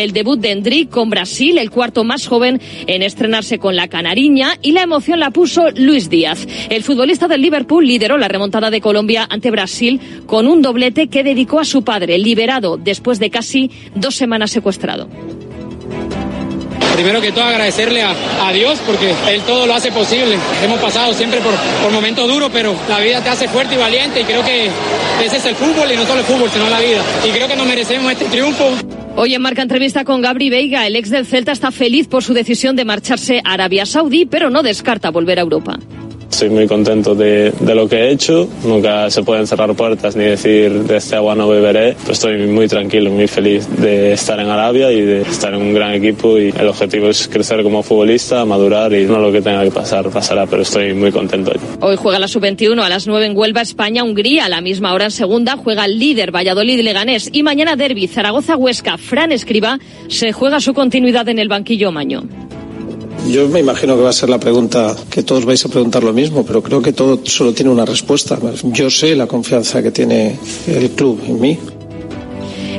el 0.00 0.12
debut 0.12 0.40
de 0.40 0.52
Endrick 0.52 0.90
con 0.90 1.10
Brasil, 1.10 1.58
el 1.58 1.70
cuarto 1.70 2.04
más 2.04 2.26
joven 2.26 2.60
en 2.86 3.02
estrenarse 3.02 3.58
con 3.58 3.76
la 3.76 3.88
canariña 3.88 4.56
y 4.62 4.72
la 4.72 4.82
emoción 4.82 5.20
la 5.20 5.30
puso 5.30 5.70
Luis 5.70 6.10
Díaz. 6.10 6.46
El 6.68 6.82
futbolista 6.82 7.28
del 7.28 7.42
Liverpool 7.42 7.86
lideró 7.86 8.18
la 8.18 8.28
remontada 8.28 8.70
de 8.70 8.80
Colombia 8.80 9.26
ante 9.30 9.50
Brasil 9.50 10.00
con 10.26 10.46
un 10.46 10.62
doblete 10.62 11.08
que 11.08 11.24
dedicó 11.24 11.60
a 11.60 11.64
su 11.64 11.82
padre, 11.84 12.18
liberado 12.18 12.76
después 12.76 13.18
de 13.18 13.30
casi 13.30 13.70
dos 13.94 14.14
semanas 14.14 14.50
secuestrado 14.50 15.08
primero 17.00 17.22
que 17.22 17.32
todo 17.32 17.44
agradecerle 17.44 18.02
a, 18.02 18.14
a, 18.46 18.52
Dios 18.52 18.78
porque 18.84 19.14
Él 19.30 19.40
todo 19.46 19.66
lo 19.66 19.74
hace 19.74 19.90
posible. 19.90 20.36
Hemos 20.62 20.78
pasado 20.80 21.14
siempre 21.14 21.40
por, 21.40 21.54
por 21.82 21.90
momentos 21.92 22.28
duros, 22.28 22.50
pero 22.52 22.74
la 22.90 22.98
vida 22.98 23.22
te 23.22 23.30
hace 23.30 23.48
fuerte 23.48 23.74
y 23.74 23.78
valiente 23.78 24.20
y 24.20 24.24
creo 24.24 24.44
que 24.44 24.68
ese 25.24 25.38
es 25.38 25.46
el 25.46 25.54
fútbol 25.54 25.90
y 25.90 25.96
no 25.96 26.04
solo 26.04 26.20
el 26.20 26.26
fútbol, 26.26 26.50
sino 26.50 26.68
la 26.68 26.80
vida. 26.80 27.02
Y 27.26 27.30
creo 27.30 27.48
que 27.48 27.56
nos 27.56 27.66
merecemos 27.66 28.12
este 28.12 28.26
triunfo. 28.26 28.99
Hoy 29.16 29.34
en 29.34 29.42
Marca 29.42 29.62
Entrevista 29.62 30.04
con 30.04 30.22
Gabri 30.22 30.50
Veiga, 30.50 30.86
el 30.86 30.96
ex 30.96 31.10
del 31.10 31.26
Celta 31.26 31.52
está 31.52 31.70
feliz 31.70 32.06
por 32.08 32.22
su 32.22 32.32
decisión 32.32 32.76
de 32.76 32.84
marcharse 32.84 33.42
a 33.44 33.52
Arabia 33.52 33.84
Saudí, 33.84 34.24
pero 34.24 34.50
no 34.50 34.62
descarta 34.62 35.10
volver 35.10 35.38
a 35.38 35.42
Europa. 35.42 35.78
Estoy 36.40 36.56
muy 36.56 36.66
contento 36.66 37.14
de, 37.14 37.52
de, 37.60 37.74
lo 37.74 37.86
que 37.86 37.96
he 37.96 38.10
hecho. 38.12 38.48
Nunca 38.64 39.10
se 39.10 39.22
pueden 39.22 39.46
cerrar 39.46 39.74
puertas 39.74 40.16
ni 40.16 40.24
decir 40.24 40.72
de 40.72 40.96
este 40.96 41.14
agua 41.14 41.34
no 41.34 41.46
beberé. 41.46 41.94
Pero 42.00 42.12
estoy 42.12 42.46
muy 42.46 42.66
tranquilo, 42.66 43.10
muy 43.10 43.26
feliz 43.28 43.68
de 43.76 44.14
estar 44.14 44.40
en 44.40 44.48
Arabia 44.48 44.90
y 44.90 45.02
de 45.02 45.20
estar 45.20 45.52
en 45.52 45.60
un 45.60 45.74
gran 45.74 45.92
equipo. 45.92 46.38
Y 46.38 46.48
el 46.58 46.66
objetivo 46.66 47.10
es 47.10 47.28
crecer 47.28 47.62
como 47.62 47.82
futbolista, 47.82 48.46
madurar 48.46 48.90
y 48.94 49.04
no 49.04 49.18
lo 49.18 49.30
que 49.30 49.42
tenga 49.42 49.62
que 49.64 49.70
pasar 49.70 50.08
pasará. 50.08 50.46
Pero 50.46 50.62
estoy 50.62 50.94
muy 50.94 51.12
contento. 51.12 51.52
Hoy 51.82 51.96
juega 51.96 52.18
la 52.18 52.26
sub-21 52.26 52.80
a 52.80 52.88
las 52.88 53.06
9 53.06 53.26
en 53.26 53.36
Huelva, 53.36 53.60
España, 53.60 54.02
Hungría. 54.02 54.46
A 54.46 54.48
la 54.48 54.62
misma 54.62 54.94
hora 54.94 55.04
en 55.04 55.10
segunda 55.10 55.58
juega 55.58 55.84
el 55.84 55.98
líder 55.98 56.34
Valladolid 56.34 56.80
Leganés. 56.80 57.28
Y 57.34 57.42
mañana 57.42 57.76
Derby, 57.76 58.06
Zaragoza, 58.06 58.56
Huesca. 58.56 58.96
Fran 58.96 59.30
Escriba 59.30 59.78
se 60.08 60.32
juega 60.32 60.58
su 60.60 60.72
continuidad 60.72 61.28
en 61.28 61.38
el 61.38 61.48
banquillo 61.48 61.92
Maño. 61.92 62.22
Yo 63.30 63.48
me 63.48 63.60
imagino 63.60 63.96
que 63.96 64.02
va 64.02 64.10
a 64.10 64.12
ser 64.12 64.28
la 64.28 64.40
pregunta 64.40 64.96
que 65.08 65.22
todos 65.22 65.44
vais 65.44 65.64
a 65.64 65.68
preguntar 65.68 66.02
lo 66.02 66.12
mismo, 66.12 66.44
pero 66.44 66.62
creo 66.62 66.82
que 66.82 66.92
todo 66.92 67.20
solo 67.24 67.52
tiene 67.52 67.70
una 67.70 67.84
respuesta. 67.84 68.36
Yo 68.64 68.90
sé 68.90 69.14
la 69.14 69.28
confianza 69.28 69.82
que 69.82 69.92
tiene 69.92 70.36
el 70.66 70.90
club 70.90 71.22
en 71.24 71.40
mí. 71.40 71.58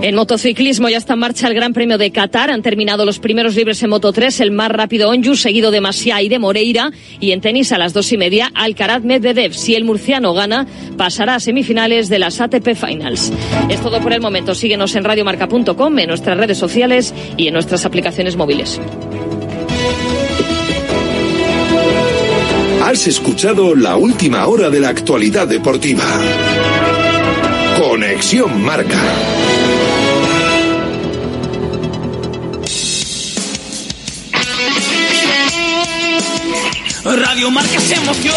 En 0.02 0.16
motociclismo 0.16 0.90
ya 0.90 0.98
está 0.98 1.14
en 1.14 1.20
marcha 1.20 1.48
el 1.48 1.54
Gran 1.54 1.74
Premio 1.74 1.98
de 1.98 2.12
Qatar. 2.12 2.50
Han 2.50 2.64
terminado 2.64 3.06
los 3.06 3.20
primeros 3.20 3.56
libres 3.56 3.82
en 3.84 3.92
Moto 3.92 4.12
3, 4.12 4.42
el 4.42 4.52
más 4.52 4.72
rápido 4.72 5.10
Onju, 5.10 5.36
seguido 5.36 5.70
de 5.70 5.80
Masia 5.80 6.22
y 6.24 6.28
de 6.28 6.40
Moreira. 6.40 6.92
Y 7.20 7.32
en 7.32 7.40
tenis 7.40 7.72
a 7.72 7.78
las 7.78 7.94
dos 7.94 8.12
y 8.12 8.18
media, 8.18 8.52
Alcaraz 8.56 9.04
Medvedev. 9.04 9.54
Si 9.54 9.76
el 9.76 9.86
murciano 9.86 10.34
gana, 10.34 10.66
pasará 10.98 11.36
a 11.36 11.40
semifinales 11.40 12.10
de 12.10 12.20
las 12.20 12.42
ATP 12.42 12.76
Finals. 12.76 13.32
Es 13.70 13.80
todo 13.82 14.02
por 14.02 14.12
el 14.12 14.22
momento. 14.22 14.56
Síguenos 14.56 14.96
en 14.96 15.04
radiomarca.com, 15.04 16.00
en 16.00 16.08
nuestras 16.08 16.36
redes 16.36 16.58
sociales 16.58 17.14
y 17.38 17.48
en 17.48 17.54
nuestras 17.54 17.86
aplicaciones 17.86 18.36
móviles. 18.36 18.82
Has 22.84 23.08
escuchado 23.08 23.76
la 23.76 23.96
última 23.96 24.48
hora 24.48 24.70
de 24.70 24.80
la 24.80 24.90
actualidad 24.90 25.48
deportiva. 25.48 26.04
Conexión 27.78 28.62
Marca. 28.64 29.00
Radio 37.04 37.52
Marca 37.52 37.78
es 37.78 37.92
emoción. 37.92 38.36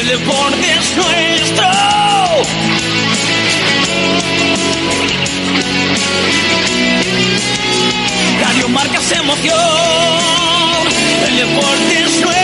El 0.00 0.06
deporte 0.06 0.72
es 0.78 0.96
nuestro. 0.96 1.66
Radio 8.40 8.68
Marca 8.68 8.98
es 8.98 9.12
emoción. 9.12 9.58
El 11.28 11.36
deporte 11.36 12.02
es 12.04 12.20
nuestro. 12.20 12.39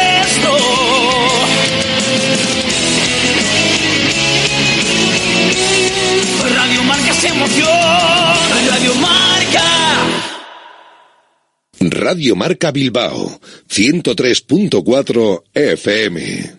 Radio 7.17 7.25
Marca 7.25 7.25
es 7.25 7.25
emoción. 7.25 7.69
Radio 8.69 8.95
Marca. 8.97 9.63
Radio 11.79 12.37
Marca 12.37 12.71
Bilbao, 12.73 13.41
103.4 13.69 15.43
FM. 15.55 16.57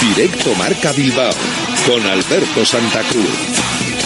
Directo 0.00 0.54
Marca 0.56 0.92
Bilbao 0.92 1.30
con 1.86 2.04
Alberto 2.06 2.64
Santa 2.64 3.02
Cruz. 3.02 3.99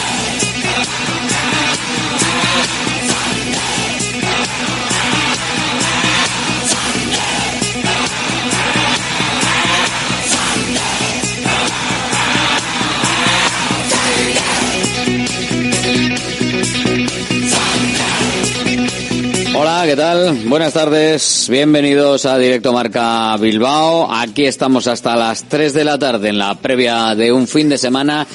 ¿Qué 19.95 20.01
tal? 20.01 20.35
Buenas 20.47 20.73
tardes, 20.73 21.47
bienvenidos 21.49 22.27
a 22.27 22.37
Directo 22.37 22.73
Marca 22.73 23.37
Bilbao. 23.37 24.13
Aquí 24.13 24.45
estamos 24.45 24.89
hasta 24.89 25.15
las 25.15 25.45
3 25.45 25.73
de 25.73 25.85
la 25.85 25.97
tarde 26.01 26.31
en 26.31 26.39
la 26.39 26.57
previa 26.57 27.15
de 27.15 27.31
un 27.31 27.47
fin 27.47 27.69
de 27.69 27.79
semana 27.79 28.27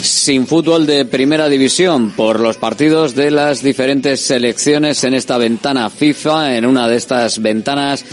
sin 0.00 0.46
fútbol 0.46 0.86
de 0.86 1.06
primera 1.06 1.48
división 1.48 2.12
por 2.12 2.38
los 2.38 2.56
partidos 2.56 3.16
de 3.16 3.32
las 3.32 3.64
diferentes 3.64 4.20
selecciones 4.20 5.02
en 5.02 5.14
esta 5.14 5.38
ventana 5.38 5.90
FIFA, 5.90 6.56
en 6.56 6.64
una 6.64 6.86
de 6.86 6.94
estas 6.94 7.42
ventanas 7.42 8.04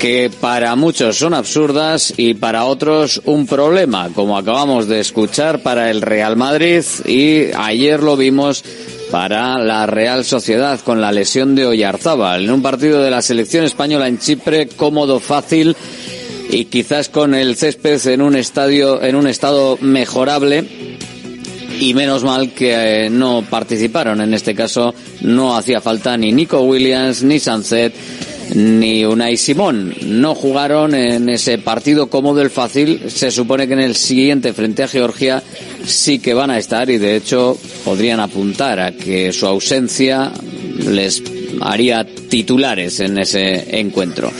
que 0.00 0.28
para 0.40 0.74
muchos 0.74 1.18
son 1.18 1.34
absurdas 1.34 2.12
y 2.16 2.34
para 2.34 2.64
otros 2.64 3.22
un 3.26 3.46
problema, 3.46 4.08
como 4.12 4.36
acabamos 4.36 4.88
de 4.88 4.98
escuchar 4.98 5.62
para 5.62 5.88
el 5.88 6.02
Real 6.02 6.36
Madrid 6.36 6.82
y 7.06 7.52
ayer 7.54 8.02
lo 8.02 8.16
vimos 8.16 8.64
para 9.10 9.58
la 9.58 9.86
Real 9.86 10.24
Sociedad 10.24 10.78
con 10.80 11.00
la 11.00 11.10
lesión 11.10 11.54
de 11.54 11.66
Oyarzábal 11.66 12.44
en 12.44 12.50
un 12.50 12.62
partido 12.62 13.02
de 13.02 13.10
la 13.10 13.22
selección 13.22 13.64
española 13.64 14.06
en 14.06 14.18
Chipre 14.18 14.68
cómodo, 14.68 15.18
fácil 15.18 15.76
y 16.50 16.66
quizás 16.66 17.08
con 17.08 17.34
el 17.34 17.56
césped 17.56 18.06
en 18.06 18.22
un 18.22 18.36
estadio 18.36 19.02
en 19.02 19.16
un 19.16 19.26
estado 19.26 19.78
mejorable 19.80 20.64
y 21.80 21.94
menos 21.94 22.22
mal 22.22 22.52
que 22.52 23.06
eh, 23.06 23.10
no 23.10 23.44
participaron 23.48 24.20
en 24.20 24.32
este 24.34 24.54
caso 24.54 24.94
no 25.22 25.56
hacía 25.56 25.80
falta 25.80 26.16
ni 26.16 26.32
Nico 26.32 26.60
Williams 26.60 27.22
ni 27.24 27.40
Sanzet 27.40 27.94
ni 28.54 29.04
Unai 29.04 29.36
Simón. 29.36 29.94
No 30.02 30.34
jugaron 30.34 30.94
en 30.94 31.28
ese 31.28 31.58
partido 31.58 32.08
cómodo 32.08 32.42
el 32.42 32.50
fácil. 32.50 33.08
Se 33.08 33.30
supone 33.30 33.66
que 33.66 33.74
en 33.74 33.80
el 33.80 33.94
siguiente 33.94 34.52
frente 34.52 34.82
a 34.82 34.88
Georgia 34.88 35.42
sí 35.84 36.18
que 36.18 36.34
van 36.34 36.50
a 36.50 36.58
estar 36.58 36.90
y 36.90 36.98
de 36.98 37.16
hecho 37.16 37.58
podrían 37.84 38.20
apuntar 38.20 38.80
a 38.80 38.92
que 38.92 39.32
su 39.32 39.46
ausencia 39.46 40.32
les 40.88 41.22
haría 41.60 42.04
titulares 42.04 43.00
en 43.00 43.18
ese 43.18 43.78
encuentro. 43.78 44.30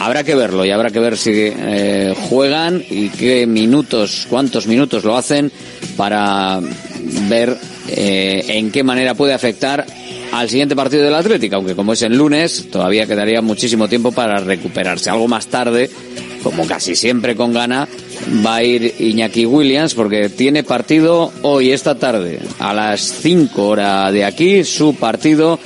Habrá 0.00 0.24
que 0.24 0.34
verlo 0.34 0.64
y 0.64 0.70
habrá 0.70 0.90
que 0.90 0.98
ver 0.98 1.18
si 1.18 1.30
eh, 1.34 2.14
juegan 2.28 2.82
y 2.88 3.10
qué 3.10 3.46
minutos, 3.46 4.26
cuántos 4.30 4.66
minutos 4.66 5.04
lo 5.04 5.16
hacen 5.16 5.52
para 5.96 6.60
ver 7.28 7.56
eh, 7.88 8.44
en 8.48 8.70
qué 8.70 8.82
manera 8.82 9.14
puede 9.14 9.34
afectar 9.34 9.84
al 10.32 10.48
siguiente 10.48 10.76
partido 10.76 11.02
del 11.02 11.14
Atlético, 11.14 11.56
aunque 11.56 11.74
como 11.74 11.92
es 11.92 12.02
el 12.02 12.16
lunes, 12.16 12.68
todavía 12.70 13.06
quedaría 13.06 13.42
muchísimo 13.42 13.88
tiempo 13.88 14.12
para 14.12 14.38
recuperarse. 14.38 15.10
Algo 15.10 15.28
más 15.28 15.48
tarde, 15.48 15.90
como 16.42 16.66
casi 16.66 16.94
siempre 16.94 17.34
con 17.34 17.52
gana, 17.52 17.88
va 18.44 18.56
a 18.56 18.64
ir 18.64 18.94
Iñaki 18.98 19.46
Williams 19.46 19.94
porque 19.94 20.28
tiene 20.28 20.62
partido 20.62 21.32
hoy, 21.42 21.72
esta 21.72 21.96
tarde, 21.96 22.40
a 22.58 22.72
las 22.72 23.00
5 23.00 23.66
horas 23.66 24.12
de 24.12 24.24
aquí, 24.24 24.64
su 24.64 24.94
partido 24.94 25.58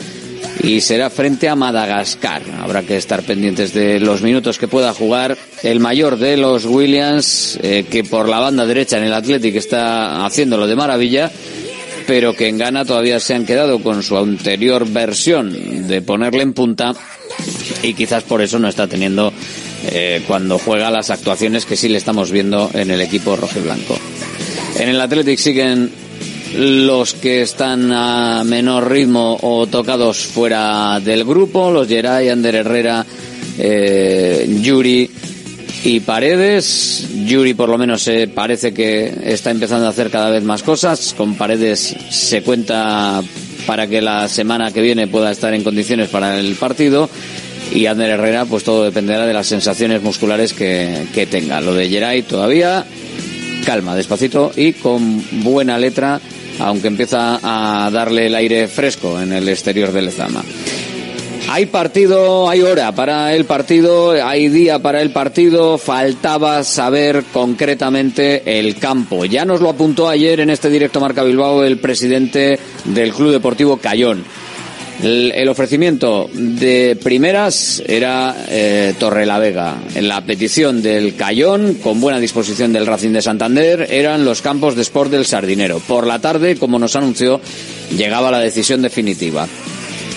y 0.63 0.81
será 0.81 1.11
frente 1.11 1.49
a 1.49 1.57
Madagascar. 1.57 2.43
Habrá 2.61 2.83
que 2.83 2.97
estar 2.97 3.23
pendientes 3.23 3.75
de 3.75 4.01
los 4.01 4.23
minutos 4.23 4.59
que 4.59 4.69
pueda 4.69 4.95
jugar 4.95 5.37
el 5.63 5.81
mayor 5.81 6.19
de 6.19 6.37
los 6.37 6.65
Williams, 6.65 7.59
eh, 7.63 7.85
que 7.91 8.05
por 8.05 8.29
la 8.29 8.39
banda 8.39 8.67
derecha 8.67 8.99
en 8.99 9.05
el 9.05 9.15
Atlético 9.15 9.59
está 9.59 10.25
haciéndolo 10.25 10.67
de 10.67 10.77
maravilla 10.77 11.31
pero 12.07 12.35
que 12.35 12.49
en 12.49 12.59
Ghana 12.59 12.85
todavía 12.85 13.21
se 13.21 13.35
han 13.35 13.47
quedado 13.47 13.83
con 13.83 14.03
su 14.03 14.17
anterior 14.17 14.87
versión 14.87 15.89
de 15.89 16.03
ponerle 16.03 16.43
en 16.43 16.53
punta 16.53 16.95
y 17.83 17.95
quizás 17.95 18.23
por 18.25 18.43
eso 18.43 18.59
no 18.59 18.69
está 18.69 18.87
teniendo 18.87 19.33
eh, 19.87 20.23
cuando 20.27 20.59
juega 20.59 20.91
las 20.91 21.11
actuaciones 21.11 21.67
que 21.67 21.77
sí 21.77 21.89
le 21.89 21.99
estamos 21.99 22.31
viendo 22.31 22.71
en 22.75 22.91
el 22.91 23.01
equipo 23.01 23.37
rojo 23.37 23.59
y 23.59 23.63
blanco. 23.63 23.99
En 24.79 24.89
el 24.89 25.01
Athletic 25.01 25.39
siguen 25.39 25.91
los 26.57 27.15
que 27.15 27.43
están 27.43 27.93
a 27.93 28.45
menor 28.45 28.91
ritmo 28.91 29.39
o 29.41 29.67
tocados 29.67 30.19
fuera 30.27 31.01
del 31.01 31.25
grupo, 31.25 31.71
los 31.71 31.89
Geray, 31.89 32.29
Ander 32.29 32.55
Herrera, 32.55 33.05
eh, 33.59 34.59
Yuri 34.63 35.11
y 35.85 36.01
Paredes. 36.01 37.09
Yuri 37.27 37.55
por 37.55 37.69
lo 37.69 37.79
menos 37.79 38.09
parece 38.35 38.73
que 38.73 39.13
está 39.25 39.51
empezando 39.51 39.87
a 39.87 39.91
hacer 39.91 40.11
cada 40.11 40.31
vez 40.31 40.43
más 40.45 40.63
cosas. 40.63 41.15
Con 41.17 41.35
Paredes 41.35 41.95
se 42.11 42.43
cuenta 42.43 43.23
para 43.67 43.87
que 43.87 44.01
la 44.01 44.29
semana 44.29 44.71
que 44.73 44.81
viene 44.81 45.07
pueda 45.07 45.31
estar 45.31 45.53
en 45.55 45.63
condiciones 45.63 46.09
para 46.09 46.39
el 46.39 46.55
partido. 46.55 47.09
Y 47.73 47.87
Ander 47.87 48.11
Herrera, 48.11 48.45
pues 48.45 48.65
todo 48.65 48.85
dependerá 48.85 49.27
de 49.27 49.33
las 49.33 49.47
sensaciones 49.47 50.03
musculares 50.03 50.53
que, 50.53 51.07
que 51.13 51.27
tenga. 51.27 51.61
Lo 51.61 51.75
de 51.75 51.89
Geray 51.89 52.23
todavía, 52.23 52.85
calma, 53.65 53.97
despacito 53.97 54.53
y 54.55 54.75
con 54.75 55.43
buena 55.43 55.79
letra 55.79 56.21
aunque 56.59 56.89
empieza 56.89 57.39
a 57.43 57.91
darle 57.91 58.27
el 58.27 58.35
aire 58.35 58.69
fresco 58.69 59.21
en 59.21 59.33
el 59.33 59.49
exterior 59.49 59.93
del 59.93 60.07
Lezama. 60.07 60.43
Hay 61.47 61.67
partido, 61.67 62.49
hay 62.49 62.63
hora 62.63 62.93
para 62.93 63.35
el 63.35 63.45
partido, 63.45 64.13
hay 64.13 64.49
día 64.49 64.79
para 64.79 65.03
el 65.03 65.11
partido, 65.11 65.77
faltaba 65.77 66.65
saber 66.65 67.23
concretamente 67.33 68.59
el 68.59 68.77
campo. 68.77 69.27
Ya 69.27 69.45
nos 69.45 69.61
lo 69.61 69.69
apuntó 69.69 70.09
ayer 70.09 70.41
en 70.41 70.49
este 70.49 70.71
directo 70.71 71.01
Marca 71.01 71.23
Bilbao 71.23 71.63
el 71.63 71.79
presidente 71.79 72.59
del 72.85 73.13
Club 73.13 73.31
Deportivo 73.33 73.77
Cayón. 73.77 74.25
El, 75.03 75.49
ofrecimiento 75.49 76.31
de 76.33 76.97
primeras 77.03 77.83
era 77.87 78.35
eh, 78.49 78.95
Torre 78.99 79.27
la 79.27 79.39
Vega. 79.39 79.77
En 79.95 80.09
la 80.09 80.25
petición 80.25 80.83
del 80.83 81.15
Cayón, 81.17 81.75
con 81.75 82.01
buena 82.01 82.19
disposición 82.19 82.73
del 82.73 82.87
Racing 82.87 83.11
de 83.11 83.23
Santander, 83.23 83.89
eran 83.91 84.25
los 84.25 84.41
campos 84.41 84.77
de 84.77 84.83
sport 84.83 85.11
del 85.11 85.27
Sardinero. 85.27 85.81
Por 85.81 86.07
la 86.07 86.21
tarde, 86.21 86.57
como 86.57 86.79
nos 86.79 86.97
anunció, 86.97 87.41
llegaba 87.97 88.31
la 88.31 88.41
decisión 88.41 88.83
definitiva. 88.83 89.47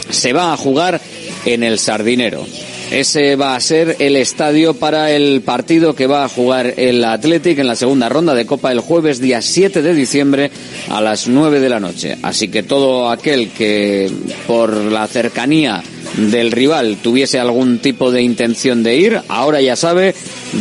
Se 0.09 0.31
va 0.31 0.53
a 0.53 0.57
jugar 0.57 1.01
en 1.45 1.63
el 1.63 1.79
Sardinero. 1.79 2.45
Ese 2.91 3.35
va 3.35 3.55
a 3.55 3.59
ser 3.59 3.97
el 3.99 4.15
estadio 4.15 4.73
para 4.73 5.11
el 5.11 5.41
partido 5.41 5.93
que 5.93 6.07
va 6.07 6.23
a 6.23 6.29
jugar 6.29 6.73
el 6.77 7.03
Athletic 7.03 7.59
en 7.59 7.67
la 7.67 7.75
segunda 7.75 8.07
ronda 8.07 8.33
de 8.33 8.45
Copa 8.45 8.71
el 8.71 8.79
jueves 8.79 9.19
día 9.19 9.41
7 9.41 9.81
de 9.81 9.93
diciembre 9.93 10.51
a 10.89 11.01
las 11.01 11.27
9 11.27 11.59
de 11.59 11.67
la 11.69 11.81
noche. 11.81 12.17
Así 12.23 12.47
que 12.47 12.63
todo 12.63 13.09
aquel 13.09 13.49
que 13.49 14.09
por 14.47 14.73
la 14.73 15.05
cercanía 15.07 15.83
del 16.15 16.51
rival 16.51 16.97
tuviese 17.03 17.39
algún 17.39 17.79
tipo 17.79 18.09
de 18.09 18.21
intención 18.21 18.83
de 18.83 18.95
ir, 18.95 19.21
ahora 19.27 19.59
ya 19.59 19.75
sabe 19.75 20.15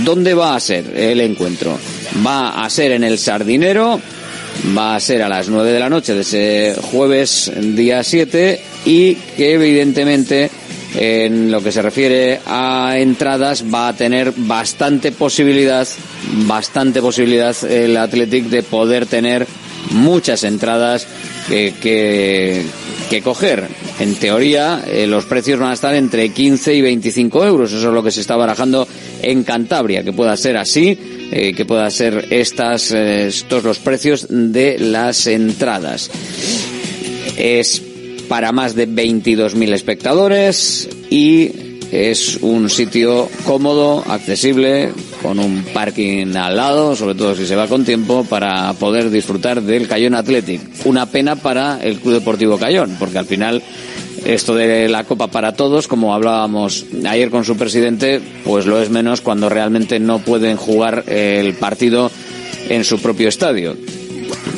dónde 0.04 0.34
va 0.34 0.56
a 0.56 0.60
ser 0.60 0.84
el 0.96 1.20
encuentro. 1.20 1.78
Va 2.26 2.64
a 2.64 2.70
ser 2.70 2.90
en 2.90 3.04
el 3.04 3.18
Sardinero, 3.18 4.00
va 4.76 4.96
a 4.96 5.00
ser 5.00 5.22
a 5.22 5.28
las 5.28 5.48
9 5.48 5.72
de 5.72 5.80
la 5.80 5.88
noche 5.88 6.12
de 6.12 6.22
ese 6.22 6.76
jueves 6.90 7.52
día 7.76 8.02
7 8.02 8.60
y 8.84 9.14
que 9.14 9.54
evidentemente 9.54 10.50
en 10.96 11.50
lo 11.50 11.62
que 11.62 11.72
se 11.72 11.82
refiere 11.82 12.40
a 12.46 12.94
entradas 12.96 13.64
va 13.72 13.88
a 13.88 13.96
tener 13.96 14.32
bastante 14.36 15.12
posibilidad, 15.12 15.86
bastante 16.46 17.00
posibilidad 17.00 17.54
el 17.64 17.96
Athletic 17.96 18.44
de 18.44 18.62
poder 18.62 19.06
tener 19.06 19.46
muchas 19.90 20.44
entradas 20.44 21.06
que, 21.48 22.64
que, 23.08 23.22
coger. 23.22 23.66
En 24.00 24.14
teoría, 24.16 24.84
eh, 24.86 25.06
los 25.06 25.24
precios 25.24 25.58
van 25.58 25.70
a 25.70 25.74
estar 25.74 25.94
entre 25.94 26.30
15 26.30 26.74
y 26.74 26.82
25 26.82 27.46
euros. 27.46 27.72
Eso 27.72 27.88
es 27.88 27.94
lo 27.94 28.02
que 28.02 28.10
se 28.10 28.20
está 28.20 28.36
barajando 28.36 28.86
en 29.22 29.44
Cantabria, 29.44 30.02
que 30.02 30.12
pueda 30.12 30.36
ser 30.36 30.56
así, 30.56 30.98
eh, 31.30 31.54
que 31.54 31.64
pueda 31.64 31.90
ser 31.90 32.26
estas, 32.30 32.90
eh, 32.92 33.28
estos 33.28 33.64
los 33.64 33.78
precios 33.78 34.26
de 34.28 34.78
las 34.78 35.26
entradas. 35.26 36.10
Para 38.28 38.52
más 38.52 38.74
de 38.74 38.88
22.000 38.88 39.72
espectadores 39.72 40.88
y 41.10 41.50
es 41.92 42.38
un 42.42 42.68
sitio 42.68 43.28
cómodo, 43.44 44.02
accesible, 44.06 44.90
con 45.22 45.38
un 45.38 45.64
parking 45.72 46.34
al 46.34 46.56
lado, 46.56 46.96
sobre 46.96 47.14
todo 47.14 47.34
si 47.34 47.46
se 47.46 47.56
va 47.56 47.68
con 47.68 47.84
tiempo, 47.84 48.24
para 48.28 48.72
poder 48.74 49.10
disfrutar 49.10 49.62
del 49.62 49.86
Cayón 49.86 50.14
Athletic. 50.14 50.60
Una 50.84 51.06
pena 51.06 51.36
para 51.36 51.80
el 51.82 52.00
Club 52.00 52.14
Deportivo 52.14 52.58
Cayón, 52.58 52.96
porque 52.98 53.18
al 53.18 53.26
final 53.26 53.62
esto 54.24 54.54
de 54.54 54.88
la 54.88 55.04
Copa 55.04 55.28
para 55.28 55.52
todos, 55.52 55.86
como 55.86 56.14
hablábamos 56.14 56.84
ayer 57.08 57.30
con 57.30 57.44
su 57.44 57.56
presidente, 57.56 58.20
pues 58.44 58.66
lo 58.66 58.80
es 58.82 58.90
menos 58.90 59.20
cuando 59.20 59.48
realmente 59.48 60.00
no 60.00 60.18
pueden 60.18 60.56
jugar 60.56 61.04
el 61.06 61.54
partido 61.54 62.10
en 62.68 62.84
su 62.84 62.98
propio 63.00 63.28
estadio 63.28 63.76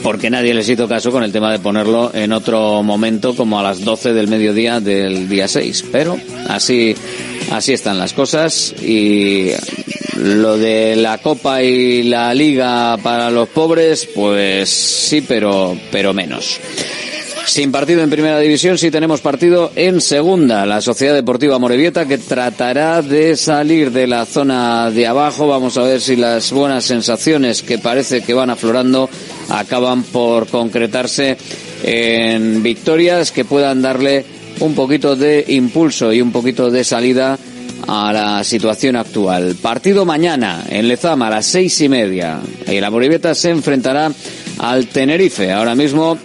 porque 0.03 0.31
nadie 0.31 0.55
les 0.55 0.69
hizo 0.69 0.89
caso 0.89 1.11
con 1.11 1.23
el 1.23 1.33
tema 1.33 1.53
de 1.53 1.59
ponerlo 1.59 2.11
en 2.15 2.33
otro 2.33 2.83
momento 2.83 3.35
como 3.35 3.59
a 3.59 3.63
las 3.63 3.85
12 3.85 4.13
del 4.13 4.29
mediodía 4.29 4.81
del 4.81 5.29
día 5.29 5.49
6. 5.49 5.87
Pero 5.93 6.19
así, 6.49 6.95
así 7.51 7.73
están 7.73 7.99
las 7.99 8.13
cosas 8.13 8.75
y 8.83 9.51
lo 10.17 10.57
de 10.57 10.97
la 10.97 11.19
Copa 11.19 11.63
y 11.63 12.03
la 12.03 12.35
Liga 12.35 12.97
para 13.03 13.31
los 13.31 13.49
pobres, 13.49 14.09
pues 14.15 14.69
sí, 14.69 15.21
pero, 15.21 15.77
pero 15.91 16.13
menos. 16.13 16.61
Sin 17.49 17.73
partido 17.73 18.03
en 18.03 18.11
primera 18.11 18.39
división, 18.39 18.77
sí 18.77 18.91
tenemos 18.91 19.23
partido 19.23 19.73
en 19.75 20.03
segunda. 20.03 20.67
La 20.67 20.83
Sociedad 20.83 21.15
Deportiva 21.15 21.59
Morevieta 21.59 22.07
que 22.07 22.19
tratará 22.19 23.01
de 23.01 23.37
salir 23.37 23.91
de 23.91 24.07
la 24.07 24.27
zona 24.27 24.91
de 24.91 25.07
abajo. 25.07 25.49
Vamos 25.49 25.79
a 25.79 25.83
ver 25.83 26.03
si 26.03 26.15
las 26.15 26.53
buenas 26.53 26.85
sensaciones 26.85 27.63
que 27.63 27.79
parece 27.79 28.21
que 28.21 28.35
van 28.35 28.51
aflorando 28.51 29.09
acaban 29.49 30.03
por 30.03 30.47
concretarse 30.49 31.37
en 31.83 32.63
victorias 32.63 33.33
que 33.33 33.45
puedan 33.45 33.83
darle 33.83 34.25
un 34.61 34.75
poquito 34.75 35.17
de 35.17 35.45
impulso 35.49 36.13
y 36.13 36.21
un 36.21 36.33
poquito 36.33 36.71
de 36.71 36.85
salida 36.85 37.39
a 37.87 38.13
la 38.13 38.45
situación 38.45 38.97
actual. 38.97 39.57
Partido 39.61 40.05
mañana 40.05 40.65
en 40.69 40.89
Lezama 40.89 41.29
a 41.29 41.31
las 41.31 41.47
seis 41.47 41.81
y 41.81 41.89
media. 41.89 42.41
Y 42.67 42.81
la 42.81 42.91
Morevieta 42.91 43.35
se 43.35 43.51
enfrentará 43.51 44.11
al 44.59 44.87
Tenerife. 44.89 45.53
Ahora 45.53 45.75
mismo 45.75 46.19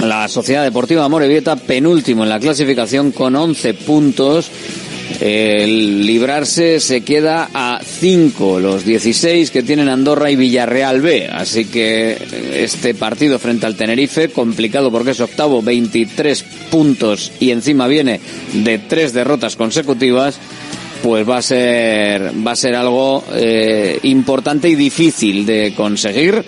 la 0.00 0.28
Sociedad 0.28 0.64
Deportiva 0.64 1.08
Morevieta, 1.08 1.56
penúltimo 1.56 2.24
en 2.24 2.28
la 2.28 2.40
clasificación 2.40 3.12
con 3.12 3.36
11 3.36 3.74
puntos. 3.74 4.50
El 5.20 6.06
librarse 6.06 6.80
se 6.80 7.02
queda 7.02 7.48
a 7.54 7.80
5, 7.84 8.60
los 8.60 8.84
16 8.84 9.50
que 9.50 9.62
tienen 9.62 9.88
Andorra 9.88 10.30
y 10.30 10.36
Villarreal 10.36 11.00
B. 11.00 11.28
Así 11.28 11.66
que 11.66 12.16
este 12.54 12.94
partido 12.94 13.38
frente 13.38 13.66
al 13.66 13.76
Tenerife, 13.76 14.28
complicado 14.30 14.90
porque 14.90 15.12
es 15.12 15.20
octavo, 15.20 15.62
23 15.62 16.42
puntos 16.70 17.32
y 17.40 17.50
encima 17.50 17.86
viene 17.86 18.20
de 18.52 18.78
tres 18.78 19.12
derrotas 19.12 19.56
consecutivas, 19.56 20.38
pues 21.02 21.28
va 21.28 21.38
a 21.38 21.42
ser, 21.42 22.32
va 22.46 22.52
a 22.52 22.56
ser 22.56 22.74
algo 22.76 23.24
eh, 23.34 23.98
importante 24.04 24.68
y 24.68 24.76
difícil 24.76 25.44
de 25.44 25.74
conseguir 25.76 26.44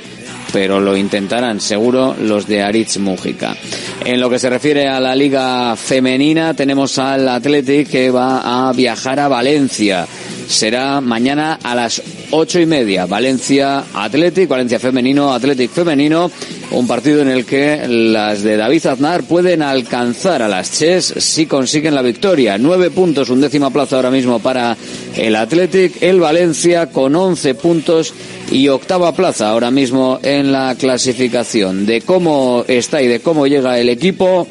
pero 0.54 0.78
lo 0.78 0.96
intentarán 0.96 1.60
seguro 1.60 2.14
los 2.16 2.46
de 2.46 2.62
Aritz 2.62 2.98
Mújica. 2.98 3.56
En 4.04 4.20
lo 4.20 4.30
que 4.30 4.38
se 4.38 4.48
refiere 4.48 4.86
a 4.86 5.00
la 5.00 5.16
liga 5.16 5.74
femenina, 5.74 6.54
tenemos 6.54 6.96
al 6.96 7.28
Athletic 7.28 7.88
que 7.88 8.08
va 8.12 8.68
a 8.68 8.72
viajar 8.72 9.18
a 9.18 9.26
Valencia. 9.26 10.06
Será 10.46 11.00
mañana 11.00 11.58
a 11.62 11.74
las 11.74 12.02
ocho 12.30 12.60
y 12.60 12.66
media. 12.66 13.06
Valencia 13.06 13.84
Athletic, 13.94 14.48
Valencia 14.48 14.78
femenino, 14.78 15.32
Athletic 15.32 15.70
femenino. 15.70 16.30
Un 16.70 16.86
partido 16.86 17.22
en 17.22 17.28
el 17.28 17.44
que 17.44 17.86
las 17.86 18.42
de 18.42 18.56
David 18.56 18.86
Aznar 18.86 19.24
pueden 19.24 19.62
alcanzar 19.62 20.42
a 20.42 20.48
las 20.48 20.72
Ches 20.72 21.14
si 21.18 21.46
consiguen 21.46 21.94
la 21.94 22.02
victoria. 22.02 22.58
Nueve 22.58 22.90
puntos, 22.90 23.30
un 23.30 23.40
décima 23.40 23.70
plaza 23.70 23.96
ahora 23.96 24.10
mismo 24.10 24.38
para 24.38 24.76
el 25.16 25.36
Athletic. 25.36 26.02
El 26.02 26.20
Valencia 26.20 26.90
con 26.90 27.14
once 27.14 27.54
puntos 27.54 28.12
y 28.50 28.68
octava 28.68 29.14
plaza 29.14 29.50
ahora 29.50 29.70
mismo 29.70 30.18
en 30.22 30.52
la 30.52 30.74
clasificación. 30.74 31.86
De 31.86 32.00
cómo 32.00 32.64
está 32.66 33.02
y 33.02 33.08
de 33.08 33.20
cómo 33.20 33.46
llega 33.46 33.78
el 33.78 33.88
equipo, 33.88 34.46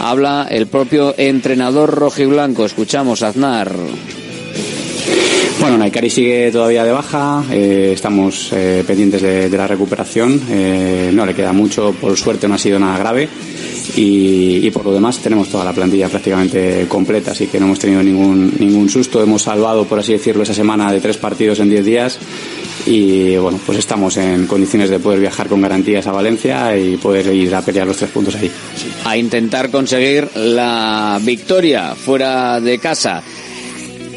habla 0.00 0.46
el 0.50 0.66
propio 0.66 1.14
entrenador 1.16 1.94
rojiblanco. 1.94 2.64
Escuchamos 2.64 3.22
Aznar. 3.22 3.72
Bueno, 5.60 5.76
Naikari 5.76 6.08
sigue 6.08 6.52
todavía 6.52 6.84
de 6.84 6.92
baja, 6.92 7.44
eh, 7.50 7.90
estamos 7.92 8.50
eh, 8.52 8.84
pendientes 8.86 9.20
de, 9.20 9.50
la 9.50 9.66
recuperación, 9.66 10.40
eh, 10.48 11.10
no 11.12 11.26
le 11.26 11.34
queda 11.34 11.52
mucho, 11.52 11.92
por 12.00 12.16
suerte 12.16 12.46
no 12.46 12.54
ha 12.54 12.58
sido 12.58 12.78
nada 12.78 12.96
grave 12.96 13.28
y, 13.96 14.64
y, 14.64 14.70
por 14.70 14.84
lo 14.84 14.92
demás 14.92 15.18
tenemos 15.18 15.48
toda 15.48 15.64
la 15.64 15.72
plantilla 15.72 16.08
prácticamente 16.08 16.86
completa, 16.86 17.32
así 17.32 17.48
que 17.48 17.58
no 17.58 17.66
hemos 17.66 17.80
tenido 17.80 18.02
ningún, 18.04 18.54
ningún 18.56 18.88
susto, 18.88 19.20
hemos 19.20 19.42
salvado, 19.42 19.84
por 19.84 19.98
así 19.98 20.12
decirlo, 20.12 20.44
esa 20.44 20.54
semana 20.54 20.92
de 20.92 21.00
tres 21.00 21.16
partidos 21.16 21.58
en 21.58 21.70
diez 21.70 21.84
días 21.84 22.18
y 22.86 23.36
bueno, 23.36 23.58
pues 23.66 23.78
estamos 23.78 24.16
en 24.16 24.46
condiciones 24.46 24.90
de 24.90 25.00
poder 25.00 25.18
viajar 25.18 25.48
con 25.48 25.60
garantías 25.60 26.06
a 26.06 26.12
Valencia 26.12 26.76
y 26.78 26.96
poder 26.96 27.34
ir 27.34 27.52
a 27.54 27.62
pelear 27.62 27.86
los 27.86 27.96
tres 27.96 28.10
puntos 28.10 28.36
ahí. 28.36 28.50
A 29.04 29.16
intentar 29.16 29.70
conseguir 29.70 30.28
la 30.36 31.20
victoria 31.20 31.96
fuera 31.96 32.60
de 32.60 32.78
casa 32.78 33.22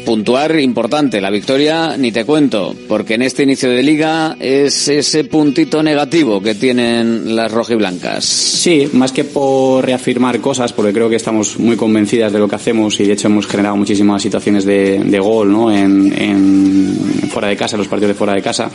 puntuar 0.04 0.58
importante. 0.58 1.20
La 1.20 1.30
victoria, 1.30 1.96
ni 1.96 2.12
te 2.12 2.24
cuento, 2.24 2.74
porque 2.88 3.14
en 3.14 3.22
este 3.22 3.42
inicio 3.42 3.70
de 3.70 3.82
liga 3.82 4.36
es 4.38 4.88
ese 4.88 5.24
puntito 5.24 5.82
negativo 5.82 6.42
que 6.42 6.54
tienen 6.54 7.34
las 7.34 7.50
rojiblancas. 7.50 8.24
Sí, 8.24 8.88
más 8.92 9.12
que 9.12 9.24
por 9.24 9.84
reafirmar 9.84 10.40
cosas, 10.40 10.72
porque 10.72 10.92
creo 10.92 11.08
que 11.08 11.16
estamos 11.16 11.58
muy 11.58 11.76
convencidas 11.76 12.32
de 12.32 12.38
lo 12.38 12.48
que 12.48 12.56
hacemos 12.56 12.98
y 13.00 13.04
de 13.04 13.14
hecho 13.14 13.28
hemos 13.28 13.46
generado 13.46 13.76
muchísimas 13.76 14.22
situaciones 14.22 14.64
de, 14.64 14.98
de 14.98 15.18
gol 15.18 15.52
¿no? 15.52 15.72
en, 15.72 16.12
en 16.12 17.28
fuera 17.30 17.48
de 17.48 17.56
casa, 17.56 17.76
los 17.76 17.88
partidos 17.88 18.10
de 18.10 18.14
fuera 18.14 18.34
de 18.34 18.42
casa 18.42 18.70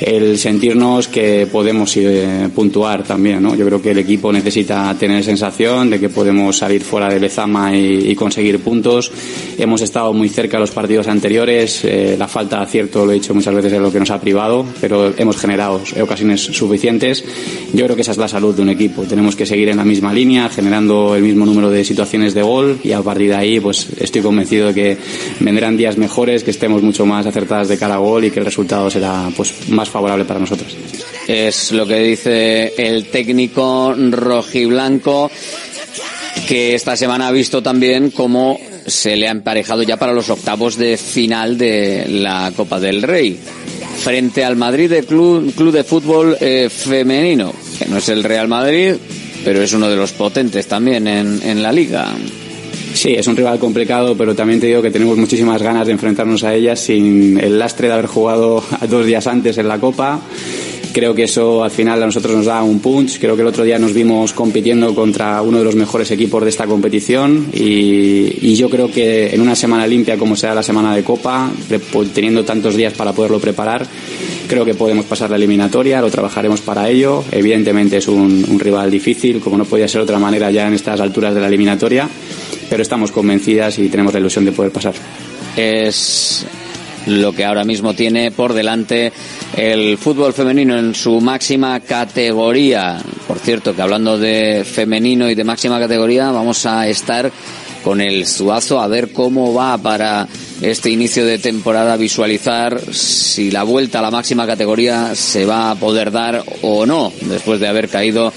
el 0.00 0.38
sentirnos 0.38 1.08
que 1.08 1.46
podemos 1.50 1.96
eh, 1.96 2.48
puntuar 2.54 3.02
también. 3.02 3.42
¿no? 3.42 3.54
Yo 3.54 3.64
creo 3.66 3.80
que 3.80 3.90
el 3.90 3.98
equipo 3.98 4.32
necesita 4.32 4.94
tener 4.98 5.24
sensación 5.24 5.90
de 5.90 6.00
que 6.00 6.08
podemos 6.08 6.56
salir 6.56 6.82
fuera 6.82 7.08
de 7.08 7.20
Lezama 7.20 7.74
y, 7.74 8.10
y 8.10 8.14
conseguir 8.14 8.60
puntos. 8.60 9.10
Hemos 9.58 9.82
estado 9.82 10.12
muy 10.12 10.28
cerca 10.28 10.56
de 10.56 10.60
los 10.60 10.70
partidos 10.70 11.08
anteriores. 11.08 11.84
Eh, 11.84 12.16
la 12.18 12.28
falta 12.28 12.58
de 12.58 12.62
acierto, 12.64 13.04
lo 13.04 13.12
he 13.12 13.14
dicho 13.14 13.34
muchas 13.34 13.54
veces, 13.54 13.72
es 13.72 13.80
lo 13.80 13.92
que 13.92 13.98
nos 13.98 14.10
ha 14.10 14.20
privado, 14.20 14.66
pero 14.80 15.12
hemos 15.16 15.36
generado 15.36 15.80
ocasiones 16.00 16.42
suficientes. 16.42 17.24
Yo 17.72 17.84
creo 17.84 17.96
que 17.96 18.02
esa 18.02 18.12
es 18.12 18.18
la 18.18 18.28
salud 18.28 18.54
de 18.54 18.62
un 18.62 18.70
equipo. 18.70 19.02
Tenemos 19.02 19.36
que 19.36 19.46
seguir 19.46 19.68
en 19.68 19.76
la 19.76 19.84
misma 19.84 20.12
línea, 20.12 20.48
generando 20.48 21.14
el 21.14 21.22
mismo 21.22 21.46
número 21.46 21.70
de 21.70 21.84
situaciones 21.84 22.34
de 22.34 22.42
gol 22.42 22.78
y 22.82 22.92
a 22.92 23.02
partir 23.02 23.28
de 23.28 23.36
ahí, 23.36 23.60
pues 23.60 23.88
estoy 23.98 24.22
convencido 24.22 24.68
de 24.68 24.74
que 24.74 24.98
vendrán 25.40 25.76
días 25.76 25.96
mejores, 25.96 26.44
que 26.44 26.50
estemos 26.50 26.82
mucho 26.82 27.06
más 27.06 27.26
acertadas 27.26 27.68
de 27.68 27.78
cara 27.78 27.94
a 27.94 27.98
gol 27.98 28.24
y 28.24 28.30
que 28.30 28.40
el 28.40 28.44
resultado 28.44 28.90
será 28.90 29.28
pues 29.36 29.68
más 29.68 29.85
favorable 29.88 30.24
para 30.24 30.40
nosotros. 30.40 30.76
Es 31.26 31.72
lo 31.72 31.86
que 31.86 31.98
dice 31.98 32.74
el 32.76 33.06
técnico 33.06 33.94
rojiblanco 33.94 35.30
que 36.48 36.74
esta 36.74 36.96
semana 36.96 37.28
ha 37.28 37.32
visto 37.32 37.62
también 37.62 38.10
cómo 38.10 38.58
se 38.86 39.16
le 39.16 39.26
ha 39.26 39.32
emparejado 39.32 39.82
ya 39.82 39.96
para 39.96 40.12
los 40.12 40.30
octavos 40.30 40.76
de 40.76 40.96
final 40.96 41.58
de 41.58 42.06
la 42.08 42.52
Copa 42.54 42.78
del 42.78 43.02
Rey 43.02 43.38
frente 43.96 44.44
al 44.44 44.56
Madrid 44.56 44.90
de 44.90 45.02
Club, 45.02 45.52
club 45.54 45.72
de 45.72 45.82
Fútbol 45.82 46.36
eh, 46.40 46.68
Femenino, 46.70 47.52
que 47.78 47.86
no 47.86 47.98
es 47.98 48.08
el 48.08 48.22
Real 48.22 48.46
Madrid, 48.46 48.94
pero 49.44 49.62
es 49.62 49.72
uno 49.72 49.88
de 49.88 49.96
los 49.96 50.12
potentes 50.12 50.66
también 50.66 51.08
en, 51.08 51.42
en 51.42 51.62
la 51.62 51.72
liga. 51.72 52.14
Sí, 52.96 53.12
es 53.12 53.26
un 53.26 53.36
rival 53.36 53.58
complicado, 53.58 54.16
pero 54.16 54.34
también 54.34 54.58
te 54.58 54.68
digo 54.68 54.80
que 54.80 54.90
tenemos 54.90 55.18
muchísimas 55.18 55.60
ganas 55.60 55.86
de 55.86 55.92
enfrentarnos 55.92 56.42
a 56.44 56.54
ellas 56.54 56.80
sin 56.80 57.38
el 57.38 57.58
lastre 57.58 57.88
de 57.88 57.92
haber 57.92 58.06
jugado 58.06 58.64
dos 58.88 59.04
días 59.04 59.26
antes 59.26 59.58
en 59.58 59.68
la 59.68 59.78
Copa. 59.78 60.18
Creo 60.94 61.14
que 61.14 61.24
eso 61.24 61.62
al 61.62 61.70
final 61.70 62.02
a 62.02 62.06
nosotros 62.06 62.34
nos 62.34 62.46
da 62.46 62.62
un 62.62 62.80
punch. 62.80 63.20
Creo 63.20 63.36
que 63.36 63.42
el 63.42 63.48
otro 63.48 63.64
día 63.64 63.78
nos 63.78 63.92
vimos 63.92 64.32
compitiendo 64.32 64.94
contra 64.94 65.42
uno 65.42 65.58
de 65.58 65.64
los 65.64 65.74
mejores 65.74 66.10
equipos 66.10 66.42
de 66.42 66.48
esta 66.48 66.66
competición 66.66 67.48
y, 67.52 68.34
y 68.40 68.56
yo 68.56 68.70
creo 68.70 68.90
que 68.90 69.34
en 69.34 69.42
una 69.42 69.54
semana 69.54 69.86
limpia 69.86 70.16
como 70.16 70.34
sea 70.34 70.54
la 70.54 70.62
semana 70.62 70.96
de 70.96 71.04
Copa, 71.04 71.50
teniendo 72.14 72.46
tantos 72.46 72.76
días 72.76 72.94
para 72.94 73.12
poderlo 73.12 73.38
preparar, 73.38 73.86
creo 74.48 74.64
que 74.64 74.72
podemos 74.72 75.04
pasar 75.04 75.28
la 75.28 75.36
eliminatoria, 75.36 76.00
lo 76.00 76.10
trabajaremos 76.10 76.62
para 76.62 76.88
ello. 76.88 77.22
Evidentemente 77.30 77.98
es 77.98 78.08
un, 78.08 78.46
un 78.48 78.58
rival 78.58 78.90
difícil, 78.90 79.40
como 79.40 79.58
no 79.58 79.66
podía 79.66 79.86
ser 79.86 79.98
de 79.98 80.04
otra 80.04 80.18
manera 80.18 80.50
ya 80.50 80.66
en 80.66 80.72
estas 80.72 80.98
alturas 80.98 81.34
de 81.34 81.42
la 81.42 81.48
eliminatoria 81.48 82.08
pero 82.68 82.82
estamos 82.82 83.10
convencidas 83.12 83.78
y 83.78 83.88
tenemos 83.88 84.12
la 84.12 84.20
ilusión 84.20 84.44
de 84.44 84.52
poder 84.52 84.72
pasar. 84.72 84.94
Es 85.56 86.46
lo 87.06 87.32
que 87.32 87.44
ahora 87.44 87.64
mismo 87.64 87.94
tiene 87.94 88.32
por 88.32 88.52
delante 88.52 89.12
el 89.56 89.96
fútbol 89.96 90.32
femenino 90.32 90.76
en 90.76 90.94
su 90.94 91.20
máxima 91.20 91.80
categoría. 91.80 93.00
Por 93.26 93.38
cierto, 93.38 93.74
que 93.74 93.82
hablando 93.82 94.18
de 94.18 94.64
femenino 94.64 95.30
y 95.30 95.34
de 95.34 95.44
máxima 95.44 95.78
categoría, 95.78 96.30
vamos 96.30 96.66
a 96.66 96.88
estar 96.88 97.30
con 97.84 98.00
el 98.00 98.26
Suazo 98.26 98.80
a 98.80 98.88
ver 98.88 99.12
cómo 99.12 99.54
va 99.54 99.78
para 99.78 100.26
este 100.60 100.90
inicio 100.90 101.24
de 101.24 101.38
temporada, 101.38 101.96
visualizar 101.96 102.80
si 102.92 103.52
la 103.52 103.62
vuelta 103.62 104.00
a 104.00 104.02
la 104.02 104.10
máxima 104.10 104.46
categoría 104.46 105.14
se 105.14 105.46
va 105.46 105.70
a 105.70 105.76
poder 105.76 106.10
dar 106.10 106.42
o 106.62 106.84
no 106.84 107.12
después 107.20 107.60
de 107.60 107.68
haber 107.68 107.88
caído 107.88 108.32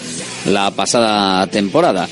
la 0.45 0.69
pasada 0.71 1.47
temporada. 1.47 2.07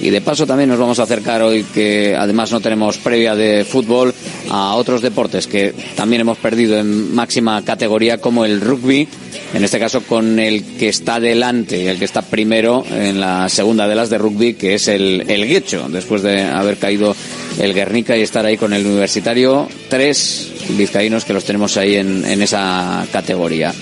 Y 0.00 0.10
de 0.10 0.20
paso 0.20 0.46
también 0.46 0.70
nos 0.70 0.78
vamos 0.78 0.98
a 0.98 1.02
acercar 1.02 1.42
hoy, 1.42 1.64
que 1.64 2.16
además 2.18 2.50
no 2.52 2.60
tenemos 2.60 2.98
previa 2.98 3.34
de 3.34 3.64
fútbol, 3.64 4.14
a 4.50 4.74
otros 4.74 5.02
deportes 5.02 5.46
que 5.46 5.74
también 5.94 6.22
hemos 6.22 6.38
perdido 6.38 6.78
en 6.78 7.14
máxima 7.14 7.62
categoría, 7.64 8.18
como 8.18 8.44
el 8.44 8.60
rugby, 8.60 9.06
en 9.52 9.64
este 9.64 9.78
caso 9.78 10.02
con 10.02 10.38
el 10.38 10.64
que 10.78 10.88
está 10.88 11.20
delante, 11.20 11.90
el 11.90 11.98
que 11.98 12.04
está 12.04 12.22
primero 12.22 12.84
en 12.90 13.20
la 13.20 13.48
segunda 13.48 13.86
de 13.86 13.94
las 13.94 14.10
de 14.10 14.18
rugby, 14.18 14.54
que 14.54 14.74
es 14.74 14.88
el, 14.88 15.24
el 15.28 15.46
Guecho, 15.46 15.88
después 15.90 16.22
de 16.22 16.42
haber 16.42 16.78
caído 16.78 17.14
el 17.58 17.74
Guernica 17.74 18.16
y 18.16 18.22
estar 18.22 18.46
ahí 18.46 18.56
con 18.56 18.72
el 18.72 18.86
universitario. 18.86 19.68
Tres 19.88 20.50
vizcaínos 20.70 21.24
que 21.24 21.32
los 21.32 21.44
tenemos 21.44 21.76
ahí 21.76 21.96
en, 21.96 22.24
en 22.24 22.42
esa 22.42 23.06
categoría. 23.12 23.74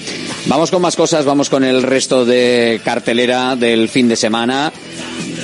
Vamos 0.47 0.71
con 0.71 0.81
más 0.81 0.97
cosas, 0.97 1.25
vamos 1.25 1.51
con 1.51 1.65
el 1.65 1.83
resto 1.83 2.25
de 2.25 2.81
cartelera 2.85 3.57
del 3.57 3.89
fin 3.89 4.09
de 4.09 4.17
semana 4.17 4.73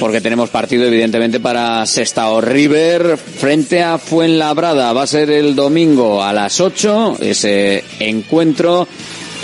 porque 0.01 0.21
tenemos 0.21 0.51
partido 0.51 0.85
evidentemente 0.85 1.41
para 1.41 1.85
Sestao 1.87 2.41
River 2.41 3.17
frente 3.17 3.83
a 3.83 3.99
Fuenlabrada. 3.99 4.93
Va 4.93 5.03
a 5.03 5.07
ser 5.07 5.31
el 5.31 5.55
domingo 5.55 6.23
a 6.23 6.33
las 6.33 6.61
8 6.61 7.19
ese 7.21 7.85
encuentro 8.01 8.89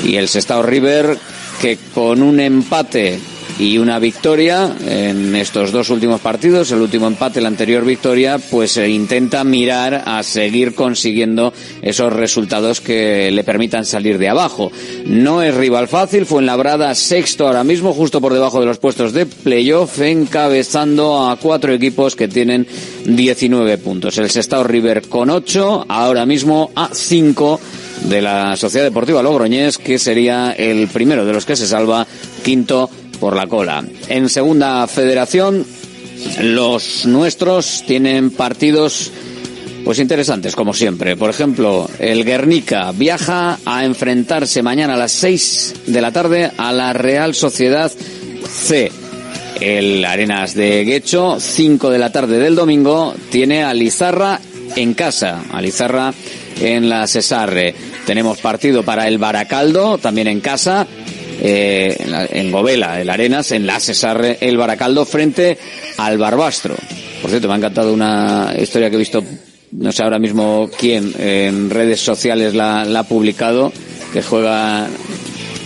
y 0.04 0.16
el 0.16 0.28
Sestao 0.28 0.62
River 0.62 1.19
que 1.61 1.78
con 1.95 2.23
un 2.23 2.40
empate 2.40 3.19
y 3.59 3.78
una 3.78 3.99
victoria 3.99 4.75
en 4.87 5.35
estos 5.37 5.73
dos 5.73 5.90
últimos 5.90 6.21
partidos, 6.21 6.71
el 6.73 6.80
último 6.80 7.07
empate, 7.07 7.40
la 7.40 7.49
anterior 7.49 7.85
victoria, 7.85 8.38
pues 8.38 8.76
eh, 8.76 8.88
intenta 8.88 9.45
mirar 9.45 10.02
a 10.07 10.23
seguir 10.23 10.75
consiguiendo 10.75 11.52
esos 11.83 12.12
resultados 12.12 12.80
que 12.80 13.30
le 13.30 13.45
permitan 13.45 13.85
salir 13.85 14.19
de 14.19 14.28
abajo. 14.28 14.71
No 15.04 15.42
es 15.42 15.54
rival 15.54 15.88
fácil, 15.88 16.26
fue 16.26 16.40
en 16.40 16.47
Labrada 16.47 16.95
sexto 16.95 17.47
ahora 17.47 17.64
mismo, 17.64 17.92
justo 17.92 18.21
por 18.21 18.33
debajo 18.33 18.61
de 18.61 18.66
los 18.66 18.78
puestos 18.78 19.12
de 19.12 19.26
playoff, 19.26 20.00
encabezando 20.00 21.28
a 21.28 21.37
cuatro 21.37 21.73
equipos 21.73 22.16
que 22.16 22.28
tienen 22.28 22.66
19 23.04 23.78
puntos. 23.78 24.19
El 24.19 24.30
Sestao 24.30 24.64
River 24.64 25.02
con 25.09 25.30
8, 25.30 25.87
ahora 25.88 26.26
mismo 26.26 26.71
a 26.75 26.90
5 26.92 27.61
de 28.09 28.23
la 28.23 28.57
Sociedad 28.57 28.87
Deportiva 28.87 29.23
Logroñés, 29.23 29.78
que 29.78 29.99
sería 29.99 30.52
el 30.52 30.88
primero 30.88 31.25
de 31.25 31.33
los 31.33 31.45
que 31.45 31.57
se 31.57 31.66
salva, 31.66 32.07
quinto 32.42 32.90
por 33.20 33.36
la 33.36 33.46
cola. 33.46 33.84
En 34.08 34.28
segunda 34.28 34.86
federación, 34.86 35.64
los 36.40 37.06
nuestros 37.06 37.84
tienen 37.86 38.30
partidos 38.30 39.12
pues 39.84 39.98
interesantes, 39.98 40.54
como 40.54 40.74
siempre. 40.74 41.16
Por 41.16 41.30
ejemplo, 41.30 41.88
el 41.98 42.24
Guernica 42.24 42.92
viaja 42.92 43.58
a 43.64 43.84
enfrentarse 43.84 44.62
mañana 44.62 44.94
a 44.94 44.98
las 44.98 45.12
6 45.12 45.74
de 45.86 46.00
la 46.00 46.12
tarde 46.12 46.50
a 46.56 46.72
la 46.72 46.92
Real 46.92 47.34
Sociedad 47.34 47.90
C. 48.48 48.90
El 49.60 50.04
Arenas 50.04 50.54
de 50.54 50.84
Guecho, 50.84 51.38
5 51.38 51.90
de 51.90 51.98
la 51.98 52.12
tarde 52.12 52.38
del 52.38 52.54
domingo, 52.54 53.14
tiene 53.30 53.62
a 53.62 53.74
Lizarra 53.74 54.40
en 54.76 54.94
casa. 54.94 55.42
A 55.52 55.60
Lizarra 55.60 56.14
en 56.60 56.88
la 56.88 57.06
Cesarre. 57.06 57.74
Tenemos 58.06 58.38
partido 58.38 58.82
para 58.82 59.06
el 59.06 59.18
Baracaldo, 59.18 59.98
también 59.98 60.28
en 60.28 60.40
casa, 60.40 60.86
eh, 61.40 61.97
en, 61.99 62.12
la, 62.12 62.26
en 62.26 62.50
Govela, 62.50 63.00
el 63.00 63.09
Arenas, 63.11 63.52
en 63.52 63.66
la 63.66 63.80
Cesarre, 63.80 64.38
el 64.40 64.56
Baracaldo, 64.56 65.04
frente 65.04 65.59
al 65.97 66.18
Barbastro. 66.18 66.75
Por 67.20 67.30
cierto, 67.30 67.49
me 67.49 67.54
ha 67.54 67.56
encantado 67.56 67.92
una 67.92 68.54
historia 68.59 68.90
que 68.90 68.97
he 68.97 68.99
visto, 68.99 69.23
no 69.73 69.92
sé 69.92 70.02
ahora 70.02 70.18
mismo 70.18 70.70
quién, 70.78 71.12
en 71.18 71.70
redes 71.70 72.00
sociales 72.00 72.54
la, 72.54 72.85
la 72.85 73.00
ha 73.00 73.04
publicado, 73.04 73.73
que 74.12 74.23
juega 74.23 74.88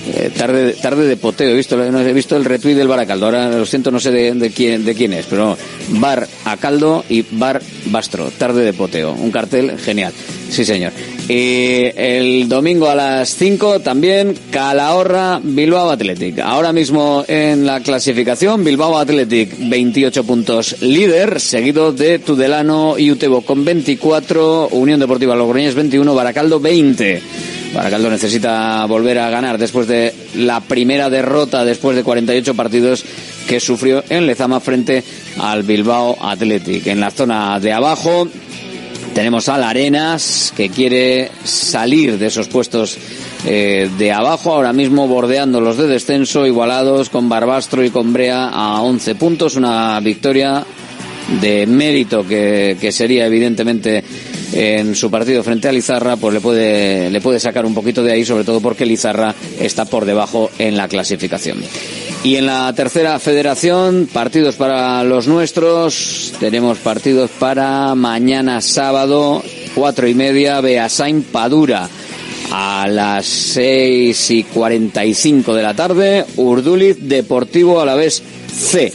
eh, 0.07 0.31
tarde, 0.37 0.73
tarde 0.75 1.07
de 1.07 1.17
poteo. 1.17 1.51
He 1.51 1.55
visto, 1.55 1.77
no, 1.77 2.01
he 2.01 2.13
visto 2.13 2.37
el 2.37 2.45
retweet 2.45 2.75
del 2.75 2.89
Baracaldo. 2.89 3.27
Ahora 3.27 3.51
lo 3.51 3.67
siento, 3.67 3.91
no 3.91 4.01
sé 4.01 4.11
de, 4.11 4.33
de, 4.35 4.51
quién, 4.51 4.85
de 4.85 4.95
quién 4.95 5.13
es, 5.13 5.27
pero 5.27 5.57
Bar 5.89 6.27
Acaldo 6.45 7.05
y 7.09 7.25
Bar 7.31 7.63
Bastro. 7.87 8.31
Tarde 8.37 8.65
de 8.65 8.73
poteo. 8.73 9.13
Un 9.13 9.31
cartel 9.31 9.79
genial. 9.79 10.13
Sí, 10.51 10.65
señor. 10.65 10.93
Y 11.29 11.87
el 11.97 12.49
domingo 12.49 12.89
a 12.89 12.95
las 12.95 13.35
5 13.37 13.81
también 13.81 14.35
Calahorra 14.51 15.41
Bilbao 15.43 15.91
Athletic. 15.91 16.39
Ahora 16.41 16.73
mismo 16.73 17.25
en 17.27 17.65
la 17.65 17.81
clasificación 17.81 18.63
Bilbao 18.63 18.99
Athletic 18.99 19.57
28 19.59 20.25
puntos 20.25 20.83
líder, 20.83 21.41
seguido 21.41 21.93
de 21.93 22.19
Tudelano 22.19 22.99
y 22.99 23.11
Utebo 23.11 23.41
con 23.41 23.65
24, 23.65 24.69
Unión 24.73 25.01
Deportiva 25.01 25.35
Logroñés 25.35 25.75
21, 25.75 26.15
Baracaldo 26.15 26.61
20. 26.61 27.23
Baracaldo 27.75 28.09
necesita 28.09 28.87
volver 28.87 29.19
a 29.19 29.31
ganar 29.31 29.59
después 29.59 29.89
de 29.89 30.15
la 30.37 30.61
primera 30.61 31.11
derrota 31.11 31.65
después 31.65 31.97
de 31.97 32.05
48 32.05 32.55
partidos 32.55 33.05
que 33.49 33.59
sufrió 33.59 34.05
en 34.09 34.27
Lezama 34.27 34.61
frente 34.61 35.03
al 35.41 35.65
Bilbao 35.65 36.17
Athletic. 36.21 36.87
En 36.87 37.01
la 37.01 37.11
zona 37.11 37.59
de 37.59 37.73
abajo 37.73 38.29
tenemos 39.13 39.49
al 39.49 39.65
Arenas 39.65 40.53
que 40.57 40.71
quiere 40.71 41.31
salir 41.43 42.17
de 42.17 42.27
esos 42.27 42.49
puestos 42.49 42.97
eh, 43.45 43.91
de 43.99 44.13
abajo, 44.13 44.53
ahora 44.53 44.73
mismo 44.73 45.09
bordeando 45.09 45.61
los 45.61 45.77
de 45.77 45.89
descenso, 45.89 46.47
igualados 46.47 47.11
con 47.11 47.29
Barbastro 47.29 47.85
y 47.85 47.91
con 47.91 48.13
Brea 48.13 48.49
a 48.49 48.81
11 48.83 49.17
puntos, 49.17 49.57
una 49.57 49.99
victoria 50.01 50.65
de 51.41 51.67
mérito 51.67 52.27
que, 52.27 52.77
que 52.81 52.93
sería 52.93 53.27
evidentemente 53.27 54.03
en 54.55 54.95
su 54.95 55.11
partido 55.11 55.43
frente 55.43 55.69
a 55.69 55.73
Lizarra, 55.73 56.17
pues 56.17 56.33
le 56.33 56.41
puede, 56.41 57.11
le 57.11 57.21
puede 57.21 57.41
sacar 57.41 57.67
un 57.67 57.75
poquito 57.75 58.05
de 58.05 58.13
ahí, 58.13 58.25
sobre 58.25 58.45
todo 58.45 58.61
porque 58.61 58.87
Lizarra 58.87 59.35
está 59.59 59.85
por 59.85 60.05
debajo 60.05 60.51
en 60.59 60.77
la 60.77 60.87
clasificación. 60.87 61.59
Y 62.23 62.37
en 62.37 62.47
la 62.47 62.73
tercera 62.73 63.19
federación, 63.19 64.09
partidos 64.11 64.55
para 64.55 65.03
los 65.03 65.27
nuestros. 65.27 66.33
Tenemos 66.39 66.79
partidos 66.79 67.31
para 67.39 67.95
mañana 67.97 68.61
sábado, 68.61 69.43
cuatro 69.75 70.07
y 70.07 70.15
media, 70.15 70.61
Beasain 70.61 71.23
Padura. 71.25 71.89
A 72.53 72.87
las 72.89 73.27
seis 73.27 74.31
y 74.31 74.45
cuarenta 74.45 75.05
y 75.05 75.15
cinco 75.15 75.55
de 75.55 75.63
la 75.63 75.75
tarde, 75.75 76.25
Urduliz 76.37 76.97
Deportivo 77.01 77.81
a 77.81 77.87
la 77.87 77.95
vez 77.97 78.23
C. 78.47 78.93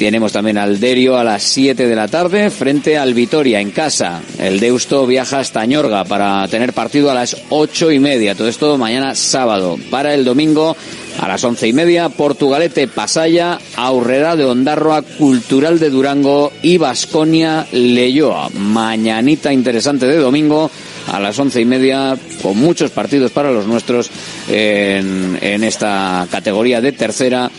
Tenemos 0.00 0.32
también 0.32 0.56
al 0.56 0.80
Derio 0.80 1.18
a 1.18 1.24
las 1.24 1.42
7 1.42 1.86
de 1.86 1.94
la 1.94 2.08
tarde 2.08 2.48
frente 2.48 2.96
al 2.96 3.12
Vitoria 3.12 3.60
en 3.60 3.70
casa. 3.70 4.22
El 4.38 4.58
Deusto 4.58 5.06
viaja 5.06 5.40
hasta 5.40 5.66
Ñorga 5.66 6.04
para 6.04 6.48
tener 6.48 6.72
partido 6.72 7.10
a 7.10 7.14
las 7.14 7.36
ocho 7.50 7.92
y 7.92 7.98
media. 7.98 8.34
Todo 8.34 8.48
esto 8.48 8.78
mañana 8.78 9.14
sábado. 9.14 9.78
Para 9.90 10.14
el 10.14 10.24
domingo 10.24 10.74
a 11.20 11.28
las 11.28 11.44
once 11.44 11.68
y 11.68 11.74
media, 11.74 12.08
Portugalete 12.08 12.88
Pasaya, 12.88 13.58
Aurrera 13.76 14.36
de 14.36 14.46
Ondarroa, 14.46 15.02
Cultural 15.02 15.78
de 15.78 15.90
Durango 15.90 16.50
y 16.62 16.78
Vasconia 16.78 17.66
Leyoa. 17.70 18.48
Mañanita 18.54 19.52
interesante 19.52 20.06
de 20.06 20.16
domingo 20.16 20.70
a 21.12 21.20
las 21.20 21.38
once 21.38 21.60
y 21.60 21.66
media 21.66 22.16
con 22.42 22.56
muchos 22.56 22.90
partidos 22.90 23.32
para 23.32 23.50
los 23.50 23.66
nuestros 23.66 24.10
en 24.48 25.62
esta 25.62 26.26
categoría 26.30 26.80
de 26.80 26.92
tercera 26.92 27.50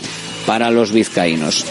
para 0.47 0.71
los 0.71 0.91
vizcaínos. 0.91 1.65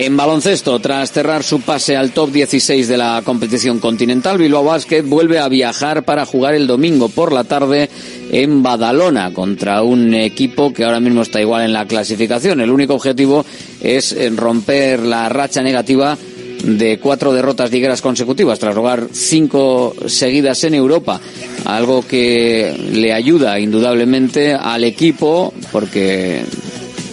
En 0.00 0.16
baloncesto, 0.16 0.78
tras 0.78 1.10
cerrar 1.10 1.42
su 1.42 1.60
pase 1.60 1.96
al 1.96 2.12
top 2.12 2.30
16 2.30 2.86
de 2.86 2.96
la 2.96 3.20
competición 3.24 3.80
continental, 3.80 4.38
Bilbao 4.38 4.62
Basket 4.62 5.02
vuelve 5.02 5.40
a 5.40 5.48
viajar 5.48 6.04
para 6.04 6.24
jugar 6.24 6.54
el 6.54 6.68
domingo 6.68 7.08
por 7.08 7.32
la 7.32 7.42
tarde 7.42 7.90
en 8.30 8.62
Badalona 8.62 9.34
contra 9.34 9.82
un 9.82 10.14
equipo 10.14 10.72
que 10.72 10.84
ahora 10.84 11.00
mismo 11.00 11.22
está 11.22 11.40
igual 11.40 11.64
en 11.64 11.72
la 11.72 11.86
clasificación. 11.86 12.60
El 12.60 12.70
único 12.70 12.94
objetivo 12.94 13.44
es 13.82 14.16
romper 14.36 15.00
la 15.00 15.28
racha 15.28 15.62
negativa 15.62 16.16
de 16.62 17.00
cuatro 17.00 17.32
derrotas 17.32 17.72
ligueras 17.72 18.00
consecutivas 18.00 18.60
tras 18.60 18.76
lograr 18.76 19.08
cinco 19.10 19.96
seguidas 20.06 20.62
en 20.62 20.74
Europa, 20.74 21.20
algo 21.64 22.06
que 22.06 22.72
le 22.92 23.12
ayuda 23.12 23.58
indudablemente 23.58 24.54
al 24.54 24.84
equipo 24.84 25.52
porque 25.72 26.44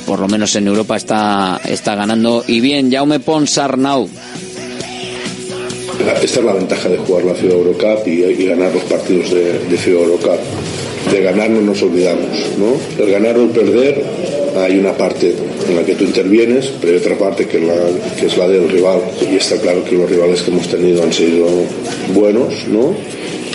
por 0.05 0.19
lo 0.19 0.27
menos 0.27 0.55
en 0.55 0.67
Europa 0.67 0.95
está, 0.95 1.59
está 1.65 1.95
ganando. 1.95 2.43
Y 2.47 2.59
bien, 2.59 2.91
Jaume 2.91 3.19
Pons 3.19 3.57
Arnau. 3.57 4.09
Esta 6.21 6.39
es 6.39 6.45
la 6.45 6.53
ventaja 6.53 6.89
de 6.89 6.97
jugar 6.97 7.25
la 7.25 7.35
Ciudad 7.35 7.55
Eurocup 7.57 8.07
y, 8.07 8.23
y 8.23 8.45
ganar 8.45 8.73
los 8.73 8.83
partidos 8.83 9.31
de, 9.31 9.59
de 9.59 9.77
Ciudad 9.77 10.03
Eurocup. 10.03 10.39
De 11.11 11.21
ganar 11.21 11.49
no 11.49 11.61
nos 11.61 11.81
olvidamos, 11.83 12.29
¿no? 12.57 13.03
El 13.03 13.11
ganar 13.11 13.37
o 13.37 13.43
el 13.43 13.49
perder 13.49 14.03
hay 14.57 14.77
una 14.77 14.93
parte 14.93 15.35
en 15.67 15.75
la 15.75 15.83
que 15.83 15.95
tú 15.95 16.03
intervienes, 16.05 16.71
pero 16.79 16.93
hay 16.93 16.99
otra 16.99 17.17
parte 17.17 17.47
que, 17.47 17.59
que 18.19 18.25
es 18.25 18.37
la 18.37 18.47
del 18.47 18.69
rival. 18.69 19.01
Y 19.31 19.35
está 19.35 19.57
claro 19.57 19.83
que 19.83 19.95
los 19.95 20.09
rivales 20.09 20.41
que 20.41 20.51
hemos 20.51 20.67
tenido 20.67 21.03
han 21.03 21.13
sido 21.13 21.47
buenos, 22.13 22.53
¿no? 22.67 22.95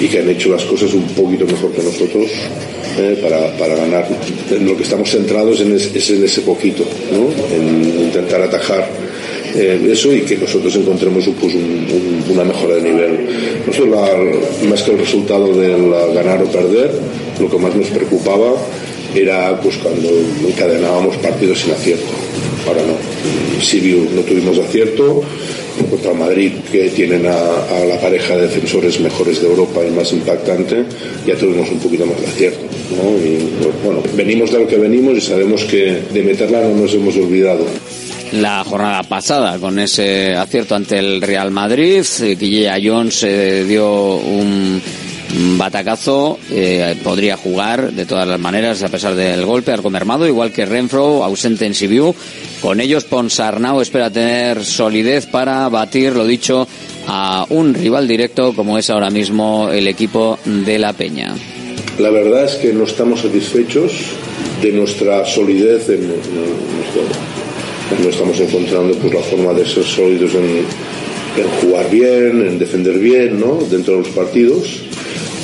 Y 0.00 0.08
que 0.08 0.18
han 0.18 0.30
hecho 0.30 0.50
las 0.50 0.64
cosas 0.64 0.92
un 0.94 1.04
poquito 1.08 1.44
mejor 1.46 1.72
que 1.72 1.82
nosotros 1.82 2.30
eh, 2.98 3.18
para, 3.22 3.54
para, 3.56 3.76
ganar. 3.76 4.08
Lo 4.60 4.76
que 4.76 4.82
estamos 4.82 5.10
centrados 5.10 5.60
en 5.60 5.76
es, 5.76 5.94
es 5.94 6.10
en 6.10 6.24
ese 6.24 6.40
poquito, 6.40 6.84
¿no? 7.12 7.28
en 7.54 7.84
intentar 8.06 8.40
atajar 8.40 8.88
eh, 9.54 9.88
eso 9.90 10.12
y 10.12 10.20
que 10.22 10.36
nosotros 10.36 10.74
encontremos 10.76 11.28
pues, 11.40 11.54
un, 11.54 11.62
un, 11.62 12.24
una 12.30 12.44
mejora 12.44 12.76
de 12.76 12.82
nivel. 12.82 13.28
Nosotros, 13.66 13.90
la, 13.90 14.68
más 14.68 14.82
que 14.82 14.92
el 14.92 14.98
resultado 14.98 15.52
del 15.54 15.90
ganar 16.14 16.42
o 16.42 16.46
perder, 16.46 16.92
lo 17.38 17.50
que 17.50 17.58
más 17.58 17.74
nos 17.74 17.88
preocupaba 17.88 18.52
era 19.14 19.60
pues, 19.60 19.76
cuando 19.78 20.08
encadenábamos 20.46 21.16
partidos 21.16 21.60
sin 21.60 21.72
acierto. 21.72 22.06
Ahora 22.66 22.82
no. 22.82 23.60
Sibiu 23.60 24.08
no 24.14 24.22
tuvimos 24.22 24.58
acierto, 24.58 25.22
contra 25.90 26.12
Madrid, 26.14 26.52
que 26.70 26.88
tienen 26.90 27.26
a, 27.26 27.32
a, 27.32 27.84
la 27.84 28.00
pareja 28.00 28.36
de 28.36 28.42
defensores 28.42 29.00
mejores 29.00 29.40
de 29.40 29.48
Europa 29.48 29.80
y 29.86 29.90
más 29.90 30.12
impactante, 30.12 30.84
ya 31.26 31.34
tuvimos 31.36 31.70
un 31.70 31.78
poquito 31.78 32.06
más 32.06 32.20
de 32.20 32.26
acierto. 32.26 32.60
¿no? 32.96 33.10
Y 33.18 33.48
bueno, 33.84 34.02
venimos 34.14 34.50
de 34.52 34.60
lo 34.60 34.66
que 34.66 34.76
venimos 34.76 35.16
y 35.16 35.20
sabemos 35.20 35.64
que 35.64 36.02
de 36.12 36.22
meterla 36.22 36.60
no 36.62 36.74
nos 36.74 36.94
hemos 36.94 37.16
olvidado 37.16 37.64
la 38.32 38.62
jornada 38.64 39.02
pasada 39.02 39.58
con 39.58 39.78
ese 39.78 40.34
acierto 40.36 40.74
ante 40.74 40.98
el 40.98 41.20
Real 41.20 41.50
Madrid. 41.50 42.04
Guille 42.38 42.70
Jones 42.82 43.24
eh, 43.24 43.64
dio 43.66 44.16
un 44.16 44.80
batacazo, 45.32 46.38
eh, 46.50 46.96
podría 47.02 47.36
jugar 47.36 47.92
de 47.92 48.06
todas 48.06 48.26
las 48.26 48.40
maneras 48.40 48.82
a 48.82 48.88
pesar 48.88 49.14
del 49.14 49.44
golpe, 49.44 49.72
arco 49.72 49.90
mermado, 49.90 50.26
igual 50.26 50.52
que 50.52 50.66
Renfro, 50.66 51.22
ausente 51.24 51.66
en 51.66 51.74
Sibiu. 51.74 52.14
Con 52.60 52.80
ellos 52.80 53.04
Ponsarnau 53.04 53.80
espera 53.80 54.10
tener 54.10 54.64
solidez 54.64 55.26
para 55.26 55.68
batir, 55.68 56.14
lo 56.14 56.26
dicho, 56.26 56.66
a 57.06 57.46
un 57.50 57.74
rival 57.74 58.08
directo 58.08 58.54
como 58.54 58.78
es 58.78 58.90
ahora 58.90 59.10
mismo 59.10 59.70
el 59.70 59.86
equipo 59.86 60.38
de 60.44 60.78
La 60.78 60.92
Peña. 60.92 61.34
La 61.98 62.10
verdad 62.10 62.44
es 62.44 62.56
que 62.56 62.72
no 62.72 62.84
estamos 62.84 63.20
satisfechos 63.20 63.92
de 64.62 64.72
nuestra 64.72 65.24
solidez 65.26 65.88
en, 65.88 66.08
no 68.02 68.08
estamos 68.08 68.38
encontrando 68.40 68.94
pues 68.96 69.14
la 69.14 69.20
forma 69.20 69.52
de 69.52 69.66
ser 69.66 69.84
sólidos 69.84 70.34
en 70.34 70.64
jugar 71.60 71.90
bien, 71.90 72.46
en 72.46 72.58
defender 72.58 72.98
bien, 72.98 73.40
¿no? 73.40 73.58
Dentro 73.70 73.94
de 73.94 74.02
los 74.02 74.08
partidos 74.10 74.89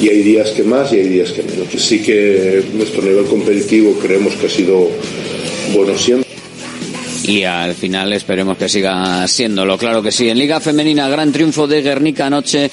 y 0.00 0.08
hay 0.08 0.22
días 0.22 0.50
que 0.50 0.62
más 0.62 0.92
y 0.92 0.96
hay 0.96 1.08
días 1.08 1.32
que 1.32 1.42
menos. 1.42 1.68
Sí 1.76 2.02
que 2.02 2.62
nuestro 2.74 3.02
nivel 3.02 3.24
competitivo 3.26 3.98
creemos 3.98 4.34
que 4.34 4.46
ha 4.46 4.50
sido 4.50 4.90
bueno 5.74 5.96
siempre. 5.96 6.26
Y 7.24 7.42
al 7.42 7.74
final 7.74 8.12
esperemos 8.12 8.56
que 8.56 8.68
siga 8.68 9.26
siéndolo, 9.26 9.76
claro 9.78 10.00
que 10.02 10.12
sí. 10.12 10.28
En 10.28 10.38
Liga 10.38 10.60
Femenina, 10.60 11.08
gran 11.08 11.32
triunfo 11.32 11.66
de 11.66 11.82
Guernica 11.82 12.26
anoche 12.26 12.70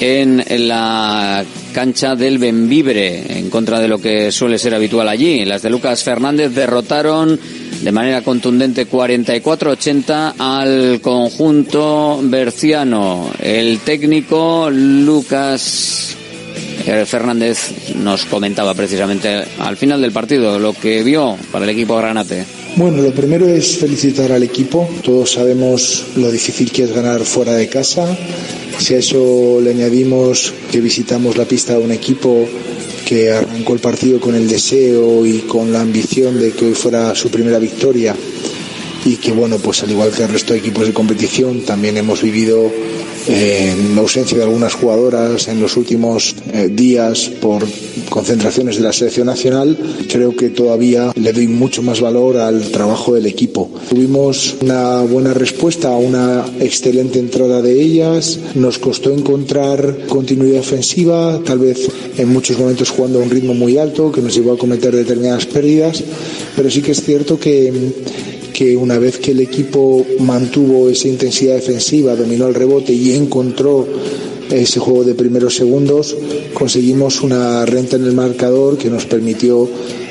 en 0.00 0.42
la 0.68 1.44
cancha 1.74 2.16
del 2.16 2.38
Benvibre, 2.38 3.38
en 3.38 3.50
contra 3.50 3.78
de 3.78 3.88
lo 3.88 3.98
que 3.98 4.32
suele 4.32 4.58
ser 4.58 4.74
habitual 4.74 5.06
allí. 5.08 5.44
Las 5.44 5.60
de 5.60 5.68
Lucas 5.68 6.02
Fernández 6.02 6.54
derrotaron 6.54 7.38
de 7.82 7.92
manera 7.92 8.22
contundente 8.22 8.88
44-80 8.88 10.34
al 10.38 11.00
conjunto 11.02 12.20
berciano. 12.22 13.30
El 13.38 13.80
técnico 13.80 14.70
Lucas 14.70 16.16
Fernández 17.06 17.94
nos 17.96 18.24
comentaba 18.24 18.74
precisamente 18.74 19.44
al 19.58 19.76
final 19.76 20.00
del 20.00 20.12
partido 20.12 20.58
lo 20.58 20.72
que 20.72 21.02
vio 21.02 21.36
para 21.52 21.64
el 21.64 21.70
equipo 21.70 21.96
Granate. 21.96 22.44
Bueno, 22.76 23.02
lo 23.02 23.10
primero 23.12 23.48
es 23.48 23.78
felicitar 23.78 24.32
al 24.32 24.42
equipo. 24.42 24.88
Todos 25.02 25.32
sabemos 25.32 26.06
lo 26.16 26.30
difícil 26.30 26.70
que 26.70 26.84
es 26.84 26.94
ganar 26.94 27.20
fuera 27.22 27.54
de 27.54 27.68
casa. 27.68 28.16
Si 28.78 28.94
a 28.94 28.98
eso 28.98 29.60
le 29.62 29.70
añadimos 29.70 30.54
que 30.70 30.80
visitamos 30.80 31.36
la 31.36 31.44
pista 31.44 31.74
de 31.74 31.84
un 31.84 31.92
equipo 31.92 32.46
que 33.04 33.32
arrancó 33.32 33.74
el 33.74 33.80
partido 33.80 34.20
con 34.20 34.34
el 34.34 34.48
deseo 34.48 35.26
y 35.26 35.40
con 35.40 35.72
la 35.72 35.80
ambición 35.80 36.40
de 36.40 36.52
que 36.52 36.66
hoy 36.66 36.74
fuera 36.74 37.14
su 37.14 37.28
primera 37.28 37.58
victoria 37.58 38.14
y 39.10 39.16
que 39.16 39.32
bueno, 39.32 39.58
pues 39.58 39.82
al 39.82 39.90
igual 39.90 40.12
que 40.12 40.22
el 40.22 40.28
resto 40.28 40.52
de 40.52 40.60
equipos 40.60 40.86
de 40.86 40.92
competición 40.92 41.62
también 41.62 41.96
hemos 41.96 42.22
vivido 42.22 42.70
en 43.26 43.96
la 43.96 44.02
ausencia 44.02 44.38
de 44.38 44.44
algunas 44.44 44.74
jugadoras 44.74 45.48
en 45.48 45.60
los 45.60 45.76
últimos 45.76 46.36
eh, 46.52 46.70
días 46.72 47.28
por 47.40 47.66
concentraciones 48.08 48.76
de 48.76 48.82
la 48.82 48.92
selección 48.92 49.26
nacional, 49.26 49.76
creo 50.08 50.34
que 50.36 50.50
todavía 50.50 51.12
le 51.16 51.32
doy 51.32 51.48
mucho 51.48 51.82
más 51.82 52.00
valor 52.00 52.36
al 52.36 52.70
trabajo 52.70 53.14
del 53.14 53.26
equipo. 53.26 53.68
Tuvimos 53.88 54.56
una 54.62 55.02
buena 55.02 55.34
respuesta 55.34 55.88
a 55.88 55.96
una 55.96 56.44
excelente 56.60 57.18
entrada 57.18 57.62
de 57.62 57.80
ellas, 57.80 58.38
nos 58.54 58.78
costó 58.78 59.12
encontrar 59.12 60.06
continuidad 60.08 60.60
ofensiva, 60.60 61.40
tal 61.44 61.58
vez 61.58 61.88
en 62.16 62.28
muchos 62.28 62.58
momentos 62.58 62.90
jugando 62.90 63.18
a 63.18 63.24
un 63.24 63.30
ritmo 63.30 63.54
muy 63.54 63.76
alto 63.76 64.12
que 64.12 64.22
nos 64.22 64.34
llevó 64.34 64.52
a 64.52 64.58
cometer 64.58 64.94
determinadas 64.94 65.46
pérdidas, 65.46 66.02
pero 66.54 66.70
sí 66.70 66.80
que 66.80 66.92
es 66.92 67.02
cierto 67.02 67.38
que 67.40 67.72
que 68.60 68.76
una 68.76 68.98
vez 68.98 69.16
que 69.16 69.30
el 69.30 69.40
equipo 69.40 70.04
mantuvo 70.18 70.90
esa 70.90 71.08
intensidad 71.08 71.54
defensiva, 71.54 72.14
dominó 72.14 72.46
el 72.46 72.54
rebote 72.54 72.92
y 72.92 73.14
encontró 73.14 73.88
ese 74.50 74.78
juego 74.78 75.02
de 75.02 75.14
primeros 75.14 75.56
segundos, 75.56 76.14
conseguimos 76.52 77.22
una 77.22 77.64
renta 77.64 77.96
en 77.96 78.04
el 78.04 78.12
marcador 78.12 78.76
que 78.76 78.90
nos 78.90 79.06
permitió 79.06 79.66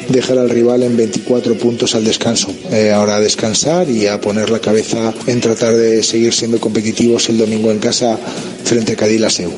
dejar 0.07 0.39
al 0.39 0.49
rival 0.49 0.81
en 0.81 0.97
24 0.97 1.59
puntos 1.59 1.93
al 1.93 2.03
descanso. 2.03 2.47
Eh, 2.71 2.89
ahora 2.89 3.17
a 3.17 3.21
descansar 3.21 3.88
y 3.88 4.07
a 4.07 4.19
poner 4.19 4.49
la 4.49 4.57
cabeza 4.57 5.13
en 5.27 5.41
tratar 5.41 5.75
de 5.75 6.01
seguir 6.01 6.33
siendo 6.33 6.59
competitivos 6.59 7.29
el 7.29 7.38
domingo 7.38 7.69
en 7.69 7.77
casa 7.77 8.17
frente 8.63 8.93
a 8.93 8.95
Cadillaceu. 8.95 9.51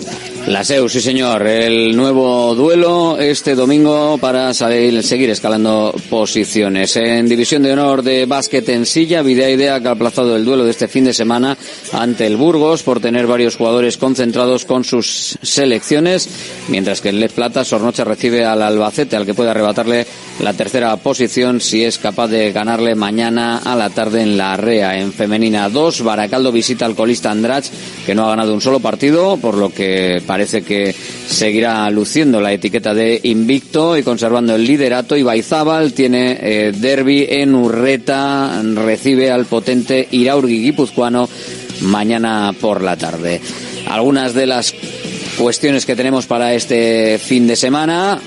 La 0.47 0.63
SEU, 0.63 0.89
sí 0.89 0.99
señor. 1.01 1.45
El 1.45 1.95
nuevo 1.95 2.55
duelo 2.55 3.17
este 3.19 3.53
domingo 3.53 4.17
para 4.17 4.53
salir, 4.55 5.03
seguir 5.03 5.29
escalando 5.29 5.93
posiciones. 6.09 6.95
En 6.95 7.29
División 7.29 7.61
de 7.61 7.71
Honor 7.71 8.01
de 8.01 8.25
Básquet 8.25 8.67
en 8.69 8.87
Silla, 8.87 9.21
Videa 9.21 9.51
Idea 9.51 9.79
que 9.79 9.87
ha 9.87 9.91
aplazado 9.91 10.35
el 10.35 10.43
duelo 10.43 10.65
de 10.65 10.71
este 10.71 10.87
fin 10.87 11.05
de 11.05 11.13
semana 11.13 11.57
ante 11.93 12.25
el 12.25 12.37
Burgos 12.37 12.81
por 12.81 12.99
tener 12.99 13.27
varios 13.27 13.55
jugadores 13.55 13.97
concentrados 13.97 14.65
con 14.65 14.83
sus 14.83 15.37
selecciones, 15.43 16.27
mientras 16.69 17.01
que 17.01 17.09
el 17.09 17.19
Lez 17.19 17.33
Plata 17.33 17.63
Sornocha 17.63 18.03
recibe 18.03 18.43
al 18.43 18.63
Albacete, 18.63 19.15
al 19.15 19.27
que 19.27 19.35
puede 19.35 19.51
arrebatarle 19.51 20.07
la 20.39 20.53
tercera 20.53 20.97
posición 20.97 21.61
si 21.61 21.83
es 21.83 21.99
capaz 21.99 22.27
de 22.29 22.51
ganarle 22.51 22.95
mañana 22.95 23.59
a 23.59 23.75
la 23.75 23.91
tarde 23.91 24.21
en 24.21 24.37
la 24.37 24.57
REA. 24.57 24.99
En 24.99 25.13
femenina 25.13 25.69
2, 25.69 26.01
Baracaldo 26.01 26.51
visita 26.51 26.85
al 26.85 26.95
colista 26.95 27.29
Andrach, 27.29 27.65
que 28.05 28.15
no 28.15 28.25
ha 28.25 28.29
ganado 28.29 28.53
un 28.53 28.61
solo 28.61 28.79
partido, 28.79 29.37
por 29.37 29.55
lo 29.55 29.71
que 29.71 30.21
parece 30.31 30.61
que 30.61 30.95
seguirá 31.27 31.89
luciendo 31.89 32.39
la 32.39 32.53
etiqueta 32.53 32.93
de 32.93 33.19
invicto 33.23 33.97
y 33.97 34.01
conservando 34.01 34.55
el 34.55 34.63
liderato. 34.63 35.17
Y 35.17 35.23
Baizábal 35.23 35.91
tiene 35.91 36.39
eh, 36.41 36.71
derby 36.71 37.27
en 37.29 37.53
Urreta, 37.53 38.63
recibe 38.75 39.29
al 39.29 39.43
potente 39.43 40.07
Iraurgi 40.09 40.61
guipuzcoano 40.61 41.27
mañana 41.81 42.55
por 42.61 42.81
la 42.81 42.95
tarde. 42.95 43.41
Algunas 43.89 44.33
de 44.33 44.47
las 44.47 44.73
cuestiones 45.37 45.85
que 45.85 45.97
tenemos 45.97 46.27
para 46.27 46.53
este 46.53 47.19
fin 47.19 47.45
de 47.45 47.57
semana. 47.57 48.17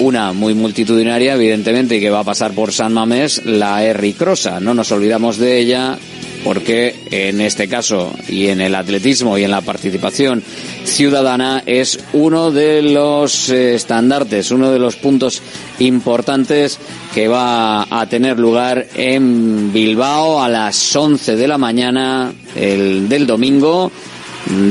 Una 0.00 0.32
muy 0.32 0.54
multitudinaria, 0.54 1.34
evidentemente, 1.34 1.96
y 1.96 2.00
que 2.00 2.08
va 2.08 2.20
a 2.20 2.24
pasar 2.24 2.52
por 2.52 2.72
San 2.72 2.94
Mamés, 2.94 3.44
la 3.44 3.84
Erri 3.84 4.14
Crosa. 4.14 4.60
No 4.60 4.72
nos 4.72 4.90
olvidamos 4.92 5.36
de 5.36 5.58
ella 5.58 5.98
porque 6.44 6.94
en 7.10 7.40
este 7.40 7.68
caso 7.68 8.12
y 8.28 8.48
en 8.48 8.60
el 8.60 8.74
atletismo 8.74 9.38
y 9.38 9.44
en 9.44 9.50
la 9.50 9.62
participación 9.62 10.42
ciudadana 10.84 11.62
es 11.64 11.98
uno 12.12 12.50
de 12.50 12.82
los 12.82 13.48
eh, 13.48 13.74
estandartes, 13.74 14.50
uno 14.50 14.70
de 14.70 14.78
los 14.78 14.96
puntos 14.96 15.42
importantes 15.78 16.78
que 17.14 17.26
va 17.26 17.86
a 17.90 18.06
tener 18.08 18.38
lugar 18.38 18.86
en 18.94 19.72
Bilbao 19.72 20.42
a 20.42 20.48
las 20.48 20.94
11 20.94 21.36
de 21.36 21.48
la 21.48 21.56
mañana 21.56 22.32
el, 22.54 23.08
del 23.08 23.26
domingo, 23.26 23.90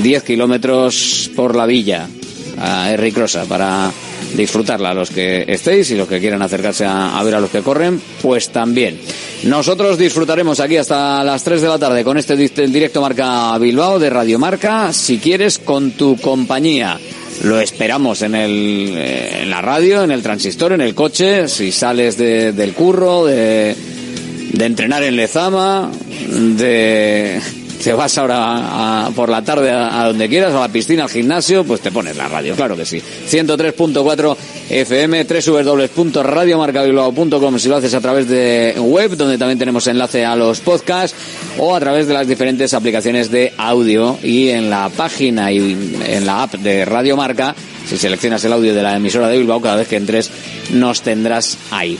10 0.03 0.23
kilómetros 0.23 1.31
por 1.35 1.55
la 1.55 1.65
villa 1.65 2.07
a 2.59 2.91
Erri 2.91 3.11
Crosa 3.11 3.45
para 3.45 3.91
disfrutarla 4.35 4.93
los 4.93 5.09
que 5.09 5.45
estéis 5.47 5.91
y 5.91 5.95
los 5.95 6.07
que 6.07 6.19
quieran 6.19 6.41
acercarse 6.41 6.85
a, 6.85 7.17
a 7.19 7.23
ver 7.23 7.35
a 7.35 7.39
los 7.39 7.49
que 7.49 7.61
corren, 7.61 8.01
pues 8.21 8.49
también. 8.49 8.99
Nosotros 9.43 9.97
disfrutaremos 9.97 10.59
aquí 10.59 10.77
hasta 10.77 11.23
las 11.23 11.43
3 11.43 11.61
de 11.61 11.67
la 11.67 11.79
tarde 11.79 12.03
con 12.03 12.17
este 12.17 12.35
directo 12.35 13.01
Marca 13.01 13.57
Bilbao 13.57 13.99
de 13.99 14.09
Radio 14.09 14.39
Marca, 14.39 14.93
si 14.93 15.17
quieres, 15.17 15.59
con 15.59 15.91
tu 15.91 16.17
compañía. 16.17 16.99
Lo 17.43 17.59
esperamos 17.59 18.21
en, 18.21 18.35
el, 18.35 18.93
eh, 18.95 19.41
en 19.41 19.49
la 19.49 19.61
radio, 19.61 20.03
en 20.03 20.11
el 20.11 20.21
transistor, 20.21 20.73
en 20.73 20.81
el 20.81 20.95
coche, 20.95 21.47
si 21.47 21.71
sales 21.71 22.17
de, 22.17 22.53
del 22.53 22.73
curro, 22.73 23.25
de, 23.25 23.75
de 24.53 24.65
entrenar 24.65 25.03
en 25.03 25.15
Lezama, 25.15 25.91
de 26.29 27.41
te 27.83 27.93
vas 27.93 28.17
ahora 28.17 29.09
por 29.13 29.29
la 29.29 29.43
tarde 29.43 29.69
a, 29.69 30.01
a, 30.01 30.07
donde 30.07 30.29
quieras, 30.29 30.53
a 30.53 30.61
la 30.61 30.69
piscina, 30.69 31.03
al 31.03 31.09
gimnasio, 31.09 31.65
pues 31.65 31.81
te 31.81 31.91
pones 31.91 32.15
la 32.15 32.29
radio, 32.29 32.55
claro 32.55 32.77
que 32.77 32.85
sí. 32.85 33.01
103.4 33.29 34.37
FM, 34.69 35.25
www.radiomarcabilbao.com 35.25 37.59
si 37.59 37.67
lo 37.67 37.75
haces 37.75 37.93
a 37.93 38.01
través 38.01 38.29
de 38.29 38.75
web, 38.79 39.17
donde 39.17 39.37
también 39.37 39.59
tenemos 39.59 39.85
enlace 39.87 40.25
a 40.25 40.35
los 40.35 40.61
podcasts, 40.61 41.15
o 41.57 41.75
a 41.75 41.79
través 41.79 42.07
de 42.07 42.13
las 42.13 42.27
diferentes 42.27 42.73
aplicaciones 42.73 43.29
de 43.29 43.53
audio 43.57 44.17
y 44.23 44.49
en 44.49 44.69
la 44.69 44.89
página 44.89 45.51
y 45.51 45.77
en 46.05 46.25
la 46.25 46.43
app 46.43 46.53
de 46.53 46.85
Radio 46.85 47.17
Marca, 47.17 47.53
si 47.87 47.97
seleccionas 47.97 48.43
el 48.45 48.53
audio 48.53 48.73
de 48.73 48.81
la 48.81 48.95
emisora 48.95 49.27
de 49.27 49.37
Bilbao, 49.37 49.59
cada 49.61 49.75
vez 49.75 49.89
que 49.89 49.97
entres 49.97 50.31
nos 50.71 51.01
tendrás 51.01 51.57
ahí. 51.69 51.99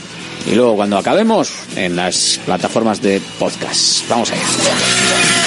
Y 0.50 0.54
luego 0.54 0.76
cuando 0.76 0.96
acabemos, 0.98 1.50
en 1.76 1.96
las 1.96 2.40
plataformas 2.44 3.02
de 3.02 3.20
podcast. 3.38 4.08
Vamos 4.08 4.32
allá. 4.32 5.43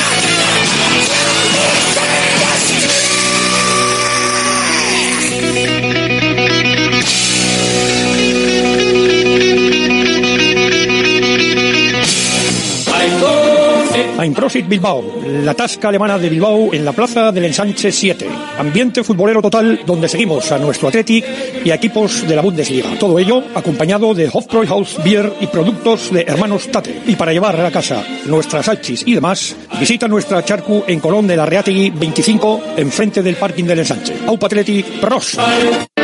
Einprosit 14.27 14.67
Bilbao, 14.67 15.21
la 15.41 15.53
tasca 15.53 15.87
alemana 15.87 16.17
de 16.19 16.29
Bilbao 16.29 16.73
en 16.73 16.83
la 16.83 16.91
plaza 16.91 17.31
del 17.31 17.45
Ensanche 17.45 17.93
7. 17.93 18.27
Ambiente 18.59 19.01
futbolero 19.01 19.41
total 19.41 19.79
donde 19.85 20.09
seguimos 20.09 20.51
a 20.51 20.59
nuestro 20.59 20.89
Athletic 20.89 21.25
y 21.63 21.71
equipos 21.71 22.27
de 22.27 22.35
la 22.35 22.41
Bundesliga. 22.41 22.89
Todo 22.99 23.17
ello 23.19 23.41
acompañado 23.55 24.13
de 24.13 24.29
Hofbräuhaus 24.31 25.01
Beer 25.01 25.31
y 25.39 25.47
productos 25.47 26.11
de 26.11 26.23
hermanos 26.23 26.69
Tate. 26.69 27.03
Y 27.07 27.15
para 27.15 27.31
llevar 27.31 27.55
a 27.55 27.63
la 27.63 27.71
casa 27.71 28.03
nuestras 28.25 28.67
hachis 28.67 29.03
y 29.05 29.15
demás, 29.15 29.55
visita 29.79 30.09
nuestra 30.09 30.43
charcu 30.43 30.83
en 30.85 30.99
Colón 30.99 31.25
de 31.25 31.37
la 31.37 31.45
Reategui 31.45 31.91
25, 31.91 32.63
enfrente 32.75 33.23
del 33.23 33.37
parking 33.37 33.63
del 33.63 33.79
Ensanche. 33.79 34.13
Aupa 34.27 34.47
Athletic 34.47 34.99
Pros. 34.99 35.37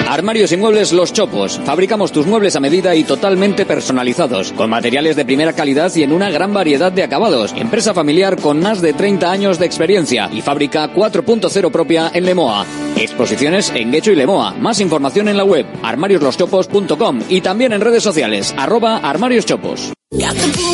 Armarios 0.08 0.52
y 0.52 0.58
muebles 0.58 0.92
Los 0.94 1.14
Chopos. 1.14 1.60
Fabricamos 1.66 2.12
tus 2.12 2.28
muebles 2.28 2.56
a 2.56 2.60
medida 2.60 2.96
y 2.96 3.04
totalmente 3.04 3.66
personalizados, 3.66 4.52
con 4.52 4.70
materiales 4.70 5.16
de 5.16 5.26
primera 5.26 5.54
calidad 5.54 5.92
y 5.96 6.04
en 6.04 6.12
una 6.12 6.30
gran 6.30 6.54
variedad 6.54 6.92
de 6.92 7.04
acabados. 7.04 7.54
Empresa 7.58 7.94
familiar 7.94 8.40
con 8.40 8.60
más 8.60 8.82
de 8.82 8.94
30 8.94 9.32
años 9.32 9.60
de 9.60 9.66
experiencia 9.66 10.30
y 10.32 10.42
fábrica 10.42 10.94
4.0 10.94 11.72
propia 11.72 12.12
en 12.14 12.26
Lemoa. 12.26 12.66
Exposiciones 12.98 13.72
en 13.74 13.92
Guecho 13.92 14.12
y 14.12 14.16
Lemoa. 14.16 14.54
Más 14.54 14.80
información 14.82 15.30
en 15.30 15.38
la 15.38 15.46
web 15.46 15.66
armariosloschopos.com 15.82 17.22
y 17.30 17.42
también 17.42 17.74
en 17.74 17.82
redes 17.82 18.04
sociales 18.04 18.54
arroba 18.58 18.98
armarioschopos. 18.98 19.94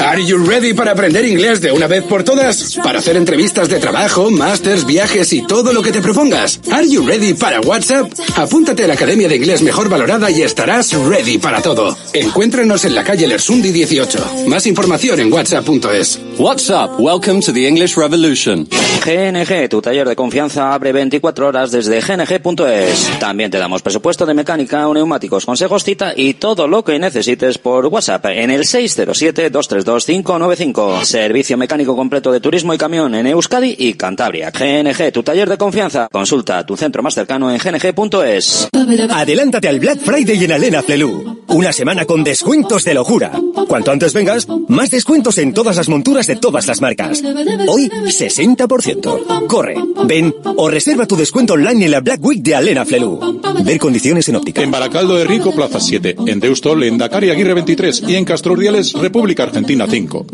Are 0.01 0.21
you 0.21 0.37
ready 0.37 0.73
para 0.73 0.91
aprender 0.91 1.23
inglés 1.23 1.61
de 1.61 1.71
una 1.71 1.87
vez 1.87 2.03
por 2.03 2.25
todas? 2.25 2.77
Para 2.83 2.99
hacer 2.99 3.15
entrevistas 3.15 3.69
de 3.69 3.79
trabajo, 3.79 4.29
másters, 4.29 4.85
viajes 4.85 5.31
y 5.31 5.41
todo 5.47 5.71
lo 5.71 5.81
que 5.81 5.93
te 5.93 6.01
propongas. 6.01 6.59
Are 6.69 6.85
you 6.85 7.07
ready 7.07 7.33
para 7.33 7.61
WhatsApp? 7.61 8.11
Apúntate 8.35 8.83
a 8.83 8.87
la 8.87 8.95
Academia 8.95 9.29
de 9.29 9.37
Inglés 9.37 9.61
Mejor 9.61 9.87
Valorada 9.87 10.29
y 10.29 10.41
estarás 10.41 10.91
ready 10.91 11.37
para 11.37 11.61
todo. 11.61 11.95
Encuéntranos 12.13 12.83
en 12.83 12.95
la 12.95 13.05
calle 13.05 13.27
Lersundi 13.27 13.71
18. 13.71 14.45
Más 14.47 14.67
información 14.67 15.21
en 15.21 15.31
whatsapp.es. 15.31 16.19
WhatsApp, 16.37 16.99
welcome 16.99 17.39
to 17.39 17.53
the 17.53 17.65
English 17.65 17.95
Revolution. 17.95 18.67
GNG, 19.05 19.69
tu 19.69 19.81
taller 19.81 20.07
de 20.07 20.17
confianza 20.17 20.73
abre 20.73 20.91
24 20.91 21.47
horas 21.47 21.71
desde 21.71 22.01
gng.es. 22.01 23.09
También 23.19 23.51
te 23.51 23.57
damos 23.57 23.81
presupuesto 23.81 24.25
de 24.25 24.33
mecánica, 24.33 24.85
neumáticos, 24.93 25.45
consejos, 25.45 25.85
cita 25.85 26.13
y 26.13 26.33
todo 26.33 26.67
lo 26.67 26.83
que 26.83 26.99
necesites 26.99 27.57
por 27.57 27.85
WhatsApp 27.85 28.25
en 28.25 28.51
el 28.51 28.65
607 28.65 29.28
232-595. 29.33 31.03
Servicio 31.03 31.57
mecánico 31.57 31.95
completo 31.95 32.31
de 32.31 32.39
turismo 32.39 32.73
y 32.73 32.77
camión 32.77 33.15
en 33.15 33.27
Euskadi 33.27 33.75
y 33.77 33.93
Cantabria. 33.93 34.51
GNG, 34.51 35.11
tu 35.11 35.23
taller 35.23 35.49
de 35.49 35.57
confianza. 35.57 36.07
Consulta 36.11 36.65
tu 36.65 36.75
centro 36.77 37.03
más 37.03 37.13
cercano 37.13 37.51
en 37.51 37.57
gng.es. 37.57 38.69
Adelántate 39.11 39.67
al 39.67 39.79
Black 39.79 39.99
Friday 39.99 40.43
en 40.43 40.51
Alena 40.51 40.81
Flelu. 40.81 41.39
Una 41.47 41.73
semana 41.73 42.05
con 42.05 42.23
descuentos 42.23 42.83
de 42.85 42.93
locura. 42.93 43.31
Cuanto 43.67 43.91
antes 43.91 44.13
vengas, 44.13 44.47
más 44.67 44.91
descuentos 44.91 45.37
en 45.39 45.53
todas 45.53 45.75
las 45.75 45.89
monturas 45.89 46.27
de 46.27 46.35
todas 46.35 46.67
las 46.67 46.81
marcas. 46.81 47.23
Hoy, 47.67 47.89
60%. 47.89 49.47
Corre, 49.47 49.75
ven 50.05 50.33
o 50.57 50.69
reserva 50.69 51.05
tu 51.05 51.15
descuento 51.15 51.53
online 51.53 51.85
en 51.85 51.91
la 51.91 52.01
Black 52.01 52.23
Week 52.23 52.41
de 52.41 52.55
Alena 52.55 52.85
Flelu. 52.85 53.41
Ver 53.63 53.79
condiciones 53.79 54.29
en 54.29 54.35
óptica. 54.35 54.61
En 54.61 54.71
Baracaldo 54.71 55.15
de 55.15 55.25
Rico, 55.25 55.51
Plaza 55.51 55.79
7. 55.79 56.15
En 56.27 56.39
Deustol, 56.39 56.83
en 56.83 56.97
Dakar 56.97 57.23
y 57.23 57.29
Aguirre 57.29 57.53
23. 57.55 58.03
Y 58.07 58.15
en 58.15 58.25
Castro 58.25 58.53
Urdiales, 58.53 58.93
República 59.19 59.43
Argentina 59.43 59.85
5. 59.85 60.27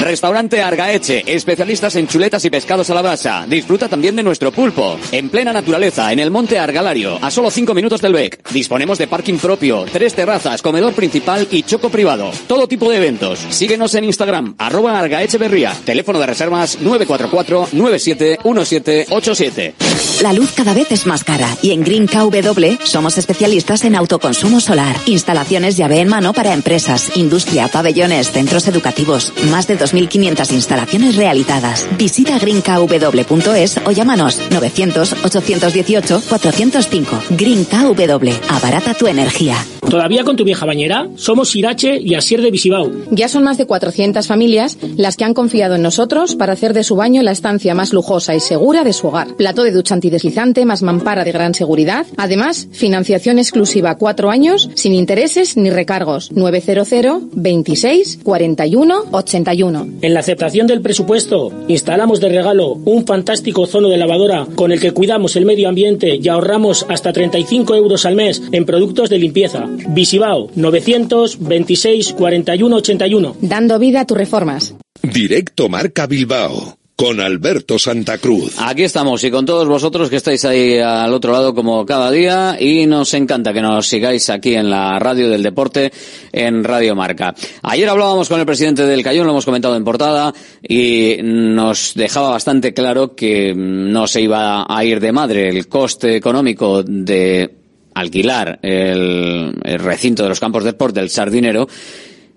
Restaurante 0.00 0.62
Argaeche, 0.62 1.22
especialistas 1.26 1.94
en 1.96 2.08
chuletas 2.08 2.42
y 2.46 2.50
pescados 2.50 2.88
a 2.88 2.94
la 2.94 3.02
brasa. 3.02 3.44
Disfruta 3.46 3.90
también 3.90 4.16
de 4.16 4.22
nuestro 4.22 4.50
pulpo. 4.50 4.96
En 5.12 5.28
plena 5.28 5.52
naturaleza, 5.52 6.10
en 6.10 6.18
el 6.18 6.30
monte 6.30 6.58
Argalario, 6.58 7.18
a 7.20 7.30
solo 7.30 7.50
5 7.50 7.74
minutos 7.74 8.00
del 8.00 8.14
BEC. 8.14 8.50
Disponemos 8.50 8.96
de 8.96 9.06
parking 9.06 9.36
propio, 9.36 9.84
tres 9.92 10.14
terrazas, 10.14 10.62
comedor 10.62 10.94
principal 10.94 11.46
y 11.50 11.64
choco 11.64 11.90
privado. 11.90 12.30
Todo 12.46 12.66
tipo 12.66 12.90
de 12.90 12.96
eventos. 12.96 13.38
Síguenos 13.50 13.94
en 13.96 14.04
Instagram, 14.04 14.54
arroba 14.56 14.98
Argaecheverría. 14.98 15.74
Teléfono 15.84 16.18
de 16.18 16.26
reservas 16.26 16.78
944-971787. 16.80 19.74
La 20.22 20.32
luz 20.32 20.52
cada 20.56 20.72
vez 20.72 20.90
es 20.90 21.06
más 21.06 21.22
cara 21.24 21.54
y 21.62 21.72
en 21.72 21.82
Green 21.82 22.06
KW 22.06 22.82
somos 22.84 23.18
especialistas 23.18 23.84
en 23.84 23.94
autoconsumo 23.94 24.60
solar, 24.60 24.96
instalaciones 25.06 25.76
llave 25.76 26.00
en 26.00 26.08
mano 26.08 26.32
para 26.32 26.54
empresas, 26.54 27.14
industria, 27.16 27.68
pabellones, 27.68 28.21
centros 28.30 28.68
educativos. 28.68 29.32
Más 29.50 29.66
de 29.66 29.78
2.500 29.78 30.52
instalaciones 30.52 31.16
realizadas. 31.16 31.86
Visita 31.98 32.38
greenkw.es 32.38 33.78
o 33.84 33.90
llámanos 33.90 34.40
900-818-405. 34.50 37.06
Green 37.30 37.64
KW. 37.64 38.30
Abarata 38.48 38.94
tu 38.94 39.06
energía. 39.06 39.56
¿Todavía 39.88 40.24
con 40.24 40.36
tu 40.36 40.44
vieja 40.44 40.64
bañera? 40.64 41.08
Somos 41.16 41.54
Irache 41.56 41.98
y 42.00 42.14
Asier 42.14 42.40
de 42.40 42.50
Visibao. 42.50 42.90
Ya 43.10 43.28
son 43.28 43.42
más 43.42 43.58
de 43.58 43.66
400 43.66 44.26
familias 44.26 44.78
las 44.96 45.16
que 45.16 45.24
han 45.24 45.34
confiado 45.34 45.74
en 45.74 45.82
nosotros 45.82 46.34
para 46.34 46.52
hacer 46.52 46.72
de 46.72 46.84
su 46.84 46.96
baño 46.96 47.22
la 47.22 47.32
estancia 47.32 47.74
más 47.74 47.92
lujosa 47.92 48.34
y 48.34 48.40
segura 48.40 48.84
de 48.84 48.92
su 48.92 49.08
hogar. 49.08 49.34
Plato 49.36 49.64
de 49.64 49.72
ducha 49.72 49.94
antideslizante 49.94 50.64
más 50.64 50.82
mampara 50.82 51.24
de 51.24 51.32
gran 51.32 51.54
seguridad. 51.54 52.06
Además, 52.16 52.68
financiación 52.72 53.38
exclusiva 53.38 53.98
cuatro 53.98 54.30
años 54.30 54.70
sin 54.74 54.94
intereses 54.94 55.56
ni 55.56 55.70
recargos. 55.70 56.30
900 56.32 57.22
26 57.32 58.01
41 58.22 59.04
81. 59.10 59.88
En 60.02 60.14
la 60.14 60.20
aceptación 60.20 60.66
del 60.66 60.80
presupuesto, 60.80 61.52
instalamos 61.68 62.20
de 62.20 62.28
regalo 62.28 62.78
un 62.84 63.06
fantástico 63.06 63.66
zono 63.66 63.88
de 63.88 63.96
lavadora 63.96 64.46
con 64.54 64.72
el 64.72 64.80
que 64.80 64.92
cuidamos 64.92 65.36
el 65.36 65.44
medio 65.44 65.68
ambiente 65.68 66.18
y 66.22 66.28
ahorramos 66.28 66.86
hasta 66.88 67.12
35 67.12 67.74
euros 67.74 68.06
al 68.06 68.16
mes 68.16 68.42
en 68.52 68.64
productos 68.64 69.10
de 69.10 69.18
limpieza. 69.18 69.68
Visibao 69.88 70.50
926 70.54 72.12
41 72.14 72.76
81. 72.76 73.36
Dando 73.40 73.78
vida 73.78 74.00
a 74.00 74.06
tus 74.06 74.16
reformas. 74.16 74.74
Directo 75.02 75.68
Marca 75.68 76.06
Bilbao 76.06 76.81
con 76.96 77.20
Alberto 77.20 77.78
Santa 77.78 78.18
Cruz. 78.18 78.54
Aquí 78.58 78.84
estamos 78.84 79.24
y 79.24 79.30
con 79.30 79.46
todos 79.46 79.66
vosotros 79.66 80.10
que 80.10 80.16
estáis 80.16 80.44
ahí 80.44 80.78
al 80.78 81.12
otro 81.12 81.32
lado 81.32 81.54
como 81.54 81.84
cada 81.86 82.10
día 82.10 82.56
y 82.60 82.86
nos 82.86 83.14
encanta 83.14 83.52
que 83.52 83.62
nos 83.62 83.88
sigáis 83.88 84.28
aquí 84.30 84.54
en 84.54 84.70
la 84.70 84.98
radio 84.98 85.28
del 85.28 85.42
deporte 85.42 85.92
en 86.32 86.62
Radio 86.64 86.94
Marca. 86.94 87.34
Ayer 87.62 87.88
hablábamos 87.88 88.28
con 88.28 88.40
el 88.40 88.46
presidente 88.46 88.86
del 88.86 89.02
Cayón, 89.02 89.26
lo 89.26 89.32
hemos 89.32 89.44
comentado 89.44 89.76
en 89.76 89.84
portada 89.84 90.32
y 90.66 91.16
nos 91.22 91.94
dejaba 91.94 92.30
bastante 92.30 92.72
claro 92.74 93.14
que 93.14 93.54
no 93.54 94.06
se 94.06 94.22
iba 94.22 94.66
a 94.68 94.84
ir 94.84 95.00
de 95.00 95.12
madre 95.12 95.48
el 95.48 95.68
coste 95.68 96.16
económico 96.16 96.82
de 96.82 97.62
alquilar 97.94 98.58
el, 98.62 99.54
el 99.62 99.78
recinto 99.78 100.22
de 100.22 100.28
los 100.28 100.40
campos 100.40 100.64
de 100.64 100.72
deporte, 100.72 101.00
el 101.00 101.10
Sardinero, 101.10 101.68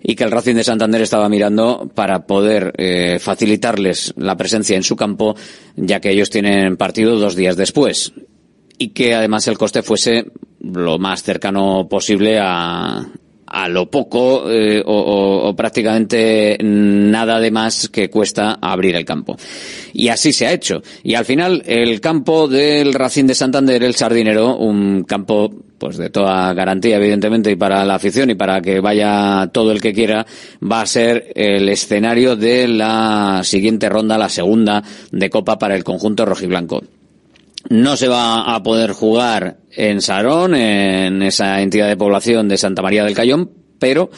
y 0.07 0.15
que 0.15 0.23
el 0.23 0.29
Racing 0.29 0.53
de 0.53 0.63
Santander 0.63 1.01
estaba 1.01 1.27
mirando 1.29 1.89
para 1.95 2.27
poder 2.27 2.73
eh, 2.77 3.17
facilitarles 3.19 4.13
la 4.17 4.37
presencia 4.37 4.77
en 4.77 4.83
su 4.83 4.95
campo, 4.95 5.35
ya 5.75 5.99
que 5.99 6.11
ellos 6.11 6.29
tienen 6.29 6.77
partido 6.77 7.17
dos 7.17 7.35
días 7.35 7.57
después. 7.57 8.13
Y 8.77 8.89
que 8.89 9.15
además 9.15 9.47
el 9.47 9.57
coste 9.57 9.81
fuese 9.81 10.25
lo 10.59 10.99
más 10.99 11.23
cercano 11.23 11.87
posible 11.89 12.37
a, 12.39 13.07
a 13.55 13.69
lo 13.69 13.89
poco 13.89 14.51
eh, 14.51 14.83
o, 14.85 14.93
o, 14.93 15.47
o, 15.47 15.55
prácticamente 15.55 16.57
nada 16.61 17.39
de 17.39 17.51
más 17.51 17.87
que 17.87 18.09
cuesta 18.09 18.59
abrir 18.61 18.97
el 18.97 19.05
campo. 19.05 19.37
Y 19.93 20.09
así 20.09 20.33
se 20.33 20.45
ha 20.45 20.51
hecho. 20.51 20.83
Y 21.03 21.15
al 21.15 21.23
final 21.23 21.63
el 21.65 22.01
campo 22.01 22.49
del 22.49 22.93
Racing 22.93 23.23
de 23.27 23.33
Santander, 23.33 23.81
el 23.81 23.95
Sardinero, 23.95 24.57
un 24.57 25.05
campo 25.05 25.49
pues 25.77 25.95
de 25.95 26.09
toda 26.09 26.53
garantía 26.53 26.97
evidentemente 26.97 27.49
y 27.49 27.55
para 27.55 27.85
la 27.85 27.95
afición 27.95 28.29
y 28.29 28.35
para 28.35 28.59
que 28.59 28.81
vaya 28.81 29.49
todo 29.53 29.71
el 29.71 29.79
que 29.79 29.93
quiera, 29.93 30.25
va 30.61 30.81
a 30.81 30.85
ser 30.85 31.31
el 31.35 31.69
escenario 31.69 32.35
de 32.35 32.67
la 32.67 33.39
siguiente 33.43 33.87
ronda, 33.87 34.17
la 34.17 34.29
segunda 34.29 34.83
de 35.11 35.29
Copa 35.29 35.57
para 35.57 35.77
el 35.77 35.85
conjunto 35.85 36.25
rojiblanco. 36.25 36.83
No 37.69 37.95
se 37.95 38.09
va 38.09 38.53
a 38.53 38.61
poder 38.63 38.91
jugar 38.91 39.57
en 39.75 40.01
Sarón, 40.01 40.55
en 40.55 41.21
esa 41.21 41.61
entidad 41.61 41.87
de 41.87 41.97
población 41.97 42.47
de 42.47 42.57
Santa 42.57 42.81
María 42.81 43.03
del 43.03 43.15
Cayón, 43.15 43.51
pero 43.79 44.09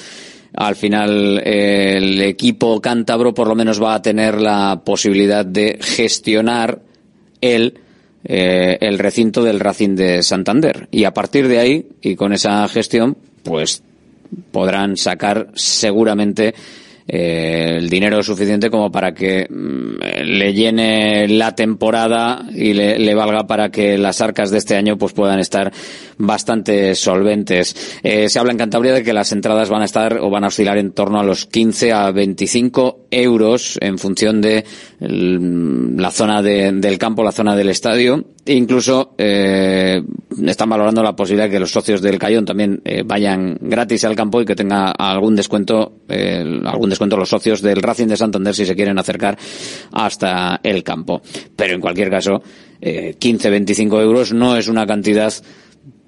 al 0.54 0.76
final 0.76 1.42
el 1.46 2.22
equipo 2.22 2.82
cántabro 2.82 3.34
por 3.34 3.48
lo 3.48 3.56
menos 3.56 3.82
va 3.82 3.96
a 3.96 4.02
tener 4.02 4.42
la 4.42 4.82
posibilidad 4.84 5.46
de 5.46 5.78
gestionar 5.82 6.82
el, 7.42 7.80
eh, 8.24 8.78
el 8.82 9.00
recinto 9.00 9.44
del 9.44 9.60
Racing 9.60 9.96
de 9.96 10.24
Santander. 10.24 10.88
Y 10.92 11.04
a 11.04 11.14
partir 11.14 11.48
de 11.48 11.60
ahí, 11.60 11.88
y 12.02 12.16
con 12.16 12.34
esa 12.34 12.68
gestión, 12.68 13.18
pues 13.44 13.84
podrán 14.52 14.98
sacar 14.98 15.50
seguramente 15.54 16.54
eh, 17.08 17.76
el 17.78 17.90
dinero 17.90 18.22
suficiente 18.22 18.70
como 18.70 18.92
para 18.92 19.14
que 19.14 19.48
mm, 19.50 20.26
le 20.26 20.54
llene 20.54 21.28
la 21.28 21.56
temporada 21.56 22.46
y 22.54 22.74
le, 22.74 23.16
valga 23.16 23.48
para 23.48 23.70
que 23.70 23.98
las 23.98 24.22
arcas 24.22 24.52
de 24.52 24.58
este 24.58 24.76
año 24.76 24.98
pues 24.98 25.14
puedan 25.14 25.40
estar 25.40 25.72
bastante 26.18 26.96
solventes. 26.96 28.00
Eh, 28.04 28.30
se 28.30 28.40
habla 28.40 28.52
en 28.52 28.58
Cantabria 28.58 28.94
de 28.94 29.04
que 29.04 29.14
las 29.14 29.32
entradas 29.32 29.70
van 29.70 29.82
a 29.82 29.86
estar 29.86 30.18
o 30.20 30.30
van 30.30 30.44
a 30.44 30.48
oscilar 30.48 30.78
en 30.78 30.92
torno 30.92 31.20
a 31.20 31.24
los 31.24 31.46
15 31.46 31.94
a 31.94 32.12
25 32.12 33.08
euros 33.12 33.78
en 33.82 33.98
función 33.98 34.42
de 34.42 34.66
el, 35.00 35.96
la 35.96 36.12
zona 36.12 36.42
de, 36.42 36.72
del 36.74 36.98
campo, 36.98 37.24
la 37.24 37.32
zona 37.32 37.56
del 37.56 37.70
estadio. 37.70 38.26
Incluso 38.48 39.14
eh, 39.18 40.02
están 40.46 40.70
valorando 40.70 41.04
la 41.04 41.16
posibilidad 41.16 41.46
de 41.46 41.52
que 41.52 41.60
los 41.60 41.72
socios 41.72 42.02
del 42.02 42.18
Cayón 42.18 42.46
también 42.46 42.82
eh, 42.86 43.04
vayan 43.06 43.58
gratis 43.60 44.06
al 44.06 44.16
campo 44.16 44.42
y 44.42 44.46
que 44.46 44.56
tenga 44.56 44.92
algún 44.92 45.36
descuento, 45.36 46.02
eh, 46.08 46.44
algún 46.66 46.90
descuento 46.90 47.18
los 47.18 47.30
socios 47.30 47.62
del 47.62 47.82
Racing 47.82 48.08
de 48.08 48.18
Santander 48.18 48.56
si 48.56 48.66
se 48.66 48.76
quieren 48.76 48.98
acercar 49.00 49.38
hasta 49.92 50.60
el 50.64 50.84
campo. 50.84 51.22
Pero 51.56 51.76
en 51.76 51.82
cualquier 51.82 52.10
caso, 52.10 52.42
eh, 52.82 53.16
15-25 53.20 54.02
euros 54.02 54.34
no 54.34 54.56
es 54.56 54.68
una 54.68 54.86
cantidad 54.86 55.34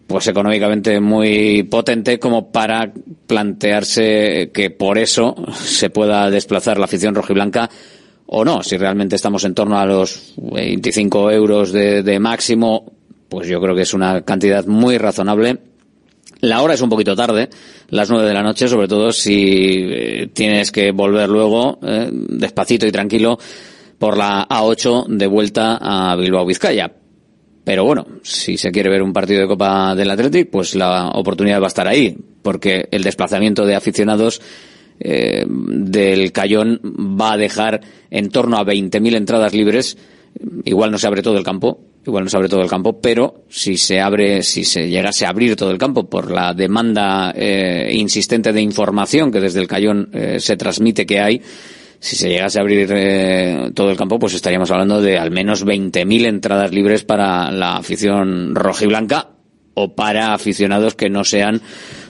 pues 0.08 0.28
económicamente 0.28 0.99
muy 0.99 1.63
potente 1.63 2.17
como 2.17 2.52
para 2.52 2.91
plantearse 3.28 4.49
que 4.52 4.71
por 4.71 4.97
eso 4.97 5.36
se 5.54 5.91
pueda 5.91 6.32
desplazar 6.32 6.80
la 6.80 6.86
afición 6.86 7.13
rojiblanca 7.13 7.69
o 8.32 8.46
no. 8.46 8.63
Si 8.63 8.78
realmente 8.78 9.15
estamos 9.15 9.44
en 9.44 9.56
torno 9.56 9.80
a 9.80 9.86
los 9.86 10.34
25 10.38 11.32
euros 11.32 11.72
de, 11.72 12.20
máximo, 12.20 12.92
pues 13.28 13.48
yo 13.48 13.60
creo 13.60 13.76
que 13.76 13.82
es 13.82 13.94
una 13.94 14.22
cantidad 14.22 14.65
muy 14.65 14.98
razonable. 14.98 15.58
La 16.42 16.62
hora 16.62 16.76
es 16.76 16.82
un 16.82 16.89
poquito 16.89 17.15
tarde, 17.15 17.50
las 17.89 18.10
nueve 18.10 18.28
de 18.28 18.34
la 18.34 18.44
noche, 18.44 18.68
sobre 18.68 18.88
todo 18.88 19.12
si 19.12 19.84
eh, 19.89 20.30
tienes 20.32 20.72
que 20.72 20.92
volver 20.92 21.28
luego 21.28 21.80
eh, 21.84 22.10
despacito 22.12 22.86
y 22.86 22.92
tranquilo 22.92 23.38
por 23.98 24.15
la 24.15 24.48
A8 24.48 25.08
de 25.08 25.28
vuelta 25.28 25.78
a 25.82 26.15
Bilbao 26.15 26.46
Vizcaya. 26.46 26.94
Pero 27.65 27.84
bueno, 27.84 28.06
si 28.24 28.58
se 28.58 28.72
quiere 28.72 28.89
ver 28.89 29.02
un 29.02 29.12
partido 29.12 29.42
de 29.42 29.48
Copa 29.48 29.94
del 29.96 30.10
Athletic, 30.10 30.50
pues 30.50 30.76
la 30.76 31.10
oportunidad 31.10 31.60
va 31.60 31.65
a 31.65 31.68
estar 31.68 31.88
ahí, 31.88 32.15
porque 32.42 32.88
el 32.92 33.04
desplazamiento 33.04 33.65
de 33.65 33.76
aficionados 33.76 34.42
eh, 35.00 35.46
del 35.48 36.32
Cayón 36.32 36.80
va 36.84 37.34
a 37.34 37.38
dejar 37.38 37.82
en 38.10 38.30
torno 38.30 38.58
a 38.58 38.66
20.000 38.66 39.16
entradas 39.16 39.54
libres. 39.54 39.98
Igual 40.66 40.92
no 40.92 40.98
se 40.98 41.08
abre 41.08 41.22
todo 41.22 41.38
el 41.38 41.44
campo, 41.44 41.80
igual 42.06 42.24
no 42.24 42.30
se 42.30 42.38
abre 42.38 42.50
todo 42.50 42.62
el 42.62 42.70
campo, 42.70 43.02
pero 43.02 43.46
si 43.50 43.78
se 43.78 44.00
abre, 44.00 44.44
si 44.44 44.64
se 44.64 44.88
llegase 44.88 45.26
a 45.26 45.30
abrir 45.30 45.56
todo 45.56 45.72
el 45.72 45.78
campo 45.78 46.10
por 46.10 46.32
la 46.32 46.54
demanda 46.54 47.34
eh, 47.36 47.90
insistente 47.94 48.54
de 48.54 48.62
información 48.62 49.32
que 49.32 49.40
desde 49.40 49.62
el 49.62 49.68
Cayón 49.68 50.10
eh, 50.14 50.40
se 50.40 50.58
transmite 50.58 51.06
que 51.06 51.20
hay, 51.20 51.42
si 52.00 52.16
se 52.16 52.30
llegase 52.30 52.60
a 52.60 52.62
abrir 52.62 52.88
eh, 52.92 53.72
todo 53.74 53.90
el 53.92 53.98
campo, 53.98 54.20
pues 54.20 54.34
estaríamos 54.34 54.72
hablando 54.72 55.02
de 55.02 55.18
al 55.18 55.32
menos 55.32 55.66
20.000 55.66 56.26
entradas 56.26 56.72
libres 56.72 57.04
para 57.04 57.52
la 57.52 57.78
afición 57.78 58.56
rojiblanca 58.56 59.38
o 59.82 59.96
para 59.96 60.34
aficionados 60.34 60.96
que 60.96 61.10
no 61.10 61.24
sean 61.24 61.62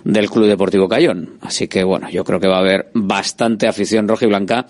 del 0.03 0.29
Club 0.29 0.47
Deportivo 0.47 0.87
Cayón. 0.87 1.37
Así 1.41 1.67
que 1.67 1.83
bueno, 1.83 2.09
yo 2.09 2.23
creo 2.23 2.39
que 2.39 2.47
va 2.47 2.57
a 2.57 2.61
haber 2.61 2.89
bastante 2.93 3.67
afición 3.67 4.07
rojiblanca 4.07 4.65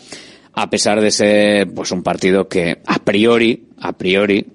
a 0.54 0.70
pesar 0.70 1.00
de 1.00 1.12
ser 1.12 1.74
pues 1.74 1.92
un 1.92 2.04
partido 2.04 2.48
que 2.48 2.82
a 2.86 3.00
priori, 3.00 3.68
a 3.80 3.94
priori, 3.94 4.46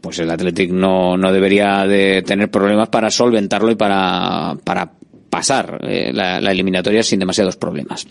pues 0.00 0.18
el 0.18 0.30
Athletic 0.30 0.70
no, 0.72 1.16
no 1.16 1.32
debería 1.32 1.86
de 1.86 2.22
tener 2.22 2.50
problemas 2.50 2.88
para 2.88 3.10
solventarlo 3.10 3.70
y 3.70 3.76
para, 3.76 4.56
para 4.64 4.90
pasar 5.30 5.78
eh, 5.82 6.10
la, 6.12 6.40
la 6.40 6.50
eliminatoria 6.50 7.02
sin 7.02 7.20
demasiados 7.20 7.56
problemas. 7.56 8.06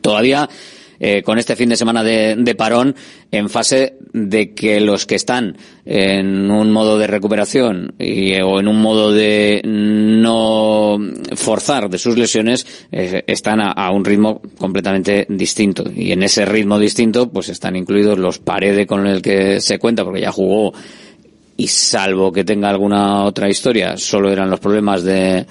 Todavía 0.00 0.48
eh, 0.98 1.22
con 1.22 1.38
este 1.38 1.56
fin 1.56 1.68
de 1.68 1.76
semana 1.76 2.02
de, 2.02 2.36
de, 2.36 2.54
parón 2.54 2.94
en 3.30 3.48
fase 3.48 3.96
de 4.12 4.54
que 4.54 4.80
los 4.80 5.06
que 5.06 5.14
están 5.14 5.56
en 5.84 6.50
un 6.50 6.72
modo 6.72 6.98
de 6.98 7.06
recuperación 7.06 7.94
y, 7.98 8.34
o 8.40 8.60
en 8.60 8.68
un 8.68 8.80
modo 8.80 9.12
de 9.12 9.60
no 9.64 10.98
forzar 11.34 11.88
de 11.90 11.98
sus 11.98 12.16
lesiones 12.16 12.66
eh, 12.90 13.24
están 13.26 13.60
a, 13.60 13.90
un 13.90 14.04
ritmo 14.04 14.40
completamente 14.58 15.26
distinto. 15.28 15.84
Y 15.94 16.12
en 16.12 16.22
ese 16.22 16.44
ritmo 16.44 16.78
distinto 16.78 17.30
pues 17.30 17.48
están 17.48 17.76
incluidos 17.76 18.18
los 18.18 18.38
Paredes 18.38 18.86
con 18.86 19.06
el 19.06 19.22
que 19.22 19.60
se 19.60 19.78
cuenta 19.78 20.04
porque 20.04 20.20
ya 20.20 20.32
jugó. 20.32 20.72
Y 21.58 21.68
salvo 21.68 22.32
que 22.32 22.44
tenga 22.44 22.68
alguna 22.68 23.24
otra 23.24 23.48
historia 23.48 23.96
solo 23.96 24.30
eran 24.30 24.50
los 24.50 24.60
problemas 24.60 25.02
de 25.02 25.46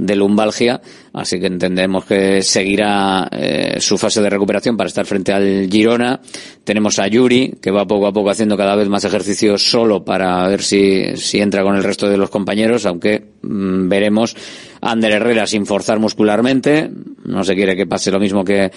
de 0.00 0.16
lumbalgia, 0.16 0.80
así 1.12 1.40
que 1.40 1.46
entendemos 1.46 2.04
que 2.04 2.42
seguirá 2.42 3.28
eh, 3.30 3.76
su 3.80 3.98
fase 3.98 4.20
de 4.20 4.30
recuperación 4.30 4.76
para 4.76 4.88
estar 4.88 5.06
frente 5.06 5.32
al 5.32 5.68
Girona. 5.70 6.20
Tenemos 6.64 6.98
a 6.98 7.08
Yuri, 7.08 7.54
que 7.60 7.70
va 7.70 7.86
poco 7.86 8.06
a 8.06 8.12
poco 8.12 8.30
haciendo 8.30 8.56
cada 8.56 8.76
vez 8.76 8.88
más 8.88 9.04
ejercicio 9.04 9.58
solo 9.58 10.04
para 10.04 10.46
ver 10.48 10.62
si, 10.62 11.12
entra 11.34 11.62
con 11.62 11.76
el 11.76 11.84
resto 11.84 12.08
de 12.08 12.16
los 12.16 12.30
compañeros, 12.30 12.86
aunque 12.86 13.24
mmm, 13.42 13.88
veremos. 13.88 14.36
Ander 14.82 15.12
Herrera 15.12 15.46
sin 15.46 15.66
forzar 15.66 15.98
muscularmente, 15.98 16.90
no 17.24 17.44
se 17.44 17.54
quiere 17.54 17.76
que 17.76 17.86
pase 17.86 18.10
lo 18.10 18.18
mismo 18.18 18.44
que 18.44 18.70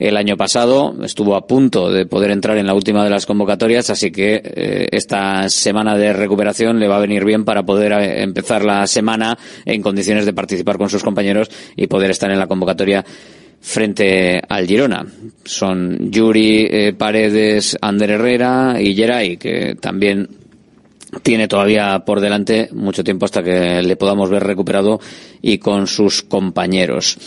el 0.00 0.16
año 0.16 0.38
pasado, 0.38 0.96
estuvo 1.04 1.36
a 1.36 1.46
punto 1.46 1.92
de 1.92 2.06
poder 2.06 2.30
entrar 2.30 2.56
en 2.56 2.66
la 2.66 2.72
última 2.72 3.04
de 3.04 3.10
las 3.10 3.26
convocatorias, 3.26 3.90
así 3.90 4.10
que 4.10 4.40
eh, 4.42 4.88
esta 4.92 5.46
semana 5.50 5.94
de 5.94 6.14
recuperación 6.14 6.80
le 6.80 6.88
va 6.88 6.96
a 6.96 7.00
venir 7.00 7.22
bien 7.22 7.44
para 7.44 7.64
poder 7.64 7.92
eh, 7.92 8.22
empezar 8.22 8.64
la 8.64 8.86
semana 8.86 9.38
en 9.66 9.82
condiciones 9.82 10.24
de 10.24 10.32
participar 10.32 10.78
con 10.78 10.88
sus 10.88 11.04
compañeros 11.04 11.50
y 11.76 11.86
poder 11.86 12.10
estar 12.10 12.30
en 12.30 12.38
la 12.38 12.46
convocatoria 12.46 13.04
frente 13.60 14.40
al 14.48 14.66
Girona. 14.66 15.04
Son 15.44 16.10
Yuri 16.10 16.66
eh, 16.70 16.94
Paredes, 16.96 17.76
Ander 17.78 18.12
Herrera 18.12 18.76
y 18.80 18.94
Geray, 18.94 19.36
que 19.36 19.76
también 19.78 20.30
tiene 21.22 21.46
todavía 21.46 21.98
por 22.06 22.20
delante 22.20 22.70
mucho 22.72 23.04
tiempo 23.04 23.26
hasta 23.26 23.42
que 23.42 23.82
le 23.82 23.96
podamos 23.96 24.30
ver 24.30 24.44
recuperado 24.44 24.98
y 25.42 25.58
con 25.58 25.86
sus 25.86 26.22
compañeros. 26.22 27.18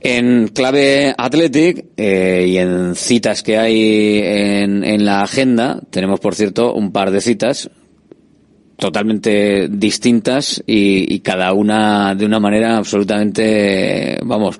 En 0.00 0.48
clave 0.48 1.14
Athletic 1.16 1.86
eh, 1.96 2.46
y 2.48 2.56
en 2.56 2.94
citas 2.94 3.42
que 3.42 3.58
hay 3.58 4.20
en, 4.22 4.82
en 4.82 5.04
la 5.04 5.22
agenda, 5.22 5.80
tenemos 5.90 6.20
por 6.20 6.34
cierto 6.34 6.72
un 6.72 6.90
par 6.90 7.10
de 7.10 7.20
citas 7.20 7.70
totalmente 8.80 9.68
distintas 9.68 10.64
y, 10.66 11.14
y, 11.14 11.20
cada 11.20 11.52
una 11.52 12.14
de 12.16 12.24
una 12.24 12.40
manera 12.40 12.78
absolutamente, 12.78 14.18
vamos, 14.24 14.58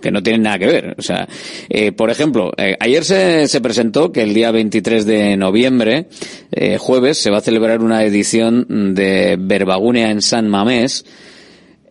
que 0.00 0.12
no 0.12 0.22
tienen 0.22 0.42
nada 0.42 0.58
que 0.58 0.66
ver. 0.66 0.94
O 0.98 1.02
sea, 1.02 1.26
eh, 1.68 1.90
por 1.90 2.10
ejemplo, 2.10 2.52
eh, 2.56 2.76
ayer 2.78 3.04
se, 3.04 3.48
se, 3.48 3.60
presentó 3.60 4.12
que 4.12 4.22
el 4.22 4.34
día 4.34 4.52
23 4.52 5.06
de 5.06 5.36
noviembre, 5.36 6.08
eh, 6.52 6.76
jueves, 6.78 7.18
se 7.18 7.30
va 7.30 7.38
a 7.38 7.40
celebrar 7.40 7.80
una 7.80 8.04
edición 8.04 8.94
de 8.94 9.36
Verbagunia 9.40 10.10
en 10.10 10.20
San 10.20 10.46
Mamés. 10.46 11.04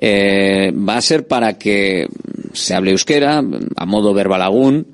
Va 0.01 0.97
a 0.97 1.01
ser 1.01 1.27
para 1.27 1.57
que 1.57 2.07
se 2.53 2.73
hable 2.73 2.91
euskera, 2.91 3.43
a 3.75 3.85
modo 3.85 4.13
verbalagún, 4.13 4.87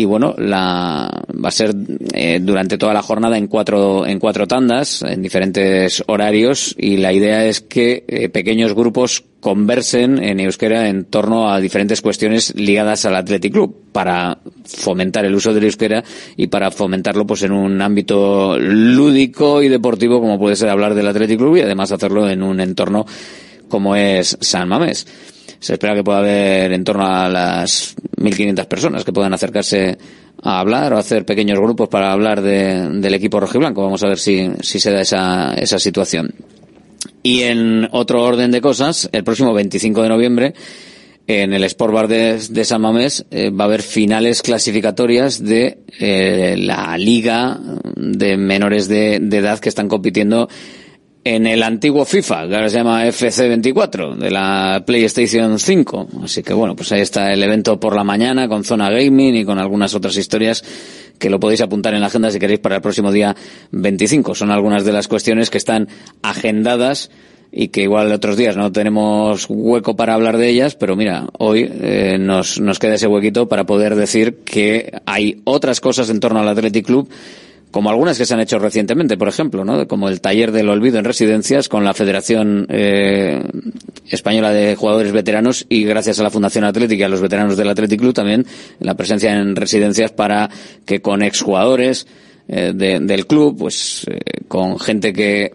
y 0.00 0.04
bueno, 0.04 0.36
la, 0.38 1.24
va 1.44 1.48
a 1.48 1.50
ser 1.50 1.74
eh, 2.14 2.38
durante 2.40 2.78
toda 2.78 2.94
la 2.94 3.02
jornada 3.02 3.36
en 3.36 3.48
cuatro, 3.48 4.06
en 4.06 4.20
cuatro 4.20 4.46
tandas, 4.46 5.02
en 5.02 5.22
diferentes 5.22 6.04
horarios, 6.06 6.72
y 6.78 6.98
la 6.98 7.12
idea 7.12 7.44
es 7.44 7.60
que 7.60 8.04
eh, 8.06 8.28
pequeños 8.28 8.74
grupos 8.74 9.24
conversen 9.40 10.22
en 10.22 10.38
euskera 10.38 10.88
en 10.88 11.04
torno 11.04 11.50
a 11.50 11.60
diferentes 11.60 12.00
cuestiones 12.00 12.54
ligadas 12.54 13.06
al 13.06 13.16
Athletic 13.16 13.52
Club 13.52 13.74
para 13.90 14.38
fomentar 14.64 15.24
el 15.24 15.34
uso 15.34 15.52
del 15.52 15.64
euskera 15.64 16.04
y 16.36 16.46
para 16.46 16.70
fomentarlo 16.70 17.26
pues 17.26 17.42
en 17.42 17.50
un 17.50 17.82
ámbito 17.82 18.56
lúdico 18.56 19.62
y 19.62 19.68
deportivo 19.68 20.20
como 20.20 20.38
puede 20.38 20.54
ser 20.54 20.68
hablar 20.68 20.94
del 20.94 21.08
Athletic 21.08 21.38
Club 21.38 21.56
y 21.56 21.62
además 21.62 21.90
hacerlo 21.90 22.28
en 22.28 22.42
un 22.42 22.60
entorno 22.60 23.04
como 23.68 23.94
es 23.96 24.36
San 24.40 24.68
Mamés 24.68 25.06
se 25.60 25.72
espera 25.72 25.94
que 25.94 26.04
pueda 26.04 26.18
haber 26.18 26.72
en 26.72 26.84
torno 26.84 27.06
a 27.06 27.28
las 27.28 27.96
1.500 28.16 28.66
personas 28.66 29.04
que 29.04 29.12
puedan 29.12 29.34
acercarse 29.34 29.98
a 30.42 30.60
hablar 30.60 30.92
o 30.92 30.98
hacer 30.98 31.24
pequeños 31.24 31.58
grupos 31.58 31.88
para 31.88 32.12
hablar 32.12 32.42
de, 32.42 32.88
del 33.00 33.14
equipo 33.14 33.40
rojiblanco. 33.40 33.82
Vamos 33.82 34.02
a 34.04 34.08
ver 34.08 34.18
si, 34.18 34.50
se 34.60 34.90
da 34.90 35.00
esa, 35.00 35.54
esa 35.54 35.78
situación. 35.78 36.32
Y 37.22 37.42
en 37.42 37.88
otro 37.90 38.22
orden 38.22 38.52
de 38.52 38.60
cosas, 38.60 39.08
el 39.12 39.24
próximo 39.24 39.52
25 39.52 40.02
de 40.02 40.08
noviembre, 40.08 40.54
en 41.26 41.52
el 41.52 41.64
Sport 41.64 41.92
Bar 41.92 42.08
de, 42.08 42.38
de 42.38 42.64
San 42.64 42.80
Mamés 42.80 43.26
eh, 43.30 43.50
va 43.50 43.64
a 43.64 43.66
haber 43.66 43.82
finales 43.82 44.40
clasificatorias 44.40 45.44
de 45.44 45.78
eh, 45.98 46.54
la 46.56 46.96
liga 46.96 47.58
de 47.96 48.36
menores 48.38 48.88
de, 48.88 49.18
de 49.20 49.36
edad 49.36 49.58
que 49.58 49.68
están 49.68 49.88
compitiendo 49.88 50.48
en 51.34 51.46
el 51.46 51.62
antiguo 51.62 52.06
FIFA, 52.06 52.48
que 52.48 52.54
ahora 52.54 52.70
se 52.70 52.78
llama 52.78 53.04
FC24, 53.04 54.16
de 54.16 54.30
la 54.30 54.82
PlayStation 54.86 55.58
5. 55.58 56.08
Así 56.24 56.42
que 56.42 56.54
bueno, 56.54 56.74
pues 56.74 56.90
ahí 56.92 57.02
está 57.02 57.32
el 57.34 57.42
evento 57.42 57.78
por 57.78 57.94
la 57.94 58.02
mañana 58.02 58.48
con 58.48 58.64
zona 58.64 58.88
gaming 58.88 59.36
y 59.36 59.44
con 59.44 59.58
algunas 59.58 59.94
otras 59.94 60.16
historias 60.16 60.64
que 61.18 61.28
lo 61.28 61.38
podéis 61.38 61.60
apuntar 61.60 61.92
en 61.92 62.00
la 62.00 62.06
agenda 62.06 62.30
si 62.30 62.38
queréis 62.38 62.60
para 62.60 62.76
el 62.76 62.82
próximo 62.82 63.12
día 63.12 63.36
25. 63.72 64.34
Son 64.34 64.50
algunas 64.50 64.86
de 64.86 64.92
las 64.92 65.06
cuestiones 65.06 65.50
que 65.50 65.58
están 65.58 65.88
agendadas 66.22 67.10
y 67.52 67.68
que 67.68 67.82
igual 67.82 68.10
otros 68.10 68.38
días 68.38 68.56
no 68.56 68.72
tenemos 68.72 69.46
hueco 69.50 69.96
para 69.96 70.14
hablar 70.14 70.38
de 70.38 70.48
ellas, 70.48 70.76
pero 70.76 70.96
mira, 70.96 71.26
hoy 71.38 71.70
eh, 71.70 72.16
nos, 72.18 72.58
nos 72.58 72.78
queda 72.78 72.94
ese 72.94 73.06
huequito 73.06 73.48
para 73.48 73.64
poder 73.64 73.96
decir 73.96 74.38
que 74.46 74.92
hay 75.04 75.42
otras 75.44 75.82
cosas 75.82 76.08
en 76.08 76.20
torno 76.20 76.40
al 76.40 76.48
Athletic 76.48 76.86
Club 76.86 77.10
como 77.70 77.90
algunas 77.90 78.16
que 78.16 78.24
se 78.24 78.34
han 78.34 78.40
hecho 78.40 78.58
recientemente, 78.58 79.16
por 79.16 79.28
ejemplo, 79.28 79.64
¿no? 79.64 79.86
como 79.86 80.08
el 80.08 80.20
taller 80.20 80.52
del 80.52 80.68
olvido 80.68 80.98
en 80.98 81.04
residencias 81.04 81.68
con 81.68 81.84
la 81.84 81.94
Federación 81.94 82.66
eh, 82.70 83.42
Española 84.08 84.52
de 84.52 84.74
Jugadores 84.74 85.12
Veteranos 85.12 85.66
y 85.68 85.84
gracias 85.84 86.18
a 86.18 86.22
la 86.22 86.30
Fundación 86.30 86.64
Atlética 86.64 87.02
y 87.02 87.04
a 87.04 87.08
los 87.08 87.20
veteranos 87.20 87.56
del 87.56 87.68
Athletic 87.68 88.00
Club 88.00 88.14
también 88.14 88.46
la 88.80 88.94
presencia 88.94 89.32
en 89.32 89.54
residencias 89.54 90.12
para 90.12 90.48
que 90.86 91.02
con 91.02 91.22
exjugadores 91.22 92.06
eh, 92.48 92.72
de, 92.74 93.00
del 93.00 93.26
club, 93.26 93.56
pues 93.58 94.06
eh, 94.10 94.18
con 94.48 94.78
gente 94.78 95.12
que 95.12 95.54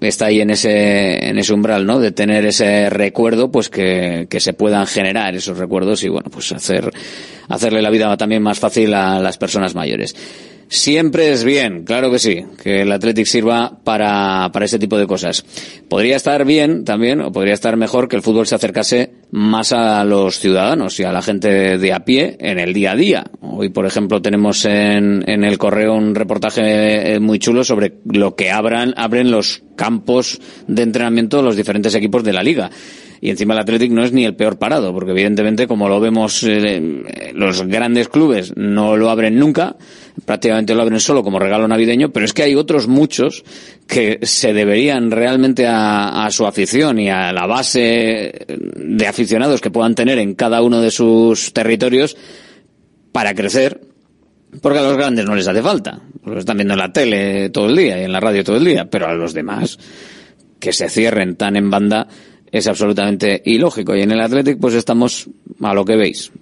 está 0.00 0.26
ahí 0.26 0.40
en 0.40 0.50
ese 0.50 1.28
en 1.28 1.38
ese 1.38 1.54
umbral, 1.54 1.86
¿no? 1.86 1.98
De 1.98 2.12
tener 2.12 2.44
ese 2.44 2.90
recuerdo, 2.90 3.50
pues 3.50 3.70
que, 3.70 4.26
que 4.28 4.40
se 4.40 4.52
puedan 4.52 4.86
generar 4.86 5.34
esos 5.34 5.56
recuerdos 5.56 6.04
y 6.04 6.08
bueno, 6.08 6.30
pues 6.30 6.52
hacer 6.52 6.90
hacerle 7.48 7.80
la 7.80 7.90
vida 7.90 8.14
también 8.18 8.42
más 8.42 8.58
fácil 8.58 8.92
a 8.92 9.20
las 9.20 9.38
personas 9.38 9.74
mayores. 9.74 10.14
Siempre 10.68 11.30
es 11.30 11.44
bien, 11.44 11.84
claro 11.84 12.10
que 12.10 12.18
sí, 12.18 12.44
que 12.62 12.82
el 12.82 12.92
Athletic 12.92 13.26
sirva 13.26 13.78
para, 13.84 14.50
para 14.52 14.64
ese 14.64 14.78
tipo 14.78 14.98
de 14.98 15.06
cosas. 15.06 15.44
Podría 15.88 16.16
estar 16.16 16.44
bien 16.44 16.84
también, 16.84 17.20
o 17.20 17.32
podría 17.32 17.54
estar 17.54 17.76
mejor 17.76 18.08
que 18.08 18.16
el 18.16 18.22
fútbol 18.22 18.46
se 18.46 18.54
acercase 18.54 19.12
más 19.30 19.72
a 19.72 20.04
los 20.04 20.38
ciudadanos 20.38 20.98
y 20.98 21.04
a 21.04 21.12
la 21.12 21.22
gente 21.22 21.78
de 21.78 21.92
a 21.92 22.04
pie 22.04 22.36
en 22.40 22.58
el 22.58 22.72
día 22.72 22.92
a 22.92 22.96
día. 22.96 23.24
Hoy, 23.40 23.68
por 23.68 23.86
ejemplo, 23.86 24.22
tenemos 24.22 24.64
en, 24.64 25.22
en 25.28 25.44
el 25.44 25.58
correo 25.58 25.94
un 25.94 26.14
reportaje 26.14 27.14
eh, 27.14 27.20
muy 27.20 27.38
chulo 27.38 27.62
sobre 27.64 27.94
lo 28.04 28.34
que 28.34 28.50
abran, 28.50 28.94
abren 28.96 29.30
los 29.30 29.62
campos 29.76 30.40
de 30.66 30.82
entrenamiento 30.82 31.38
de 31.38 31.42
los 31.42 31.56
diferentes 31.56 31.94
equipos 31.94 32.24
de 32.24 32.32
la 32.32 32.42
liga 32.42 32.70
y 33.24 33.30
encima 33.30 33.54
el 33.54 33.60
Athletic 33.60 33.90
no 33.90 34.04
es 34.04 34.12
ni 34.12 34.26
el 34.26 34.36
peor 34.36 34.58
parado, 34.58 34.92
porque 34.92 35.12
evidentemente 35.12 35.66
como 35.66 35.88
lo 35.88 35.98
vemos 35.98 36.42
eh, 36.42 37.32
los 37.34 37.66
grandes 37.66 38.10
clubes 38.10 38.52
no 38.54 38.98
lo 38.98 39.08
abren 39.08 39.38
nunca, 39.38 39.76
prácticamente 40.24 40.74
lo 40.74 40.82
abren 40.82 41.00
solo 41.00 41.22
como 41.22 41.38
regalo 41.38 41.66
navideño, 41.68 42.10
pero 42.10 42.24
es 42.24 42.32
que 42.32 42.44
hay 42.44 42.54
otros 42.54 42.86
muchos 42.86 43.44
que 43.86 44.20
se 44.22 44.52
deberían 44.52 45.10
realmente 45.10 45.66
a, 45.66 46.24
a 46.24 46.30
su 46.30 46.46
afición 46.46 46.98
y 46.98 47.10
a 47.10 47.32
la 47.32 47.46
base 47.46 48.46
de 48.48 49.06
aficionados 49.06 49.60
que 49.60 49.70
puedan 49.70 49.94
tener 49.94 50.18
en 50.18 50.34
cada 50.34 50.62
uno 50.62 50.80
de 50.80 50.90
sus 50.90 51.52
territorios 51.52 52.16
para 53.12 53.34
crecer, 53.34 53.80
porque 54.60 54.78
a 54.78 54.82
los 54.82 54.96
grandes 54.96 55.24
no 55.24 55.34
les 55.34 55.46
hace 55.46 55.62
falta. 55.62 56.00
Los 56.24 56.38
están 56.38 56.56
viendo 56.56 56.74
en 56.74 56.80
la 56.80 56.92
tele 56.92 57.50
todo 57.50 57.66
el 57.68 57.76
día 57.76 58.00
y 58.00 58.04
en 58.04 58.12
la 58.12 58.20
radio 58.20 58.42
todo 58.42 58.56
el 58.56 58.64
día, 58.64 58.88
pero 58.90 59.06
a 59.06 59.14
los 59.14 59.34
demás 59.34 59.78
que 60.58 60.72
se 60.72 60.88
cierren 60.88 61.36
tan 61.36 61.56
en 61.56 61.70
banda 61.70 62.08
es 62.50 62.66
absolutamente 62.66 63.42
ilógico. 63.44 63.94
Y 63.94 64.02
en 64.02 64.12
el 64.12 64.20
Athletic 64.20 64.58
pues 64.58 64.74
estamos 64.74 65.28
a 65.60 65.74
lo 65.74 65.84
que 65.84 65.96
veis, 65.96 66.32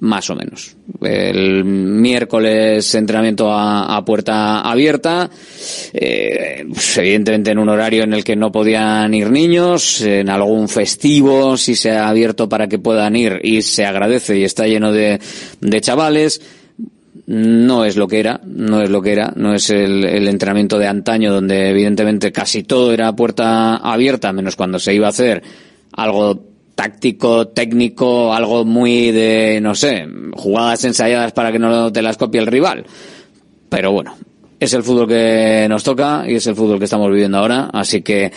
más 0.00 0.30
o 0.30 0.36
menos. 0.36 0.76
El 1.00 1.64
miércoles 1.64 2.94
entrenamiento 2.94 3.52
a, 3.52 4.04
puerta 4.04 4.60
abierta, 4.60 5.28
eh, 5.92 6.64
pues 6.68 6.98
evidentemente 6.98 7.50
en 7.50 7.58
un 7.58 7.68
horario 7.68 8.04
en 8.04 8.14
el 8.14 8.24
que 8.24 8.36
no 8.36 8.52
podían 8.52 9.12
ir 9.12 9.30
niños, 9.30 10.00
en 10.02 10.30
algún 10.30 10.68
festivo 10.68 11.56
si 11.56 11.74
se 11.74 11.90
ha 11.90 12.08
abierto 12.08 12.48
para 12.48 12.68
que 12.68 12.78
puedan 12.78 13.16
ir 13.16 13.40
y 13.42 13.62
se 13.62 13.84
agradece 13.84 14.38
y 14.38 14.44
está 14.44 14.66
lleno 14.66 14.92
de, 14.92 15.18
de 15.60 15.80
chavales 15.80 16.40
no 17.26 17.84
es 17.84 17.96
lo 17.96 18.08
que 18.08 18.20
era, 18.20 18.40
no 18.46 18.80
es 18.80 18.88
lo 18.88 19.02
que 19.02 19.12
era, 19.12 19.34
no 19.36 19.52
es 19.52 19.68
el, 19.68 20.02
el, 20.06 20.28
entrenamiento 20.28 20.78
de 20.78 20.86
antaño 20.86 21.30
donde 21.30 21.68
evidentemente 21.68 22.32
casi 22.32 22.62
todo 22.62 22.90
era 22.90 23.14
puerta 23.14 23.76
abierta, 23.76 24.32
menos 24.32 24.56
cuando 24.56 24.78
se 24.78 24.94
iba 24.94 25.08
a 25.08 25.10
hacer 25.10 25.42
algo 25.92 26.42
táctico, 26.78 27.48
técnico, 27.48 28.32
algo 28.32 28.64
muy 28.64 29.10
de, 29.10 29.58
no 29.60 29.74
sé, 29.74 30.06
jugadas 30.34 30.84
ensayadas 30.84 31.32
para 31.32 31.50
que 31.50 31.58
no 31.58 31.92
te 31.92 32.02
las 32.02 32.16
copie 32.16 32.40
el 32.40 32.46
rival. 32.46 32.86
Pero 33.68 33.90
bueno, 33.90 34.14
es 34.60 34.72
el 34.74 34.84
fútbol 34.84 35.08
que 35.08 35.66
nos 35.68 35.82
toca 35.82 36.22
y 36.24 36.36
es 36.36 36.46
el 36.46 36.54
fútbol 36.54 36.78
que 36.78 36.84
estamos 36.84 37.10
viviendo 37.10 37.38
ahora, 37.38 37.68
así 37.72 38.02
que 38.02 38.30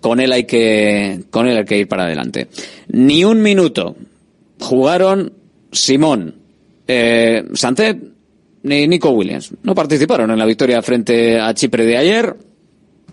con 0.00 0.18
él 0.18 0.32
hay 0.32 0.42
que, 0.42 1.20
con 1.30 1.46
él 1.46 1.56
hay 1.56 1.64
que 1.64 1.78
ir 1.78 1.86
para 1.86 2.02
adelante. 2.02 2.48
Ni 2.88 3.24
un 3.24 3.40
minuto. 3.40 3.94
Jugaron 4.58 5.32
Simón, 5.70 6.34
eh, 6.88 7.44
Santet 7.54 7.96
ni 8.64 8.88
Nico 8.88 9.10
Williams. 9.10 9.52
No 9.62 9.72
participaron 9.72 10.32
en 10.32 10.38
la 10.40 10.46
victoria 10.46 10.82
frente 10.82 11.38
a 11.38 11.54
Chipre 11.54 11.86
de 11.86 11.96
ayer. 11.96 12.34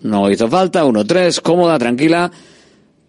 No 0.02 0.32
hizo 0.32 0.48
falta, 0.48 0.84
1-3, 0.84 1.40
cómoda, 1.40 1.78
tranquila. 1.78 2.32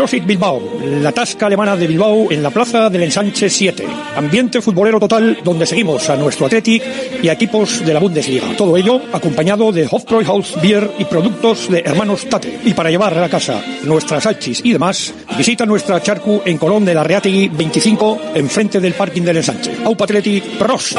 Profit 0.00 0.26
Bilbao, 0.26 0.60
la 1.02 1.12
tasca 1.12 1.46
alemana 1.46 1.76
de 1.76 1.86
Bilbao 1.86 2.32
en 2.32 2.42
la 2.42 2.50
plaza 2.50 2.88
del 2.88 3.02
Ensanche 3.02 3.50
7. 3.50 3.86
Ambiente 4.16 4.62
futbolero 4.62 4.98
total 4.98 5.36
donde 5.44 5.66
seguimos 5.66 6.08
a 6.08 6.16
nuestro 6.16 6.46
Athletic 6.46 6.82
y 7.22 7.28
a 7.28 7.34
equipos 7.34 7.84
de 7.84 7.92
la 7.92 8.00
Bundesliga. 8.00 8.56
Todo 8.56 8.78
ello 8.78 9.02
acompañado 9.12 9.72
de 9.72 9.86
Hofbräuhaus 9.90 10.54
Beer 10.62 10.90
y 10.98 11.04
productos 11.04 11.70
de 11.70 11.80
hermanos 11.80 12.24
Tate. 12.30 12.60
Y 12.64 12.72
para 12.72 12.90
llevar 12.90 13.12
a 13.12 13.20
la 13.20 13.28
casa 13.28 13.62
nuestras 13.84 14.24
hachis 14.24 14.62
y 14.64 14.72
demás, 14.72 15.12
visita 15.36 15.66
nuestra 15.66 16.02
charcu 16.02 16.42
en 16.44 16.58
Colón 16.58 16.84
de 16.84 16.94
la 16.94 17.04
Reategui 17.04 17.48
25, 17.48 18.20
enfrente 18.34 18.80
del 18.80 18.94
parking 18.94 19.22
del 19.22 19.38
Ensanche. 19.38 19.76
Aupa 19.84 20.04
Athletic, 20.04 20.44
pros. 20.58 20.96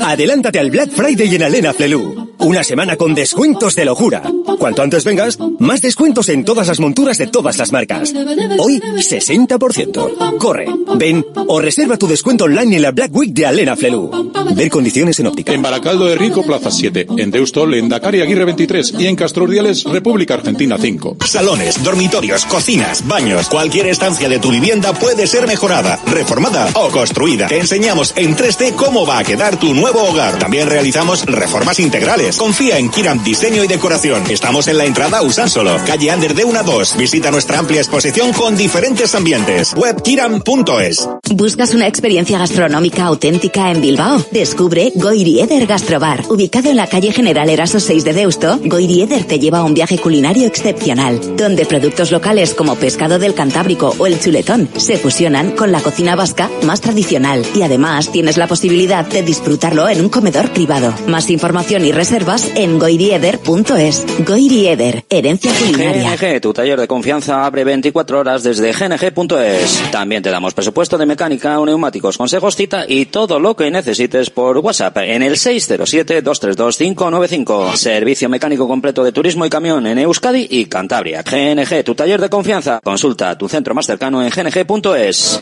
Adelántate 0.00 0.58
al 0.58 0.70
Black 0.70 0.90
Friday 0.90 1.34
en 1.34 1.42
Alena 1.42 1.72
Flelu. 1.72 2.31
Una 2.42 2.64
semana 2.64 2.96
con 2.96 3.14
descuentos 3.14 3.76
de 3.76 3.84
locura. 3.84 4.22
Cuanto 4.58 4.82
antes 4.82 5.04
vengas, 5.04 5.38
más 5.58 5.80
descuentos 5.80 6.28
en 6.28 6.44
todas 6.44 6.66
las 6.66 6.80
monturas 6.80 7.16
de 7.18 7.28
todas 7.28 7.56
las 7.56 7.72
marcas. 7.72 8.12
Hoy, 8.58 8.80
60%. 8.80 10.38
Corre, 10.38 10.66
ven 10.96 11.24
o 11.46 11.60
reserva 11.60 11.96
tu 11.96 12.08
descuento 12.08 12.44
online 12.44 12.76
en 12.76 12.82
la 12.82 12.90
Black 12.90 13.14
Week 13.14 13.32
de 13.32 13.46
Alena 13.46 13.76
Flelu. 13.76 14.10
Ver 14.54 14.70
condiciones 14.70 15.18
en 15.20 15.28
óptica. 15.28 15.52
En 15.52 15.62
Baracaldo 15.62 16.06
de 16.06 16.16
Rico, 16.16 16.42
Plaza 16.42 16.70
7. 16.70 17.06
En 17.16 17.30
Deustol, 17.30 17.74
en 17.74 17.88
Dakar 17.88 18.14
y 18.16 18.22
Aguirre 18.22 18.44
23. 18.44 18.94
Y 18.98 19.06
en 19.06 19.16
Castro 19.16 19.44
Urdiales, 19.44 19.84
República 19.84 20.34
Argentina 20.34 20.76
5. 20.78 21.18
Salones, 21.24 21.82
dormitorios, 21.82 22.44
cocinas, 22.46 23.06
baños. 23.06 23.48
Cualquier 23.48 23.86
estancia 23.86 24.28
de 24.28 24.40
tu 24.40 24.50
vivienda 24.50 24.92
puede 24.92 25.26
ser 25.26 25.46
mejorada, 25.46 26.00
reformada 26.06 26.68
o 26.74 26.88
construida. 26.90 27.46
Te 27.46 27.58
enseñamos 27.58 28.12
en 28.16 28.36
3D 28.36 28.74
cómo 28.74 29.06
va 29.06 29.18
a 29.18 29.24
quedar 29.24 29.58
tu 29.58 29.74
nuevo 29.74 30.02
hogar. 30.02 30.38
También 30.38 30.68
realizamos 30.68 31.24
reformas 31.24 31.78
integrales. 31.78 32.31
Confía 32.36 32.78
en 32.78 32.88
Kiram 32.88 33.22
Diseño 33.22 33.64
y 33.64 33.66
Decoración. 33.66 34.22
Estamos 34.30 34.68
en 34.68 34.78
la 34.78 34.84
entrada 34.84 35.22
Usánsolo, 35.22 35.76
calle 35.86 36.10
Ander 36.10 36.34
de 36.34 36.44
1 36.44 36.58
a 36.58 36.62
2. 36.62 36.96
Visita 36.96 37.30
nuestra 37.30 37.58
amplia 37.58 37.80
exposición 37.80 38.32
con 38.32 38.56
diferentes 38.56 39.14
ambientes. 39.14 39.74
Webkiram.es. 39.76 41.08
¿Buscas 41.34 41.74
una 41.74 41.86
experiencia 41.86 42.38
gastronómica 42.38 43.04
auténtica 43.04 43.70
en 43.70 43.80
Bilbao? 43.80 44.24
Descubre 44.30 44.92
Goirieder 44.94 45.66
Gastrobar. 45.66 46.24
Ubicado 46.28 46.70
en 46.70 46.76
la 46.76 46.86
calle 46.86 47.12
General 47.12 47.48
Eraso 47.48 47.80
6 47.80 48.04
de 48.04 48.12
Deusto, 48.12 48.58
Goirieder 48.64 49.24
te 49.24 49.38
lleva 49.38 49.58
a 49.58 49.64
un 49.64 49.74
viaje 49.74 49.98
culinario 49.98 50.46
excepcional, 50.46 51.36
donde 51.36 51.66
productos 51.66 52.10
locales 52.10 52.54
como 52.54 52.76
pescado 52.76 53.18
del 53.18 53.34
Cantábrico 53.34 53.94
o 53.98 54.06
el 54.06 54.20
chuletón 54.20 54.68
se 54.76 54.98
fusionan 54.98 55.52
con 55.52 55.72
la 55.72 55.80
cocina 55.80 56.16
vasca 56.16 56.50
más 56.62 56.80
tradicional 56.80 57.44
y 57.54 57.62
además 57.62 58.10
tienes 58.12 58.36
la 58.36 58.46
posibilidad 58.46 59.04
de 59.04 59.22
disfrutarlo 59.22 59.88
en 59.88 60.00
un 60.00 60.08
comedor 60.08 60.50
privado. 60.52 60.94
Más 61.06 61.30
información 61.30 61.84
y 61.84 61.92
reservas 61.92 62.11
en 62.12 62.78
goirieder.es. 62.78 64.04
Goirieder, 64.26 65.02
herencia 65.08 65.50
culinaria. 65.54 66.14
GNG, 66.14 66.42
tu 66.42 66.52
taller 66.52 66.78
de 66.78 66.86
confianza 66.86 67.46
abre 67.46 67.64
24 67.64 68.18
horas 68.18 68.42
desde 68.42 68.70
gng.es. 68.70 69.82
También 69.90 70.22
te 70.22 70.28
damos 70.28 70.52
presupuesto 70.52 70.98
de 70.98 71.06
mecánica, 71.06 71.58
neumáticos, 71.64 72.18
consejos, 72.18 72.54
cita 72.54 72.84
y 72.86 73.06
todo 73.06 73.40
lo 73.40 73.56
que 73.56 73.70
necesites 73.70 74.28
por 74.28 74.58
WhatsApp 74.58 74.98
en 74.98 75.22
el 75.22 75.36
607-232-595. 75.36 77.76
Servicio 77.76 78.28
mecánico 78.28 78.68
completo 78.68 79.02
de 79.04 79.12
turismo 79.12 79.46
y 79.46 79.50
camión 79.50 79.86
en 79.86 79.96
Euskadi 79.96 80.48
y 80.50 80.66
Cantabria. 80.66 81.22
GNG, 81.22 81.82
tu 81.82 81.94
taller 81.94 82.20
de 82.20 82.28
confianza. 82.28 82.78
Consulta 82.84 83.38
tu 83.38 83.48
centro 83.48 83.74
más 83.74 83.86
cercano 83.86 84.22
en 84.22 84.28
gng.es. 84.28 85.40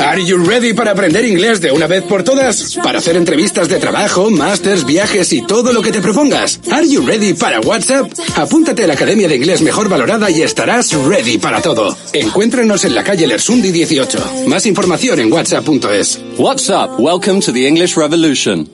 Are 0.00 0.24
you 0.24 0.38
ready 0.44 0.74
para 0.74 0.92
aprender 0.92 1.24
inglés 1.24 1.60
de 1.60 1.72
una 1.72 1.88
vez 1.88 2.04
por 2.04 2.22
todas? 2.22 2.78
Para 2.84 3.00
hacer 3.00 3.16
entrevistas 3.16 3.68
de 3.68 3.80
trabajo, 3.80 4.30
másters, 4.30 4.86
viajes 4.86 5.32
y 5.32 5.42
todo 5.42 5.72
lo 5.72 5.82
que 5.82 5.87
te 5.92 6.00
propongas. 6.00 6.60
Are 6.70 6.86
you 6.86 7.04
ready 7.06 7.34
para 7.34 7.60
WhatsApp? 7.60 8.10
Apúntate 8.36 8.84
a 8.84 8.86
la 8.86 8.94
Academia 8.94 9.28
de 9.28 9.36
Inglés 9.36 9.62
Mejor 9.62 9.88
Valorada 9.88 10.30
y 10.30 10.42
estarás 10.42 10.92
ready 10.92 11.38
para 11.38 11.60
todo. 11.62 11.96
Encuéntranos 12.12 12.84
en 12.84 12.94
la 12.94 13.04
calle 13.04 13.26
Lersundi 13.26 13.70
18. 13.70 14.46
Más 14.46 14.66
información 14.66 15.20
en 15.20 15.32
whatsapp.es. 15.32 16.20
WhatsApp, 16.38 16.98
welcome 16.98 17.40
to 17.40 17.52
the 17.52 17.66
English 17.66 17.96
Revolution. 17.96 18.68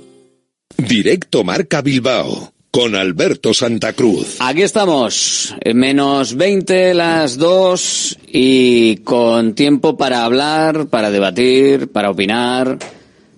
Directo 0.76 1.44
Marca 1.44 1.82
Bilbao 1.82 2.52
con 2.74 2.96
Alberto 2.96 3.54
Santa 3.54 3.92
Cruz. 3.92 4.38
Aquí 4.40 4.62
estamos, 4.62 5.54
menos 5.74 6.34
20 6.34 6.94
las 6.94 7.38
2 7.38 8.18
y 8.32 8.96
con 8.96 9.54
tiempo 9.54 9.96
para 9.96 10.24
hablar, 10.24 10.88
para 10.88 11.12
debatir, 11.12 11.92
para 11.92 12.10
opinar. 12.10 12.78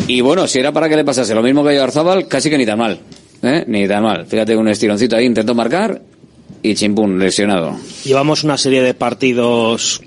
Y 0.09 0.23
bueno, 0.23 0.49
si 0.49 0.59
era 0.59 0.73
para 0.73 0.89
que 0.89 0.97
le 0.97 1.05
pasase 1.05 1.37
lo 1.37 1.43
mismo 1.43 1.63
que 1.63 1.79
a 1.79 1.85
Arzábal, 1.85 2.27
casi 2.27 2.51
que 2.51 2.59
ni 2.59 2.67
tan 2.67 2.79
mal. 2.79 2.99
¿Eh? 3.43 3.65
Ni 3.67 3.87
tan 3.87 4.03
mal. 4.03 4.27
Fíjate, 4.27 4.57
un 4.57 4.69
estironcito 4.69 5.17
ahí, 5.17 5.27
intentó 5.27 5.55
marcar 5.55 6.03
y 6.63 6.75
chimpún, 6.75 7.19
lesionado. 7.19 7.77
Llevamos 8.05 8.45
una 8.45 8.57
serie 8.59 8.83
de 8.83 8.95
partidos 8.95 10.01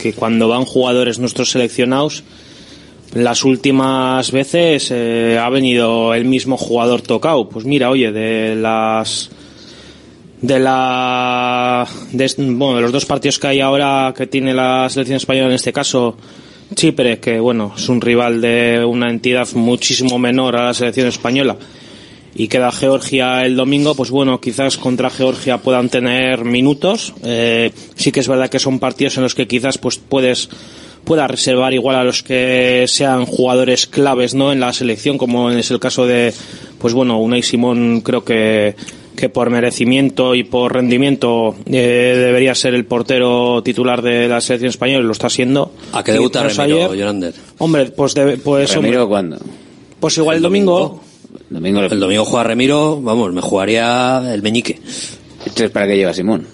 que 0.00 0.12
cuando 0.12 0.48
van 0.48 0.64
jugadores 0.64 1.18
nuestros 1.18 1.50
seleccionados, 1.50 2.24
las 3.14 3.44
últimas 3.44 4.30
veces 4.32 4.90
eh, 4.90 5.38
ha 5.40 5.48
venido 5.50 6.14
el 6.14 6.24
mismo 6.24 6.56
jugador 6.56 7.02
tocado. 7.02 7.48
Pues 7.48 7.64
mira, 7.64 7.90
oye, 7.90 8.12
de 8.12 8.54
las 8.54 9.30
de 10.40 10.58
la 10.60 11.86
de, 12.12 12.32
bueno, 12.36 12.76
de 12.76 12.82
los 12.82 12.92
dos 12.92 13.06
partidos 13.06 13.38
que 13.38 13.48
hay 13.48 13.60
ahora 13.60 14.14
que 14.16 14.28
tiene 14.28 14.54
la 14.54 14.88
selección 14.88 15.16
española 15.16 15.48
en 15.48 15.54
este 15.54 15.72
caso 15.72 16.16
Chipre 16.76 17.18
que 17.18 17.40
bueno 17.40 17.74
es 17.76 17.88
un 17.88 18.00
rival 18.00 18.40
de 18.40 18.84
una 18.84 19.10
entidad 19.10 19.48
muchísimo 19.54 20.16
menor 20.16 20.54
a 20.54 20.66
la 20.66 20.74
selección 20.74 21.08
española 21.08 21.56
y 22.34 22.48
queda 22.48 22.70
Georgia 22.72 23.44
el 23.44 23.56
domingo, 23.56 23.94
pues 23.94 24.10
bueno, 24.10 24.40
quizás 24.40 24.76
contra 24.76 25.10
Georgia 25.10 25.58
puedan 25.58 25.88
tener 25.88 26.44
minutos. 26.44 27.14
Eh, 27.24 27.72
sí 27.96 28.12
que 28.12 28.20
es 28.20 28.28
verdad 28.28 28.48
que 28.50 28.58
son 28.58 28.78
partidos 28.78 29.16
en 29.16 29.22
los 29.24 29.34
que 29.34 29.46
quizás 29.48 29.78
pues 29.78 29.98
puedes 29.98 30.48
pueda 31.04 31.26
reservar 31.26 31.72
igual 31.72 31.96
a 31.96 32.04
los 32.04 32.22
que 32.22 32.84
sean 32.86 33.24
jugadores 33.24 33.86
claves 33.86 34.34
no 34.34 34.52
en 34.52 34.60
la 34.60 34.72
selección 34.74 35.16
como 35.16 35.50
es 35.50 35.70
el 35.70 35.80
caso 35.80 36.06
de 36.06 36.34
pues 36.78 36.92
bueno 36.92 37.18
Unai 37.18 37.42
Simón 37.42 38.02
creo 38.02 38.24
que 38.24 38.74
que 39.16 39.30
por 39.30 39.48
merecimiento 39.48 40.34
y 40.34 40.44
por 40.44 40.74
rendimiento 40.74 41.54
eh, 41.66 42.14
debería 42.18 42.54
ser 42.54 42.74
el 42.74 42.84
portero 42.84 43.62
titular 43.62 44.02
de 44.02 44.28
la 44.28 44.40
selección 44.42 44.68
española 44.68 45.02
y 45.02 45.06
lo 45.06 45.12
está 45.12 45.28
siendo. 45.30 45.72
¿A 45.92 46.04
qué 46.04 46.12
debuta 46.12 46.42
Remiro, 46.42 46.92
ayer- 46.92 47.34
hombre 47.58 47.86
pues 47.86 48.14
debe- 48.14 48.36
pues 48.36 48.74
¿Remiro 48.74 49.04
hombre, 49.04 49.08
cuándo? 49.10 49.38
pues 49.98 50.18
igual 50.18 50.36
el 50.36 50.42
domingo. 50.42 50.78
Domingo 50.80 51.07
El 51.50 52.00
domingo 52.00 52.24
juega 52.24 52.44
Remiro, 52.44 53.00
vamos, 53.00 53.32
me 53.32 53.40
jugaría 53.40 54.32
el 54.32 54.42
meñique. 54.42 54.78
Entonces, 55.40 55.70
¿para 55.70 55.86
qué 55.86 55.96
lleva 55.96 56.12
Simón? 56.14 56.46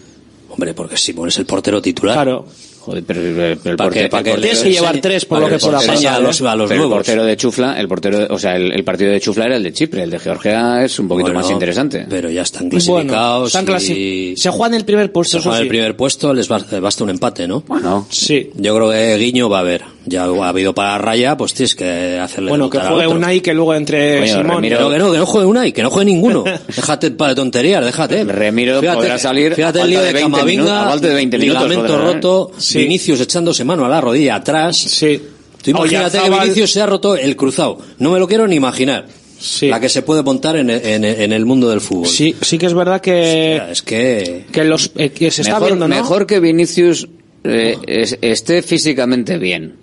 Hombre, 0.51 0.73
porque 0.75 0.97
Simón 0.97 1.29
es 1.29 1.39
el 1.39 1.47
portero 1.47 1.83
titular. 1.83 2.15
Claro. 2.15 2.47
Joder, 2.81 3.03
pero, 3.03 3.21
pero- 3.23 3.47
el 3.49 3.59
¿Para 3.79 3.89
portero- 3.91 4.11
¿Para 4.11 4.21
el 4.21 4.27
portero- 4.27 4.41
Tienes 4.43 4.63
que 4.63 4.71
llevar 4.71 5.01
tres 5.01 5.25
por 5.25 5.41
lo 5.41 5.49
que 5.49 5.55
el 5.55 5.61
pueda 5.61 5.79
portero- 5.79 5.93
Enseña 5.95 6.17
a 6.17 6.21
los, 6.21 6.43
a 6.43 6.55
los 6.55 6.69
pero 6.69 6.85
el 6.85 6.91
portero 6.91 7.25
de 7.25 7.37
Chufla, 7.39 7.81
el 7.81 7.89
portero, 7.89 8.27
o 8.29 8.39
sea, 8.39 8.57
el, 8.57 8.73
el 8.73 8.85
partido 8.85 9.11
de 9.11 9.21
Chufla 9.21 9.47
era 9.47 9.57
el 9.57 9.63
de 9.63 9.73
Chipre, 9.73 10.03
el 10.03 10.11
de 10.11 10.19
Georgia 10.19 10.85
es 10.85 10.99
un 10.99 11.09
poquito 11.09 11.29
Bueno, 11.29 11.41
más 11.41 11.51
interesante. 11.51 12.05
Pero 12.11 12.29
ya 12.29 12.43
están 12.43 12.69
Bueno, 12.69 12.83
clasificados. 12.85 13.47
están 13.49 13.67
clasi- 13.67 13.97
y 13.97 14.37
se 14.37 14.51
juega 14.51 14.67
en 14.67 14.75
el 14.75 14.85
primer 14.85 15.11
puesto 15.13 15.33
se 15.33 15.39
eso 15.39 15.45
juega 15.49 15.57
en 15.61 15.63
sí. 15.63 15.67
el 15.67 15.69
primer 15.71 15.97
puesto, 15.97 16.35
les 16.35 16.47
basta, 16.47 16.79
basta 16.79 17.05
un 17.05 17.11
empate, 17.11 17.49
¿no? 17.49 17.63
Bueno, 17.67 18.07
sí 18.11 18.51
Yo 18.55 18.77
creo 18.77 18.91
que 18.91 19.17
Guiño 19.17 19.49
va 19.49 19.61
a 19.61 19.63
ver. 19.63 19.83
Ya 20.07 20.25
ha 20.25 20.49
habido 20.49 20.75
para 20.75 20.99
raya, 20.99 21.37
pues 21.37 21.55
tienes 21.55 21.75
que 21.75 22.19
hacerle 22.19 22.51
Bueno, 22.51 22.69
que 22.69 22.79
juegue. 22.79 23.07
Unai, 23.07 23.41
que 23.41 23.55
luego 23.55 23.75
entre 23.75 24.27
Simón. 24.29 24.47
Remiro, 24.57 24.91
que 24.91 24.99
no, 24.99 25.13
que 25.13 25.19
no 25.19 25.27
juegue 25.27 25.47
Unai, 25.47 25.73
que 25.73 25.83
no 25.83 25.91
juegue 25.91 26.07
ninguno. 26.13 26.45
déjate 26.77 27.11
para 27.13 27.31
de 27.31 27.35
tonterías, 27.37 27.85
déjate. 27.85 28.25
Remiro 28.25 28.81
podrá 28.83 29.19
salir 29.19 29.55
Fíjate 29.55 29.81
el 29.81 29.91
lío 29.91 30.01
de, 30.01 30.07
de 30.09 30.13
20 30.13 30.31
Camavinga, 30.31 30.63
minutos- 30.63 30.79
a 30.87 30.91
falta 30.91 31.09
de 31.09 31.15
20 31.15 31.39
minutos 31.39 31.63
ligamento 31.69 31.93
podrá, 31.95 32.11
¿eh? 32.11 32.15
roto, 32.15 32.51
Sí. 32.59 32.79
Vinicius 32.79 33.21
echándose 33.21 33.65
mano 33.65 33.85
a 33.85 33.89
la 33.89 34.01
rodilla 34.01 34.35
atrás. 34.37 34.77
Sí. 34.77 35.21
Tú 35.63 35.71
imagínate 35.71 36.19
que 36.19 36.29
Vinicius 36.31 36.71
se 36.73 36.83
ha 36.83 36.87
roto 36.87 37.17
el 37.17 37.35
cruzado. 37.37 37.79
No 37.99 38.11
me 38.11 38.19
lo 38.19 38.29
quiero 38.29 38.47
ni 38.47 38.57
imaginar. 38.57 39.07
La 39.63 39.79
que 39.81 39.89
se 39.91 40.03
puede 40.03 40.23
montar 40.23 40.57
en, 40.57 40.71
en- 40.71 41.05
en 41.05 41.33
el 41.33 41.45
mundo 41.45 41.69
del 41.69 41.81
fútbol. 41.81 42.07
Sí, 42.07 42.35
sí 42.41 42.57
que 42.57 42.67
es 42.67 42.73
verdad 42.75 43.01
que, 43.01 43.61
es 43.71 43.83
que, 43.83 44.45
que 44.53 44.65
los 44.65 44.91
eh, 44.97 45.11
que 45.11 45.31
se 45.31 45.43
está 45.43 45.59
viendo, 45.61 45.87
¿no? 45.89 45.95
mejor 45.95 46.27
que 46.27 46.41
Vinicius 46.41 47.09
eh, 47.43 47.77
es- 47.87 48.17
esté 48.23 48.63
físicamente 48.63 49.37
bien. 49.39 49.75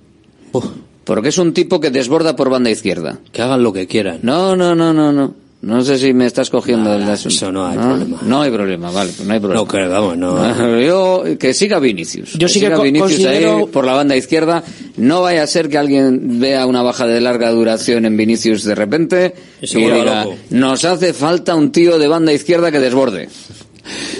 Porque 1.04 1.30
es 1.30 1.38
un 1.38 1.54
tipo 1.54 1.80
que 1.80 1.90
desborda 1.90 2.36
por 2.36 2.50
banda 2.50 2.70
izquierda. 2.70 3.20
Que 3.32 3.42
hagan 3.42 3.64
lo 3.64 3.74
que 3.74 3.88
quieran. 3.88 4.20
No, 4.22 4.56
no, 4.56 4.76
no, 4.76 4.94
no, 4.94 5.12
no. 5.12 5.34
No 5.62 5.84
sé 5.84 6.00
si 6.00 6.12
me 6.12 6.26
estás 6.26 6.50
cogiendo 6.50 6.92
el 6.96 7.04
asunto. 7.04 7.36
eso 7.36 7.52
no 7.52 7.68
hay 7.68 7.78
no, 7.78 7.90
problema. 7.90 8.20
No 8.24 8.42
hay 8.42 8.50
problema, 8.50 8.90
vale, 8.90 9.12
no 9.24 9.32
hay 9.34 9.40
problema. 9.40 9.62
No, 9.62 9.68
que 9.68 9.88
vamos, 9.88 10.18
no. 10.18 10.80
Yo, 10.80 11.24
que 11.38 11.54
siga 11.54 11.78
Vinicius. 11.78 12.34
Yo 12.34 12.48
que 12.48 12.54
siga 12.54 12.82
Vinicius 12.82 13.12
considero- 13.12 13.58
ahí 13.58 13.66
por 13.68 13.86
la 13.86 13.94
banda 13.94 14.16
izquierda. 14.16 14.64
No 14.98 15.22
vaya 15.22 15.44
a 15.44 15.48
ser 15.48 15.70
que 15.70 15.78
alguien 15.78 16.40
vea 16.40 16.66
una 16.66 16.82
baja 16.82 17.06
de 17.06 17.22
larga 17.22 17.52
duración 17.52 18.06
en 18.06 18.18
Vinicius 18.18 18.64
de 18.64 18.74
repente 18.74 19.36
y 19.62 19.68
diga, 19.76 20.24
loco. 20.24 20.36
nos 20.50 20.84
hace 20.84 21.14
falta 21.14 21.54
un 21.54 21.72
tío 21.72 22.00
de 22.00 22.08
banda 22.08 22.34
izquierda 22.34 22.72
que 22.72 22.80
desborde. 22.80 23.30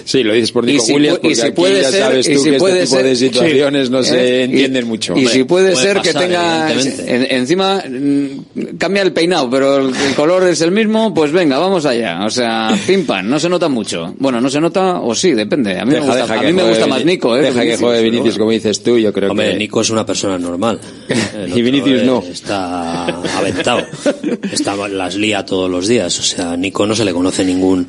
Sí, 0.06 0.24
lo 0.24 0.34
dices 0.34 0.52
por 0.52 0.66
Nico 0.66 0.84
si 0.84 0.94
Williams, 0.94 1.20
pu- 1.22 1.32
y 1.32 1.36
si 1.36 1.42
aquí 1.42 1.52
puede 1.52 1.82
ya 1.82 1.92
ser- 1.92 2.02
sabes 2.02 2.28
y 2.28 2.34
tú 2.34 2.40
si 2.44 2.52
que 2.52 2.58
puede 2.58 2.74
este 2.84 2.86
tipo 2.86 2.96
ser- 2.98 3.06
de 3.06 3.16
situaciones 3.16 3.86
sí. 3.88 3.92
no 3.94 4.04
se 4.04 4.16
¿Eh? 4.20 4.40
Y- 4.40 4.44
entienden 4.46 4.88
mucho. 4.88 5.16
Y 5.16 5.28
si 5.28 5.44
puede, 5.44 5.72
puede 5.74 5.76
ser 5.86 6.02
que 6.02 6.14
tenga 6.14 6.72
en- 6.72 7.28
encima 7.32 7.84
mm, 7.88 8.78
cambia 8.78 9.04
el 9.04 9.14
peinado, 9.14 9.50
pero 9.50 9.78
el, 9.78 9.96
el 9.96 10.16
color 10.16 10.48
es 10.48 10.62
el 10.62 10.72
mismo, 10.72 11.14
pues 11.14 11.32
venga, 11.32 11.58
vamos 11.60 11.86
allá. 11.86 12.26
O 12.26 12.30
sea, 12.30 12.76
pim 12.88 13.06
pam, 13.06 13.30
no 13.30 13.40
se 13.40 13.50
nota 13.50 13.70
mucho. 13.70 14.14
Bueno, 14.18 14.42
no 14.42 14.50
se 14.50 14.60
nota 14.60 15.00
o 15.00 15.14
sí, 15.16 15.32
depende. 15.34 15.78
A 15.80 15.86
mí 15.86 15.92
Deja- 15.94 16.06
me 16.06 16.20
gusta, 16.20 16.34
a 16.34 16.40
que 16.40 16.46
mí 16.48 16.54
me 16.54 16.62
juegue 16.64 16.70
gusta 16.78 16.88
más 16.88 17.06
Nico, 17.06 17.38
eh. 17.38 17.42
Deja 17.42 17.54
que 17.54 17.60
Vinicius, 17.60 17.80
juegue 17.82 18.00
pero 18.02 18.12
Vinicius, 18.12 18.38
como 18.38 18.52
dices 18.52 18.84
tú, 18.84 18.98
yo 18.98 19.14
creo 19.14 19.32
Hombre, 19.32 19.52
que... 19.52 19.58
Nico 19.58 19.82
es 19.82 19.90
una 19.92 20.06
persona 20.06 20.38
normal. 20.38 20.80
Y 21.56 21.62
Vinicius 21.62 22.02
eh, 22.02 22.06
no. 22.06 22.24
Está 22.30 23.06
aventado. 23.38 23.86
Está, 24.52 24.76
las 24.88 25.16
lía 25.16 25.46
todos 25.46 25.70
los 25.70 25.88
días. 25.88 26.18
O 26.20 26.24
sea, 26.24 26.58
Nico 26.58 26.86
no 26.86 26.96
se 26.96 27.06
le 27.06 27.14
conoce 27.14 27.44
ningún 27.44 27.88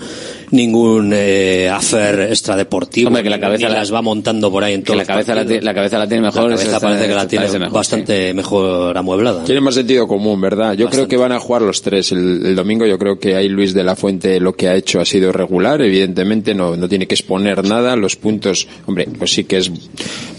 ningún 0.53 1.11
eh, 1.15 1.69
affair 1.69 2.21
extradeportivo. 2.31 3.09
Hombre, 3.09 3.23
que 3.25 3.31
la 3.31 3.41
cabeza 3.41 3.67
ni 3.67 3.73
la- 3.73 3.79
las 3.81 3.93
va 3.93 4.01
montando 4.03 4.51
por 4.53 4.63
ahí 4.63 4.75
en 4.75 4.83
Que 4.83 4.87
todos 4.87 4.99
la 4.99 5.05
cabeza 5.05 5.35
la, 5.35 5.43
la 5.45 5.75
cabeza 5.75 5.99
la 5.99 6.07
tiene 6.07 6.23
mejor. 6.23 6.43
La 6.43 6.49
cabeza 6.57 6.65
está- 6.77 6.81
parece 6.81 7.09
que 7.09 7.15
la 7.15 7.27
tiene 7.27 7.47
mejor, 7.59 7.73
bastante 7.73 8.35
mejor 8.35 8.97
amueblada. 8.97 9.45
Tiene 9.45 9.61
más 9.61 9.75
sentido 9.75 10.07
común, 10.07 10.41
¿verdad? 10.41 10.75
Yo 10.75 10.89
creo 10.89 11.09
que 11.09 11.17
van 11.17 11.33
a 11.33 11.41
jugar 11.41 11.63
los 11.63 11.83
tres 11.83 12.13
el, 12.13 12.47
el 12.47 12.55
domingo. 12.55 12.87
Yo 12.87 12.99
creo 12.99 13.19
que 13.19 13.35
ahí 13.35 13.49
Luis 13.49 13.75
de 13.75 13.83
la 13.83 13.97
Fuente 13.97 14.39
lo 14.41 14.55
que 14.55 14.69
ha 14.69 14.77
hecho 14.77 15.01
ha 15.01 15.05
sido 15.05 15.33
regular. 15.33 15.81
Evidentemente 15.83 16.55
no, 16.55 16.77
no 16.77 16.89
tiene 16.89 17.07
que 17.07 17.15
exponer 17.15 17.65
nada. 17.65 17.97
Los 17.97 18.17
puntos, 18.17 18.69
hombre, 18.87 19.09
pues 19.19 19.33
sí 19.33 19.45
que 19.45 19.57
es 19.59 19.71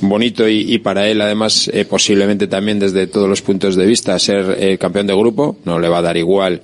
bonito 0.01 0.47
y, 0.47 0.73
y 0.73 0.77
para 0.79 1.07
él 1.09 1.21
además 1.21 1.69
eh, 1.73 1.85
posiblemente 1.85 2.47
también 2.47 2.79
desde 2.79 3.07
todos 3.07 3.27
los 3.27 3.41
puntos 3.41 3.75
de 3.75 3.85
vista 3.85 4.17
ser 4.19 4.55
eh, 4.59 4.77
campeón 4.77 5.07
de 5.07 5.15
grupo. 5.15 5.57
No 5.65 5.79
le 5.79 5.89
va 5.89 5.97
a 5.97 6.01
dar 6.01 6.17
igual, 6.17 6.61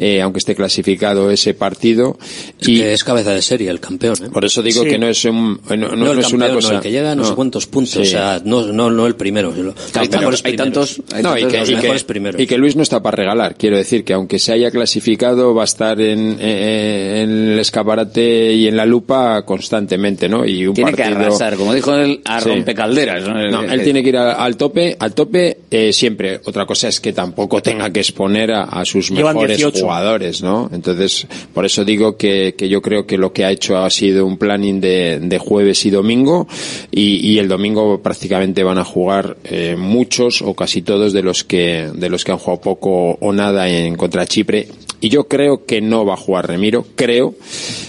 eh, 0.00 0.20
aunque 0.22 0.38
esté 0.38 0.54
clasificado 0.56 1.30
ese 1.30 1.54
partido. 1.54 2.18
Es 2.58 2.66
que 2.66 2.92
es 2.94 3.04
cabeza 3.04 3.32
de 3.34 3.42
serie 3.42 3.70
el 3.70 3.78
campeón. 3.78 4.16
¿eh? 4.24 4.28
Por 4.32 4.44
eso 4.44 4.62
digo 4.62 4.82
Sí. 4.82 4.88
que 4.88 4.98
no 4.98 5.06
es 5.08 5.24
un, 5.26 5.60
no, 5.68 5.76
no- 5.76 5.88
No, 5.90 5.96
no 6.06 6.12
el 6.12 6.18
es 6.20 6.32
una 6.32 6.48
cosa. 6.50 6.70
no, 6.70 6.74
el 6.76 6.80
que 6.82 6.90
llega 6.90 7.12
a 7.12 7.14
no, 7.14 7.24
sé 7.24 7.34
cuántos 7.34 7.66
puntos, 7.66 7.92
Sí. 7.92 8.00
o 8.00 8.04
sea, 8.06 8.40
no, 8.44 8.66
no, 8.72 8.90
no 8.90 9.06
el 9.06 9.14
primero. 9.14 9.52
Los 9.54 9.74
Hay, 9.94 10.08
tantos, 10.08 10.42
hay 10.44 10.56
tantos, 10.56 11.02
hay 11.12 11.22
No, 11.22 11.36
y 11.38 11.44
que, 11.46 11.58
los 11.58 11.68
y 11.68 11.74
que- 11.74 11.80
mejores 11.82 12.04
primeros. 12.04 12.40
y 12.40 12.46
que 12.46 12.56
Luis 12.58 12.74
no 12.76 12.82
está 12.82 13.02
para 13.02 13.16
regalar. 13.16 13.56
Quiero 13.56 13.76
decir 13.76 14.02
que 14.04 14.14
aunque 14.14 14.38
se 14.38 14.52
haya 14.52 14.70
clasificado, 14.70 15.54
va 15.54 15.62
a 15.62 15.64
estar 15.66 16.00
en, 16.00 16.38
eh, 16.40 17.20
en 17.22 17.30
el 17.52 17.58
escaparate 17.58 18.52
y 18.54 18.68
en 18.68 18.76
la 18.76 18.86
lupa 18.86 19.44
constantemente, 19.44 20.28
¿no? 20.28 20.46
Y 20.46 20.66
un 20.66 20.74
tiene 20.74 20.92
que 20.94 21.02
arrasar, 21.04 21.56
como 21.56 21.74
dijo 21.74 21.94
él, 21.94 22.20
a 22.24 22.40
Sí. 22.40 22.48
rompecalderas. 22.48 23.26
¿no? 23.28 23.34
No, 23.50 23.62
él 23.62 23.82
tiene 23.82 24.02
que 24.02 24.08
ir 24.10 24.16
a- 24.16 24.32
al 24.32 24.56
tope, 24.56 24.96
al 24.98 25.12
tope 25.14 25.58
eh, 25.70 25.92
siempre. 25.92 26.40
Otra 26.44 26.64
cosa 26.66 26.88
es 26.88 27.00
que 27.00 27.12
tampoco 27.12 27.60
tenga 27.62 27.90
que 27.90 28.00
exponer 28.00 28.50
a, 28.52 28.62
a 28.64 28.84
sus 28.84 29.10
Llevan 29.10 29.34
mejores 29.34 29.58
18. 29.58 29.89
Jugadores, 29.90 30.40
¿no? 30.40 30.70
Entonces, 30.72 31.26
por 31.52 31.66
eso 31.66 31.84
digo 31.84 32.16
que, 32.16 32.54
yo 32.56 32.80
creo 32.80 33.06
que 33.06 33.18
lo 33.18 33.32
que 33.32 33.44
ha 33.44 33.50
hecho 33.50 33.76
ha 33.76 33.90
sido 33.90 34.24
un 34.24 34.38
planning 34.38 34.80
de, 34.80 35.40
jueves 35.40 35.84
y 35.84 35.90
domingo 35.90 36.46
y, 36.92 37.16
y 37.28 37.38
el 37.38 37.48
domingo 37.48 38.00
prácticamente 38.00 38.62
van 38.62 38.78
a 38.78 38.84
jugar 38.84 39.38
eh, 39.42 39.74
muchos 39.76 40.42
o 40.42 40.54
casi 40.54 40.82
todos 40.82 41.12
de 41.12 41.22
los 41.22 41.42
que 41.42 41.90
de 41.92 42.08
los 42.08 42.24
que 42.24 42.32
han 42.32 42.38
jugado 42.38 42.60
poco 42.60 43.16
o 43.20 43.32
nada 43.32 43.68
en 43.68 43.96
contra 43.96 44.26
Chipre 44.26 44.68
y 45.00 45.08
yo 45.08 45.24
creo 45.24 45.64
que 45.64 45.80
no 45.80 46.04
va 46.04 46.14
a 46.14 46.18
jugar 46.18 46.46
Remiro, 46.46 46.84
creo. 46.94 47.34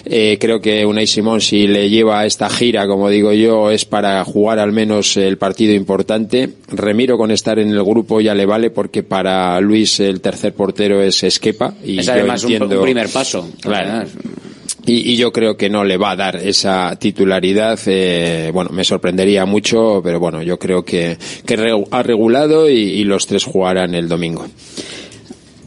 Eh, 0.06 0.38
creo 0.40 0.62
que 0.62 0.86
Unai 0.86 1.08
Simón, 1.08 1.42
si 1.42 1.68
le 1.68 1.90
lleva 1.90 2.22
a 2.22 2.26
esta 2.26 2.50
gira, 2.50 2.88
como 2.88 3.10
digo 3.10 3.34
yo, 3.34 3.70
es 3.70 3.84
para 3.84 4.24
jugar 4.24 4.60
al 4.60 4.72
menos 4.72 5.18
el 5.18 5.38
partido 5.38 5.74
importante. 5.74 6.50
Remiro 6.70 7.18
con 7.18 7.32
estar 7.32 7.60
en 7.60 7.70
el 7.70 7.84
grupo 7.84 8.22
ya 8.22 8.34
le 8.34 8.46
vale 8.46 8.70
porque 8.70 9.04
para 9.04 9.60
Luis 9.60 10.00
el 10.00 10.22
tercer 10.22 10.54
portero 10.54 11.02
es 11.02 11.22
Esquepa. 11.24 11.74
Y 11.84 12.00
es 12.00 12.10
además 12.10 12.44
un- 12.44 12.52
entiendo- 12.54 12.78
un 12.80 12.84
primer 12.84 13.10
paso. 13.10 13.50
Claro. 13.62 14.08
Y, 14.86 15.12
y 15.12 15.16
yo 15.16 15.32
creo 15.32 15.58
que 15.58 15.70
no 15.70 15.84
le 15.84 15.98
va 15.98 16.12
a 16.12 16.16
dar 16.16 16.36
esa 16.38 16.96
titularidad. 17.00 17.80
eh, 17.86 18.50
bueno, 18.54 18.72
me 18.72 18.84
sorprendería 18.84 19.46
mucho, 19.46 20.02
pero 20.04 20.20
bueno, 20.20 20.42
yo 20.42 20.58
creo 20.58 20.84
que, 20.84 21.18
que 21.46 21.78
ha 21.92 22.04
regulado 22.04 22.68
y, 22.70 22.74
y 22.80 23.04
los 23.04 23.28
tres 23.28 23.44
jugarán 23.44 23.94
el 23.94 24.08
domingo. 24.10 24.48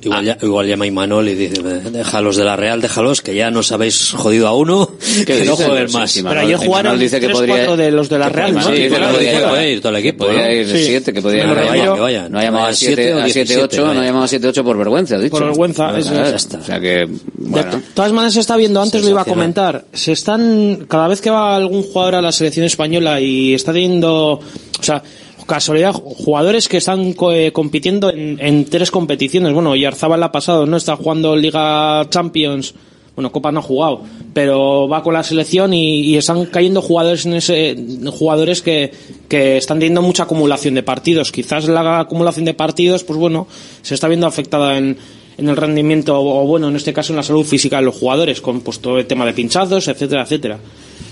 Igual, 0.04 0.24
ya- 0.24 0.38
igual 0.42 0.66
llama 0.66 0.86
Imanol 0.86 1.28
y 1.28 1.34
dice, 1.34 1.62
déjalos 1.90 2.36
de 2.36 2.44
la 2.44 2.56
Real, 2.56 2.80
déjalos, 2.80 3.22
que 3.22 3.34
ya 3.34 3.50
nos 3.50 3.72
habéis 3.72 4.10
jodido 4.12 4.46
a 4.48 4.54
uno, 4.56 4.90
que 5.26 5.44
no 5.44 5.52
dice? 5.52 5.64
jueguen 5.64 5.88
Sí, 5.88 5.96
más. 5.96 6.10
sí, 6.10 6.22
Pero 6.22 6.40
ayer 6.40 6.56
jugaron 6.56 6.98
dice 6.98 7.20
que 7.20 7.26
3 7.26 7.36
podría- 7.38 7.54
4 7.56 7.76
de 7.76 7.90
los 7.90 8.08
de 8.08 8.18
la 8.18 8.28
Real, 8.28 8.54
¿no? 8.54 8.62
Sí, 8.62 8.72
Titular, 8.72 9.00
que 9.08 9.12
podría- 9.14 9.32
puede- 9.32 9.48
puede 9.48 9.72
ir 9.72 9.80
todo 9.80 9.90
el 9.90 9.96
equipo, 9.96 10.24
Podría 10.26 10.44
¿no? 10.46 10.52
ir 10.52 10.66
Sí. 10.68 10.84
siete, 10.86 11.12
que 11.12 11.22
podría 11.22 11.42
ir 11.42 11.48
no, 11.48 11.54
vaya, 11.54 11.70
ha 11.90 11.94
que 11.94 12.00
vaya. 12.00 12.28
no 12.28 12.38
ha 12.38 12.42
llamado 12.42 12.64
a 12.64 12.66
Vaya 12.68 12.76
7 12.76 12.94
siete 12.94 13.14
o 13.14 13.16
a 13.18 13.24
7 13.28 13.34
17, 13.44 13.62
8, 13.64 13.94
no 13.94 14.00
ha 14.00 14.04
llamado 14.04 14.24
a 14.24 14.28
7 14.28 14.48
8 14.48 14.64
por 14.64 14.76
vergüenza, 14.78 15.18
dicho. 15.18 15.30
Por 15.30 15.44
vergüenza, 15.44 15.98
eso 15.98 16.12
Ah, 16.14 16.28
es. 16.34 16.48
O 16.54 16.64
sea 16.64 16.80
que, 16.80 17.08
bueno. 17.36 17.70
De 17.72 17.82
todas 17.94 18.12
maneras 18.12 18.34
se 18.34 18.40
está 18.40 18.56
viendo, 18.56 18.80
antes 18.82 19.02
lo 19.02 19.10
iba 19.10 19.22
a 19.22 19.24
comentar, 19.24 19.84
se 19.92 20.12
están, 20.12 20.86
cada 20.88 21.08
vez 21.08 21.20
que 21.20 21.30
va 21.30 21.56
algún 21.56 21.82
jugador 21.82 22.16
a 22.16 22.22
la 22.22 22.32
selección 22.32 22.66
española 22.66 23.20
y 23.20 23.54
está 23.54 23.72
teniendo, 23.72 24.32
o 24.34 24.82
sea, 24.82 25.02
casualidad, 25.46 25.92
jugadores 25.92 26.68
que 26.68 26.78
están 26.78 27.14
eh, 27.32 27.52
compitiendo 27.52 28.12
en, 28.14 28.64
tres 28.66 28.90
competiciones. 28.90 29.52
Bueno, 29.52 29.74
Yarzabal 29.76 30.22
ha 30.22 30.32
pasado, 30.32 30.66
¿no? 30.66 30.76
Está 30.76 30.96
jugando 30.96 31.36
Liga 31.36 32.06
Champions, 32.10 32.74
bueno, 33.14 33.30
Copa 33.30 33.52
no 33.52 33.60
ha 33.60 33.62
jugado, 33.62 34.02
pero 34.32 34.88
va 34.88 35.02
con 35.02 35.14
la 35.14 35.22
selección 35.22 35.72
y, 35.72 36.00
y 36.00 36.16
están 36.16 36.46
cayendo 36.46 36.82
jugadores 36.82 37.26
en 37.26 37.34
ese, 37.34 37.76
jugadores 38.10 38.60
que, 38.60 38.92
que 39.28 39.56
están 39.56 39.78
teniendo 39.78 40.02
mucha 40.02 40.24
acumulación 40.24 40.74
de 40.74 40.82
partidos. 40.82 41.30
Quizás 41.30 41.66
la 41.68 42.00
acumulación 42.00 42.44
de 42.44 42.54
partidos, 42.54 43.04
pues 43.04 43.18
bueno, 43.18 43.46
se 43.82 43.94
está 43.94 44.08
viendo 44.08 44.26
afectada 44.26 44.76
en, 44.76 44.96
en 45.36 45.48
el 45.48 45.56
rendimiento, 45.56 46.20
o 46.20 46.46
bueno, 46.46 46.68
en 46.68 46.76
este 46.76 46.92
caso 46.92 47.12
en 47.12 47.16
la 47.16 47.22
salud 47.22 47.44
física 47.44 47.76
de 47.76 47.82
los 47.82 47.96
jugadores, 47.96 48.40
con 48.40 48.60
pues, 48.60 48.80
todo 48.80 48.98
el 48.98 49.06
tema 49.06 49.26
de 49.26 49.32
pinchazos, 49.32 49.88
etcétera, 49.88 50.22
etcétera. 50.22 50.58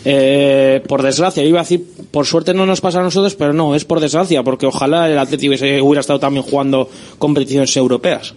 Eh, 0.04 0.82
por 0.88 1.02
desgracia, 1.02 1.44
iba 1.44 1.60
a 1.60 1.62
decir, 1.62 1.84
por 2.10 2.26
suerte 2.26 2.54
no 2.54 2.66
nos 2.66 2.80
pasa 2.80 3.00
a 3.00 3.02
nosotros, 3.02 3.34
pero 3.34 3.52
no, 3.52 3.74
es 3.74 3.84
por 3.84 4.00
desgracia, 4.00 4.42
porque 4.42 4.66
ojalá 4.66 5.08
el 5.08 5.18
Atlético 5.18 5.54
hubiera 5.54 6.00
estado 6.00 6.18
también 6.18 6.44
jugando 6.44 6.88
competiciones 7.18 7.76
europeas. 7.76 8.34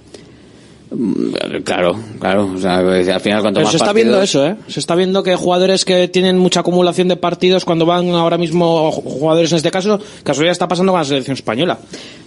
Claro, 1.63 1.95
claro. 2.19 2.51
O 2.55 2.57
sea, 2.57 2.81
pues, 2.81 3.07
al 3.09 3.19
final, 3.19 3.41
cuanto 3.41 3.59
Pero 3.59 3.65
más 3.65 3.71
se 3.71 3.77
está 3.77 3.87
partidos- 3.87 4.05
viendo 4.05 4.21
eso, 4.21 4.45
¿eh? 4.47 4.55
Se 4.67 4.79
está 4.79 4.95
viendo 4.95 5.23
que 5.23 5.35
jugadores 5.35 5.85
que 5.85 6.07
tienen 6.07 6.37
mucha 6.37 6.61
acumulación 6.61 7.07
de 7.07 7.15
partidos, 7.17 7.65
cuando 7.65 7.85
van 7.85 8.09
ahora 8.11 8.37
mismo 8.37 8.91
jugadores 8.91 9.51
en 9.51 9.57
este 9.57 9.71
caso, 9.71 9.99
casualidad 10.23 10.51
está 10.51 10.67
pasando 10.67 10.91
con 10.91 10.99
la 11.01 11.05
selección 11.05 11.35
española. 11.35 11.77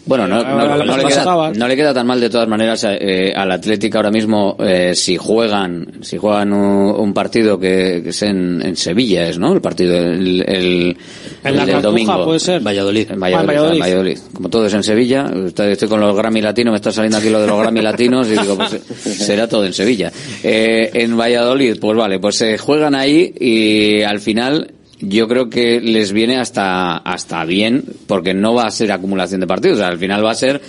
Bueno, 0.06 0.26
no, 0.26 0.42
no- 0.42 0.84
no 0.84 0.96
le 0.96 1.04
queda, 1.04 1.52
no 1.54 1.68
le 1.68 1.76
queda 1.76 1.92
tan 1.92 2.06
mal 2.06 2.18
de 2.18 2.30
todas 2.30 2.48
maneras 2.48 2.82
eh, 2.88 3.30
al 3.36 3.52
Atlético 3.52 3.98
ahora 3.98 4.10
mismo 4.10 4.56
eh, 4.58 4.92
si 4.94 5.18
juegan 5.18 5.98
si 6.00 6.16
juegan 6.16 6.52
un, 6.54 6.94
un 6.98 7.12
partido 7.12 7.58
que, 7.58 8.00
que 8.02 8.08
es 8.08 8.22
en, 8.22 8.62
en 8.64 8.74
Sevilla, 8.74 9.28
es, 9.28 9.38
¿no? 9.38 9.52
El 9.52 9.60
partido 9.60 9.94
el, 9.98 10.42
el, 10.48 10.96
En 10.96 10.96
el 11.44 11.56
la 11.56 11.64
del 11.66 11.74
Cartuja, 11.74 11.80
domingo. 11.82 12.24
puede 12.24 12.40
ser. 12.40 12.62
Valladolid. 12.62 13.10
En 13.10 13.20
Valladolid, 13.20 13.36
Ah, 13.36 13.40
en 13.40 13.46
Valladolid. 13.46 13.74
en 13.74 13.80
Valladolid. 13.80 14.18
Como 14.32 14.48
todo 14.48 14.64
es 14.66 14.72
en 14.74 14.82
Sevilla, 14.82 15.30
estoy, 15.46 15.72
estoy 15.72 15.88
con 15.88 16.00
los 16.00 16.16
Grammy 16.16 16.40
latinos, 16.40 16.72
me 16.72 16.76
está 16.76 16.90
saliendo 16.90 17.18
aquí 17.18 17.28
lo 17.28 17.40
de 17.42 17.46
los 17.46 17.58
Grammy 17.60 17.82
latinos 17.82 18.28
y 18.28 18.30
digo, 18.30 18.56
pues 18.58 18.82
será 19.16 19.48
todo 19.48 19.64
en 19.64 19.72
Sevilla. 19.72 20.12
Eh, 20.42 20.90
en 20.94 21.16
Valladolid, 21.16 21.78
pues 21.80 21.96
vale, 21.96 22.18
pues 22.18 22.36
se 22.36 22.58
juegan 22.58 22.94
ahí 22.94 23.34
y 23.38 24.02
al 24.02 24.20
final 24.20 24.72
yo 25.00 25.28
creo 25.28 25.48
que 25.48 25.80
les 25.80 26.12
viene 26.12 26.38
hasta, 26.38 26.96
hasta 26.96 27.44
bien 27.44 27.84
porque 28.06 28.34
no 28.34 28.54
va 28.54 28.66
a 28.66 28.70
ser 28.70 28.92
acumulación 28.92 29.40
de 29.40 29.46
partidos, 29.46 29.80
al 29.80 29.98
final 29.98 30.24
va 30.24 30.32
a 30.32 30.34
ser 30.34 30.60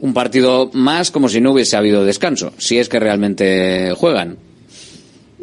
un 0.00 0.14
partido 0.14 0.70
más 0.74 1.10
como 1.10 1.28
si 1.28 1.40
no 1.40 1.52
hubiese 1.52 1.76
habido 1.76 2.04
descanso, 2.04 2.52
si 2.58 2.78
es 2.78 2.88
que 2.88 3.00
realmente 3.00 3.92
juegan. 3.96 4.36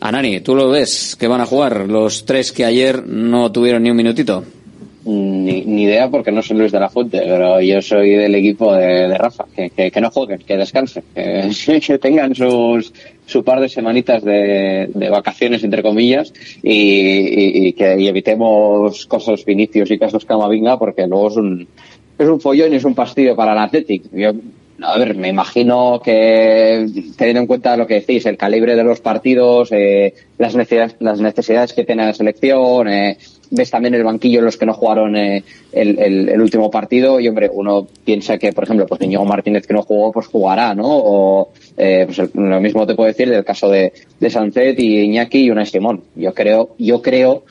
Anani, 0.02 0.42
¿tú 0.42 0.56
lo 0.56 0.70
ves 0.70 1.16
que 1.18 1.28
van 1.28 1.42
a 1.42 1.46
jugar 1.46 1.88
los 1.88 2.26
tres 2.26 2.52
que 2.52 2.66
ayer 2.66 3.08
no 3.08 3.52
tuvieron 3.52 3.84
ni 3.84 3.90
un 3.90 3.98
minutito? 3.98 4.44
Ni, 5.06 5.62
ni 5.62 5.84
idea 5.84 6.10
porque 6.10 6.32
no 6.32 6.42
soy 6.42 6.58
Luis 6.58 6.72
de 6.72 6.80
la 6.80 6.90
Fuente, 6.90 7.20
pero 7.20 7.62
yo 7.62 7.82
soy 7.82 8.12
del 8.16 8.36
equipo 8.36 8.74
de, 8.74 9.18
Rafa, 9.18 9.46
que, 9.56 9.92
que, 9.92 10.02
no 10.02 10.10
jueguen, 10.12 10.40
que 10.40 10.58
descansen, 10.58 11.04
que, 11.14 11.98
tengan 12.00 12.36
sus 12.36 12.94
su 13.26 13.44
par 13.44 13.60
de 13.60 13.70
semanitas 13.70 14.24
de, 14.24 14.90
de 14.94 15.10
vacaciones 15.10 15.64
entre 15.64 15.82
comillas 15.82 16.32
y, 16.62 17.68
y- 17.68 17.74
que 17.74 17.94
evitemos 17.94 19.06
cosas 19.08 19.44
Vinicius 19.46 19.90
y 19.92 19.98
casos 19.98 20.26
Camavinga 20.26 20.78
porque 20.78 21.08
luego 21.08 21.30
es 21.30 21.38
un 21.38 21.68
es 22.18 22.28
un 22.28 22.40
follón 22.40 22.74
y 22.74 22.78
es 22.78 22.84
un 22.86 22.96
fastidio 22.96 23.36
para 23.36 23.52
el 23.54 23.58
Athletic. 23.58 24.04
Yo, 24.14 24.32
a 24.82 24.98
ver, 24.98 25.16
me 25.16 25.30
imagino 25.30 26.02
que 26.04 26.86
teniendo 27.18 27.42
en 27.42 27.48
cuenta 27.48 27.76
lo 27.78 27.88
que 27.88 27.96
decís, 27.96 28.26
el 28.26 28.38
calibre 28.38 28.76
de 28.76 28.84
los 28.84 29.02
partidos, 29.02 29.70
eh, 29.72 30.14
las, 30.38 30.56
necesidades, 30.56 30.96
las 31.00 31.20
necesidades 31.20 31.74
que 31.74 31.84
tiene 31.84 32.06
la 32.06 32.14
selección, 32.14 32.88
eh, 32.88 33.18
ves 33.52 33.70
también 33.72 33.94
el 33.96 34.04
banquillo 34.04 34.42
los 34.42 34.58
que 34.58 34.66
no 34.66 34.74
jugaron 34.74 35.16
eh, 35.16 35.44
el, 35.72 36.00
el- 36.00 36.42
último 36.42 36.70
partido 36.72 37.20
y 37.20 37.28
hombre, 37.28 37.50
uno 37.52 37.88
piensa 38.04 38.38
que, 38.38 38.54
por 38.54 38.64
ejemplo, 38.66 38.86
pues 38.86 39.02
Íñigo 39.02 39.26
Martínez 39.26 39.66
que 39.66 39.74
no 39.74 39.82
jugó, 39.82 40.12
pues 40.12 40.28
jugará, 40.28 40.74
¿no? 40.76 40.86
O 40.88 41.50
eh, 41.78 42.04
pues 42.06 42.20
el- 42.20 42.30
lo 42.34 42.62
mismo 42.62 42.86
te 42.86 42.96
puedo 42.96 43.08
decir 43.08 43.30
del 43.30 43.44
caso 43.44 43.70
de, 43.70 43.92
de 44.20 44.30
Sancet 44.30 44.80
y 44.80 45.00
Iñaki 45.02 45.40
y 45.46 45.52
Unai 45.52 45.66
Simón. 45.66 46.04
Yo 46.16 46.34
creo, 46.34 46.76
yo 46.78 47.02
creo 47.02 47.44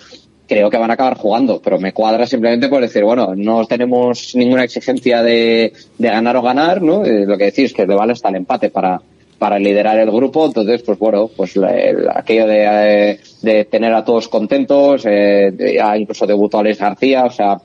creo 0.47 0.69
que 0.69 0.77
van 0.77 0.91
a 0.91 0.95
acabar 0.95 1.17
jugando, 1.17 1.61
pero 1.65 1.79
me 1.79 1.93
cuadra 1.95 2.27
simplemente 2.27 2.69
por 2.69 2.83
decir, 2.83 3.03
bueno, 3.03 3.35
no 3.35 3.65
tenemos 3.65 4.33
ninguna 4.35 4.65
exigencia 4.65 5.23
de, 5.23 5.73
de 5.97 6.09
ganar 6.09 6.37
o 6.37 6.43
ganar, 6.43 6.83
¿no? 6.83 7.03
Eh, 7.05 7.25
lo 7.27 7.39
que 7.39 7.45
decís, 7.47 7.73
que 7.73 7.87
le 7.87 7.95
vale 7.95 8.13
hasta 8.13 8.29
el 8.29 8.37
empate 8.37 8.69
para, 8.69 9.01
para 9.39 9.59
liderar 9.59 9.99
el 9.99 10.11
grupo, 10.11 10.45
entonces, 10.45 10.83
pues 10.83 10.99
bueno, 10.99 11.31
pues 11.35 11.57
la- 11.57 11.75
el- 11.75 12.09
aquello 12.15 12.47
de, 12.47 12.65
eh, 13.13 13.21
de 13.45 13.67
tener 13.67 13.93
a 13.93 14.05
todos 14.05 14.29
contentos, 14.29 15.05
eh, 15.07 15.53
incluso 15.99 16.27
debutó 16.27 16.59
Alex 16.59 16.79
García, 16.79 17.25
o 17.25 17.31
sea, 17.31 17.59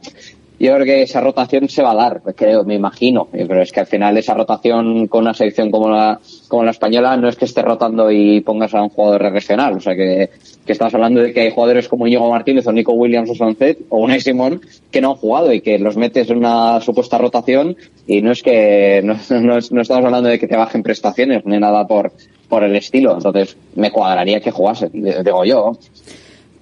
yo 0.59 0.73
creo 0.73 0.85
que 0.85 1.01
esa 1.03 1.21
rotación 1.21 1.69
se 1.69 1.81
va 1.81 1.91
a 1.91 1.95
dar, 1.95 2.21
creo, 2.35 2.65
me 2.65 2.75
imagino, 2.75 3.29
pero 3.31 3.61
es 3.61 3.71
que 3.71 3.79
al 3.79 3.87
final 3.87 4.17
esa 4.17 4.33
rotación 4.33 5.07
con 5.07 5.21
una 5.21 5.33
selección 5.33 5.71
como 5.71 5.89
la, 5.89 6.19
como 6.49 6.65
la 6.65 6.71
española 6.71 7.15
no 7.15 7.29
es 7.29 7.37
que 7.37 7.45
esté 7.45 7.61
rotando 7.61 8.11
y 8.11 8.41
pongas 8.41 8.73
a 8.73 8.83
un 8.83 8.89
jugador 8.89 9.31
regional, 9.31 9.77
o 9.77 9.79
sea 9.79 9.95
que, 9.95 10.29
que 10.65 10.73
estamos 10.73 10.93
hablando 10.93 11.21
de 11.21 11.31
que 11.31 11.41
hay 11.41 11.51
jugadores 11.51 11.87
como 11.87 12.07
Íñigo 12.07 12.29
Martínez 12.29 12.67
o 12.67 12.73
Nico 12.73 12.91
Williams 12.91 13.29
o 13.29 13.35
Sancet 13.35 13.79
o 13.87 13.99
Unai 13.99 14.19
Simón 14.19 14.59
que 14.91 14.99
no 14.99 15.11
han 15.11 15.15
jugado 15.15 15.53
y 15.53 15.61
que 15.61 15.79
los 15.79 15.95
metes 15.95 16.29
en 16.29 16.39
una 16.39 16.81
supuesta 16.81 17.17
rotación 17.17 17.77
y 18.05 18.21
no 18.21 18.33
es 18.33 18.43
que, 18.43 18.99
no, 19.01 19.13
no 19.29 19.59
no 19.71 19.81
estamos 19.81 20.03
hablando 20.03 20.27
de 20.27 20.39
que 20.39 20.47
te 20.47 20.57
bajen 20.57 20.83
prestaciones 20.83 21.45
ni 21.45 21.57
nada 21.57 21.87
por, 21.87 22.11
por 22.49 22.63
el 22.63 22.75
estilo, 22.75 23.13
entonces 23.13 23.55
me 23.75 23.91
cuadraría 23.91 24.41
que 24.41 24.51
jugasen, 24.51 24.91
digo 24.91 25.45
yo. 25.45 25.77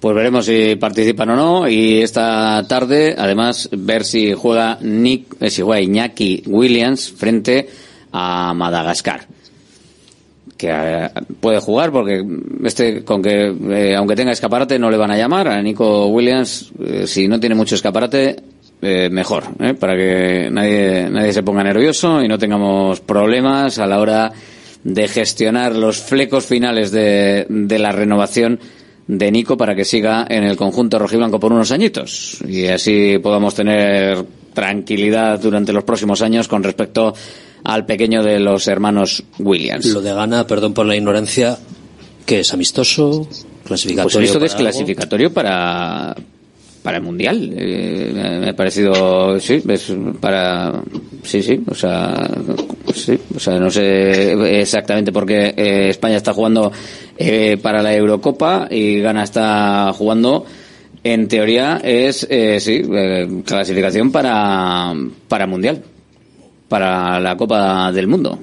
Pues 0.00 0.14
veremos 0.14 0.46
si 0.46 0.76
participan 0.76 1.30
o 1.30 1.36
no. 1.36 1.68
Y 1.68 2.02
esta 2.02 2.64
tarde 2.68 3.16
además 3.18 3.68
ver 3.72 4.04
si 4.04 4.32
juega 4.32 4.78
Nick, 4.80 5.36
eh, 5.40 5.50
si 5.50 5.62
juega 5.62 5.80
Iñaki 5.80 6.44
Williams 6.46 7.10
frente 7.10 7.68
a 8.12 8.54
Madagascar. 8.54 9.26
Que 10.56 10.68
eh, 10.70 11.10
puede 11.40 11.58
jugar 11.58 11.90
porque 11.90 12.24
este 12.64 13.04
con 13.04 13.22
que 13.22 13.52
eh, 13.70 13.96
aunque 13.96 14.14
tenga 14.14 14.32
escaparate 14.32 14.78
no 14.78 14.90
le 14.90 14.96
van 14.96 15.10
a 15.10 15.16
llamar. 15.16 15.48
A 15.48 15.62
Nico 15.62 16.06
Williams 16.08 16.72
si 17.06 17.26
no 17.26 17.40
tiene 17.40 17.56
mucho 17.56 17.74
escaparate 17.74 18.36
mejor 18.80 19.42
para 19.80 19.96
que 19.96 20.48
nadie 20.52 21.08
nadie 21.10 21.32
se 21.32 21.42
ponga 21.42 21.64
nervioso 21.64 22.22
y 22.22 22.28
no 22.28 22.38
tengamos 22.38 23.00
problemas 23.00 23.80
a 23.80 23.88
la 23.88 23.98
hora 23.98 24.32
de 24.88 25.06
gestionar 25.06 25.76
los 25.76 25.98
flecos 25.98 26.46
finales 26.46 26.90
de, 26.90 27.46
de 27.48 27.78
la 27.78 27.92
renovación 27.92 28.58
de 29.06 29.30
Nico 29.30 29.56
para 29.56 29.74
que 29.74 29.84
siga 29.84 30.26
en 30.28 30.44
el 30.44 30.56
conjunto 30.56 30.98
rojiblanco 30.98 31.38
por 31.38 31.52
unos 31.52 31.72
añitos 31.72 32.38
y 32.46 32.66
así 32.66 33.18
podamos 33.18 33.54
tener 33.54 34.24
tranquilidad 34.54 35.40
durante 35.40 35.72
los 35.72 35.84
próximos 35.84 36.22
años 36.22 36.48
con 36.48 36.62
respecto 36.62 37.14
al 37.64 37.84
pequeño 37.84 38.22
de 38.22 38.38
los 38.38 38.66
hermanos 38.66 39.22
Williams. 39.38 39.86
Lo 39.86 40.00
de 40.00 40.14
Gana, 40.14 40.46
perdón 40.46 40.72
por 40.72 40.86
la 40.86 40.96
ignorancia, 40.96 41.58
que 42.24 42.40
es 42.40 42.52
amistoso, 42.54 43.28
clasificatorio. 43.64 44.14
Pues 44.14 44.22
visto 44.22 44.40
que 44.40 44.46
es 44.46 44.54
clasificatorio 44.54 45.32
para 45.32 46.14
para 46.82 46.98
el 46.98 47.02
mundial. 47.02 47.50
Eh, 47.56 48.12
me- 48.14 48.48
ha 48.50 48.56
parecido, 48.56 49.38
sí, 49.40 49.62
es 49.68 49.92
para, 50.20 50.82
sí, 51.22 51.42
sí, 51.42 51.60
o 51.68 51.74
sea, 51.74 52.30
sí, 52.94 53.18
o 53.34 53.38
sea, 53.38 53.58
no 53.58 53.70
sé 53.70 54.60
exactamente 54.60 55.12
por 55.12 55.26
qué 55.26 55.54
eh, 55.56 55.88
España 55.90 56.16
está 56.16 56.32
jugando 56.32 56.72
eh, 57.16 57.58
para 57.60 57.82
la 57.82 57.94
Eurocopa 57.94 58.68
y 58.70 59.00
Ghana 59.00 59.24
está 59.24 59.92
jugando. 59.92 60.44
En 61.04 61.28
teoría 61.28 61.80
es, 61.82 62.26
eh, 62.28 62.58
sí, 62.60 62.82
eh, 62.92 63.42
clasificación 63.44 64.10
para 64.10 64.92
para 65.28 65.46
mundial, 65.46 65.82
para 66.68 67.20
la 67.20 67.36
Copa 67.36 67.92
del 67.92 68.08
Mundo. 68.08 68.38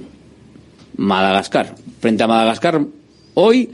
Madagascar. 0.98 1.76
Frente 2.00 2.24
a 2.24 2.28
Madagascar 2.28 2.82
hoy 3.34 3.70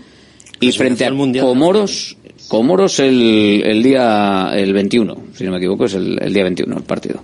y 0.59 0.71
frente 0.71 1.05
a 1.05 1.09
Comoros, 1.41 2.17
Comoros 2.51 2.99
el, 2.99 3.63
el 3.65 3.81
día 3.81 4.51
el 4.53 4.73
21, 4.73 5.15
si 5.33 5.45
no 5.45 5.51
me 5.51 5.57
equivoco, 5.57 5.85
es 5.85 5.93
el, 5.93 6.21
el 6.21 6.33
día 6.33 6.43
21 6.43 6.79
el 6.79 6.83
partido. 6.83 7.23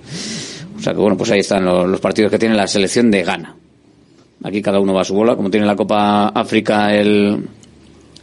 O 0.78 0.82
sea 0.82 0.94
que 0.94 1.00
bueno, 1.00 1.18
pues 1.18 1.30
ahí 1.32 1.40
están 1.42 1.66
los, 1.66 1.86
los 1.86 2.00
partidos 2.00 2.32
que 2.32 2.40
tiene 2.40 2.56
la 2.56 2.66
selección 2.66 3.12
de 3.12 3.24
Ghana. 3.24 3.54
Aquí 4.42 4.62
cada 4.62 4.80
uno 4.80 4.94
va 4.94 5.02
a 5.02 5.04
su 5.04 5.14
bola, 5.14 5.36
como 5.36 5.52
tiene 5.52 5.66
la 5.66 5.76
Copa 5.76 6.30
África 6.30 6.96
el 6.96 7.46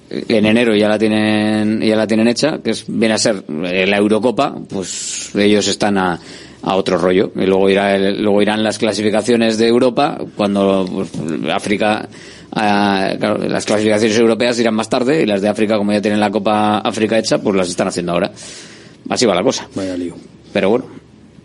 en 0.08 0.46
enero 0.46 0.74
ya 0.74 0.88
la 0.88 0.98
tienen 0.98 1.82
ya 1.82 1.94
la 1.94 2.06
tienen 2.06 2.26
hecha, 2.26 2.60
que 2.64 2.70
es, 2.70 2.86
viene 2.88 3.16
a 3.16 3.18
ser 3.18 3.44
la 3.50 3.98
Eurocopa, 3.98 4.54
pues 4.66 5.30
ellos 5.34 5.68
están 5.68 5.98
a, 5.98 6.18
a 6.66 6.76
otro 6.76 6.96
rollo. 6.98 7.30
Y 7.36 7.46
luego 7.46 7.68
irá 7.68 7.94
el- 7.94 8.22
luego 8.22 8.40
irán 8.42 8.62
las 8.64 8.78
clasificaciones 8.78 9.58
de 9.58 9.68
Europa 9.68 10.18
cuando 10.36 10.86
pues, 10.90 11.10
África 11.52 12.08
ah, 12.52 13.12
claro, 13.18 13.38
las 13.46 13.64
clasificaciones 13.64 14.16
europeas 14.18 14.58
irán 14.60 14.74
más 14.74 14.88
tarde 14.88 15.22
y 15.22 15.26
las 15.26 15.42
de 15.42 15.48
África 15.48 15.76
como 15.76 15.92
ya 15.92 16.00
tienen 16.00 16.20
la 16.20 16.30
Copa 16.30 16.78
África 16.78 17.18
hecha 17.18 17.38
pues 17.38 17.56
las 17.56 17.68
están 17.68 17.88
haciendo 17.88 18.12
ahora. 18.12 18.32
Así 19.08 19.26
va 19.26 19.34
la 19.34 19.42
cosa. 19.42 19.68
Vaya 19.74 19.96
lío. 19.96 20.14
pero 20.52 20.70
bueno 20.70 20.86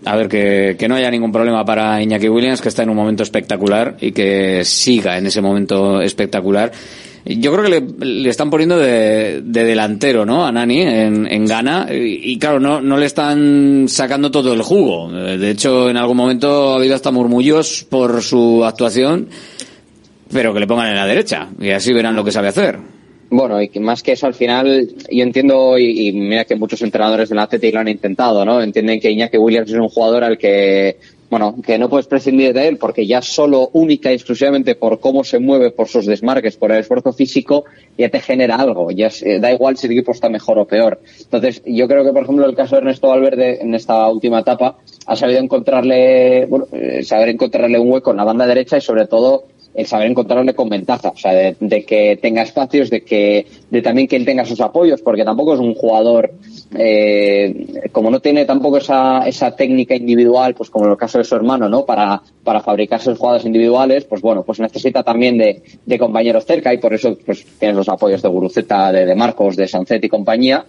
a 0.06 0.16
ver 0.16 0.30
que, 0.30 0.78
que 0.80 0.88
no 0.88 0.96
haya 0.96 1.12
ningún 1.12 1.30
problema 1.34 1.66
para 1.66 2.02
Iñaki 2.02 2.30
Williams 2.30 2.62
que 2.62 2.70
está 2.70 2.84
en 2.84 2.90
un 2.90 2.96
momento 2.96 3.22
espectacular 3.22 3.98
y 4.00 4.14
que 4.14 4.64
siga 4.64 5.18
en 5.18 5.26
ese 5.28 5.42
momento 5.42 6.00
espectacular 6.02 6.72
yo 7.26 7.52
creo 7.52 7.64
que 7.64 7.70
le, 7.70 8.06
le 8.06 8.30
están 8.30 8.50
poniendo 8.50 8.78
de, 8.78 9.42
de 9.42 9.64
delantero, 9.64 10.26
¿no? 10.26 10.46
A 10.46 10.52
Nani 10.52 10.82
en, 10.82 11.28
en 11.32 11.46
Ghana. 11.46 11.88
Y, 11.92 12.38
claro, 12.40 12.60
no, 12.60 12.82
no 12.82 12.98
le 12.98 13.06
están 13.06 13.86
sacando 13.88 14.32
todo 14.32 14.54
el 14.54 14.62
jugo. 14.62 15.12
De 15.12 15.52
hecho, 15.52 15.90
en 15.90 15.98
algún 15.98 16.18
momento 16.18 16.74
ha 16.74 16.76
habido 16.78 16.96
hasta 16.96 17.12
murmullos 17.12 17.86
por 17.90 18.22
su 18.22 18.64
actuación, 18.66 19.28
pero 20.32 20.54
que 20.54 20.60
le 20.60 20.68
pongan 20.68 20.90
en 20.90 20.96
la 20.96 21.06
derecha. 21.06 21.50
Y 21.60 21.70
así 21.70 21.94
verán 21.94 22.16
lo 22.16 22.24
que 22.24 22.32
sabe 22.32 22.48
hacer. 22.48 22.78
Bueno, 23.32 23.62
y 23.62 23.70
más 23.80 24.02
que 24.02 24.14
eso, 24.14 24.26
al 24.26 24.34
final, 24.34 24.88
yo 25.12 25.24
entiendo, 25.24 25.78
y, 25.78 26.08
y 26.08 26.12
mira 26.14 26.46
que 26.46 26.56
muchos 26.56 26.82
entrenadores 26.82 27.30
del 27.30 27.38
Athletic 27.38 27.74
lo 27.76 27.82
han 27.82 27.88
intentado, 27.88 28.44
¿no? 28.44 28.60
Entienden 28.60 29.00
que 29.00 29.12
Iñaki 29.12 29.38
Williams 29.38 29.70
es 29.70 29.78
un 29.78 29.90
jugador 29.90 30.24
al 30.24 30.38
que, 30.38 30.98
bueno, 31.30 31.56
que 31.64 31.78
no 31.78 31.90
puedes 31.90 32.08
prescindir 32.08 32.54
de 32.54 32.68
él 32.68 32.78
porque 32.78 33.06
ya 33.06 33.22
solo, 33.22 33.70
única 33.74 34.12
y 34.12 34.16
exclusivamente 34.16 34.76
por 34.76 35.00
cómo 35.00 35.24
se 35.24 35.40
mueve, 35.40 35.72
por 35.72 35.88
sus 35.88 36.06
desmarques, 36.06 36.58
por 36.58 36.72
el 36.72 36.80
esfuerzo 36.80 37.14
físico, 37.14 37.66
ya 37.98 38.10
te 38.10 38.20
genera 38.20 38.56
algo. 38.56 38.90
Ya 38.92 39.10
eh, 39.22 39.40
da 39.40 39.52
igual 39.52 39.78
si 39.78 39.88
el 39.88 39.94
equipo 39.94 40.12
está 40.12 40.30
mejor 40.30 40.58
o 40.58 40.66
peor. 40.66 41.00
Entonces, 41.20 41.62
yo 41.66 41.88
creo 41.88 42.04
que, 42.04 42.12
por 42.12 42.24
ejemplo, 42.24 42.46
el 42.46 42.56
caso 42.56 42.76
de 42.76 42.82
Ernesto 42.82 43.10
Valverde 43.10 43.62
en 43.62 43.76
esta 43.76 44.08
última 44.08 44.40
etapa 44.40 44.78
ha 45.06 45.16
sabido 45.16 45.40
encontrarle, 45.40 46.46
bueno, 46.48 46.68
eh, 46.72 47.04
saber 47.04 47.30
encontrarle 47.30 47.80
un 47.80 47.92
hueco 47.92 48.12
en 48.12 48.18
la 48.18 48.24
banda 48.24 48.48
derecha 48.48 48.78
y 48.78 48.82
sobre 48.82 49.06
todo 49.06 49.46
el 49.76 49.86
saber 49.86 50.10
encontrarle 50.10 50.56
con 50.56 50.68
ventaja, 50.68 51.10
o 51.10 51.18
sea, 51.18 51.34
de, 51.34 51.56
de 51.60 51.86
que 51.86 52.18
tenga 52.22 52.42
espacios, 52.42 52.90
de 52.90 53.02
que, 53.02 53.46
de 53.70 53.82
también 53.82 54.08
que 54.08 54.16
él 54.16 54.26
tenga 54.26 54.44
sus 54.44 54.60
apoyos, 54.62 55.02
porque 55.02 55.24
tampoco 55.24 55.54
es 55.54 55.60
un 55.60 55.76
jugador, 55.76 56.32
eh, 56.76 57.90
como 57.92 58.12
no 58.12 58.20
tiene 58.20 58.46
tampoco 58.46 58.78
esa, 58.78 59.28
esa 59.28 59.56
técnica 59.56 59.96
individual, 59.96 60.54
pues 60.54 60.70
como 60.70 60.86
en 60.86 60.92
el 60.92 60.98
caso 60.98 61.18
de 61.18 61.24
su 61.24 61.36
hermano, 61.36 61.68
¿no? 61.68 61.86
Para, 61.86 62.22
para 62.44 62.62
fabricar 62.62 63.02
sus 63.02 63.18
jugadas 63.18 63.46
individuales, 63.46 64.06
pues 64.06 64.22
bueno, 64.22 64.44
pues 64.44 64.60
necesita 64.60 65.04
también 65.04 65.38
de, 65.38 65.62
de 65.86 66.00
compañeros 66.00 66.46
cerca 66.46 66.74
y 66.74 66.78
por 66.78 66.94
eso, 66.94 67.18
pues 67.26 67.46
tienes 67.60 67.76
los 67.78 67.90
apoyos 67.90 68.22
de 68.22 68.30
Guruceta, 68.30 68.92
de, 68.92 69.06
de 69.06 69.16
Marcos, 69.16 69.56
de 69.56 69.68
Sancet 69.68 70.04
y 70.04 70.10
compañía. 70.10 70.66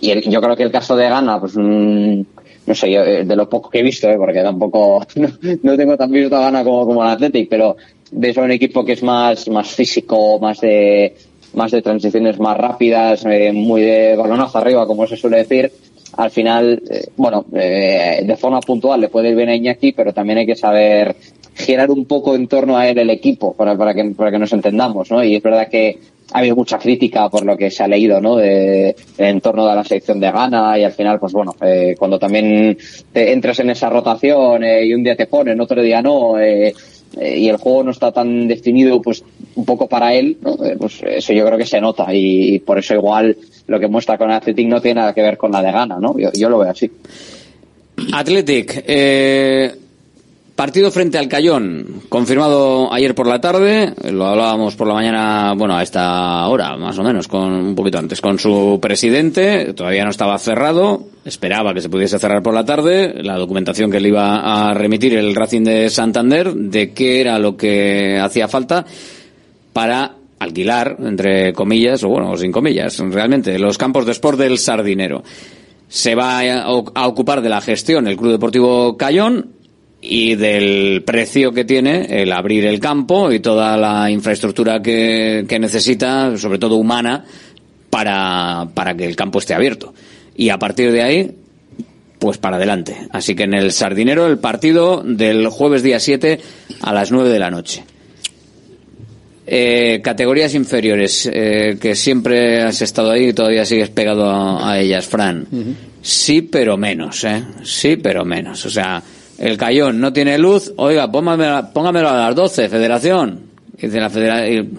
Y 0.00 0.10
el- 0.10 0.22
yo 0.22 0.40
creo 0.40 0.56
que 0.56 0.62
el 0.62 0.72
caso 0.72 0.96
de 0.96 1.08
Gana, 1.08 1.38
pues, 1.38 1.52
mm, 1.56 2.20
no 2.66 2.74
sé, 2.74 2.90
yo, 2.90 3.02
eh, 3.02 3.24
de 3.24 3.36
lo 3.36 3.48
poco 3.48 3.68
que 3.70 3.80
he 3.80 3.82
visto, 3.82 4.08
¿eh? 4.08 4.16
porque 4.16 4.42
tampoco, 4.42 5.04
no, 5.16 5.28
no 5.62 5.76
tengo 5.76 5.96
tan 5.96 6.10
visto 6.10 6.34
a 6.36 6.40
Gana 6.40 6.64
como, 6.64 6.86
como 6.86 7.02
el 7.04 7.10
Athletic, 7.10 7.48
pero 7.48 7.76
ves 8.10 8.36
a 8.38 8.42
un 8.42 8.52
equipo 8.52 8.84
que 8.84 8.92
es 8.92 9.02
más, 9.02 9.48
más 9.48 9.68
físico, 9.70 10.38
más 10.38 10.60
de, 10.60 11.14
más 11.54 11.70
de 11.70 11.82
transiciones 11.82 12.38
más 12.38 12.56
rápidas, 12.56 13.24
eh, 13.26 13.52
muy 13.52 13.82
de 13.82 14.16
balonazo 14.16 14.58
arriba, 14.58 14.86
como 14.86 15.06
se 15.06 15.16
suele 15.16 15.38
decir. 15.38 15.70
Al 16.16 16.30
final, 16.30 16.82
eh, 16.90 17.06
bueno, 17.16 17.46
eh, 17.54 18.22
de 18.24 18.36
forma 18.36 18.60
puntual 18.60 19.00
le 19.00 19.08
puede 19.08 19.30
ir 19.30 19.36
bien 19.36 19.48
a 19.48 19.54
Iñaki, 19.54 19.92
pero 19.92 20.12
también 20.12 20.38
hay 20.38 20.46
que 20.46 20.56
saber 20.56 21.16
girar 21.54 21.90
un 21.90 22.04
poco 22.06 22.34
en 22.34 22.48
torno 22.48 22.76
a 22.76 22.88
él 22.88 22.98
el 22.98 23.10
equipo 23.10 23.54
para, 23.54 23.76
para, 23.76 23.94
que, 23.94 24.04
para 24.16 24.30
que 24.30 24.38
nos 24.38 24.52
entendamos, 24.52 25.10
¿no? 25.10 25.22
Y 25.24 25.36
es 25.36 25.42
verdad 25.42 25.68
que, 25.68 25.98
ha 26.32 26.38
habido 26.38 26.56
mucha 26.56 26.78
crítica 26.78 27.28
por 27.28 27.44
lo 27.44 27.56
que 27.56 27.70
se 27.70 27.82
ha 27.82 27.88
leído, 27.88 28.20
¿no? 28.20 28.36
De, 28.36 28.96
en 29.18 29.40
torno 29.40 29.66
a 29.66 29.74
la 29.74 29.84
selección 29.84 30.18
de 30.20 30.30
Ghana 30.30 30.78
y 30.78 30.84
al 30.84 30.92
final, 30.92 31.18
pues 31.18 31.32
bueno, 31.32 31.54
eh, 31.60 31.94
cuando 31.98 32.18
también 32.18 32.76
te 33.12 33.32
entras 33.32 33.58
en 33.60 33.70
esa 33.70 33.90
rotación 33.90 34.62
y 34.64 34.94
un 34.94 35.02
día 35.02 35.16
te 35.16 35.26
ponen, 35.26 35.60
otro 35.60 35.82
día 35.82 36.00
no, 36.00 36.38
eh, 36.38 36.74
eh, 37.18 37.38
y 37.38 37.48
el 37.48 37.56
juego 37.56 37.84
no 37.84 37.90
está 37.90 38.12
tan 38.12 38.48
definido, 38.48 39.00
pues 39.02 39.24
un 39.54 39.64
poco 39.64 39.88
para 39.88 40.14
él, 40.14 40.38
¿no? 40.40 40.52
Eh, 40.64 40.76
pues 40.78 41.00
eso 41.04 41.32
yo 41.32 41.44
creo 41.46 41.58
que 41.58 41.66
se 41.66 41.80
nota 41.80 42.06
y, 42.12 42.58
por 42.60 42.78
eso 42.78 42.94
igual 42.94 43.36
lo 43.66 43.78
que 43.78 43.88
muestra 43.88 44.18
con 44.18 44.30
Athletic 44.30 44.68
no 44.68 44.80
tiene 44.80 45.00
nada 45.00 45.14
que 45.14 45.22
ver 45.22 45.36
con 45.36 45.52
la 45.52 45.62
de 45.62 45.72
Ghana, 45.72 45.98
¿no? 46.00 46.18
Yo, 46.18 46.30
yo 46.32 46.48
lo 46.48 46.58
veo 46.58 46.70
así. 46.70 46.90
Athletic, 48.12 48.84
eh, 48.86 49.74
partido 50.54 50.90
frente 50.90 51.18
al 51.18 51.28
Cayón, 51.28 52.02
confirmado 52.08 52.92
ayer 52.92 53.14
por 53.14 53.26
la 53.26 53.40
tarde, 53.40 53.94
lo 54.10 54.26
hablábamos 54.26 54.76
por 54.76 54.86
la 54.86 54.94
mañana, 54.94 55.54
bueno, 55.56 55.76
a 55.76 55.82
esta 55.82 56.46
hora, 56.48 56.76
más 56.76 56.98
o 56.98 57.02
menos, 57.02 57.28
con 57.28 57.52
un 57.52 57.74
poquito 57.74 57.98
antes, 57.98 58.20
con 58.20 58.38
su 58.38 58.78
presidente, 58.80 59.72
todavía 59.74 60.04
no 60.04 60.10
estaba 60.10 60.38
cerrado, 60.38 61.04
esperaba 61.24 61.72
que 61.74 61.80
se 61.80 61.88
pudiese 61.88 62.18
cerrar 62.18 62.42
por 62.42 62.54
la 62.54 62.64
tarde, 62.64 63.22
la 63.22 63.38
documentación 63.38 63.90
que 63.90 64.00
le 64.00 64.08
iba 64.08 64.70
a 64.70 64.74
remitir 64.74 65.14
el 65.14 65.34
Racing 65.34 65.62
de 65.64 65.90
Santander, 65.90 66.52
de 66.52 66.92
qué 66.92 67.20
era 67.20 67.38
lo 67.38 67.56
que 67.56 68.18
hacía 68.18 68.48
falta 68.48 68.84
para 69.72 70.16
alquilar, 70.38 70.96
entre 71.00 71.52
comillas, 71.52 72.02
o 72.02 72.08
bueno, 72.08 72.36
sin 72.36 72.52
comillas, 72.52 72.98
realmente, 72.98 73.58
los 73.58 73.78
campos 73.78 74.04
de 74.06 74.12
sport 74.12 74.38
del 74.38 74.58
Sardinero. 74.58 75.22
Se 75.88 76.14
va 76.14 76.40
a, 76.40 77.06
ocupar 77.06 77.42
de 77.42 77.48
la 77.48 77.60
gestión 77.60 78.06
el 78.06 78.16
Club 78.16 78.32
Deportivo 78.32 78.96
Cayón 78.96 79.61
y 80.04 80.34
del 80.34 81.04
precio 81.04 81.52
que 81.52 81.64
tiene 81.64 82.22
el 82.22 82.32
abrir 82.32 82.66
el 82.66 82.80
campo 82.80 83.30
y 83.30 83.38
toda 83.38 83.76
la 83.76 84.10
infraestructura 84.10 84.82
que, 84.82 85.46
que 85.48 85.60
necesita, 85.60 86.36
sobre 86.36 86.58
todo 86.58 86.74
humana, 86.74 87.24
para, 87.88 88.68
para 88.74 88.94
que 88.96 89.06
el 89.06 89.14
campo 89.14 89.38
esté 89.38 89.54
abierto. 89.54 89.94
Y 90.34 90.48
a 90.48 90.58
partir 90.58 90.90
de 90.90 91.02
ahí, 91.02 91.30
pues 92.18 92.38
para 92.38 92.56
adelante. 92.56 92.96
Así 93.10 93.36
que 93.36 93.44
en 93.44 93.54
el 93.54 93.70
Sardinero 93.70 94.26
el 94.26 94.38
partido 94.38 95.02
del 95.04 95.46
jueves 95.48 95.84
día 95.84 96.00
7 96.00 96.40
a 96.80 96.92
las 96.92 97.12
9 97.12 97.30
de 97.30 97.38
la 97.38 97.50
noche. 97.50 97.84
Eh, 99.46 100.00
categorías 100.02 100.54
inferiores, 100.54 101.28
eh, 101.32 101.76
que 101.80 101.94
siempre 101.94 102.62
has 102.62 102.80
estado 102.82 103.10
ahí 103.10 103.28
y 103.28 103.32
todavía 103.32 103.64
sigues 103.64 103.90
pegado 103.90 104.28
a, 104.28 104.72
a 104.72 104.80
ellas, 104.80 105.06
Fran. 105.06 105.46
Sí, 106.00 106.42
pero 106.42 106.76
menos, 106.76 107.22
¿eh? 107.24 107.44
Sí, 107.62 107.96
pero 107.96 108.24
menos. 108.24 108.64
O 108.66 108.70
sea, 108.70 109.02
el 109.42 109.56
Cayón 109.58 110.00
no 110.00 110.12
tiene 110.12 110.38
luz, 110.38 110.72
oiga, 110.76 111.10
póngamelo, 111.12 111.68
póngamelo 111.74 112.08
a 112.08 112.14
las 112.28 112.34
12, 112.34 112.68
Federación. 112.70 113.40
Dice 113.78 114.00
la 114.00 114.10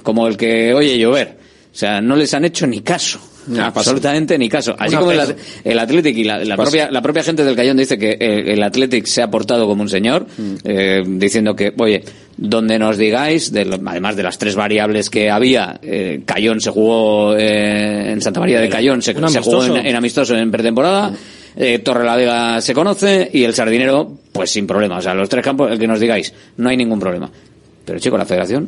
como 0.01 0.27
el 0.27 0.37
que 0.37 0.73
oye 0.73 0.97
llover. 0.97 1.37
O 1.71 1.75
sea, 1.75 2.01
no 2.01 2.15
les 2.15 2.33
han 2.33 2.45
hecho 2.45 2.65
ni 2.65 2.79
caso. 2.81 3.19
absolutamente 3.59 4.37
ni 4.37 4.47
caso. 4.47 4.75
Así 4.79 4.91
Una 4.95 4.99
como 4.99 5.11
el, 5.11 5.35
el 5.65 5.79
Athletic 5.79 6.17
y 6.17 6.23
la, 6.23 6.37
la 6.45 6.55
Pues- 6.55 6.69
propia, 6.69 6.89
la 6.91 7.01
propia 7.01 7.23
gente 7.23 7.43
del 7.43 7.55
Cayón 7.55 7.75
dice 7.77 7.97
que 7.97 8.13
el, 8.19 8.47
el 8.49 8.63
Athletic 8.63 9.05
se 9.05 9.21
ha 9.21 9.29
portado 9.29 9.67
como 9.67 9.81
un 9.81 9.89
señor, 9.89 10.25
eh, 10.63 11.03
diciendo 11.05 11.55
que, 11.55 11.73
oye, 11.77 12.03
donde 12.37 12.79
nos 12.79 12.97
digáis, 12.97 13.51
de 13.51 13.65
lo- 13.65 13.79
además 13.85 14.15
de 14.15 14.23
las 14.23 14.37
tres 14.37 14.55
variables 14.55 15.09
que 15.09 15.29
había, 15.29 15.79
eh, 15.81 16.21
Cayón 16.25 16.61
se 16.61 16.69
jugó 16.69 17.35
eh, 17.35 18.11
en 18.11 18.21
Santa 18.21 18.39
María 18.39 18.61
de 18.61 18.69
Cayón, 18.69 19.01
se, 19.01 19.13
jugó 19.13 19.27
en, 19.27 19.35
amistoso. 19.35 19.75
en 19.77 19.95
amistoso 19.95 20.37
en 20.37 20.51
pretemporada. 20.51 21.11
Eh, 21.57 21.79
Torre 21.79 22.05
la 22.05 22.15
Vega 22.15 22.61
se 22.61 22.73
conoce 22.73 23.29
y 23.33 23.43
el 23.43 23.53
Sardinero, 23.53 24.13
pues 24.33 24.51
sin 24.51 24.67
problema. 24.67 24.97
O 24.97 25.01
sea, 25.01 25.13
los 25.13 25.29
tres 25.29 25.43
campos, 25.43 25.71
el 25.71 25.79
que 25.79 25.87
nos 25.87 26.01
digáis, 26.01 26.33
no 26.57 26.67
hay 26.67 26.75
ningún 26.75 26.99
problema. 26.99 27.31
Pero 27.85 27.99
chico, 27.99 28.17
la 28.17 28.25
federación, 28.25 28.67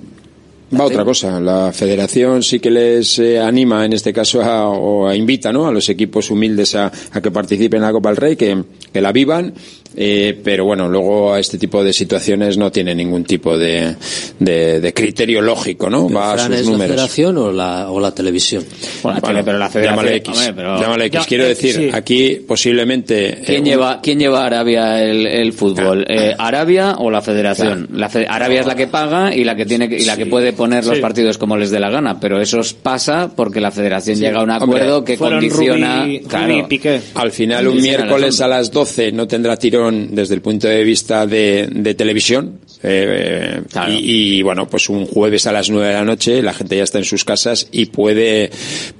Va 0.74 0.86
otra 0.86 1.06
cosa. 1.06 1.40
La 1.40 1.72
federación 1.72 2.42
sí 2.42 2.60
que 2.60 2.72
les 2.72 3.20
eh, 3.20 3.40
anima, 3.40 3.86
en 3.86 3.94
este 3.94 4.12
caso, 4.12 4.42
a, 4.42 4.68
o 4.68 5.08
a 5.08 5.16
invita 5.16 5.54
¿no? 5.54 5.68
a 5.68 5.72
los 5.72 5.88
equipos 5.90 6.32
humildes 6.32 6.74
a, 6.76 6.92
a 7.12 7.22
que 7.22 7.30
participen 7.30 7.78
en 7.78 7.84
la 7.84 7.92
Copa 7.92 8.10
del 8.10 8.18
Rey, 8.18 8.36
que, 8.36 8.64
que 8.92 9.02
la 9.02 9.12
vivan. 9.12 9.54
Eh, 9.96 10.38
pero 10.44 10.66
bueno, 10.66 10.88
luego 10.90 11.34
a 11.34 11.40
este 11.40 11.58
tipo 11.58 11.84
de 11.84 11.94
situaciones 11.94 12.58
no 12.58 12.72
tiene 12.72 12.94
ningún 12.96 13.24
tipo 13.24 13.58
de, 13.58 13.96
de, 14.40 14.80
de 14.80 14.94
criterio 14.94 15.42
lógico, 15.42 15.90
¿no? 15.90 16.10
Va 16.10 16.34
a 16.34 16.38
sus 16.38 16.56
¿Es 16.56 16.66
la 16.66 16.72
números. 16.72 16.88
federación 16.96 17.38
o 17.38 17.52
la, 17.52 17.90
o 17.92 18.00
la 18.00 18.12
televisión? 18.14 18.64
Bueno, 19.04 19.20
Bueno, 19.22 19.42
pero 19.46 19.58
la 19.58 19.70
federación- 19.70 19.96
llámale 19.96 20.16
X. 20.18 20.38
hombre, 20.38 20.54
pero- 20.54 20.80
llámale 20.82 21.06
X. 21.06 21.20
Ya, 21.22 21.26
Quiero 21.28 21.44
eh, 21.46 21.48
decir, 21.50 21.74
sí. 21.76 21.90
aquí 21.94 22.36
posiblemente. 22.48 23.42
¿quién 23.46 23.66
eh, 23.66 23.70
lleva, 23.70 24.00
quién 24.02 24.20
lleva 24.20 24.44
a 24.44 24.46
Arabia 24.48 25.04
el, 25.04 25.26
el 25.28 25.54
fútbol? 25.54 26.06
Eh, 26.10 26.34
¿Arabia 26.38 26.96
o 26.98 27.10
la 27.12 27.22
federación? 27.22 27.88
La 27.94 28.10
fe- 28.10 28.26
Arabia 28.28 28.62
es 28.62 28.66
la 28.66 28.76
que 28.76 28.88
paga 28.88 29.36
y 29.36 29.44
la 29.44 29.56
que 29.56 29.66
tiene 29.66 29.88
que- 29.88 29.98
y 29.98 30.06
la 30.06 30.18
que 30.18 30.26
puede 30.26 30.54
poner 30.54 30.86
los 30.86 31.00
partidos 31.00 31.38
como 31.38 31.58
les 31.58 31.72
dé 31.72 31.80
la 31.80 31.90
gana, 31.90 32.20
pero 32.20 32.42
eso 32.42 32.60
pasa 32.82 33.32
porque 33.36 33.62
la 33.62 33.72
federación 33.72 34.16
Sí. 34.18 34.22
llega 34.24 34.40
a 34.40 34.44
un 34.44 34.50
Hombre, 34.52 34.80
acuerdo 34.82 35.04
que 35.06 35.18
condiciona. 35.18 36.06
Rubí- 36.06 36.24
claro. 36.28 36.48
Rubí 36.48 36.60
y 36.60 36.64
Piqué. 36.64 37.02
Al 37.16 37.32
final, 37.32 37.68
un 37.68 37.82
miércoles 37.82 38.42
a 38.42 38.48
las 38.48 38.72
12 38.72 39.12
no 39.12 39.28
tendrá 39.28 39.56
tirón 39.58 39.85
desde 39.92 40.36
el 40.36 40.42
punto 40.42 40.68
de 40.68 40.84
vista 40.84 41.26
de, 41.28 41.68
de 41.72 41.94
televisión. 41.96 42.60
eh, 42.84 43.62
y, 43.90 44.38
y, 44.38 44.42
bueno, 44.42 44.68
pues 44.68 44.90
un 44.90 45.06
jueves 45.06 45.48
a 45.48 45.52
las 45.52 45.70
9 45.70 45.88
de 45.88 45.94
la 45.94 46.04
noche 46.04 46.42
la 46.42 46.54
gente 46.54 46.78
ya 46.78 46.84
está 46.84 46.98
en 47.00 47.06
sus 47.06 47.24
casas 47.24 47.68
y 47.72 47.88
puede 47.88 48.50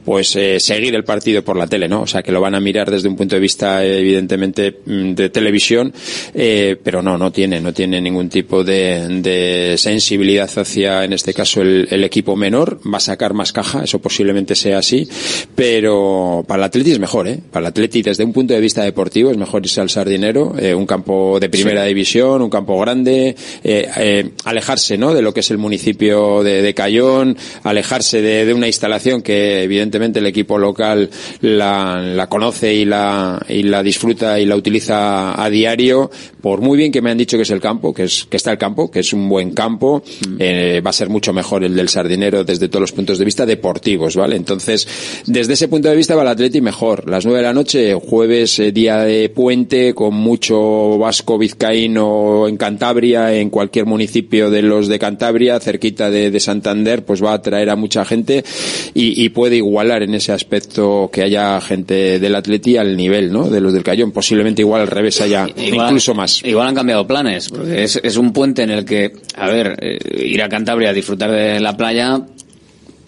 pues 0.04 0.36
eh, 0.36 0.60
seguir 0.60 0.96
el 0.96 1.04
partido 1.04 1.44
por 1.44 1.58
la 1.58 1.68
tele, 1.68 1.88
¿no? 1.88 2.02
O 2.02 2.08
sea, 2.08 2.22
que 2.24 2.32
lo 2.32 2.42
van 2.42 2.56
a 2.56 2.60
mirar 2.60 2.90
desde 2.92 3.08
un 3.10 3.16
punto 3.16 3.36
de 3.36 3.42
vista 3.42 3.84
eh, 3.86 4.00
evidentemente 4.00 4.80
mm, 4.86 5.14
de 5.14 5.30
televisión, 5.30 5.94
eh, 6.34 6.78
pero 6.84 7.02
no, 7.02 7.18
no 7.18 7.32
tiene, 7.32 7.60
no 7.60 7.74
tiene 7.74 8.00
ningún 8.02 8.30
tipo 8.30 8.64
de, 8.64 9.08
de 9.22 9.76
sensibilidad 9.78 10.50
hacia, 10.58 11.04
en 11.04 11.14
este 11.14 11.34
caso, 11.34 11.62
el, 11.62 11.88
el 11.90 12.04
equipo 12.04 12.36
menor. 12.36 12.80
Va 12.92 12.98
a 12.98 13.02
sacar 13.02 13.34
más 13.34 13.52
caja, 13.52 13.84
eso 13.84 14.00
posiblemente 14.00 14.56
sea 14.56 14.78
así, 14.80 15.08
pero 15.56 16.44
para 16.48 16.60
el 16.60 16.64
Atleti 16.66 16.92
es 16.92 17.00
mejor, 17.00 17.28
¿eh? 17.28 17.40
Para 17.52 17.66
el 17.66 17.70
Atleti 17.72 18.02
desde 18.02 18.24
un 18.24 18.34
punto 18.34 18.54
de 18.54 18.60
vista 18.60 18.84
deportivo 18.84 19.32
es 19.32 19.38
mejor 19.38 19.64
irse 19.64 19.82
al 19.82 19.90
Sardinero, 19.90 20.54
eh, 20.60 20.75
un 20.76 20.86
campo 20.86 21.40
de 21.40 21.50
primera 21.50 21.82
Sí. 21.84 21.88
división, 21.90 22.42
un 22.42 22.50
campo 22.50 22.80
grande, 22.80 23.36
eh, 23.64 23.90
eh, 23.98 24.30
alejarse, 24.44 24.98
¿no? 24.98 25.14
De 25.14 25.22
lo 25.22 25.34
que 25.34 25.40
es 25.40 25.52
el 25.52 25.58
municipio 25.58 26.44
de, 26.44 26.62
de 26.62 26.74
Cayón, 26.74 27.38
alejarse 27.64 28.22
de, 28.22 28.46
de 28.46 28.54
una 28.54 28.68
instalación 28.68 29.22
que 29.22 29.64
evidentemente 29.64 30.20
el 30.20 30.26
equipo 30.28 30.58
local 30.58 31.10
la, 31.42 32.02
la 32.02 32.28
conoce 32.28 32.74
y 32.74 32.86
la, 32.86 33.44
y 33.50 33.64
la 33.64 33.84
disfruta 33.84 34.40
y 34.40 34.46
la 34.46 34.56
utiliza 34.56 35.42
a 35.42 35.50
diario, 35.50 36.12
por 36.42 36.62
muy 36.62 36.78
bien 36.78 36.92
que 36.92 37.02
me 37.02 37.12
han 37.12 37.18
dicho 37.18 37.38
que 37.38 37.44
es 37.44 37.50
el 37.52 37.62
campo, 37.62 37.94
que 37.94 38.04
es, 38.04 38.26
que 38.30 38.38
está 38.38 38.52
el 38.52 38.58
campo, 38.58 38.90
que 38.92 39.00
es 39.00 39.14
un 39.14 39.28
buen 39.30 39.52
campo, 39.52 40.04
eh, 40.40 40.82
va 40.86 40.90
a 40.90 40.94
ser 40.94 41.10
mucho 41.10 41.34
mejor 41.34 41.64
el 41.64 41.76
del 41.76 41.90
Sardinero 41.90 42.44
desde 42.44 42.68
todos 42.70 42.82
los 42.82 42.92
puntos 42.92 43.18
de 43.20 43.26
vista 43.26 43.46
deportivos, 43.46 44.16
¿vale? 44.16 44.36
Entonces, 44.36 44.88
desde 45.26 45.54
ese 45.54 45.68
punto 45.68 45.90
de 45.90 45.96
vista 45.96 46.16
va 46.16 46.22
el 46.24 46.28
Atleti 46.30 46.62
mejor. 46.62 47.10
Las 47.10 47.26
nueve 47.26 47.40
de 47.40 47.46
la 47.46 47.54
noche, 47.54 47.94
jueves, 47.94 48.60
eh, 48.60 48.72
día 48.72 49.00
de 49.00 49.30
puente, 49.30 49.94
con 49.94 50.14
mucho 50.14 50.56
vasco 51.00 51.38
vizcaíno 51.38 52.48
en 52.48 52.58
Cantabria, 52.58 53.34
en 53.34 53.50
cualquier 53.50 53.86
municipio 53.86 54.50
de 54.50 54.62
los 54.62 54.88
de 54.88 55.00
Cantabria, 55.00 55.60
cerquita 55.60 56.10
de, 56.10 56.32
de 56.32 56.40
Santander, 56.40 57.04
pues 57.06 57.24
va 57.24 57.32
a 57.32 57.36
atraer 57.36 57.70
a 57.70 57.76
mucha 57.76 58.06
gente 58.06 58.44
y, 58.94 59.24
y 59.24 59.30
puede 59.30 59.58
igualar 59.58 60.04
en 60.04 60.14
ese 60.14 60.32
aspecto 60.32 61.10
que 61.12 61.24
haya 61.24 61.60
gente 61.62 62.20
del 62.20 62.36
Atleti 62.36 62.78
al 62.78 62.96
nivel, 62.96 63.32
¿no? 63.32 63.50
De 63.50 63.62
los 63.62 63.74
del 63.74 63.84
Cayón. 63.84 64.12
Posiblemente 64.12 64.62
igual 64.62 64.82
al 64.82 64.88
revés 64.88 65.20
haya 65.22 65.48
Igual- 65.56 65.88
incluso 65.88 66.14
más. 66.14 66.44
Igual 66.44 66.68
han 66.68 66.76
cambiado 66.76 67.06
planes, 67.08 67.50
porque 67.50 67.84
es, 67.84 68.00
es 68.04 68.18
un 68.18 68.34
puente 68.34 68.64
en 68.64 68.70
el 68.72 68.86
que, 68.86 69.12
a 69.36 69.48
ver, 69.48 69.78
eh, 69.82 69.98
ir 70.26 70.42
a 70.44 70.50
Cantabria 70.50 70.90
a 70.90 70.94
disfrutar 70.94 71.32
de 71.32 71.60
la 71.60 71.76
playa, 71.78 72.22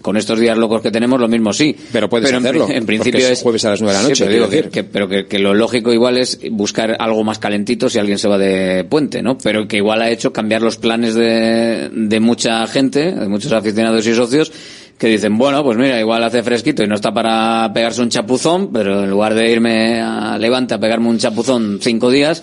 con 0.08 0.16
estos 0.16 0.40
días 0.40 0.58
locos 0.58 0.82
que 0.82 0.90
tenemos, 0.90 1.20
lo 1.20 1.28
mismo 1.28 1.52
sí. 1.52 1.76
Pero 1.92 2.08
puedes 2.08 2.30
en, 2.30 2.38
hacerlo, 2.38 2.62
En, 2.64 2.68
porque 2.76 2.86
principio 2.86 3.20
es 3.26 3.32
es 3.32 3.42
jueves 3.42 3.66
a 3.66 3.72
las 3.72 3.82
nueve 3.82 3.98
de 3.98 4.04
la 4.04 4.08
noche, 4.10 4.26
pero, 4.26 4.48
digo 4.48 4.70
que- 4.72 4.84
pero 4.86 5.10
que, 5.10 5.26
que 5.26 5.38
lo 5.38 5.54
lógico 5.54 5.92
igual 5.92 6.18
es 6.18 6.40
buscar 6.50 6.96
algo 6.98 7.26
más 7.26 7.40
calentito 7.40 7.90
si 7.90 8.00
alguien 8.00 8.18
se 8.18 8.30
va 8.30 8.38
de 8.38 8.86
puente, 8.86 9.22
¿no? 9.22 9.38
Pero 9.38 9.68
que 9.68 9.76
igual 9.76 10.02
ha 10.02 10.10
hecho 10.10 10.32
cambiar 10.32 10.62
los 10.62 10.78
planes 10.78 11.14
de, 11.14 11.90
de 11.92 12.20
mucha 12.22 12.66
gente, 12.68 13.12
de 13.12 13.28
muchos 13.28 13.52
aficionados 13.52 14.08
y 14.08 14.14
socios, 14.16 14.50
que 14.98 15.08
dicen, 15.10 15.38
bueno, 15.38 15.62
pues 15.64 15.78
mira, 15.78 16.00
igual 16.00 16.24
hace 16.24 16.42
fresquito 16.42 16.84
y 16.84 16.88
no 16.88 16.96
está 16.96 17.14
para 17.14 17.70
pegarse 17.74 18.02
un 18.02 18.10
chapuzón, 18.10 18.72
pero 18.72 19.04
en 19.04 19.10
lugar 19.10 19.36
de 19.36 19.52
irme 19.52 20.00
a 20.02 20.38
Levante 20.40 20.74
a 20.74 20.80
pegarme 20.80 21.10
un 21.10 21.18
chapuzón 21.20 21.80
cinco 21.82 22.10
días, 22.10 22.42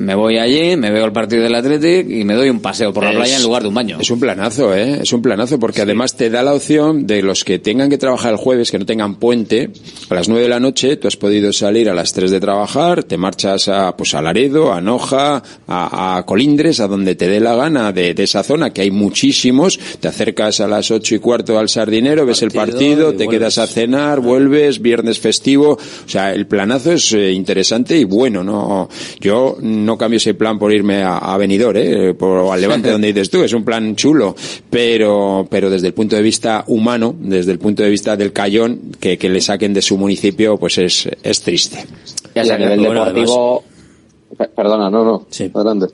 me 0.00 0.14
voy 0.14 0.38
allí, 0.38 0.76
me 0.76 0.90
veo 0.90 1.04
el 1.04 1.12
partido 1.12 1.42
del 1.42 1.54
Athletic 1.54 2.08
y 2.10 2.24
me 2.24 2.34
doy 2.34 2.48
un 2.48 2.60
paseo 2.60 2.92
por 2.92 3.04
la 3.04 3.10
Es- 3.10 3.16
playa 3.16 3.36
en 3.36 3.42
lugar 3.42 3.62
de 3.62 3.68
un 3.68 3.74
baño. 3.74 3.98
Es 4.00 4.10
un 4.10 4.18
planazo, 4.18 4.74
¿eh? 4.74 5.00
Es 5.02 5.12
un 5.12 5.22
planazo 5.22 5.58
porque 5.58 5.82
además 5.82 6.16
te 6.16 6.30
da 6.30 6.42
la 6.42 6.54
opción 6.54 7.06
de 7.06 7.22
los 7.22 7.44
que 7.44 7.58
tengan 7.58 7.90
que 7.90 7.98
trabajar 7.98 8.32
el 8.32 8.38
jueves, 8.38 8.70
que 8.70 8.78
no 8.78 8.86
tengan 8.86 9.16
puente, 9.16 9.70
a 10.08 10.14
las 10.14 10.28
nueve 10.28 10.44
de 10.44 10.48
la 10.48 10.58
noche 10.60 10.96
tú 10.96 11.06
has 11.08 11.16
podido 11.16 11.52
salir 11.52 11.88
a 11.90 11.94
las 11.94 12.12
tres 12.12 12.30
de 12.30 12.40
trabajar, 12.40 13.04
te 13.04 13.16
marchas 13.16 13.68
a, 13.68 13.96
pues 13.96 14.14
a 14.14 14.22
Laredo, 14.22 14.72
a 14.72 14.80
Noja, 14.80 15.42
a, 15.68 16.16
a 16.16 16.22
Colindres, 16.24 16.80
a 16.80 16.88
donde 16.88 17.14
te 17.14 17.28
dé 17.28 17.38
la 17.40 17.54
gana 17.54 17.92
de, 17.92 18.14
de 18.14 18.22
esa 18.22 18.42
zona, 18.42 18.70
que 18.72 18.80
hay 18.80 18.90
muchísimos, 18.90 19.78
te 20.00 20.08
acercas 20.08 20.60
a 20.60 20.66
las 20.66 20.90
ocho 20.90 21.14
y 21.14 21.18
cuarto 21.18 21.58
al 21.58 21.68
Sardinero, 21.68 22.24
ves 22.24 22.42
el 22.42 22.50
partido, 22.52 23.10
te 23.12 23.24
vuelves. 23.24 23.28
quedas 23.38 23.58
a 23.58 23.66
cenar, 23.66 24.20
vuelves, 24.20 24.80
viernes 24.80 25.18
festivo, 25.20 25.72
o 25.72 26.08
sea, 26.08 26.32
el 26.34 26.46
planazo 26.46 26.92
es 26.92 27.12
eh, 27.12 27.32
interesante 27.32 27.98
y 27.98 28.04
bueno, 28.04 28.42
no, 28.42 28.88
yo 29.20 29.58
no 29.60 29.89
no 29.90 29.98
cambio 29.98 30.18
ese 30.18 30.34
plan 30.34 30.58
por 30.58 30.72
irme 30.72 31.02
a, 31.02 31.18
a 31.18 31.36
Benidorm, 31.36 31.76
¿eh? 31.76 32.14
Por, 32.14 32.52
al 32.52 32.60
Levante 32.64 32.90
donde 32.90 33.08
dices 33.08 33.28
tú, 33.28 33.42
es 33.42 33.52
un 33.52 33.64
plan 33.64 33.96
chulo, 33.96 34.36
pero, 34.70 35.46
pero 35.50 35.68
desde 35.68 35.88
el 35.88 35.94
punto 35.94 36.14
de 36.16 36.22
vista 36.22 36.64
humano, 36.68 37.14
desde 37.18 37.50
el 37.52 37.58
punto 37.58 37.82
de 37.82 37.90
vista 37.90 38.16
del 38.16 38.32
Cayón, 38.32 38.92
que, 39.00 39.18
que 39.18 39.28
le 39.28 39.40
saquen 39.40 39.74
de 39.74 39.82
su 39.82 39.96
municipio, 39.98 40.56
pues 40.58 40.78
es, 40.78 41.08
es 41.22 41.42
triste. 41.42 41.84
Y 42.34 42.38
a 42.38 42.56
nivel 42.58 42.82
deportivo, 42.82 43.64
perdona, 44.54 44.88
no, 44.90 45.04
no, 45.04 45.26
Sí. 45.30 45.50
adelante. 45.52 45.86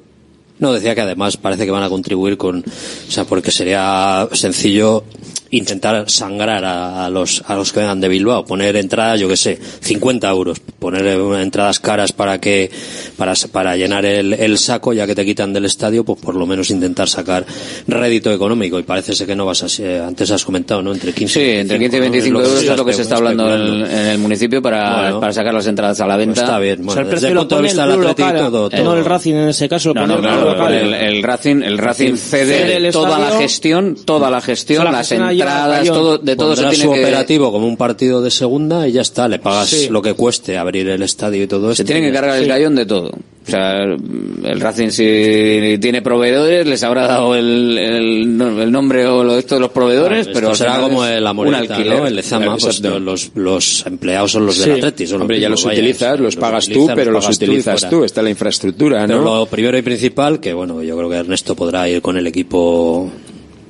No, 0.58 0.72
decía 0.72 0.94
que 0.94 1.02
además 1.02 1.36
parece 1.36 1.64
que 1.66 1.70
van 1.70 1.82
a 1.82 1.88
contribuir 1.90 2.36
con, 2.38 2.60
o 2.60 3.10
sea, 3.10 3.24
porque 3.24 3.50
sería 3.50 4.26
sencillo 4.32 5.04
intentar 5.50 6.08
sangrar 6.10 6.64
a, 6.64 7.06
a 7.06 7.10
los 7.10 7.42
a 7.46 7.54
los 7.54 7.72
que 7.72 7.80
vengan 7.80 8.00
de 8.00 8.08
Bilbao, 8.08 8.44
poner 8.44 8.76
entradas, 8.76 9.20
yo 9.20 9.28
que 9.28 9.36
sé, 9.36 9.58
50 9.80 10.28
euros, 10.30 10.60
poner 10.78 11.06
entradas 11.40 11.80
caras 11.80 12.12
para 12.12 12.40
que 12.40 12.70
para 13.16 13.34
para 13.52 13.76
llenar 13.76 14.04
el, 14.04 14.32
el 14.32 14.58
saco, 14.58 14.92
ya 14.92 15.06
que 15.06 15.14
te 15.14 15.24
quitan 15.24 15.52
del 15.52 15.64
estadio, 15.64 16.04
pues 16.04 16.20
por 16.20 16.34
lo 16.34 16.46
menos 16.46 16.70
intentar 16.70 17.08
sacar 17.08 17.44
rédito 17.86 18.32
económico 18.32 18.78
y 18.78 18.82
parece 18.82 19.14
ser 19.14 19.26
que 19.26 19.36
no 19.36 19.46
vas 19.46 19.62
a 19.62 19.82
eh, 19.82 20.00
antes 20.06 20.30
has 20.30 20.44
comentado, 20.44 20.82
¿no? 20.82 20.92
Entre 20.92 21.12
15 21.12 21.34
Sí, 21.40 21.50
entre 21.58 21.78
15 21.78 21.96
y 21.96 22.00
25 22.00 22.40
euros 22.40 22.62
es 22.62 22.76
lo 22.76 22.84
que 22.84 22.92
se 22.92 23.02
está 23.02 23.16
hablando 23.16 23.54
en, 23.54 23.84
en 23.84 24.06
el 24.08 24.18
municipio 24.18 24.62
para, 24.62 25.00
Bueno. 25.02 25.20
para 25.20 25.32
sacar 25.32 25.52
las 25.54 25.66
entradas 25.66 26.00
a 26.00 26.06
la 26.06 26.16
venta. 26.16 26.40
está 26.40 26.58
bien, 26.58 26.88
O 26.88 26.92
sea, 26.92 27.02
el 27.02 27.08
desde 27.08 27.10
precio 27.10 27.28
el 27.28 27.34
lo 27.34 27.40
punto 27.42 27.56
de 27.56 27.62
vista 27.62 27.84
el 27.84 27.90
del 27.90 28.00
Atleti, 28.00 28.22
local, 28.22 28.38
todo- 28.50 28.66
eh, 28.66 28.70
todo. 28.76 28.84
no 28.84 28.94
el 28.98 29.04
Racing 29.04 29.34
en 29.34 29.48
ese 29.48 29.68
caso. 29.68 29.92
lo 29.94 30.06
No, 30.06 30.20
no, 30.20 30.68
el 30.68 30.74
el, 30.74 30.94
el 30.94 31.22
Racing, 31.22 31.62
el 31.62 31.78
Racing 31.78 32.16
cede, 32.16 32.46
cede 32.58 32.76
el 32.76 32.92
toda 32.92 33.18
la 33.18 33.30
gestión, 33.38 33.96
toda 34.04 34.30
la 34.30 34.40
gestión, 34.40 34.84
la 34.84 34.98
gestión 34.98 35.22
al 35.22 35.35
entradas, 35.40 35.86
todo, 35.88 36.18
de 36.18 36.36
todo 36.36 36.56
se 36.56 36.62
tiene 36.62 36.76
su 36.76 36.92
que 36.92 37.00
operativo 37.00 37.52
como 37.52 37.66
un 37.66 37.76
partido 37.76 38.22
de 38.22 38.30
segunda 38.30 38.86
y 38.88 38.92
ya 38.92 39.02
está, 39.02 39.28
le 39.28 39.38
pagas 39.38 39.68
Sí. 39.68 39.88
lo 39.90 40.02
que 40.02 40.14
cueste 40.14 40.56
abrir 40.58 40.88
el 40.88 41.02
estadio 41.02 41.42
y 41.42 41.46
todo 41.46 41.70
esto. 41.70 41.82
se 41.82 41.84
tiene 41.84 42.06
que 42.06 42.12
cargar 42.12 42.36
el 42.38 42.48
cayón 42.48 42.74
de 42.74 42.86
todo. 42.86 43.08
O 43.08 43.48
sea, 43.48 43.84
el 43.84 44.60
Racing 44.60 44.88
si 44.90 45.78
tiene 45.80 46.02
proveedores, 46.02 46.66
les 46.66 46.82
habrá 46.82 47.06
dado 47.06 47.36
el, 47.36 47.78
el, 47.78 48.36
no- 48.36 48.60
el 48.60 48.72
nombre 48.72 49.06
o 49.06 49.22
lo, 49.22 49.38
esto 49.38 49.54
de 49.54 49.60
los 49.60 49.70
proveedores, 49.70 50.26
Claro, 50.26 50.40
pero 50.40 50.54
será 50.56 50.80
como 50.80 50.96
moneda, 51.34 51.58
alquiler. 51.58 51.98
¿no? 52.00 52.06
El 52.08 52.16
Lezama, 52.16 52.56
pues 52.56 52.80
los, 52.80 53.30
los 53.36 53.86
empleados 53.86 54.32
son 54.32 54.46
los 54.46 54.56
Sí. 54.56 54.62
del 54.68 54.78
Atleti. 54.78 55.06
son 55.06 55.20
Hombre, 55.22 55.38
ya 55.38 55.48
los 55.48 55.64
utilizas, 55.64 56.18
los 56.18 56.34
pagas 56.34 56.66
tú, 56.68 56.88
pero 56.96 57.12
los 57.12 57.24
pagas 57.24 57.38
tú 57.38 57.44
y 57.44 57.48
utilizas 57.50 57.88
tú, 57.88 58.02
está 58.02 58.20
la 58.20 58.30
infraestructura, 58.30 59.06
Pero 59.06 59.22
¿no? 59.22 59.36
lo 59.40 59.46
primero 59.46 59.78
y 59.78 59.82
principal, 59.82 60.40
que 60.40 60.52
bueno, 60.52 60.82
yo 60.82 60.96
creo 60.96 61.08
que 61.08 61.16
Ernesto 61.16 61.54
podrá 61.54 61.88
ir 61.88 62.02
con 62.02 62.16
el 62.16 62.26
equipo, 62.26 63.08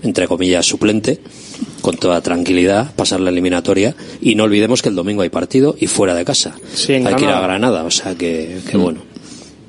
entre 0.02 0.26
comillas, 0.26 0.64
suplente, 0.64 1.18
con 1.82 1.96
toda 1.96 2.20
tranquilidad, 2.20 2.94
pasar 2.94 3.20
la 3.20 3.30
eliminatoria, 3.30 3.94
y 4.20 4.34
no 4.34 4.44
olvidemos 4.44 4.82
que 4.82 4.88
el 4.88 4.94
domingo 4.94 5.22
hay 5.22 5.28
partido 5.28 5.76
y 5.78 5.86
fuera 5.86 6.14
de 6.14 6.24
casa. 6.24 6.54
Sí, 6.74 6.94
hay 6.94 7.14
que 7.14 7.24
ir 7.24 7.30
a 7.30 7.40
Granada. 7.40 7.84
O 7.84 7.90
sea 7.90 8.14
que, 8.14 8.58
que 8.70 8.76
bueno. 8.76 9.00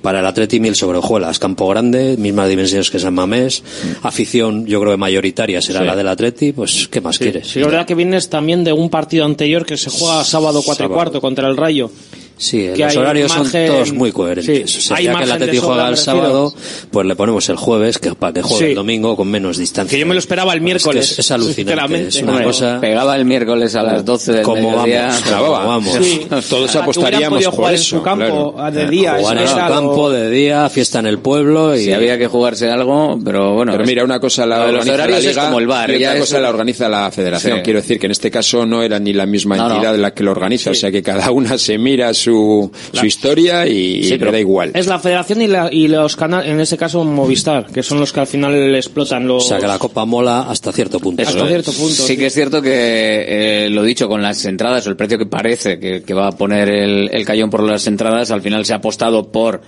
Para 0.02 0.20
el 0.20 0.26
Atleti 0.28 0.60
mil 0.60 0.76
sobre 0.76 1.00
hojuelas, 1.00 1.38
campo 1.38 1.68
grande, 1.68 2.16
mismas 2.18 2.48
dimensiones 2.48 2.90
que 2.92 3.00
San 3.00 3.14
Mamés, 3.16 3.64
afición 4.04 4.66
yo 4.66 4.80
creo 4.80 4.94
que 4.94 4.98
mayoritaria 4.98 5.62
será 5.62 5.80
Sí. 5.80 5.86
la 5.86 5.96
del 5.98 6.08
Atleti, 6.08 6.54
pues 6.54 6.88
¿qué 6.88 7.02
más 7.02 7.18
quieres? 7.18 7.48
Sí, 7.48 7.60
verdad 7.60 7.86
que 7.86 7.96
vienes 7.96 8.30
también 8.30 8.64
de 8.64 8.72
un 8.72 8.90
partido 8.90 9.26
anterior 9.26 9.66
que 9.66 9.76
se 9.76 9.90
juega 9.90 10.24
sábado 10.24 10.62
4 10.64 10.86
y 10.86 10.90
cuarto 10.90 11.20
contra 11.20 11.50
el 11.50 11.58
Rayo. 11.58 11.92
Sí, 12.38 12.70
que 12.76 12.84
los 12.86 12.96
horarios 12.96 13.32
margen- 13.36 13.68
son 13.68 13.76
todos 13.76 13.94
muy 13.94 14.12
coherentes. 14.12 14.72
Sí, 14.72 14.78
o 14.80 14.82
sea, 14.82 14.98
hay 14.98 15.06
ya 15.06 15.14
que 15.18 15.24
el 15.24 15.28
sobra, 15.60 15.62
juega 15.62 15.90
el 15.90 15.98
sábado, 15.98 16.54
pues 16.92 17.06
le 17.08 17.16
ponemos 17.16 17.50
el 17.50 17.56
jueves 17.56 17.98
que 17.98 18.14
para 18.16 18.34
que 18.34 18.42
juegue 18.44 18.66
Sí. 18.66 18.70
el 18.72 18.76
domingo 18.76 19.16
con 19.16 19.28
menos 19.28 19.58
distancia. 19.58 19.96
Que 19.96 20.00
yo 20.00 20.06
me 20.06 20.14
lo 20.14 20.20
esperaba 20.20 20.54
el 20.54 20.58
Es 20.58 20.62
que 20.62 20.66
miércoles. 20.66 21.12
Es, 21.14 21.20
es 21.20 21.32
alucinante, 21.32 22.08
es 22.08 22.16
una 22.22 22.32
Hombre, 22.34 22.46
cosa... 22.46 22.80
Pegaba 22.80 23.16
el 23.16 23.26
miércoles 23.26 23.76
a 23.76 23.84
las 23.84 24.06
12 24.06 24.34
del 24.34 24.42
Como 24.44 24.72
mediodía. 24.72 25.08
vamos, 25.08 25.24
como 25.30 25.52
vamos. 25.68 25.98
Sí. 26.02 26.28
Todos 26.50 26.76
apostaríamos 26.76 27.44
por 27.44 27.54
jugar 27.56 27.74
en 27.74 27.80
eso, 27.80 27.98
su 27.98 28.04
campo 28.04 28.54
claro. 28.54 28.72
de 28.72 28.88
día. 28.88 29.16
Jugar 29.20 29.38
en 29.40 29.48
su 29.48 29.56
campo 29.56 30.10
de 30.12 30.30
día, 30.30 30.70
fiesta 30.70 31.00
en 31.00 31.08
el 31.08 31.20
pueblo 31.20 31.76
y... 31.76 31.86
Si 31.86 31.94
había 31.94 32.18
que 32.18 32.28
jugarse 32.28 32.70
algo, 32.70 33.18
pero 33.24 33.54
bueno. 33.56 33.72
Pero 33.72 33.86
mira, 33.86 34.04
una 34.04 34.20
cosa 34.20 34.46
la 34.46 34.58
de 34.66 34.72
los 34.74 34.82
organiza 34.82 34.98
la 34.98 35.04
horarios 35.04 35.20
es 35.26 35.36
Liga 35.36 35.46
como 35.46 35.60
el 35.60 35.68
bar, 35.68 35.92
y 35.92 36.00
ya 36.00 36.10
otra 36.10 36.20
es- 36.20 36.26
cosa 36.26 36.40
la 36.40 36.50
organiza 36.50 36.90
la 36.90 37.12
Federación. 37.12 37.62
Quiero 37.64 37.82
decir 37.82 38.00
que 38.00 38.06
en 38.06 38.12
este 38.12 38.30
caso 38.30 38.66
no 38.66 38.84
era 38.84 39.00
ni 39.00 39.14
la 39.14 39.26
misma 39.26 39.58
entidad 39.58 39.96
la 39.96 40.14
que 40.14 40.24
lo 40.24 40.32
organiza, 40.32 40.70
o 40.72 40.76
sea 40.76 40.92
que 40.92 41.02
cada 41.02 41.32
una 41.32 41.58
se 41.58 41.78
mira 41.78 42.14
su, 42.14 42.27
su 42.32 43.06
historia 43.06 43.66
y, 43.68 44.04
Sí, 44.04 44.10
le 44.12 44.20
pero 44.20 44.32
da 44.32 44.40
igual. 44.40 44.72
Es 44.74 44.88
la 44.88 45.00
federación 45.00 45.42
y, 45.42 45.48
la- 45.48 45.70
y 45.72 45.88
los 45.88 46.16
canales, 46.16 46.50
en 46.52 46.60
ese 46.60 46.78
caso 46.78 47.04
Movistar, 47.04 47.68
que 47.68 47.84
son 47.84 48.00
los 48.00 48.12
que 48.14 48.20
al 48.20 48.28
final 48.28 48.76
explotan 48.76 49.28
los... 49.28 49.46
O 49.46 49.48
sea, 49.48 49.58
que 49.60 49.68
la 49.68 49.80
Copa 49.80 50.06
mola 50.06 50.42
hasta 50.50 50.72
cierto 50.72 51.00
punto. 51.00 51.22
Hasta 51.22 51.40
¿no? 51.40 51.48
cierto 51.48 51.72
punto. 51.74 51.94
Sí 51.94 52.18
que 52.18 52.28
es 52.28 52.34
cierto 52.34 52.62
que 52.62 53.66
eh, 53.66 53.70
lo 53.70 53.84
dicho 53.84 54.08
con 54.08 54.22
las 54.22 54.44
entradas 54.46 54.86
o 54.88 54.90
el 54.90 54.96
precio 54.96 55.18
que 55.18 55.26
parece 55.26 55.80
que, 55.80 56.04
que 56.04 56.14
va 56.14 56.28
a 56.28 56.32
poner 56.32 56.70
el, 56.70 57.10
el 57.12 57.26
Cayón 57.26 57.50
por 57.50 57.64
las 57.64 57.88
entradas, 57.88 58.32
al 58.32 58.42
final 58.42 58.66
se 58.66 58.74
ha 58.74 58.78
apostado 58.78 59.32
por 59.32 59.62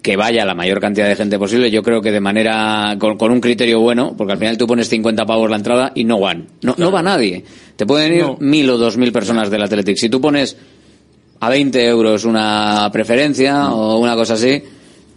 que 0.00 0.16
vaya 0.16 0.44
la 0.44 0.54
mayor 0.54 0.80
cantidad 0.80 1.08
de 1.08 1.16
gente 1.16 1.38
posible. 1.40 1.72
Yo 1.72 1.82
creo 1.82 2.00
que 2.00 2.12
de 2.12 2.20
manera 2.20 2.94
con, 3.00 3.18
con 3.18 3.32
un 3.32 3.40
criterio 3.40 3.80
bueno, 3.80 4.14
porque 4.16 4.32
al 4.32 4.38
final 4.38 4.56
tú 4.56 4.66
pones 4.66 4.88
50 4.88 5.26
pavos 5.26 5.50
la 5.50 5.56
entrada 5.56 5.90
y 5.94 6.04
no 6.04 6.20
van, 6.20 6.46
no, 6.62 6.74
no 6.78 6.92
va 6.92 7.02
nadie. 7.02 7.44
Te 7.76 7.84
pueden 7.84 8.14
ir 8.14 8.22
No. 8.22 8.36
mil 8.40 8.70
o 8.70 8.78
dos 8.78 8.96
mil 8.96 9.10
personas 9.12 9.50
del 9.50 9.62
Athletic. 9.62 9.96
Si 9.96 10.08
tú 10.08 10.20
pones 10.20 10.56
a 11.40 11.48
20 11.48 11.86
euros 11.86 12.24
una 12.24 12.88
preferencia 12.92 13.72
o 13.72 13.98
una 13.98 14.14
cosa 14.14 14.34
así, 14.34 14.62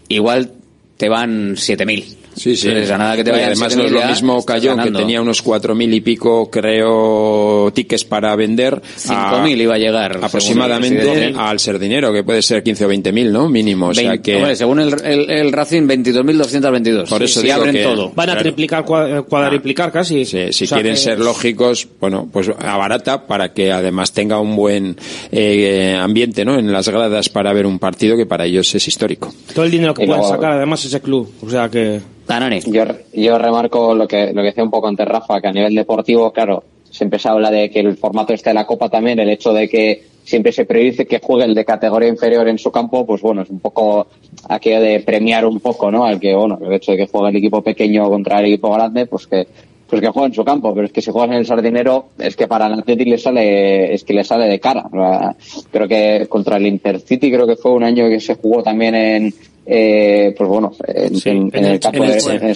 igual 0.08 0.52
te 0.98 1.10
van 1.10 1.58
7000. 1.58 2.21
Sí, 2.36 2.56
sí. 2.56 2.68
Entonces, 2.70 2.92
a 2.92 2.98
nada 2.98 3.16
que 3.18 3.24
te 3.24 3.30
Y 3.30 3.34
vayan 3.34 3.48
además 3.52 3.76
no 3.76 3.84
es 3.84 3.92
7.000 3.92 3.94
lo 4.02 4.08
mismo 4.08 4.46
Cayón, 4.46 4.80
que 4.84 4.92
tenía 4.92 5.22
unos 5.22 5.42
cuatro 5.42 5.76
mil 5.76 5.94
y 5.94 6.02
pico, 6.02 6.50
creo, 6.50 7.72
tickets 7.74 8.06
para 8.06 8.36
vender. 8.36 8.76
a- 9.10 9.44
5.000 9.44 9.62
iba 9.62 9.76
a 9.76 9.78
llegar. 9.78 10.20
Aproximadamente 10.22 11.34
al 11.38 11.60
ser 11.60 11.78
dinero, 11.80 12.12
que 12.14 12.24
puede 12.24 12.42
ser 12.42 12.64
15 12.64 12.86
o 12.86 12.88
20 12.88 13.12
mil, 13.12 13.32
¿no? 13.32 13.50
Mínimo. 13.50 13.88
O 13.88 13.94
sea 13.94 14.10
20, 14.12 14.22
que. 14.24 14.36
hombre, 14.38 14.56
según 14.56 14.80
el, 14.80 14.94
el, 15.04 15.30
el 15.30 15.52
Racing, 15.52 15.84
22.222. 15.88 17.10
Por 17.10 17.24
eso 17.24 17.40
si 17.42 17.48
digo 17.48 17.60
abren 17.60 17.76
que- 17.76 17.84
todo. 17.84 18.12
Van 18.16 18.30
a 18.30 18.38
triplicar, 18.38 18.86
cua- 18.86 19.26
cuadriplicar 19.26 19.92
casi. 19.92 20.26
Sí, 20.26 20.48
si 20.52 20.64
O 20.64 20.68
sea 20.68 20.78
quieren 20.78 20.94
que- 20.94 21.00
ser 21.02 21.20
lógicos, 21.20 21.88
bueno, 22.00 22.28
pues 22.32 22.50
abarata 22.60 23.26
para 23.28 23.54
que 23.54 23.72
además 23.72 24.12
tenga 24.14 24.40
un 24.40 24.56
buen 24.56 24.96
eh, 25.32 25.98
ambiente, 26.00 26.46
¿no? 26.46 26.58
En 26.58 26.72
las 26.72 26.88
gradas 26.90 27.30
para 27.30 27.54
ver 27.54 27.66
un 27.66 27.80
partido 27.80 28.16
que 28.18 28.26
para 28.26 28.46
ellos 28.46 28.74
es 28.76 28.88
histórico. 28.88 29.34
Todo 29.54 29.66
el 29.66 29.72
dinero 29.72 29.94
que 29.94 30.06
pueden 30.06 30.24
sacar 30.24 30.54
además 30.54 30.84
ese 30.86 31.02
club. 31.02 31.32
O 31.42 31.50
sea 31.50 31.70
que... 31.70 32.00
Tanane. 32.32 32.62
Yo, 32.62 32.86
yo 33.12 33.38
remarco 33.38 33.94
lo 33.94 34.08
que, 34.08 34.28
lo 34.28 34.42
que 34.42 34.48
decía 34.48 34.64
un 34.64 34.72
poco 34.72 34.88
antes 34.88 35.06
Rafa, 35.06 35.42
que 35.42 35.50
a 35.50 35.52
nivel 35.52 35.76
deportivo, 35.76 36.32
claro, 36.32 36.64
siempre 36.90 37.20
se 37.20 37.28
habla 37.28 37.52
de 37.52 37.70
que 37.70 37.82
el 37.82 37.98
formato 37.98 38.34
este 38.34 38.52
de 38.52 38.54
la 38.54 38.66
Copa 38.66 38.88
también, 38.88 39.20
el 39.20 39.30
hecho 39.30 39.52
de 39.52 39.68
que 39.68 40.02
siempre 40.24 40.54
se 40.54 40.64
priorice 40.64 41.06
que 41.06 41.20
juegue 41.20 41.44
el 41.44 41.54
de 41.54 41.66
categoría 41.66 42.08
inferior 42.08 42.48
en 42.48 42.58
su 42.58 42.72
campo, 42.72 43.06
pues 43.06 43.22
bueno, 43.22 43.42
es 43.42 43.50
un 43.50 43.60
poco 43.60 44.08
aquello 44.48 44.80
de 44.80 45.02
premiar 45.02 45.46
un 45.46 45.60
poco, 45.60 45.92
¿no? 45.92 46.06
Al 46.06 46.22
que, 46.22 46.34
bueno, 46.34 46.58
el 46.64 46.72
hecho 46.72 46.94
de 46.94 47.00
que 47.00 47.08
juegue 47.08 47.32
el 47.32 47.36
equipo 47.36 47.62
pequeño 47.62 48.10
contra 48.10 48.40
el 48.40 48.46
equipo 48.46 48.72
grande, 48.72 49.08
pues 49.08 49.28
que 49.28 49.46
pues 49.90 50.02
que 50.02 50.08
juegue 50.08 50.28
en 50.28 50.34
su 50.34 50.46
campo, 50.46 50.74
pero 50.74 50.86
es 50.86 50.94
que 50.94 51.02
si 51.02 51.12
juegas 51.12 51.32
en 51.32 51.40
el 51.40 51.46
Sardinero, 51.46 52.12
es 52.18 52.38
que 52.38 52.48
para 52.48 52.68
el 52.68 52.80
Athletic 52.80 53.10
le 53.10 53.18
sale, 53.18 53.94
es 53.94 54.06
que 54.06 54.14
le 54.14 54.24
sale 54.24 54.46
de 54.46 54.58
cara. 54.58 54.86
Creo 55.70 55.86
que 55.86 56.28
contra 56.30 56.56
el 56.56 56.66
Intercity 56.66 57.30
creo 57.30 57.46
que 57.46 57.58
fue 57.58 57.74
un 57.74 57.84
año 57.84 58.08
que 58.08 58.22
se 58.22 58.36
jugó 58.36 58.64
también 58.64 58.96
en, 58.96 59.34
eh, 59.66 60.34
pues 60.38 60.50
bueno, 60.50 60.72
en, 60.88 61.14
en- 61.16 61.22
en 61.26 61.50
en 61.54 61.66
el 61.66 61.72
el- 61.74 61.80
campo 61.80 62.04
en 62.04 62.10
el 62.12 62.20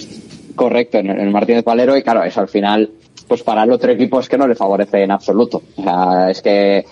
correcto, 0.54 0.98
en, 0.98 1.10
el 1.10 1.30
Martínez 1.30 1.64
Valero, 1.64 1.96
y 1.96 2.02
claro, 2.02 2.22
eso 2.24 2.40
al 2.40 2.48
final, 2.48 2.90
pues 3.28 3.42
para 3.42 3.64
el 3.64 3.70
otro 3.72 3.92
equipo 3.92 4.20
es 4.20 4.28
que 4.28 4.38
no 4.38 4.46
le 4.48 4.54
favorece 4.54 5.02
en 5.02 5.10
absoluto. 5.10 5.62
O 5.76 5.82
sea, 5.82 6.30
es 6.30 6.42
que, 6.42 6.84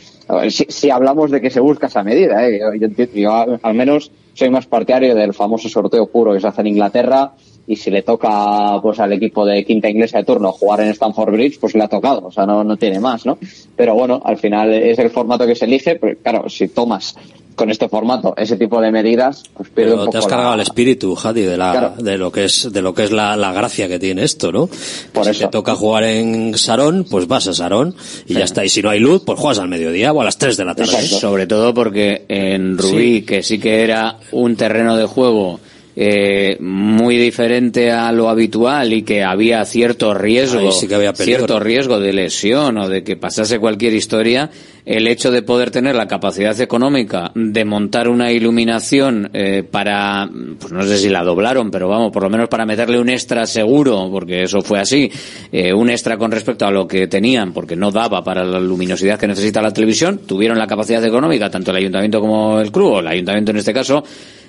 si, 0.51 0.67
si 0.69 0.91
hablamos 0.91 1.31
de 1.31 1.41
que 1.41 1.51
se 1.51 1.61
busca 1.61 1.87
esa 1.87 2.03
medida, 2.03 2.47
¿eh? 2.47 2.59
yo, 2.61 2.75
yo 2.75 2.89
enti- 2.89 3.13
yo 3.13 3.33
al, 3.33 3.59
al 3.63 3.75
menos 3.75 4.11
soy 4.35 4.51
más 4.51 4.67
partidario 4.67 5.15
del 5.15 5.33
famoso 5.35 5.69
sorteo 5.69 6.07
puro 6.07 6.33
que 6.35 6.41
se 6.41 6.47
hace 6.49 6.61
en 6.61 6.67
Inglaterra, 6.69 7.33
y 7.67 7.77
si 7.77 7.91
le 7.91 8.03
toca 8.03 8.79
pues 8.83 9.01
al 9.01 9.15
equipo 9.15 9.47
de 9.47 9.65
quinta 9.65 9.89
inglesa 9.89 10.19
de 10.19 10.25
turno 10.25 10.53
jugar 10.53 10.81
en 10.83 10.89
Stamford 10.91 11.33
Bridge, 11.33 11.59
pues 11.59 11.75
le 11.75 11.83
ha 11.83 11.89
tocado, 11.89 12.27
o 12.27 12.31
sea, 12.31 12.45
no, 12.45 12.63
no 12.63 12.77
tiene 12.77 13.01
más, 13.01 13.25
¿no? 13.25 13.39
Pero 13.75 13.95
bueno, 13.95 14.21
al 14.23 14.37
final 14.37 14.75
es 14.75 14.99
el 14.99 15.09
formato 15.09 15.47
que 15.47 15.55
se 15.55 15.65
elige, 15.65 15.97
pero 15.97 16.15
claro, 16.23 16.49
si 16.51 16.69
tomas 16.69 17.15
con 17.55 17.71
este 17.71 17.89
formato 17.89 18.35
ese 18.37 18.57
tipo 18.57 18.81
de 18.81 18.91
medidas, 18.91 19.43
pues 19.57 19.69
pierde 19.71 19.91
Pero 19.93 19.95
un 19.95 19.99
poco 20.07 20.11
te 20.13 20.19
has 20.19 20.25
la- 20.25 20.31
cargado 20.31 20.55
el 20.55 20.61
espíritu, 20.61 21.15
Jadi, 21.17 21.43
de 21.43 21.57
la, 21.57 21.71
Claro. 21.73 21.95
de 21.99 22.19
lo 22.19 22.33
que 22.33 22.45
es, 22.45 22.73
de 22.73 22.83
lo 22.83 22.95
que 22.95 23.05
es 23.05 23.13
la, 23.13 23.37
la 23.37 23.53
gracia 23.53 23.89
que 23.89 23.99
tiene 23.99 24.25
esto, 24.25 24.51
¿no? 24.53 24.69
Por 25.13 25.25
si 25.25 25.31
eso. 25.31 25.41
te 25.41 25.49
toca 25.49 25.75
jugar 25.75 26.05
en 26.05 26.57
Sarón, 26.59 27.07
pues 27.11 27.27
vas 27.29 27.47
a 27.49 27.55
Sarón 27.55 27.95
y 28.27 28.35
ya 28.35 28.45
está. 28.45 28.65
Y 28.65 28.69
si 28.69 28.83
no 28.83 28.91
hay 28.91 29.01
luz, 29.01 29.23
pues 29.25 29.39
juegas 29.39 29.59
al 29.59 29.69
mediodía 29.69 30.13
o 30.13 30.21
a 30.21 30.25
las 30.25 30.39
3 30.39 30.57
de 30.57 30.65
la 30.65 30.75
tarde. 30.75 30.93
Exacto. 30.93 31.19
Sobre 31.19 31.47
todo 31.47 31.73
porque 31.75 32.25
en 32.29 32.77
Rubí, 32.79 33.23
que 33.23 33.43
sí 33.43 33.59
que 33.59 33.83
era 33.83 34.17
un 34.33 34.57
terreno 34.57 34.97
de 34.97 35.07
juego 35.07 35.61
eh, 35.97 36.57
muy 36.61 37.17
diferente 37.17 37.93
a 37.93 38.11
lo 38.11 38.29
habitual 38.29 38.93
y 38.93 39.03
que 39.03 39.23
había 39.23 39.65
cierto 39.65 40.13
riesgo, 40.15 40.73
sí 40.73 40.89
que 40.89 40.97
había 40.97 41.15
cierto 41.15 41.61
riesgo 41.61 42.01
de 42.01 42.13
lesión 42.13 42.79
o 42.79 42.89
de 42.89 43.05
que 43.05 43.17
pasase 43.17 43.59
cualquier 43.59 43.95
historia, 43.95 44.51
el 44.85 45.07
hecho 45.07 45.31
de 45.31 45.43
poder 45.43 45.71
tener 45.71 45.95
la 45.95 46.07
capacidad 46.07 46.59
económica 46.61 47.33
de 47.35 47.65
montar 47.65 48.09
una 48.09 48.33
iluminación 48.33 49.31
eh, 49.33 49.63
para, 49.63 50.29
pues 50.59 50.73
no 50.73 50.83
sé 50.83 50.99
si 50.99 51.09
la 51.09 51.25
doblaron, 51.25 51.71
pero 51.71 51.89
vamos, 51.89 52.13
por 52.13 52.23
lo 52.23 52.31
menos 52.31 52.49
para 52.49 52.67
meterle 52.67 52.99
un 52.99 53.09
extra 53.09 53.47
seguro, 53.47 54.09
porque 54.11 54.43
eso 54.43 54.61
fue 54.61 54.81
así, 54.81 55.11
eh, 55.53 55.73
un 55.73 55.91
extra 55.91 56.19
con 56.19 56.31
respecto 56.31 56.67
a 56.67 56.71
lo 56.71 56.87
que 56.87 57.07
tenían, 57.07 57.53
porque 57.53 57.77
no 57.77 57.91
daba 57.91 58.23
para 58.23 58.45
la 58.45 58.59
luminosidad 58.59 59.19
que 59.19 59.27
necesita 59.27 59.63
la 59.63 59.73
televisión, 59.73 60.21
tuvieron 60.27 60.59
la 60.59 60.67
capacidad 60.67 61.05
económica, 61.05 61.51
tanto 61.51 61.71
el 61.71 61.79
ayuntamiento 61.79 62.21
como 62.21 62.61
el 62.61 62.71
club, 62.71 62.95
o 62.95 63.01
el 63.01 63.07
ayuntamiento 63.07 63.53
en 63.53 63.57
este 63.59 63.73
caso, 63.73 64.05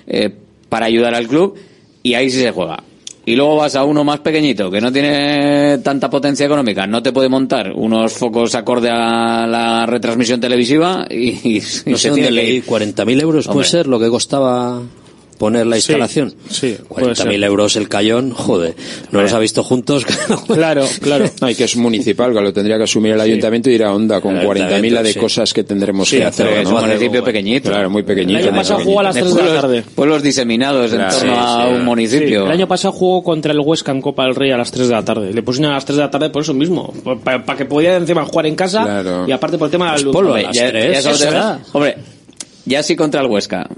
eh, 0.06 0.30
para 0.68 0.86
ayudar 0.86 1.14
al 1.14 1.26
club 1.26 1.54
y 2.02 2.14
ahí 2.14 2.30
sí 2.30 2.40
se 2.40 2.50
juega. 2.50 2.82
Y 3.28 3.34
luego 3.34 3.56
vas 3.56 3.74
a 3.74 3.82
uno 3.82 4.04
más 4.04 4.20
pequeñito 4.20 4.70
que 4.70 4.80
no 4.80 4.92
tiene 4.92 5.78
tanta 5.78 6.08
potencia 6.08 6.46
económica, 6.46 6.86
no 6.86 7.02
te 7.02 7.12
puede 7.12 7.28
montar 7.28 7.72
unos 7.74 8.12
focos 8.12 8.54
acorde 8.54 8.88
a 8.88 9.48
la 9.48 9.84
retransmisión 9.84 10.40
televisiva 10.40 11.06
y, 11.10 11.56
y 11.56 11.60
No 11.86 11.96
se 11.96 11.96
sé 11.96 12.08
dónde 12.10 12.28
tiene 12.28 12.28
que 12.28 12.30
leí, 12.30 12.56
ir. 12.58 12.64
40.000 12.64 13.20
euros 13.20 13.48
puede 13.48 13.66
ser 13.66 13.88
lo 13.88 13.98
que 13.98 14.08
costaba 14.08 14.80
poner 15.38 15.66
la 15.66 15.76
Sí, 15.76 15.92
instalación. 15.92 16.34
sí, 16.48 16.76
puede 16.88 17.08
40.000 17.08 17.14
ser. 17.16 17.44
euros 17.44 17.76
el 17.76 17.88
cayón, 17.88 18.30
joder, 18.32 18.74
no 19.12 19.22
los 19.22 19.32
ha 19.32 19.38
visto 19.38 19.62
juntos. 19.62 20.04
Claro, 20.46 20.84
claro. 21.02 21.26
No, 21.40 21.50
y 21.50 21.54
que 21.54 21.64
es 21.64 21.76
municipal, 21.76 22.32
que 22.32 22.40
lo 22.40 22.52
tendría 22.52 22.76
que 22.78 22.84
asumir 22.84 23.12
el 23.12 23.20
ayuntamiento 23.20 23.70
y 23.70 23.74
ir 23.74 23.84
a 23.84 23.94
onda 23.94 24.20
con 24.20 24.36
El 24.36 24.46
40.000 24.46 24.90
la 24.90 25.02
de 25.02 25.14
cosas 25.14 25.52
que 25.52 25.64
tendremos 25.64 26.08
Sí, 26.08 26.18
que 26.18 26.24
hacer. 26.24 26.46
Es 26.48 26.70
¿no? 26.70 26.76
un 26.76 26.82
municipio 26.86 27.22
pequeñito. 27.24 27.70
Claro, 27.70 27.90
muy 27.90 28.02
pequeñito. 28.02 28.38
El 28.38 28.48
año 28.48 28.56
pasado 28.56 28.80
jugó 28.80 29.00
a 29.00 29.02
las 29.04 29.14
De 29.14 29.20
3 29.22 29.34
de 29.34 29.42
la 29.42 29.60
tarde. 29.60 29.84
pueblos 29.94 30.22
diseminados 30.22 30.90
en 30.92 30.98
Claro, 30.98 31.16
torno 31.18 31.32
sí, 31.34 31.38
a 31.40 31.66
sí. 31.68 31.74
un 31.74 31.84
municipio. 31.84 32.40
Sí, 32.40 32.46
el 32.46 32.52
año 32.52 32.68
pasado 32.68 32.92
jugó 32.92 33.22
contra 33.22 33.52
el 33.52 33.60
Huesca 33.60 33.92
en 33.92 34.00
Copa 34.00 34.24
del 34.24 34.34
Rey 34.34 34.50
a 34.50 34.56
las 34.56 34.70
3 34.70 34.88
de 34.88 34.94
la 34.94 35.04
tarde. 35.04 35.32
Le 35.32 35.42
pusieron 35.42 35.70
a 35.72 35.74
las 35.74 35.84
3 35.84 35.96
de 35.96 36.02
la 36.02 36.10
tarde 36.10 36.30
por 36.30 36.42
eso 36.42 36.54
mismo. 36.54 36.92
Para 37.24 37.42
que 37.56 37.64
pudiera 37.66 37.96
encima 37.96 38.24
jugar 38.24 38.46
en 38.46 38.54
casa 38.56 38.82
Claro. 38.84 39.24
y 39.28 39.32
aparte 39.32 39.58
por 39.58 39.66
el 39.66 39.72
tema 39.72 39.92
de 39.92 39.98
la 39.98 40.04
luz. 40.04 40.16
Hombre, 40.16 40.42
las 40.44 40.54
ya, 40.56 41.60
hombre, 41.72 41.96
ya 42.64 42.82
sí 42.82 42.96
contra 42.96 43.20
el 43.20 43.26
Huesca. 43.26 43.68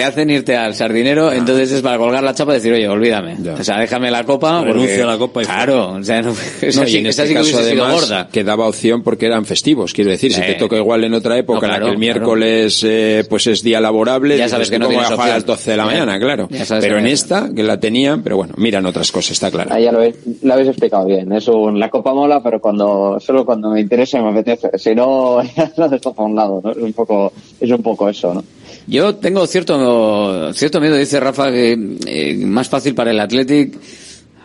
Te 0.00 0.04
hacen 0.06 0.30
irte 0.30 0.56
al 0.56 0.74
sardinero, 0.74 1.30
entonces 1.30 1.70
es 1.72 1.82
para 1.82 1.98
colgar 1.98 2.22
la 2.22 2.32
chapa 2.34 2.52
y 2.52 2.54
decir, 2.54 2.72
oye, 2.72 2.88
olvídame. 2.88 3.36
Ya. 3.42 3.52
O 3.52 3.62
sea, 3.62 3.78
déjame 3.78 4.10
la 4.10 4.24
copa. 4.24 4.58
porque- 4.60 4.72
Renuncio 4.72 5.04
a 5.04 5.12
la 5.12 5.18
copa 5.18 5.42
y 5.42 5.44
Claro, 5.44 5.92
o 5.92 6.02
sea, 6.02 6.22
no, 6.22 6.30
esa 6.62 6.80
No, 6.80 6.86
sí, 6.86 6.94
y 6.94 6.98
en 7.00 7.06
esa 7.06 7.24
este 7.24 7.34
sí 7.42 7.46
que 7.46 7.52
caso 7.52 7.62
además 7.62 7.92
gorda. 7.92 8.28
que 8.32 8.42
daba 8.44 8.66
opción 8.66 9.02
porque 9.02 9.26
eran 9.26 9.44
festivos, 9.44 9.92
quiero 9.92 10.10
decir, 10.10 10.32
si 10.32 10.40
te 10.40 10.54
toca 10.54 10.76
igual 10.76 11.04
en 11.04 11.12
otra 11.12 11.36
época 11.36 11.66
No, 11.66 11.74
en 11.74 11.80
la 11.80 11.86
que 11.86 11.92
el 11.92 11.98
miércoles 11.98 12.82
eh, 12.82 13.24
pues 13.28 13.46
es 13.46 13.62
día 13.62 13.78
laborable, 13.80 14.38
Ya 14.38 14.48
sabes 14.48 14.70
que 14.70 14.76
¿tú 14.76 14.84
no 14.84 14.88
tienes 14.88 15.06
voy 15.08 15.12
a 15.12 15.16
jugar 15.16 15.30
a 15.30 15.34
las 15.34 15.42
opción. 15.42 15.56
12 15.56 15.70
de 15.72 15.76
la 15.76 15.82
Ya. 15.82 15.86
mañana, 15.90 16.18
claro. 16.18 16.48
Pero 16.80 16.98
en 16.98 17.06
esta, 17.06 17.50
que 17.54 17.62
la 17.62 17.78
tenían, 17.78 18.22
pero 18.22 18.36
bueno, 18.36 18.54
miran 18.56 18.86
otras 18.86 19.12
cosas, 19.12 19.32
está 19.32 19.50
claro. 19.50 19.70
Ahí 19.74 19.84
ya 19.84 19.92
lo 19.92 19.98
habéis, 19.98 20.14
lo 20.42 20.52
habéis 20.54 20.68
explicado 20.70 21.04
bien. 21.04 21.30
Es 21.32 21.46
un, 21.48 21.78
la 21.78 21.90
copa 21.90 22.14
mola, 22.14 22.42
pero 22.42 22.58
cuando 22.58 23.18
solo 23.20 23.44
cuando 23.44 23.70
me 23.70 23.80
interesa 23.80 24.18
y 24.18 24.22
me 24.22 24.30
apetece. 24.30 24.70
Si 24.78 24.94
no, 24.94 25.42
ya 25.56 25.70
lo 25.76 25.88
dejo 25.90 26.14
a 26.16 26.22
un 26.22 26.34
lado, 26.34 26.60
¿no? 26.64 26.70
Es 26.70 26.78
un 26.78 26.92
poco, 26.94 27.32
es 27.60 27.70
un 27.70 27.82
poco 27.82 28.08
eso, 28.08 28.32
¿no? 28.32 28.42
Yo 28.86 29.16
tengo 29.16 29.46
cierto 29.46 30.52
cierto 30.52 30.80
miedo, 30.80 30.96
dice 30.96 31.20
Rafa, 31.20 31.50
que 31.50 31.96
eh, 32.06 32.36
más 32.46 32.68
fácil 32.68 32.94
para 32.94 33.10
el 33.10 33.20
Athletic. 33.20 33.74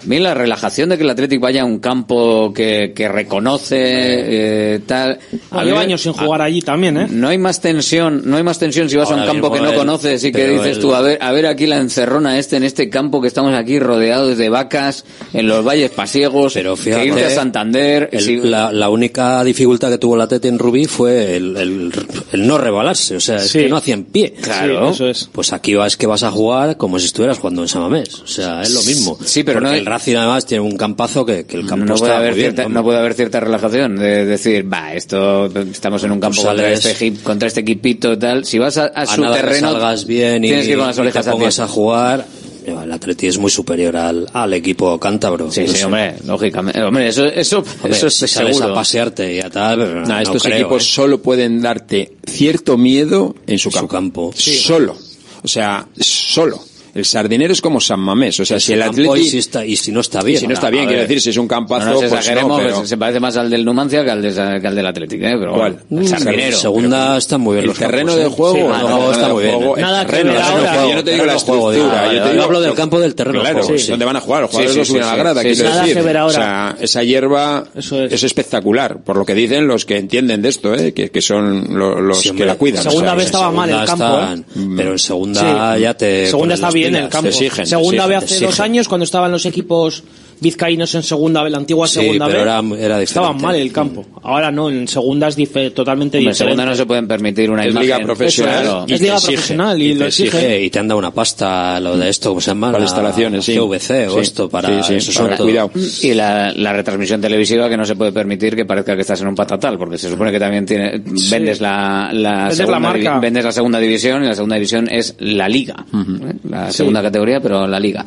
A 0.03 0.07
mí 0.07 0.19
la 0.19 0.33
relajación 0.33 0.89
de 0.89 0.97
que 0.97 1.03
el 1.03 1.09
Athletic 1.09 1.39
vaya 1.39 1.61
a 1.63 1.65
un 1.65 1.79
campo 1.79 2.53
que, 2.53 2.93
que 2.95 3.07
reconoce 3.07 3.75
eh, 3.79 4.79
tal. 4.85 5.19
A 5.51 5.63
lleva 5.63 5.79
años 5.81 6.01
sin 6.01 6.13
jugar 6.13 6.41
allí 6.41 6.61
también, 6.61 6.97
¿eh? 6.97 7.07
No 7.09 7.27
hay 7.29 7.37
más 7.37 7.59
tensión, 7.61 8.21
no 8.25 8.37
hay 8.37 8.43
más 8.43 8.59
tensión 8.59 8.89
si 8.89 8.97
vas 8.97 9.09
a 9.09 9.13
Ahora 9.13 9.25
un 9.25 9.31
campo 9.31 9.51
que 9.51 9.61
no 9.61 9.69
el- 9.71 9.75
conoces 9.75 10.23
y 10.23 10.31
que 10.31 10.47
dices 10.47 10.77
el- 10.77 10.79
tú, 10.79 10.93
a 10.93 11.01
ver, 11.01 11.17
a 11.21 11.31
ver 11.31 11.47
aquí 11.47 11.65
la 11.65 11.77
encerrona 11.77 12.37
este, 12.37 12.57
en 12.57 12.63
este 12.63 12.89
campo 12.89 13.21
que 13.21 13.27
estamos 13.27 13.53
aquí 13.55 13.79
rodeados 13.79 14.37
de 14.37 14.49
vacas, 14.49 15.05
en 15.33 15.47
los 15.47 15.65
valles 15.65 15.91
pasiegos, 15.91 16.53
Pero 16.53 16.75
que 16.75 16.81
fíjate, 16.83 17.05
irte 17.07 17.25
a 17.25 17.29
Santander. 17.29 18.09
El- 18.11 18.21
si- 18.21 18.37
la, 18.37 18.71
la 18.71 18.89
única 18.89 19.43
dificultad 19.43 19.89
que 19.89 19.97
tuvo 19.97 20.15
la 20.17 20.27
Tete 20.27 20.47
en 20.49 20.59
Rubí 20.59 20.85
fue 20.85 21.35
el, 21.37 21.55
el- 21.57 21.93
el 22.31 22.47
no 22.47 22.57
rebalarse, 22.57 23.15
o 23.15 23.19
sea, 23.19 23.37
es 23.37 23.49
Sí. 23.49 23.59
que 23.59 23.69
no 23.69 23.77
hacían 23.77 24.03
pie. 24.03 24.33
Claro. 24.41 24.89
Sí, 24.89 24.93
eso 24.95 25.07
es. 25.09 25.29
Pues 25.31 25.53
aquí 25.53 25.73
vas 25.73 25.97
que 25.97 26.05
vas 26.05 26.23
a 26.23 26.31
jugar 26.31 26.77
como 26.77 26.99
si 26.99 27.05
estuvieras 27.07 27.39
jugando 27.39 27.61
en 27.63 27.67
Samamés, 27.69 28.19
o 28.21 28.27
sea, 28.27 28.61
es 28.61 28.71
lo 28.73 28.81
mismo. 28.83 29.17
Sí, 29.25 29.43
pero 29.43 29.59
Porque 29.59 29.69
no- 29.71 29.75
el 29.77 29.85
Racing 29.97 30.15
además 30.15 30.45
tiene 30.45 30.61
un 30.63 30.77
campazo 30.77 31.25
que, 31.25 31.45
que 31.45 31.57
el 31.57 31.65
campo 31.67 31.85
no 31.85 31.95
puede 31.95 32.13
haber 32.13 32.31
muy 32.31 32.37
bien, 32.39 32.51
cierta, 32.51 32.65
hombre. 32.65 32.79
no 32.79 32.83
puede 32.83 32.99
haber 32.99 33.13
cierta 33.13 33.39
relajación 33.39 33.95
de 33.97 34.25
decir, 34.25 34.71
va, 34.71 34.93
esto 34.93 35.45
estamos 35.71 36.03
en 36.03 36.11
un 36.11 36.19
campo 36.19 36.41
contra 36.43 36.71
este 36.71 37.13
contra 37.23 37.47
este 37.47 37.61
equipito 37.61 38.13
y 38.13 38.17
tal. 38.17 38.45
Si 38.45 38.57
vas 38.59 38.77
a, 38.77 38.85
a 38.85 39.01
a 39.01 39.05
su 39.05 39.21
terreno, 39.21 39.71
salgas 39.71 40.05
bien 40.05 40.43
y, 40.43 40.47
tienes 40.49 40.65
que 40.65 40.71
ir 40.73 40.77
con 40.77 40.87
las 40.87 40.97
y 40.97 41.01
orejas 41.01 41.25
te 41.25 41.31
pongas 41.31 41.59
a 41.59 41.67
jugar. 41.67 42.25
El 42.65 42.91
Atleti 42.91 43.27
es 43.27 43.37
muy 43.37 43.51
superior 43.51 43.95
al, 43.95 44.27
al 44.33 44.51
equipo 44.55 44.99
cántabro. 44.99 45.51
Sí, 45.51 45.61
No 45.61 45.67
sí, 45.67 45.77
sé. 45.77 45.85
hombre, 45.85 46.15
lógicamente. 46.25 46.81
Hombre, 46.81 47.07
eso, 47.09 47.23
eso, 47.25 47.59
Hombre, 47.59 47.91
eso 47.95 48.07
es 48.07 48.15
si 48.15 48.27
sales 48.27 48.57
seguro. 48.57 48.73
a 48.73 48.75
pasearte 48.75 49.35
y 49.35 49.39
a 49.39 49.51
tal, 49.51 50.01
no 50.07 50.19
estos 50.19 50.41
creo, 50.41 50.55
equipos 50.57 50.81
¿eh? 50.83 50.87
solo 50.89 51.21
pueden 51.21 51.61
darte 51.61 52.13
cierto 52.25 52.75
miedo 52.75 53.35
en 53.45 53.59
su 53.59 53.69
En 53.69 53.71
su 53.73 53.77
campo. 53.77 53.87
campo. 53.87 54.33
Sí. 54.35 54.55
Solo. 54.55 54.97
O 55.43 55.47
sea, 55.47 55.85
solo. 55.99 56.59
El 56.95 57.03
sardinero 57.05 57.51
es 57.51 57.59
como 57.61 57.81
San 57.81 57.99
Mamés. 57.99 58.39
O 58.39 58.45
sea, 58.45 58.57
si 58.59 58.71
el 58.73 58.81
Atleti... 58.81 59.19
y 59.19 59.29
si, 59.29 59.37
está, 59.39 59.65
y 59.65 59.75
si 59.75 59.91
no 59.91 59.99
está 59.99 60.21
bien. 60.23 60.37
y 60.37 60.39
si 60.39 60.47
no 60.47 60.53
está 60.53 60.67
A 60.67 60.69
bien, 60.69 60.85
ver. 60.85 60.93
quiero 60.93 61.01
decir, 61.03 61.19
si 61.21 61.29
es 61.31 61.37
un 61.37 61.47
campazo, 61.47 61.85
No 61.87 61.91
nos 61.91 61.99
pues 62.05 62.13
exageremos, 62.13 62.57
no, 62.57 62.65
pero... 62.67 62.85
se 62.85 62.97
parece 62.97 63.19
más 63.19 63.35
al 63.35 63.49
del 63.49 63.65
Numancia 63.65 64.03
que 64.05 64.11
al, 64.11 64.21
de, 64.21 64.33
que 64.61 64.67
al 64.67 64.75
del 64.75 64.87
Atlético, 64.87 65.25
¿eh? 65.25 65.35
Pero 65.37 65.53
¿Cuál? 65.55 65.79
bueno, 65.89 66.01
el 66.03 66.07
sardinero. 66.07 66.57
Segunda 66.57 67.17
está 67.17 67.37
muy 67.37 67.55
bien 67.55 67.63
El 67.63 67.67
los 67.67 67.77
terreno 67.77 68.13
campos, 68.13 68.15
de 68.15 68.25
¿eh? 68.25 68.29
juego, 68.29 68.55
Sí, 68.55 68.61
no, 68.61 68.67
no, 68.67 68.87
juego 68.87 68.99
no, 69.07 69.11
está 69.11 69.27
no, 69.27 69.33
muy 69.33 69.43
bien. 69.43 69.55
¿eh? 69.61 69.81
Nada 69.81 70.05
que 70.05 70.23
ver 70.23 70.37
ahora. 70.37 70.71
de. 70.83 70.89
Yo 70.89 70.95
no 70.95 71.03
te 71.03 71.11
digo 71.11 71.25
la 71.25 71.31
de 71.33 71.37
estructura, 71.37 71.73
yo 72.05 72.11
te 72.11 72.15
yo 72.27 72.31
digo 72.31 72.43
hablo 72.45 72.61
del 72.61 72.73
campo 72.75 72.99
del 73.01 73.13
terreno 73.15 73.39
de 73.43 73.51
Claro. 73.51 73.67
¿dónde 73.89 74.05
van 74.05 74.15
a 74.15 74.21
jugar? 74.21 74.41
Los 74.43 74.51
jugadores 74.51 74.77
no 74.77 74.85
sí, 74.85 74.89
suben 74.91 75.03
a 75.03 75.07
la 75.07 75.15
grada, 75.17 75.41
quiero 75.41 75.69
decir. 75.73 75.93
que 75.95 76.01
ver 76.01 76.17
ahora. 76.17 76.31
O 76.31 76.33
sea, 76.33 76.77
esa 76.79 77.03
hierba 77.03 77.65
es. 77.75 78.23
espectacular, 78.23 78.99
por 79.03 79.17
lo 79.17 79.25
que 79.25 79.35
dicen 79.35 79.67
los 79.67 79.85
que 79.85 79.97
entienden 79.97 80.41
de 80.41 80.47
esto, 80.49 80.73
¿eh? 80.73 80.93
que, 80.93 81.21
son 81.21 81.77
lo- 81.77 81.99
los 81.99 82.21
que 82.31 82.45
la 82.45 82.55
cuidan. 82.55 82.83
Segunda 82.83 83.15
vez 83.15 83.25
estaba 83.25 83.51
mal 83.51 83.69
el 83.69 83.85
campo, 83.85 84.05
están- 84.05 84.45
Pero 84.77 84.91
en 84.93 84.99
segunda 84.99 85.77
ya 85.77 85.93
te. 85.93 86.27
Segunda 86.27 86.55
está 86.55 86.69
bien 86.71 86.84
pilas. 86.87 87.03
el 87.03 87.09
campo. 87.09 87.27
exigen, 87.29 87.65
segunda 87.65 88.03
exigen, 88.03 88.19
vez 88.19 88.31
hace 88.31 88.45
dos 88.45 88.59
años 88.59 88.87
cuando 88.87 89.03
estaban 89.03 89.31
los 89.31 89.45
equipos 89.45 90.03
vizcaínos 90.39 90.93
en 90.95 91.03
segunda 91.03 91.41
vez, 91.43 91.51
la 91.51 91.57
antigua 91.59 91.87
Sí, 91.87 91.99
segunda 92.01 92.27
pero 92.27 92.39
vez. 92.39 92.47
era- 92.47 92.85
era 92.85 93.01
estaban 93.01 93.41
mal 93.41 93.55
el 93.55 93.71
campo. 93.71 94.05
Ahora 94.23 94.51
no, 94.51 94.69
en 94.69 94.87
segunda 94.87 95.27
es 95.27 95.37
dife- 95.37 95.73
totalmente 95.73 96.17
Hombre, 96.17 96.29
en 96.29 96.33
diferente. 96.33 96.35
segunda 96.55 96.65
no 96.65 96.75
se 96.75 96.85
pueden 96.85 97.07
permitir 97.07 97.49
una 97.51 97.63
Es 97.63 97.71
imagen. 97.71 97.87
liga 97.89 97.99
profesional. 98.05 98.63
Eso, 98.63 98.85
Es 98.87 99.01
liga 99.01 99.13
exige, 99.15 99.33
profesional 99.33 99.81
y 99.81 99.85
y 99.85 99.93
te 99.93 99.99
lo 99.99 100.05
exige. 100.07 100.27
exige. 100.37 100.63
Y 100.63 100.69
te 100.69 100.79
han 100.79 100.87
dado 100.87 100.99
una 100.99 101.11
pasta 101.11 101.79
lo 101.79 101.97
de 101.97 102.09
esto, 102.09 102.29
¿cómo 102.29 102.41
se 102.41 102.51
llama? 102.51 102.67
Para 102.67 102.79
La 102.79 102.85
instalaciones, 102.85 103.45
sí. 103.45 103.55
GVC 103.55 104.07
o 104.07 104.15
Sí. 104.15 104.19
esto 104.21 104.49
para 104.49 104.83
Sí, 104.83 104.99
sí, 105.01 105.09
eso 105.09 105.23
para 105.23 105.37
cuidado. 105.37 105.71
Y 106.01 106.13
la, 106.13 106.51
la 106.53 106.73
retransmisión 106.73 107.21
televisiva 107.21 107.69
que 107.69 107.77
no 107.77 107.85
se 107.85 107.95
puede 107.95 108.11
permitir 108.11 108.55
que 108.55 108.65
parezca 108.65 108.95
que 108.95 109.01
estás 109.01 109.21
en 109.21 109.27
un 109.27 109.35
patatal, 109.35 109.77
porque 109.77 109.97
se 109.97 110.09
supone 110.09 110.31
que 110.31 110.39
también 110.39 110.65
tiene, 110.65 111.01
vendes 111.29 111.61
la, 111.61 112.09
la 112.13 112.35
Vendes 112.39 112.57
segunda, 112.57 112.79
la 112.79 112.87
marca. 112.87 113.19
vendes 113.19 113.43
la 113.43 113.51
segunda 113.51 113.79
división 113.79 114.23
y 114.23 114.27
la 114.27 114.35
segunda 114.35 114.55
división 114.55 114.87
es 114.91 115.15
la 115.19 115.47
liga. 115.47 115.85
¿eh? 115.93 116.33
La 116.49 116.71
segunda 116.71 117.01
categoría, 117.01 117.39
pero 117.39 117.67
la 117.67 117.79
liga. 117.79 118.05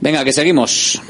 Venga, 0.00 0.22
que 0.24 0.32
seguimos. 0.32 1.00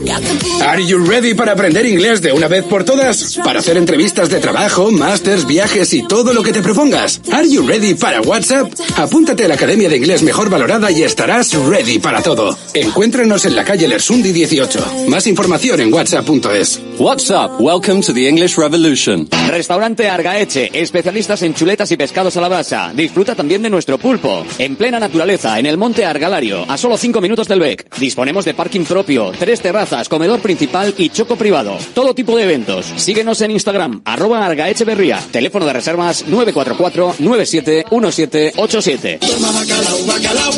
Are 0.63 0.83
you 0.83 0.99
ready 1.05 1.35
para 1.35 1.53
aprender 1.53 1.85
inglés 1.85 2.23
de 2.23 2.33
una 2.33 2.49
vez 2.49 2.65
por 2.65 2.85
todas? 2.85 3.39
Para 3.45 3.61
hacer 3.61 3.77
entrevistas 3.77 4.31
de 4.31 4.41
trabajo, 4.41 4.91
másters, 4.91 5.47
viajes 5.47 5.93
y 5.93 6.07
todo 6.07 6.33
lo 6.33 6.43
que 6.43 6.53
te 6.53 6.63
propongas. 6.63 7.21
Are 7.33 7.49
you 7.49 7.67
ready 7.67 7.95
para 7.95 8.21
WhatsApp? 8.23 8.73
Apúntate 8.97 9.45
a 9.45 9.49
la 9.49 9.55
Academia 9.55 9.89
de 9.89 9.97
Inglés 9.97 10.23
Mejor 10.23 10.49
Valorada 10.51 10.91
y 10.91 11.03
estarás 11.03 11.53
ready 11.55 11.99
para 11.99 12.23
todo. 12.23 12.57
Encuéntranos 12.73 13.45
en 13.45 13.57
la 13.57 13.65
calle 13.65 13.87
Lersundi 13.89 14.33
18. 14.33 15.07
Más 15.09 15.27
información 15.27 15.81
en 15.81 15.93
whatsapp.es. 15.93 16.81
What's 16.99 17.31
up? 17.31 17.61
Welcome 17.61 18.01
to 18.03 18.15
the 18.15 18.29
English 18.29 18.57
Revolution. 18.57 19.29
Restaurante 19.49 20.09
Argaeche, 20.09 20.71
especialistas 20.73 21.43
en 21.43 21.55
chuletas 21.55 21.91
y 21.93 21.97
pescados 21.97 22.37
a 22.37 22.41
la 22.41 22.49
brasa. 22.49 22.93
Disfruta 22.95 23.35
también 23.35 23.63
de 23.63 23.71
nuestro 23.71 23.99
pulpo. 23.99 24.45
En 24.59 24.77
plena 24.77 24.99
naturaleza, 24.99 25.59
en 25.59 25.67
el 25.67 25.77
monte 25.77 26.05
Argalario, 26.05 26.65
a 26.69 26.79
solo 26.79 26.97
5 26.97 27.21
minutos 27.21 27.49
del 27.49 27.61
BEC. 27.61 27.99
Disponemos 27.99 28.45
de 28.45 28.55
parking 28.55 28.85
propio, 28.85 29.33
tres 29.39 29.61
terrazas, 29.61 30.09
comedor 30.09 30.34
principal 30.39 30.93
y 30.99 31.11
choco 31.11 31.37
privado. 31.37 31.79
Todo 31.95 32.15
tipo 32.15 32.37
de 32.37 32.43
eventos. 32.45 32.87
Síguenos 32.97 33.41
en 33.41 33.53
Instagram, 33.53 34.03
arroba 34.05 34.45
Argaecheverría. 34.45 35.21
Teléfono 35.31 35.67
de 35.67 35.73
reservas 35.73 36.27
944-971787. 36.27 39.19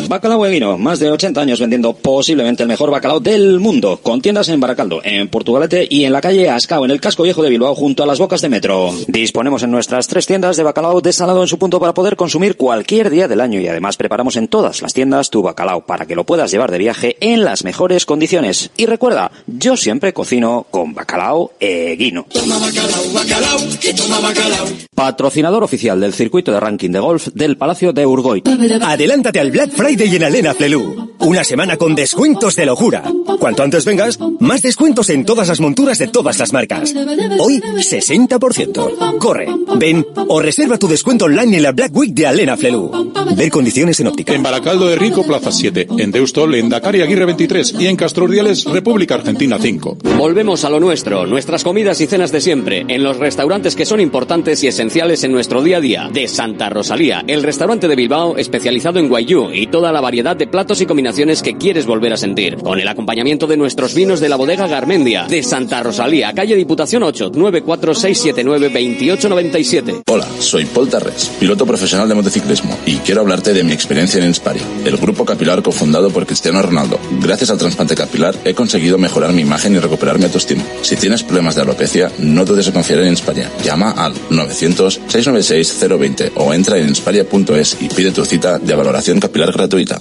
Bacalao 0.08 0.46
Eguino, 0.46 0.78
más 0.78 0.98
de 0.98 1.10
80 1.10 1.40
años 1.40 1.60
vendiendo 1.60 1.94
posiblemente 1.94 2.62
el 2.62 2.68
mejor 2.68 2.90
bacalao 2.90 3.20
del 3.20 3.60
mundo, 3.60 4.00
con 4.02 4.20
tiendas 4.20 4.48
en 4.48 4.60
Baracaldo, 4.60 5.00
en 5.04 5.28
Portugalete 5.28 5.86
y 5.88 6.04
en 6.04 6.12
la 6.12 6.20
calle 6.20 6.50
Ascao, 6.50 6.84
en 6.84 6.90
el 6.90 7.00
casco 7.00 7.22
viejo 7.22 7.42
de 7.42 7.50
Bilbao, 7.50 7.74
junto 7.74 8.02
a 8.02 8.06
las 8.06 8.18
bocas 8.18 8.40
de 8.40 8.48
metro. 8.48 8.92
Disponemos 9.08 9.62
en 9.62 9.70
nuestras 9.70 10.06
tres 10.06 10.26
tiendas 10.26 10.56
de 10.56 10.62
bacalao 10.62 11.00
desalado 11.00 11.42
en 11.42 11.48
su 11.48 11.58
punto 11.58 11.80
para 11.80 11.94
poder 11.94 12.16
consumir 12.16 12.56
cualquier 12.56 13.10
día 13.10 13.28
del 13.28 13.40
año 13.40 13.60
y 13.60 13.68
además 13.68 13.96
preparamos 13.96 14.36
en 14.36 14.48
todas 14.48 14.82
las 14.82 14.94
tiendas 14.94 15.30
tu 15.30 15.42
bacalao 15.42 15.86
para 15.86 16.06
que 16.06 16.14
lo 16.14 16.24
puedas 16.24 16.50
llevar 16.50 16.70
de 16.70 16.78
viaje 16.78 17.16
en 17.20 17.44
las 17.44 17.64
mejores 17.64 18.06
condiciones. 18.06 18.70
Y 18.76 18.86
recuerda, 18.86 19.30
yo 19.66 19.76
siempre 19.76 20.12
cocino 20.12 20.64
con 20.70 20.94
bacalao 20.94 21.54
Eguino. 21.58 22.24
Patrocinador 24.94 25.64
oficial 25.64 26.00
del 26.00 26.12
circuito 26.12 26.52
de 26.52 26.60
ranking 26.60 26.90
de 26.90 27.00
golf 27.00 27.26
del 27.34 27.56
Palacio 27.56 27.92
de 27.92 28.06
Urgoy. 28.06 28.44
Adelántate 28.80 29.40
al 29.40 29.50
Black 29.50 29.72
Friday 29.72 30.14
en 30.14 30.22
Alena 30.22 30.54
Flelu. 30.54 31.16
Una 31.18 31.42
semana 31.42 31.76
con 31.76 31.96
descuentos 31.96 32.54
de 32.54 32.64
locura. 32.64 33.02
Cuanto 33.40 33.64
antes 33.64 33.84
vengas, 33.84 34.20
más 34.38 34.62
descuentos 34.62 35.10
en 35.10 35.24
todas 35.24 35.48
las 35.48 35.60
monturas 35.60 35.98
de 35.98 36.06
todas 36.06 36.38
las 36.38 36.52
marcas. 36.52 36.94
Hoy, 37.40 37.60
60%. 37.60 39.18
Corre, 39.18 39.48
ven 39.78 40.06
o 40.28 40.40
reserva 40.40 40.78
tu 40.78 40.86
descuento 40.86 41.24
online 41.24 41.56
en 41.56 41.62
la 41.64 41.72
Black 41.72 41.90
Week 41.92 42.14
de 42.14 42.28
Alena 42.28 42.56
Flelu. 42.56 43.12
Ver 43.36 43.50
condiciones 43.50 43.98
en 43.98 44.06
óptica. 44.06 44.32
En 44.32 44.44
Baracaldo 44.44 44.86
de 44.86 44.94
Rico, 44.94 45.24
Plaza 45.24 45.50
7. 45.50 45.88
En 45.98 46.12
Deustol, 46.12 46.54
en 46.54 46.68
Dakar 46.68 46.94
y 46.94 47.02
Aguirre 47.02 47.24
23. 47.24 47.74
Y 47.80 47.88
en 47.88 47.96
Castro 47.96 48.26
Urdiales, 48.26 48.64
República 48.64 49.16
Argentina 49.16 49.55
5. 49.58 49.98
Volvemos 50.16 50.64
a 50.64 50.70
lo 50.70 50.80
nuestro, 50.80 51.26
nuestras 51.26 51.64
comidas 51.64 52.00
y 52.00 52.06
cenas 52.06 52.32
de 52.32 52.40
siempre, 52.40 52.84
en 52.88 53.02
los 53.02 53.18
restaurantes 53.18 53.76
que 53.76 53.86
son 53.86 54.00
importantes 54.00 54.62
y 54.64 54.68
esenciales 54.68 55.24
en 55.24 55.32
nuestro 55.32 55.62
día 55.62 55.78
a 55.78 55.80
día. 55.80 56.10
De 56.12 56.28
Santa 56.28 56.70
Rosalía, 56.70 57.24
el 57.26 57.42
restaurante 57.42 57.88
de 57.88 57.96
Bilbao 57.96 58.36
especializado 58.36 58.98
en 58.98 59.08
guayú 59.08 59.50
y 59.52 59.66
toda 59.66 59.92
la 59.92 60.00
variedad 60.00 60.36
de 60.36 60.46
platos 60.46 60.80
y 60.80 60.86
combinaciones 60.86 61.42
que 61.42 61.56
quieres 61.56 61.86
volver 61.86 62.12
a 62.12 62.16
sentir. 62.16 62.56
Con 62.56 62.80
el 62.80 62.88
acompañamiento 62.88 63.46
de 63.46 63.56
nuestros 63.56 63.94
vinos 63.94 64.20
de 64.20 64.28
la 64.28 64.36
bodega 64.36 64.66
Garmendia. 64.66 65.26
De 65.26 65.42
Santa 65.42 65.82
Rosalía, 65.82 66.32
calle 66.32 66.56
Diputación 66.56 67.02
8, 67.02 67.32
94679 67.34 68.68
2897. 68.68 70.02
Hola, 70.08 70.26
soy 70.38 70.64
Paul 70.64 70.88
Tarres, 70.88 71.30
piloto 71.40 71.66
profesional 71.66 72.08
de 72.08 72.14
motociclismo 72.14 72.76
y 72.86 72.96
quiero 72.96 73.22
hablarte 73.22 73.52
de 73.52 73.64
mi 73.64 73.72
experiencia 73.72 74.20
en 74.20 74.28
Inspire, 74.28 74.60
el 74.84 74.96
grupo 74.96 75.24
capilar 75.24 75.62
cofundado 75.62 76.10
por 76.10 76.26
Cristiano 76.26 76.62
Ronaldo. 76.62 76.98
Gracias 77.20 77.50
al 77.50 77.58
trasplante 77.58 77.94
capilar 77.94 78.34
he 78.44 78.54
conseguido 78.54 78.98
mejorar 78.98 79.32
mi 79.32 79.44
imagen 79.46 79.74
y 79.74 79.78
recuperar 79.78 80.18
mi 80.18 80.24
autoestima. 80.24 80.62
Si 80.82 80.96
tienes 80.96 81.22
problemas 81.22 81.54
de 81.54 81.62
alopecia, 81.62 82.10
no 82.18 82.44
dudes 82.44 82.66
en 82.66 82.74
confiar 82.74 83.00
en 83.00 83.08
Inspire. 83.08 83.48
Llama 83.64 83.92
al 83.92 84.14
900-696-020 84.30 86.32
o 86.34 86.52
entra 86.52 86.78
en 86.78 86.88
inspire.es 86.88 87.78
y 87.80 87.88
pide 87.88 88.12
tu 88.12 88.24
cita 88.24 88.58
de 88.58 88.74
valoración 88.74 89.20
capilar 89.20 89.52
gratuita. 89.52 90.00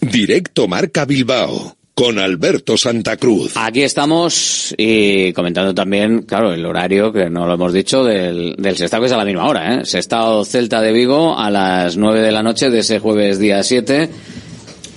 Directo 0.00 0.66
Marca 0.66 1.04
Bilbao 1.04 1.76
con 1.94 2.18
Alberto 2.18 2.76
Santa 2.76 3.16
Cruz. 3.16 3.56
Aquí 3.56 3.82
estamos 3.82 4.74
y 4.76 5.32
comentando 5.32 5.74
también, 5.74 6.22
claro, 6.22 6.52
el 6.52 6.66
horario, 6.66 7.12
que 7.12 7.30
no 7.30 7.46
lo 7.46 7.54
hemos 7.54 7.72
dicho, 7.72 8.02
del, 8.02 8.56
del 8.58 8.76
Sestao, 8.76 9.00
que 9.00 9.06
es 9.06 9.12
a 9.12 9.16
la 9.16 9.24
misma 9.24 9.46
hora, 9.46 9.76
¿eh? 9.76 9.84
Sestao 9.84 10.44
Celta 10.44 10.80
de 10.80 10.92
Vigo 10.92 11.38
a 11.38 11.50
las 11.50 11.96
9 11.96 12.20
de 12.20 12.32
la 12.32 12.42
noche 12.42 12.70
de 12.70 12.80
ese 12.80 12.98
jueves 12.98 13.38
día 13.38 13.62
7. 13.62 14.10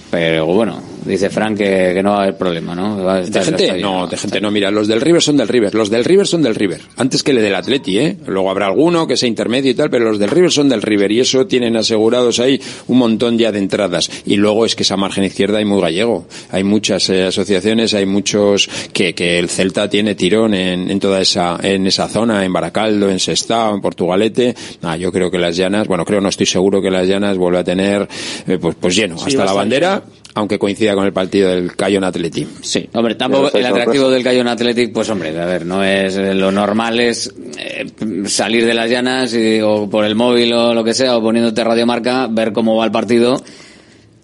Pero 0.09 0.47
bueno, 0.47 0.82
dice 1.08 1.30
Frank 1.30 1.58
que, 1.58 1.91
que 1.93 2.03
no 2.03 2.12
va 2.12 2.20
a 2.20 2.24
haber 2.24 2.38
problema, 2.38 2.76
¿no? 2.76 3.03
Va 3.03 3.16
a 3.16 3.18
De 3.18 3.24
estar- 3.24 3.43
gente, 3.43 3.64
está 3.64 3.76
lleno. 3.78 4.01
no, 4.01 4.08
de 4.08 4.18
gente 4.18 4.41
no. 4.41 4.51
Mira, 4.51 4.70
los 4.72 4.88
del 4.88 5.01
River 5.01 5.22
son 5.22 5.38
del 5.38 5.47
River. 5.47 5.74
Los 5.74 5.89
del 5.89 6.03
River 6.05 6.28
son 6.28 6.41
del 6.43 6.55
River. 6.55 6.82
Antes 6.97 7.24
que 7.24 7.32
el 7.32 7.38
del 7.38 7.55
Atleti, 7.55 7.97
¿eh? 7.99 8.18
Luego 8.28 8.49
habrá 8.51 8.68
alguno 8.68 9.08
que 9.08 9.18
sea 9.18 9.28
intermedio 9.30 9.72
y 9.72 9.74
tal, 9.74 9.89
pero 9.89 10.05
los 10.05 10.20
del 10.20 10.30
River 10.30 10.51
son 10.51 10.70
del 10.70 10.82
River. 10.82 11.12
Y 11.12 11.20
eso 11.22 11.47
tienen 11.47 11.76
asegurados 11.78 12.39
ahí 12.39 12.62
un 12.88 12.97
montón 12.97 13.38
ya 13.38 13.51
de 13.51 13.60
entradas. 13.60 14.10
Y 14.26 14.36
luego 14.36 14.66
es 14.66 14.76
que 14.76 14.84
esa 14.84 14.97
margen 14.97 15.24
izquierda 15.24 15.58
hay 15.60 15.66
muy 15.66 15.82
gallego. 15.82 16.28
Hay 16.51 16.64
muchas 16.64 17.10
eh, 17.10 17.24
asociaciones, 17.26 17.93
hay 17.93 18.05
muchos 18.05 18.70
que, 18.93 19.14
que 19.16 19.39
el 19.39 19.49
Celta 19.49 19.89
tiene 19.89 20.16
tirón 20.16 20.53
en, 20.53 20.89
en 20.91 20.99
toda 20.99 21.22
esa, 21.22 21.58
en 21.62 21.88
esa 21.88 22.08
zona, 22.08 22.43
en 22.45 22.51
Baracaldo, 22.53 23.10
en 23.10 23.20
Sestao, 23.20 23.74
en 23.76 23.82
Portugalete. 23.82 24.55
Ah, 24.82 24.97
yo 24.97 25.12
creo 25.12 25.32
que 25.32 25.38
las 25.38 25.55
llanas, 25.55 25.88
bueno, 25.88 26.05
creo, 26.05 26.22
no 26.22 26.30
estoy 26.30 26.45
seguro 26.45 26.82
que 26.82 26.89
las 26.91 27.08
llanas 27.08 27.38
vuelva 27.38 27.60
a 27.60 27.64
tener, 27.64 28.08
eh, 28.47 28.58
pues, 28.60 28.76
pues 28.80 28.95
lleno, 28.95 29.18
Sí, 29.18 29.30
hasta 29.32 29.45
la 29.45 29.53
bandera, 29.53 30.03
aunque 30.38 30.60
coincida 30.60 30.94
con 30.94 31.06
el 31.06 31.14
partido 31.14 31.50
del 31.50 31.76
Cayon 31.76 32.04
Atleti. 32.04 32.48
Sí, 32.62 32.88
hombre, 32.94 33.16
tampoco 33.16 33.50
el 33.58 33.66
atractivo 33.66 34.10
del 34.12 34.24
Cayón 34.24 34.48
Athletic, 34.48 34.94
pues 34.94 35.10
hombre, 35.10 35.30
a 35.40 35.46
ver, 35.46 35.66
no 35.66 35.84
es 35.84 36.16
eh, 36.16 36.34
lo 36.36 36.52
normal 36.52 37.00
es 37.00 37.34
eh, 37.58 37.86
salir 38.26 38.66
de 38.66 38.74
las 38.74 38.90
llanas 38.90 39.34
y, 39.34 39.60
o 39.62 39.90
por 39.90 40.06
el 40.06 40.16
móvil 40.16 40.54
o 40.54 40.74
lo 40.74 40.84
que 40.84 40.94
sea, 40.94 41.18
o 41.18 41.22
poniéndote 41.22 41.64
radiomarca, 41.64 42.28
ver 42.28 42.54
cómo 42.54 42.76
va 42.76 42.86
el 42.86 42.92
partido 42.92 43.42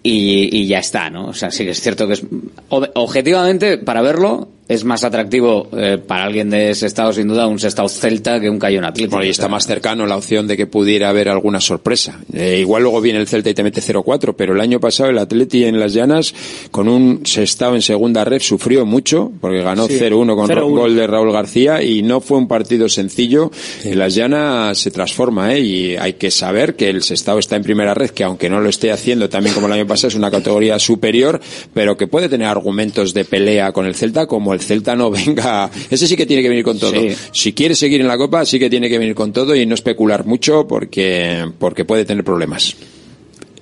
y, 0.02 0.56
y 0.56 0.66
ya 0.66 0.78
está, 0.78 1.10
¿no? 1.10 1.26
O 1.28 1.32
sea, 1.32 1.50
sí 1.50 1.64
que 1.64 1.70
es 1.70 1.80
cierto 1.80 2.06
que 2.06 2.12
es 2.14 2.22
ob- 2.70 2.90
objetivamente 2.94 3.78
para 3.78 4.02
verlo 4.02 4.48
es 4.66 4.84
más 4.84 5.04
atractivo 5.04 5.68
eh, 5.76 5.98
para 5.98 6.24
alguien 6.24 6.48
de 6.48 6.70
ese 6.70 6.86
estado 6.86 7.12
sin 7.12 7.28
duda 7.28 7.46
un 7.46 7.58
Sestao 7.58 7.88
Celta 7.88 8.40
que 8.40 8.48
un 8.48 8.58
Cayón 8.58 8.84
Athletic. 8.84 9.10
Bueno, 9.10 9.26
y 9.26 9.28
está 9.28 9.46
más 9.46 9.66
cercano 9.66 10.06
la 10.06 10.16
opción 10.16 10.46
de 10.46 10.56
que 10.56 10.66
pudiera 10.66 11.10
haber 11.10 11.28
alguna 11.28 11.60
sorpresa. 11.60 12.18
Eh, 12.32 12.58
igual 12.60 12.82
luego 12.82 13.00
viene 13.02 13.18
el 13.20 13.28
Celta 13.28 13.50
y 13.50 13.54
te 13.54 13.62
mete 13.62 13.82
0-4, 13.82 14.34
pero 14.36 14.54
el 14.54 14.60
año 14.60 14.80
pasado 14.80 15.10
el 15.10 15.18
Atleti 15.18 15.64
en 15.64 15.78
las 15.78 15.92
llanas, 15.92 16.34
con 16.70 16.88
un 16.88 17.26
sextado 17.26 17.74
en 17.74 17.82
segunda 17.82 18.24
red, 18.24 18.40
sufrió 18.40 18.86
mucho, 18.86 19.32
porque 19.40 19.60
ganó 19.60 19.86
Sí, 19.86 19.98
0-1 20.00 20.34
con 20.34 20.48
0-1. 20.48 20.70
gol 20.70 20.96
de 20.96 21.06
Raúl 21.06 21.30
García 21.32 21.82
y 21.82 22.02
no 22.02 22.22
fue 22.22 22.38
un 22.38 22.48
partido 22.48 22.88
sencillo. 22.88 23.50
En 23.84 23.98
las 23.98 24.14
llanas 24.14 24.78
se 24.78 24.90
transforma, 24.90 25.54
¿eh? 25.54 25.60
Y 25.60 25.96
hay 25.96 26.14
que 26.14 26.30
saber 26.30 26.74
que 26.74 26.88
el 26.88 27.02
sextado 27.02 27.38
está 27.38 27.56
en 27.56 27.64
primera 27.64 27.92
red, 27.92 28.10
que 28.10 28.24
aunque 28.24 28.48
no 28.48 28.60
lo 28.60 28.70
esté 28.70 28.92
haciendo 28.92 29.28
también 29.28 29.54
como 29.54 29.66
el 29.66 29.74
año 29.74 29.86
pasado, 29.86 30.08
es 30.08 30.14
una 30.14 30.30
categoría 30.30 30.78
superior, 30.78 31.38
pero 31.74 31.98
que 31.98 32.06
puede 32.06 32.30
tener 32.30 32.48
argumentos 32.48 33.12
de 33.12 33.26
pelea 33.26 33.72
con 33.72 33.84
el 33.84 33.94
Celta, 33.94 34.26
como 34.26 34.53
el 34.54 34.60
Celta 34.60 34.94
no 34.96 35.10
venga. 35.10 35.70
Ese 35.90 36.06
sí 36.06 36.16
que 36.16 36.26
tiene 36.26 36.42
que 36.42 36.48
venir 36.48 36.64
con 36.64 36.78
todo. 36.78 36.92
Sí. 36.92 37.10
Si 37.32 37.52
quiere 37.52 37.74
seguir 37.74 38.00
en 38.00 38.08
la 38.08 38.16
Copa, 38.16 38.44
sí 38.44 38.58
que 38.58 38.70
tiene 38.70 38.88
que 38.88 38.98
venir 38.98 39.14
con 39.14 39.32
todo 39.32 39.54
y 39.54 39.66
no 39.66 39.74
especular 39.74 40.24
mucho 40.24 40.66
porque, 40.66 41.44
porque 41.58 41.84
puede 41.84 42.04
tener 42.04 42.24
problemas. 42.24 42.74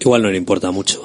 Igual 0.00 0.22
no 0.22 0.30
le 0.30 0.36
importa 0.36 0.70
mucho. 0.70 1.04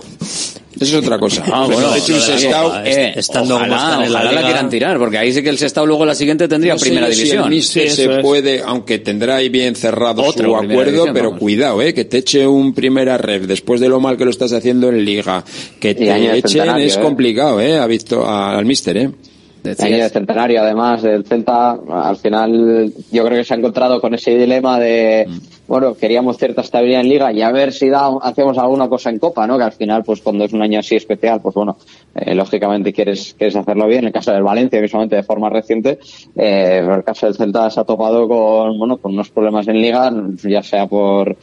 Eso 0.80 0.98
es 1.00 1.04
otra 1.04 1.18
cosa. 1.18 1.44
Ah, 1.52 1.66
bueno, 1.66 1.92
De 1.92 2.00
hecho, 2.00 2.14
Sestao- 2.18 2.84
eh, 2.86 3.14
estando 3.16 3.56
como 3.60 3.66
ojalá, 3.66 4.06
en 4.06 4.12
la 4.14 4.20
ojalá 4.20 4.32
la 4.32 4.42
quieran 4.44 4.70
tirar, 4.70 4.98
porque 5.00 5.18
ahí 5.18 5.34
sí 5.34 5.42
que 5.42 5.50
el 5.50 5.58
Sestao 5.58 5.86
luego 5.88 6.06
la 6.06 6.14
siguiente 6.14 6.48
tendría 6.48 6.74
No 6.76 6.80
primera 6.80 7.08
si 7.12 7.16
división. 7.16 7.52
el 7.52 7.64
Sí, 7.64 7.90
se 7.90 8.10
puede, 8.20 8.62
aunque 8.64 9.00
tendrá 9.00 9.38
ahí 9.38 9.50
bien 9.50 9.76
cerrado 9.76 10.22
Otro, 10.24 10.50
su 10.50 10.56
acuerdo, 10.56 10.84
división, 10.86 11.14
pero 11.14 11.26
vamos. 11.30 11.40
cuidado, 11.40 11.82
eh, 11.82 11.94
que 11.94 12.06
te 12.06 12.18
eche 12.20 12.46
un 12.46 12.74
primera 12.74 13.18
red 13.18 13.48
después 13.48 13.80
de 13.82 13.90
lo 13.90 14.00
mal 14.00 14.18
que 14.18 14.26
lo 14.26 14.32
estás 14.32 14.52
haciendo 14.54 14.90
en 14.90 15.04
liga, 15.04 15.44
que 15.80 15.96
te 15.96 16.38
echen 16.38 16.78
es 16.78 16.98
eh. 16.98 17.00
complicado, 17.02 17.60
eh, 17.60 17.78
ha 17.80 17.88
visto 17.88 18.28
al 18.28 18.66
míster, 18.66 18.98
eh. 18.98 19.10
Año 19.66 20.04
de 20.04 20.10
centenario 20.10 20.62
además 20.62 21.02
del 21.02 21.26
Celta 21.26 21.72
al 21.72 22.18
final 22.18 22.92
yo 23.12 23.26
creo 23.26 23.38
que 23.38 23.44
se 23.44 23.54
ha 23.54 23.58
encontrado 23.58 24.00
con 24.02 24.14
ese 24.14 24.38
dilema 24.38 24.80
de 24.80 25.26
Mm. 25.28 25.57
Bueno 25.68 25.94
queríamos 25.96 26.38
cierta 26.38 26.62
estabilidad 26.62 27.02
en 27.02 27.10
liga 27.10 27.32
y 27.32 27.42
a 27.42 27.52
ver 27.52 27.74
si 27.74 27.90
da, 27.90 28.10
hacemos 28.22 28.58
alguna 28.58 28.88
cosa 28.88 29.10
en 29.10 29.20
copa 29.20 29.46
no 29.46 29.58
que 29.58 29.64
al 29.64 29.72
final 29.72 30.04
pues 30.04 30.22
cuando 30.22 30.46
es 30.46 30.54
un 30.54 30.62
año 30.62 30.80
así 30.80 30.96
especial 30.96 31.42
pues 31.42 31.56
bueno 31.56 31.78
eh, 32.16 32.34
lógicamente 32.34 32.94
quieres 32.94 33.36
quieres 33.38 33.56
hacerlo 33.56 33.88
bien. 33.88 34.00
En 34.00 34.06
el 34.06 34.14
caso 34.14 34.32
del 34.32 34.44
Valencia 34.44 34.82
mismamente 34.82 35.18
de 35.18 35.24
forma 35.24 35.50
reciente 35.50 36.00
eh, 36.36 36.82
pero 36.82 36.96
el 36.96 37.04
caso 37.04 37.26
del 37.26 37.36
Celta 37.36 37.70
se 37.70 37.80
ha 37.80 37.84
topado 37.84 38.28
con 38.28 38.78
bueno 38.78 38.98
con 38.98 39.14
unos 39.14 39.30
problemas 39.30 39.68
en 39.68 39.82
liga 39.82 40.12
ya 40.44 40.64
sea 40.64 40.88
por 40.88 41.38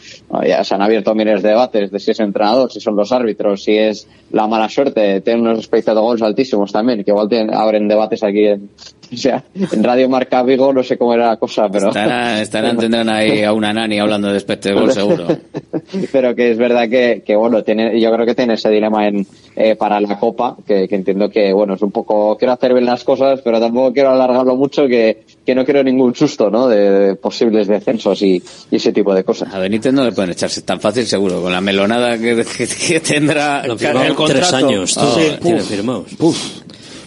ya 0.47 0.65
se 0.65 0.75
han 0.75 0.83
abierto 0.83 1.15
miles 1.15 1.43
de 1.43 1.51
debates 1.51 1.91
de 1.91 2.01
si 2.01 2.11
es 2.11 2.21
entrenador 2.21 2.73
si 2.73 2.81
son 2.81 2.97
los 2.97 3.13
árbitros 3.13 3.63
si 3.63 3.77
es 3.77 4.09
la 4.31 4.47
mala 4.47 4.69
suerte 4.69 5.21
tienen 5.21 5.43
unos 5.43 5.59
expected 5.59 5.95
goals 5.95 6.23
altísimos 6.23 6.73
también 6.73 7.05
que 7.05 7.11
igual 7.11 7.29
tienen, 7.29 7.55
abren 7.55 7.89
debates 7.89 8.23
aquí 8.23 8.47
en, 8.47 8.71
o 9.13 9.17
sea, 9.17 9.45
en 9.55 9.83
Radio 9.85 10.09
Marca 10.09 10.43
Vigo 10.43 10.73
no 10.73 10.83
sé 10.83 10.97
cómo 10.99 11.15
era 11.15 11.29
la 11.29 11.37
cosa 11.37 11.69
pero 11.69 11.89
Estarán, 11.89 12.39
estarán, 12.41 12.77
tendrán 12.79 13.09
ahí 13.09 13.43
a 13.43 13.53
una 13.53 13.73
nani 13.73 13.99
hablando 13.99 14.31
de 14.31 14.39
espectáculo 14.39 14.91
seguro. 14.93 15.27
pero 16.13 16.35
que 16.35 16.51
es 16.53 16.59
verdad 16.59 16.89
que, 16.89 17.23
que 17.25 17.37
bueno 17.37 17.63
tiene 17.63 18.01
yo 18.01 18.13
creo 18.13 18.27
que 18.27 18.35
tiene 18.35 18.55
ese 18.55 18.71
dilema 18.71 19.07
en 19.09 19.27
eh, 19.57 19.77
para 19.77 20.01
la 20.01 20.19
copa 20.19 20.57
que, 20.67 20.89
que 20.89 20.95
entiendo 20.97 21.31
que 21.31 21.53
bueno 21.53 21.75
es 21.75 21.83
un 21.83 21.91
poco 21.93 22.37
quiero 22.37 22.53
hacer 22.53 22.73
bien 22.73 22.87
las 22.87 23.05
cosas 23.05 23.41
pero 23.43 23.61
tampoco 23.61 23.93
quiero 23.93 24.11
alargarlo 24.11 24.57
mucho 24.57 24.87
que, 24.87 25.25
que 25.45 25.55
no 25.55 25.65
quiero 25.65 25.83
ningún 25.83 26.15
susto 26.15 26.51
no 26.51 26.69
de, 26.69 26.91
de 26.91 27.15
posibles 27.17 27.67
descensos 27.69 28.21
y, 28.23 28.43
y 28.71 28.77
ese 28.77 28.93
tipo 28.93 29.15
de 29.15 29.23
cosas 29.25 29.53
A 29.55 29.59
Benítez 29.59 29.93
no 29.93 30.05
le 30.05 30.13
pueden 30.13 30.31
echarse 30.33 30.63
tan 30.63 30.81
fácil 30.81 31.07
seguro, 31.07 31.43
con 31.43 31.53
la 31.53 31.61
melonada 31.61 32.19
que, 32.19 32.45
que- 32.45 32.67
que 32.67 33.01
tendrá 33.01 33.67
Lo 33.67 33.75
el 33.75 34.15
contrato. 34.15 34.25
tres 34.27 34.53
años. 34.53 34.99
Ah, 34.99 35.13
Sí, 35.15 35.37
tiene 35.43 35.61
uf. 35.61 35.69
firmados. 35.69 36.07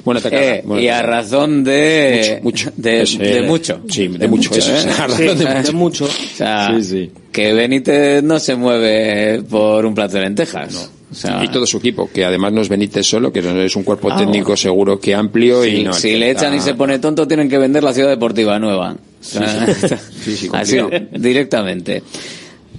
Buena 0.08 0.22
tacada, 0.22 0.42
Eh, 0.56 0.62
buena 0.66 0.82
y 0.84 0.88
a 0.88 1.02
razón 1.02 1.64
de 1.64 2.40
Mucho, 2.42 2.66
mucho. 2.68 2.82
de, 2.82 3.02
eh, 3.02 3.42
mucho 3.44 3.82
sí, 3.90 4.08
de 4.08 4.28
mucho, 4.28 4.52
eso, 4.56 4.74
¿eh? 4.74 4.80
sí, 4.82 4.90
a 4.90 5.08
razón 5.08 5.18
Sí, 5.38 5.44
de 5.64 5.72
mucho. 5.74 6.06
o 6.06 6.36
sea, 6.36 6.74
Sí, 6.78 6.84
sí. 6.84 7.12
que 7.32 7.54
Benítez 7.54 8.24
no 8.24 8.40
se 8.40 8.56
mueve 8.56 9.42
por 9.50 9.86
un 9.86 9.94
plato 9.94 10.16
de 10.16 10.22
lentejas 10.24 10.90
O 11.12 11.16
sea, 11.16 11.44
y 11.44 11.48
todo 11.50 11.66
su 11.66 11.78
equipo, 11.78 12.10
que 12.14 12.24
además 12.26 12.52
no 12.54 12.62
es 12.62 12.70
Benítez 12.70 13.06
solo, 13.06 13.32
que 13.32 13.40
es 13.66 13.76
un 13.76 13.84
cuerpo 13.84 14.10
Ah, 14.12 14.18
técnico 14.18 14.46
bueno. 14.48 14.58
seguro 14.58 15.00
que 15.00 15.14
amplio 15.14 15.64
si, 15.64 15.70
y 15.70 15.84
no. 15.84 15.94
si 15.94 16.16
le 16.16 16.32
echan 16.32 16.56
y 16.56 16.60
se 16.62 16.74
pone 16.74 17.00
tonto 17.00 17.28
tienen 17.28 17.50
que 17.50 17.58
vender 17.58 17.84
la 17.84 17.94
ciudad 17.94 18.10
deportiva 18.10 18.58
nueva 18.60 18.94
O 18.94 19.24
sea, 19.24 19.68
Sí, 20.24 20.36
sí, 20.38 20.50
así 20.54 20.78
directamente 21.12 22.02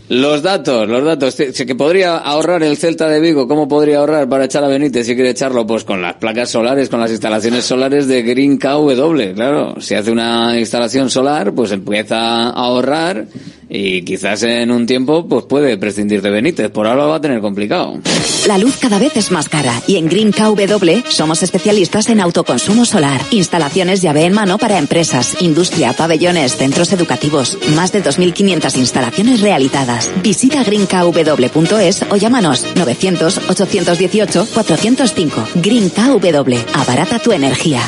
los 0.09 0.43
datos, 0.43 0.89
los 0.89 1.05
datos. 1.05 1.35
Que 1.35 1.75
podría 1.75 2.17
ahorrar 2.17 2.63
el 2.63 2.77
Celta 2.77 3.09
de 3.09 3.21
Vigo, 3.21 3.47
¿cómo 3.47 3.69
podría 3.69 3.99
ahorrar 3.99 4.29
para 4.29 4.45
echar 4.45 4.65
a 4.65 4.69
Benítez 4.69 5.07
si 5.07 5.15
quiere 5.15 5.31
echarlo? 5.31 5.67
Pues 5.67 5.85
con 5.85 6.03
las 6.03 6.15
placas 6.15 6.51
solares, 6.51 6.89
con 6.89 7.01
las 7.01 7.11
instalaciones 7.11 7.65
solares 7.65 8.07
de 8.07 8.23
Green 8.23 8.59
KW, 8.59 9.35
claro. 9.35 9.81
Si 9.81 9.95
hace 9.95 10.11
una 10.11 10.59
instalación 10.59 11.11
solar, 11.11 11.53
pues 11.53 11.73
empieza 11.73 12.17
a 12.19 12.51
ahorrar 12.51 13.27
y 13.71 14.03
quizás 14.03 14.43
en 14.43 14.71
un 14.71 14.87
tiempo 14.87 15.27
pues 15.27 15.45
puede 15.45 15.77
prescindir 15.77 16.23
de 16.23 16.31
Benítez. 16.31 16.71
Por 16.71 16.87
ahora 16.87 17.03
lo 17.03 17.09
va 17.09 17.17
a 17.17 17.21
tener 17.21 17.41
complicado. 17.41 17.99
La 18.47 18.57
luz 18.59 18.77
cada 18.79 18.99
vez 18.99 19.17
es 19.17 19.31
más 19.31 19.49
cara 19.49 19.73
y 19.87 19.97
en 19.97 20.09
Green 20.09 20.33
KW 20.33 21.09
somos 21.09 21.43
especialistas 21.43 22.09
en 22.09 22.21
autoconsumo 22.21 22.85
solar, 22.85 23.21
instalaciones 23.31 24.03
llave 24.03 24.25
en 24.25 24.33
mano 24.33 24.59
para 24.59 24.79
empresas, 24.79 25.41
industria, 25.43 25.93
pabellones, 25.93 26.57
centros 26.57 26.93
educativos, 26.93 27.59
más 27.75 27.93
de 27.93 28.03
2.500 28.03 28.77
instalaciones 28.77 29.41
realizadas. 29.41 30.11
Visita 30.23 30.65
greenkw.es 30.65 32.03
o 32.11 32.17
llámanos 32.17 32.67
900-818-405. 32.75 35.47
Green 35.57 35.91
KW, 35.91 36.55
abarata 36.75 37.19
tu 37.19 37.33
energía. 37.33 37.83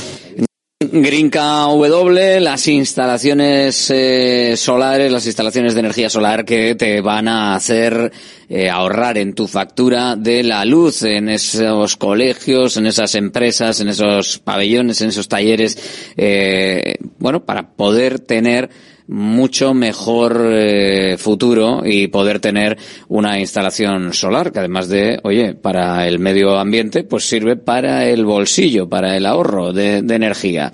Green 0.83 1.29
KW, 1.29 2.41
las 2.41 2.67
instalaciones 2.67 3.91
eh, 3.91 4.55
solares, 4.57 5.13
las 5.13 5.27
instalaciones 5.27 5.75
de 5.75 5.81
energía 5.81 6.09
solar 6.09 6.47
que 6.47 6.75
te 6.75 7.03
van 7.03 7.29
a 7.29 7.55
hacer 7.55 8.11
eh, 8.49 8.71
ahorrar 8.71 9.19
en 9.19 9.35
tu 9.35 9.47
factura 9.47 10.17
de 10.17 10.43
la 10.43 10.65
luz 10.65 11.03
en 11.03 11.29
esos 11.29 11.99
colegios, 11.99 12.79
en 12.79 12.87
esas 12.87 13.15
empresas, 13.15 13.83
en 13.83 13.89
esos 13.89 14.39
pabellones, 14.39 15.03
en 15.03 15.11
esos 15.11 15.29
talleres, 15.29 15.77
eh, 16.17 16.95
bueno, 17.19 17.45
para 17.45 17.69
poder 17.73 18.19
tener 18.19 18.71
mucho 19.11 19.75
mejor 19.75 20.41
eh, 20.53 21.17
futuro 21.19 21.83
y 21.85 22.07
poder 22.07 22.39
tener 22.39 22.79
una 23.09 23.41
instalación 23.41 24.15
solar 24.15 24.53
que 24.53 24.61
además 24.61 24.89
de, 24.89 25.19
oye, 25.25 25.55
para 25.55 26.07
el 26.07 26.21
medio 26.21 26.57
ambiente, 26.57 27.03
pues 27.03 27.29
sirve 27.29 27.57
para 27.57 28.07
el 28.07 28.25
bolsillo, 28.25 28.89
para 28.89 29.17
el 29.17 29.27
ahorro 29.27 29.73
de, 29.73 30.03
de 30.03 30.15
energía. 30.15 30.71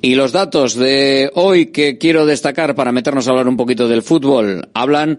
Y 0.00 0.14
los 0.14 0.30
datos 0.30 0.76
de 0.76 1.32
hoy 1.34 1.66
que 1.66 1.98
quiero 1.98 2.26
destacar 2.26 2.76
para 2.76 2.92
meternos 2.92 3.26
a 3.26 3.32
hablar 3.32 3.48
un 3.48 3.56
poquito 3.56 3.88
del 3.88 4.02
fútbol, 4.02 4.68
hablan 4.72 5.18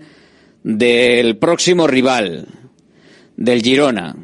del 0.63 1.37
próximo 1.37 1.87
rival, 1.87 2.47
del 3.35 3.61
Girona. 3.61 4.15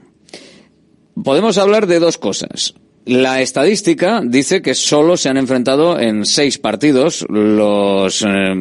Podemos 1.21 1.57
hablar 1.57 1.85
de 1.85 1.99
dos 1.99 2.17
cosas. 2.17 2.75
La 3.07 3.41
estadística 3.41 4.21
dice 4.21 4.61
que 4.61 4.75
solo 4.75 5.15
se 5.15 5.29
han 5.29 5.37
enfrentado 5.37 5.97
en 5.97 6.25
seis 6.25 6.57
partidos 6.57 7.25
los 7.29 8.21
eh, 8.21 8.53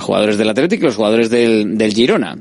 jugadores 0.00 0.36
del 0.36 0.50
Atlético 0.50 0.82
y 0.82 0.86
los 0.88 0.96
jugadores 0.96 1.30
del, 1.30 1.78
del 1.78 1.94
Girona. 1.94 2.38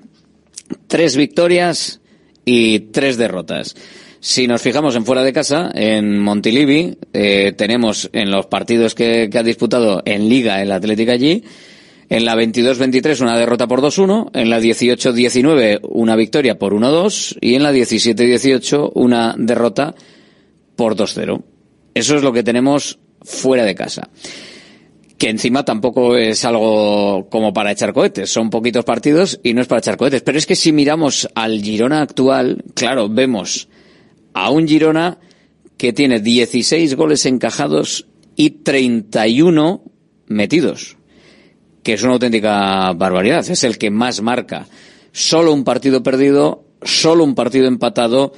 Tres 0.88 1.16
victorias 1.16 2.02
y 2.44 2.80
tres 2.92 3.16
derrotas. 3.16 3.74
Si 4.20 4.48
nos 4.48 4.62
fijamos 4.62 4.98
en 4.98 5.06
fuera 5.06 5.24
de 5.24 5.32
casa, 5.32 5.72
en 5.74 6.20
Montilivi, 6.20 6.98
eh, 7.14 7.54
tenemos 7.56 8.10
en 8.12 8.32
los 8.32 8.48
partidos 8.48 8.94
que, 8.94 9.30
que, 9.32 9.38
ha 9.38 9.44
disputado 9.44 10.02
en 10.04 10.28
Liga 10.28 10.62
el 10.62 10.74
Atlético 10.74 11.14
allí, 11.14 11.42
en 12.10 12.26
la 12.26 12.36
22-23 12.36 13.22
una 13.22 13.38
derrota 13.38 13.66
por 13.66 13.82
2-1, 13.82 14.32
en 14.34 14.50
la 14.50 14.60
18-19 14.60 15.80
una 15.84 16.18
victoria 16.18 16.60
por 16.60 16.74
1-2 16.74 17.38
y 17.40 17.56
en 17.56 17.64
la 17.64 17.72
17-18 17.72 18.92
una 18.94 19.36
derrota 19.38 19.96
por 19.96 20.15
2-0. 20.78 21.44
Eso 21.94 22.16
es 22.16 22.24
lo 22.24 22.34
que 22.34 22.44
tenemos 22.44 23.00
fuera 23.22 23.64
de 23.64 23.76
casa. 23.76 24.10
Que 25.18 25.30
encima 25.30 25.64
tampoco 25.64 26.18
es 26.18 26.44
algo 26.44 27.30
como 27.30 27.54
para 27.54 27.72
echar 27.72 27.94
cohetes. 27.94 28.30
Son 28.30 28.50
poquitos 28.50 28.84
partidos 28.84 29.40
y 29.44 29.54
no 29.54 29.62
es 29.62 29.68
para 29.68 29.80
echar 29.80 29.98
cohetes. 29.98 30.22
Pero 30.22 30.38
es 30.38 30.46
que 30.46 30.58
si 30.58 30.74
miramos 30.74 31.30
al 31.36 31.62
Girona 31.62 32.02
actual, 32.02 32.64
claro, 32.74 33.08
vemos 33.08 33.70
a 34.34 34.50
un 34.50 34.68
Girona 34.68 35.20
que 35.78 35.94
tiene 35.94 36.20
16 36.20 36.96
goles 36.96 37.26
encajados 37.26 38.08
y 38.36 38.50
31 38.50 39.84
metidos. 40.28 40.98
Que 41.82 41.94
es 41.94 42.04
una 42.04 42.14
auténtica 42.14 42.92
barbaridad. 42.94 43.50
Es 43.50 43.64
el 43.64 43.78
que 43.78 43.92
más 43.92 44.22
marca. 44.22 44.68
Solo 45.14 45.54
un 45.54 45.64
partido 45.64 46.04
perdido, 46.04 46.66
solo 46.82 47.24
un 47.24 47.36
partido 47.36 47.68
empatado 47.68 48.34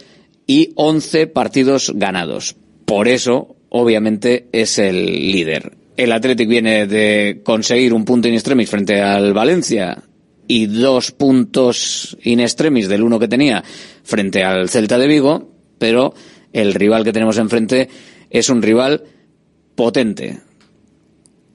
y 0.47 0.71
11 0.75 1.27
partidos 1.27 1.91
ganados 1.95 2.55
por 2.87 3.09
eso, 3.09 3.57
obviamente, 3.67 4.47
es 4.53 4.79
el 4.79 5.05
líder. 5.05 5.73
El 5.97 6.13
Athletic 6.13 6.47
viene 6.47 6.87
de 6.87 7.41
conseguir 7.43 7.93
un 7.93 8.05
punto 8.05 8.29
in 8.29 8.33
extremis 8.33 8.69
frente 8.69 9.01
al 9.01 9.33
Valencia 9.33 10.03
y 10.47 10.67
dos 10.67 11.11
puntos 11.11 12.17
in 12.23 12.39
extremis 12.39 12.87
del 12.87 13.03
uno 13.03 13.19
que 13.19 13.27
tenía 13.27 13.61
frente 14.03 14.45
al 14.45 14.69
Celta 14.69 14.97
de 14.97 15.07
Vigo, 15.07 15.51
pero 15.77 16.13
el 16.53 16.73
rival 16.73 17.03
que 17.03 17.11
tenemos 17.11 17.37
enfrente 17.37 17.89
es 18.29 18.49
un 18.49 18.61
rival 18.61 19.03
potente. 19.75 20.39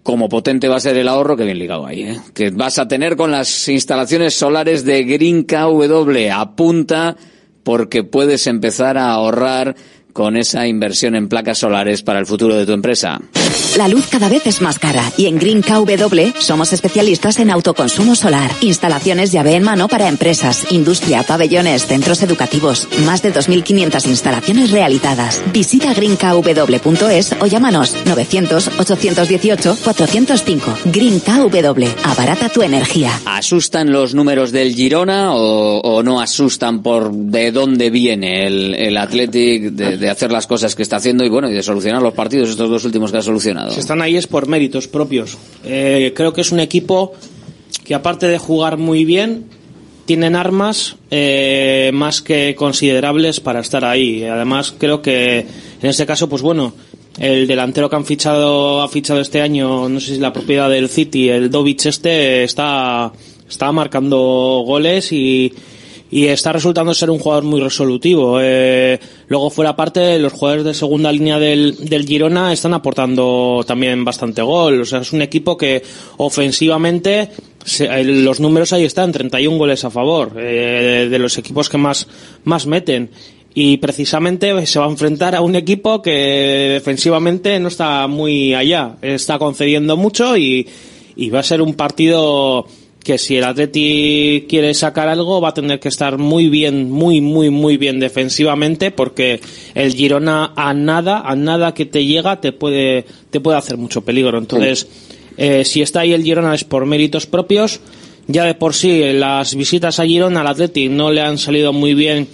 Como 0.02 0.28
potente 0.28 0.68
va 0.68 0.76
a 0.76 0.80
ser 0.80 0.98
el 0.98 1.08
ahorro 1.08 1.34
que 1.34 1.44
bien 1.44 1.58
ligado 1.58 1.86
ahí, 1.86 2.02
¿eh? 2.02 2.20
que 2.34 2.50
vas 2.50 2.78
a 2.78 2.88
tener 2.88 3.16
con 3.16 3.30
las 3.30 3.68
instalaciones 3.68 4.34
solares 4.34 4.84
de 4.84 5.04
Green 5.04 5.44
KW. 5.44 6.30
Apunta 6.30 7.16
porque 7.62 8.04
puedes 8.04 8.46
empezar 8.46 8.98
a 8.98 9.10
ahorrar 9.10 9.76
con 10.12 10.36
esa 10.36 10.66
inversión 10.66 11.14
en 11.14 11.28
placas 11.28 11.58
solares 11.58 12.02
para 12.02 12.18
el 12.18 12.26
futuro 12.26 12.56
de 12.56 12.66
tu 12.66 12.72
empresa. 12.72 13.20
La 13.76 13.88
luz 13.88 14.06
cada 14.10 14.28
vez 14.28 14.46
es 14.46 14.60
más 14.60 14.78
cara 14.78 15.02
y 15.16 15.24
en 15.26 15.38
Green 15.38 15.62
KW 15.62 16.38
somos 16.38 16.72
especialistas 16.72 17.38
en 17.38 17.50
autoconsumo 17.50 18.14
solar, 18.14 18.50
instalaciones 18.60 19.32
llave 19.32 19.56
en 19.56 19.62
mano 19.62 19.88
para 19.88 20.08
empresas, 20.08 20.66
industria, 20.70 21.22
pabellones, 21.22 21.86
centros 21.86 22.22
educativos, 22.22 22.86
más 23.06 23.22
de 23.22 23.32
2.500 23.32 24.06
instalaciones 24.08 24.70
realizadas. 24.70 25.42
Visita 25.52 25.94
greenkw.es 25.94 27.34
o 27.40 27.46
llámanos 27.46 27.96
900-818-405. 28.04 30.92
Green 30.92 31.20
KW, 31.20 31.86
abarata 32.04 32.50
tu 32.50 32.62
energía. 32.62 33.18
¿Asustan 33.24 33.90
los 33.90 34.14
números 34.14 34.52
del 34.52 34.74
Girona 34.74 35.34
o, 35.34 35.80
o 35.80 36.02
no 36.02 36.20
asustan 36.20 36.82
por 36.82 37.10
de 37.12 37.52
dónde 37.52 37.88
viene 37.90 38.46
el, 38.46 38.74
el 38.74 38.98
Athletic 38.98 39.72
de, 39.72 39.96
de 39.96 40.01
hacer 40.10 40.32
las 40.32 40.46
cosas 40.46 40.74
que 40.74 40.82
está 40.82 40.96
haciendo 40.96 41.24
y 41.24 41.28
bueno, 41.28 41.50
y 41.50 41.54
de 41.54 41.62
solucionar 41.62 42.02
los 42.02 42.14
partidos 42.14 42.50
estos 42.50 42.68
dos 42.68 42.84
últimos 42.84 43.12
que 43.12 43.18
ha 43.18 43.22
solucionado? 43.22 43.70
Si 43.70 43.80
están 43.80 44.02
ahí 44.02 44.16
es 44.16 44.26
por 44.26 44.46
méritos 44.48 44.88
propios. 44.88 45.36
Eh, 45.64 46.12
creo 46.14 46.32
que 46.32 46.40
es 46.40 46.52
un 46.52 46.60
equipo 46.60 47.12
que 47.84 47.94
aparte 47.94 48.26
de 48.28 48.38
jugar 48.38 48.76
muy 48.76 49.04
bien, 49.04 49.46
tienen 50.04 50.36
armas 50.36 50.96
eh, 51.10 51.90
más 51.94 52.22
que 52.22 52.54
considerables 52.54 53.40
para 53.40 53.60
estar 53.60 53.84
ahí. 53.84 54.24
Además, 54.24 54.74
creo 54.76 55.02
que 55.02 55.38
en 55.38 55.88
este 55.88 56.06
caso, 56.06 56.28
pues 56.28 56.42
bueno, 56.42 56.74
el 57.18 57.46
delantero 57.46 57.88
que 57.88 57.96
han 57.96 58.04
fichado, 58.04 58.82
ha 58.82 58.88
fichado 58.88 59.20
este 59.20 59.40
año, 59.40 59.88
no 59.88 60.00
sé 60.00 60.06
si 60.06 60.12
es 60.14 60.18
la 60.18 60.32
propiedad 60.32 60.70
del 60.70 60.88
City, 60.88 61.28
el 61.28 61.50
Dovic 61.50 61.86
este, 61.86 62.44
está, 62.44 63.12
está 63.48 63.72
marcando 63.72 64.62
goles 64.64 65.12
y, 65.12 65.52
y 66.12 66.26
está 66.26 66.52
resultando 66.52 66.92
ser 66.92 67.08
un 67.08 67.18
jugador 67.18 67.44
muy 67.44 67.58
resolutivo. 67.58 68.38
Eh, 68.38 69.00
luego 69.28 69.48
fuera 69.48 69.74
parte, 69.74 70.18
los 70.18 70.34
jugadores 70.34 70.64
de 70.66 70.74
segunda 70.74 71.10
línea 71.10 71.38
del, 71.38 71.74
del 71.88 72.06
Girona 72.06 72.52
están 72.52 72.74
aportando 72.74 73.64
también 73.66 74.04
bastante 74.04 74.42
gol. 74.42 74.82
O 74.82 74.84
sea, 74.84 75.00
es 75.00 75.14
un 75.14 75.22
equipo 75.22 75.56
que 75.56 75.82
ofensivamente 76.18 77.30
se, 77.64 78.04
los 78.04 78.40
números 78.40 78.74
ahí 78.74 78.84
están, 78.84 79.10
31 79.10 79.56
goles 79.56 79.86
a 79.86 79.90
favor, 79.90 80.34
eh, 80.36 81.08
de 81.10 81.18
los 81.18 81.38
equipos 81.38 81.70
que 81.70 81.78
más, 81.78 82.06
más 82.44 82.66
meten. 82.66 83.08
Y 83.54 83.78
precisamente 83.78 84.66
se 84.66 84.78
va 84.78 84.84
a 84.84 84.90
enfrentar 84.90 85.34
a 85.34 85.40
un 85.40 85.56
equipo 85.56 86.02
que 86.02 86.72
defensivamente 86.74 87.58
no 87.58 87.68
está 87.68 88.06
muy 88.06 88.52
allá, 88.52 88.96
está 89.00 89.38
concediendo 89.38 89.96
mucho 89.96 90.36
y, 90.36 90.68
y 91.16 91.30
va 91.30 91.40
a 91.40 91.42
ser 91.42 91.62
un 91.62 91.72
partido 91.72 92.66
que 93.02 93.18
si 93.18 93.36
el 93.36 93.44
Atleti 93.44 94.46
quiere 94.48 94.74
sacar 94.74 95.08
algo 95.08 95.40
va 95.40 95.50
a 95.50 95.54
tener 95.54 95.80
que 95.80 95.88
estar 95.88 96.18
muy 96.18 96.48
bien, 96.48 96.90
muy, 96.90 97.20
muy, 97.20 97.50
muy 97.50 97.76
bien 97.76 98.00
defensivamente 98.00 98.90
porque 98.90 99.40
el 99.74 99.92
Girona 99.94 100.52
a 100.56 100.72
nada, 100.74 101.20
a 101.20 101.34
nada 101.34 101.74
que 101.74 101.86
te 101.86 102.04
llega 102.04 102.40
te 102.40 102.52
puede, 102.52 103.04
te 103.30 103.40
puede 103.40 103.58
hacer 103.58 103.76
mucho 103.76 104.02
peligro. 104.02 104.38
Entonces, 104.38 104.86
eh, 105.36 105.64
si 105.64 105.82
está 105.82 106.00
ahí 106.00 106.12
el 106.12 106.22
Girona 106.22 106.54
es 106.54 106.64
por 106.64 106.86
méritos 106.86 107.26
propios. 107.26 107.80
Ya 108.28 108.44
de 108.44 108.54
por 108.54 108.74
sí 108.74 109.12
las 109.12 109.56
visitas 109.56 109.98
a 109.98 110.06
Girona 110.06 110.42
al 110.42 110.46
Atleti 110.46 110.88
no 110.88 111.10
le 111.10 111.22
han 111.22 111.38
salido 111.38 111.72
muy 111.72 111.94
bien 111.94 112.28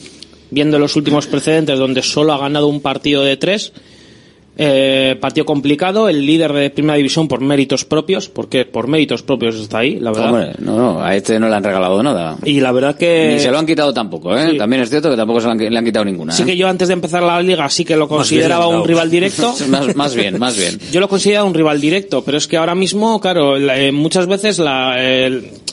viendo 0.51 0.79
los 0.79 0.97
últimos 0.97 1.27
precedentes 1.27 1.79
donde 1.79 2.03
solo 2.03 2.33
ha 2.33 2.39
ganado 2.39 2.69
un 2.69 2.81
partido 2.81 3.23
de 3.25 3.37
tres. 3.37 3.73
Eh, 4.61 5.15
partido 5.21 5.47
complicado, 5.47 6.09
el 6.09 6.27
líder 6.27 6.53
de 6.53 6.71
primera 6.71 6.97
división 6.97 7.29
por 7.29 7.41
méritos 7.41 7.85
propios, 7.85 8.29
porque 8.29 8.65
por 8.65 8.89
méritos 8.89 9.23
propios 9.23 9.55
está 9.55 9.79
ahí, 9.79 10.01
la 10.01 10.11
verdad. 10.11 10.31
Hombre, 10.35 10.53
no, 10.59 10.77
no, 10.77 11.01
a 11.01 11.15
este 11.15 11.39
no 11.39 11.49
le 11.49 11.55
han 11.55 11.63
regalado 11.63 12.03
nada. 12.03 12.37
Y 12.45 12.59
la 12.59 12.73
verdad 12.73 12.97
que... 12.97 13.31
Ni 13.35 13.39
se 13.41 13.53
lo 13.53 13.59
han 13.61 13.67
quitado 13.67 13.95
tampoco, 13.95 14.37
¿eh? 14.37 14.49
Sí. 14.51 14.59
También 14.59 14.83
es 14.83 14.91
cierto 14.91 15.11
que 15.11 15.17
tampoco 15.17 15.41
se 15.41 15.47
le 15.47 15.53
han, 15.53 15.59
le 15.73 15.79
han 15.79 15.85
quitado 15.85 16.05
ninguna. 16.05 16.33
Sí 16.33 16.43
¿eh? 16.43 16.47
que 16.47 16.57
yo 16.57 16.67
antes 16.67 16.89
de 16.89 16.95
empezar 16.95 17.23
la 17.23 17.41
liga 17.41 17.69
sí 17.71 17.85
que 17.85 17.95
lo 17.95 18.09
consideraba 18.09 18.65
bien, 18.65 18.75
un 18.75 18.81
no. 18.81 18.87
rival 18.89 19.09
directo. 19.09 19.55
más, 19.69 19.95
más 19.95 20.15
bien, 20.17 20.41
más 20.41 20.57
bien. 20.59 20.77
Yo 20.91 20.99
lo 20.99 21.09
consideraba 21.09 21.47
un 21.47 21.55
rival 21.55 21.81
directo, 21.81 22.25
pero 22.25 22.37
es 22.39 22.49
que 22.49 22.57
ahora 22.57 22.75
mismo, 22.75 23.21
claro, 23.21 23.57
la- 23.57 23.79
eh, 23.79 23.93
muchas 23.93 24.27
veces 24.27 24.59
la, 24.59 24.97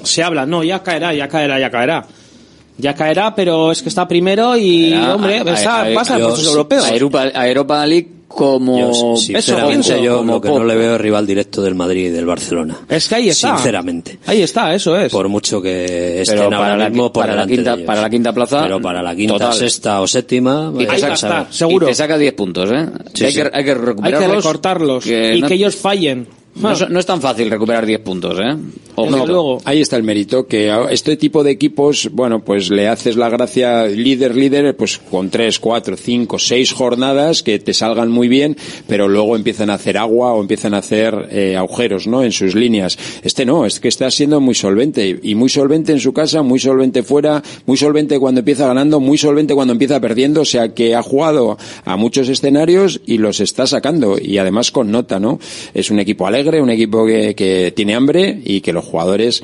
se 0.03 0.21
habla, 0.21 0.45
no, 0.45 0.63
ya 0.63 0.83
caerá, 0.83 1.11
ya 1.11 1.27
caerá, 1.27 1.59
ya 1.59 1.71
caerá. 1.71 2.05
Ya 2.77 2.93
caerá, 2.93 3.33
pero 3.33 3.71
es 3.71 3.81
que 3.81 3.89
está 3.89 4.05
primero 4.07 4.55
y, 4.57 4.91
Era- 4.93 5.15
hombre, 5.15 5.39
a- 5.39 5.53
está- 5.53 5.81
a- 5.85 5.93
pasa 5.95 6.15
a- 6.17 6.19
por 6.19 6.29
los 6.31 6.45
europeos. 6.45 6.85
A 6.85 6.93
Europa, 6.93 7.23
a 7.33 7.47
Europa 7.47 7.83
League 7.87 8.09
como... 8.35 8.77
Yo, 8.79 9.15
sinceramente, 9.17 9.71
pienso, 9.89 9.97
yo 10.03 10.17
como 10.17 10.33
lo 10.33 10.41
que 10.41 10.47
poco. 10.49 10.59
no 10.59 10.65
le 10.65 10.75
veo 10.75 10.95
es 10.95 11.01
rival 11.01 11.25
directo 11.25 11.61
del 11.61 11.73
Madrid 11.75 12.07
y 12.07 12.09
del 12.09 12.25
Barcelona. 12.25 12.77
Es 12.89 13.07
que 13.07 13.15
ahí 13.15 13.29
está. 13.29 13.55
Sinceramente. 13.55 14.19
Ahí 14.25 14.41
está, 14.41 14.73
eso 14.75 14.97
es. 14.99 15.11
Por 15.11 15.27
mucho 15.29 15.61
que 15.61 16.21
estén 16.21 16.35
Pero 16.35 16.43
ahora 16.45 16.57
para 16.59 16.77
la, 16.77 16.89
mismo 16.89 17.11
por 17.13 17.23
para, 17.23 17.35
la 17.35 17.47
quinta, 17.47 17.71
de 17.71 17.77
ellos. 17.77 17.87
para 17.87 18.01
la 18.01 18.09
quinta 18.09 18.33
plaza... 18.33 18.61
Pero 18.63 18.81
para 18.81 19.01
la 19.01 19.15
quinta, 19.15 19.33
total. 19.33 19.53
sexta 19.53 20.01
o 20.01 20.07
séptima, 20.07 20.71
Y 20.75 20.79
te 20.79 20.85
vaya 20.85 21.15
saca- 21.15 21.47
seguro. 21.51 21.85
Y 21.87 21.89
te 21.89 21.95
saca 21.95 22.17
10 22.17 22.33
puntos, 22.33 22.69
¿eh? 22.71 22.85
Sí, 23.13 23.25
hay, 23.25 23.31
sí. 23.31 23.41
Que, 23.41 23.49
hay 23.53 23.63
que 23.63 23.71
Hay 23.71 23.77
recuperarlos. 23.77 24.29
que 24.29 24.35
recortarlos 24.35 25.07
y 25.07 25.41
no- 25.41 25.47
que 25.47 25.53
ellos 25.53 25.75
fallen. 25.75 26.27
No, 26.55 26.71
es- 26.71 26.89
no 26.89 26.99
es 26.99 27.05
tan 27.05 27.21
fácil 27.21 27.49
recuperar 27.49 27.85
10 27.85 27.99
puntos, 27.99 28.39
¿eh? 28.39 28.55
Desde 28.97 29.13
Ojo. 29.17 29.25
luego. 29.27 29.61
Ahí 29.65 29.81
está 29.81 29.97
el 29.97 30.03
mérito, 30.03 30.47
que 30.47 30.71
a 30.71 30.83
este 30.89 31.17
tipo 31.17 31.43
de 31.43 31.51
equipos, 31.51 32.09
bueno, 32.13 32.45
pues 32.45 32.69
le 32.69 32.87
haces 32.87 33.17
la 33.17 33.27
gracia 33.27 33.87
líder, 33.87 34.37
líder, 34.37 34.73
pues 34.77 34.97
con 34.99 35.29
tres, 35.29 35.59
cuatro, 35.59 35.97
cinco, 35.97 36.39
seis 36.39 36.71
jornadas 36.71 37.43
que 37.43 37.59
te 37.59 37.73
salgan 37.73 38.09
muy 38.09 38.29
bien, 38.29 38.55
pero 38.87 39.09
luego 39.09 39.35
empiezan 39.35 39.69
a 39.69 39.73
hacer 39.73 39.97
agua 39.97 40.31
o 40.33 40.39
empiezan 40.39 40.73
a 40.73 40.77
hacer 40.77 41.27
eh, 41.29 41.57
agujeros, 41.57 42.07
¿no? 42.07 42.23
En 42.23 42.31
sus 42.31 42.55
líneas. 42.55 42.97
Este 43.21 43.45
no, 43.45 43.65
es 43.65 43.81
que 43.81 43.89
está 43.89 44.09
siendo 44.09 44.39
muy 44.39 44.55
solvente 44.55 45.19
y 45.21 45.35
muy 45.35 45.49
solvente 45.49 45.91
en 45.91 45.99
su 45.99 46.13
casa, 46.13 46.41
muy 46.41 46.59
solvente 46.59 47.03
fuera, 47.03 47.43
muy 47.65 47.75
solvente 47.75 48.17
cuando 48.17 48.39
empieza 48.39 48.65
ganando, 48.65 49.01
muy 49.01 49.17
solvente 49.17 49.53
cuando 49.55 49.73
empieza 49.73 49.99
perdiendo, 49.99 50.39
o 50.41 50.45
sea 50.45 50.73
que 50.73 50.95
ha 50.95 51.03
jugado 51.03 51.57
a 51.83 51.97
muchos 51.97 52.29
escenarios 52.29 53.01
y 53.05 53.17
los 53.17 53.41
está 53.41 53.67
sacando 53.67 54.17
y 54.21 54.37
además 54.37 54.71
con 54.71 54.89
nota, 54.89 55.19
¿no? 55.19 55.37
Es 55.73 55.91
un 55.91 55.99
equipo 55.99 56.25
alegre 56.25 56.44
alegre, 56.45 56.61
un 56.61 56.69
equipo 56.69 57.05
que, 57.05 57.35
que 57.35 57.73
tiene 57.75 57.95
hambre 57.95 58.39
y 58.43 58.61
que 58.61 58.73
los 58.73 58.85
jugadores 58.85 59.43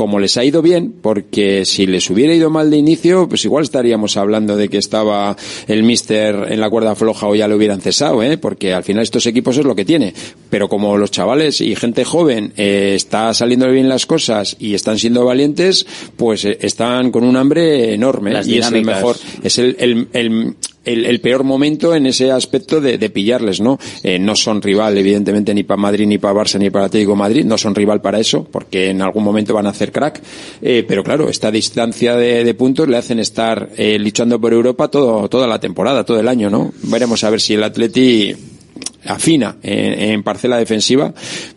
como 0.00 0.18
les 0.18 0.38
ha 0.38 0.44
ido 0.46 0.62
bien, 0.62 0.94
porque 1.02 1.66
si 1.66 1.86
les 1.86 2.08
hubiera 2.08 2.32
ido 2.32 2.48
mal 2.48 2.70
de 2.70 2.78
inicio, 2.78 3.28
pues 3.28 3.44
igual 3.44 3.64
estaríamos 3.64 4.16
hablando 4.16 4.56
de 4.56 4.70
que 4.70 4.78
estaba 4.78 5.36
el 5.68 5.82
mister 5.82 6.46
en 6.50 6.58
la 6.58 6.70
cuerda 6.70 6.94
floja 6.94 7.26
o 7.26 7.34
ya 7.34 7.46
lo 7.46 7.56
hubieran 7.56 7.82
cesado, 7.82 8.22
¿eh? 8.22 8.38
porque 8.38 8.72
al 8.72 8.82
final 8.82 9.02
estos 9.02 9.26
equipos 9.26 9.58
es 9.58 9.66
lo 9.66 9.74
que 9.74 9.84
tiene. 9.84 10.14
Pero 10.48 10.70
como 10.70 10.96
los 10.96 11.10
chavales 11.10 11.60
y 11.60 11.76
gente 11.76 12.06
joven 12.06 12.54
eh, 12.56 12.94
está 12.96 13.34
saliendo 13.34 13.70
bien 13.70 13.90
las 13.90 14.06
cosas 14.06 14.56
y 14.58 14.72
están 14.72 14.98
siendo 14.98 15.26
valientes, 15.26 15.86
pues 16.16 16.46
eh, 16.46 16.56
están 16.62 17.10
con 17.10 17.22
un 17.22 17.36
hambre 17.36 17.92
enorme 17.92 18.32
Las 18.32 18.48
y 18.48 18.56
es 18.56 18.72
el 18.72 18.82
mejor, 18.82 19.16
es 19.42 19.58
el, 19.58 19.76
el, 19.78 20.08
el, 20.14 20.54
el, 20.92 21.06
el 21.06 21.20
peor 21.20 21.44
momento 21.44 21.94
en 21.94 22.06
ese 22.06 22.30
aspecto 22.30 22.80
de, 22.80 22.98
de 22.98 23.10
pillarles, 23.10 23.60
¿no? 23.60 23.78
Eh, 24.02 24.18
no 24.18 24.36
son 24.36 24.62
rival, 24.62 24.96
evidentemente, 24.98 25.54
ni 25.54 25.62
para 25.62 25.80
Madrid, 25.80 26.06
ni 26.06 26.18
para 26.18 26.34
Barça, 26.34 26.58
ni 26.58 26.70
para 26.70 26.86
Atlético 26.86 27.16
Madrid, 27.16 27.44
no 27.44 27.58
son 27.58 27.74
rival 27.74 28.00
para 28.00 28.18
eso, 28.18 28.46
porque 28.50 28.90
en 28.90 29.02
algún 29.02 29.24
momento 29.24 29.54
van 29.54 29.66
a 29.66 29.70
hacer 29.70 29.92
crack, 29.92 30.22
eh, 30.62 30.84
pero 30.86 31.02
claro, 31.02 31.28
esta 31.28 31.50
distancia 31.50 32.16
de, 32.16 32.44
de 32.44 32.54
puntos 32.54 32.88
le 32.88 32.96
hacen 32.96 33.18
estar 33.18 33.70
eh, 33.76 33.98
luchando 33.98 34.40
por 34.40 34.52
Europa 34.52 34.88
todo, 34.88 35.28
toda 35.28 35.46
la 35.46 35.60
temporada, 35.60 36.04
todo 36.04 36.20
el 36.20 36.28
año, 36.28 36.50
¿no? 36.50 36.72
Veremos 36.82 37.24
a 37.24 37.30
ver 37.30 37.40
si 37.40 37.54
el 37.54 37.64
Atleti 37.64 38.34
afina 39.10 39.56
en, 39.62 40.00
en 40.00 40.22
parcela 40.22 40.58
defensiva 40.58 41.12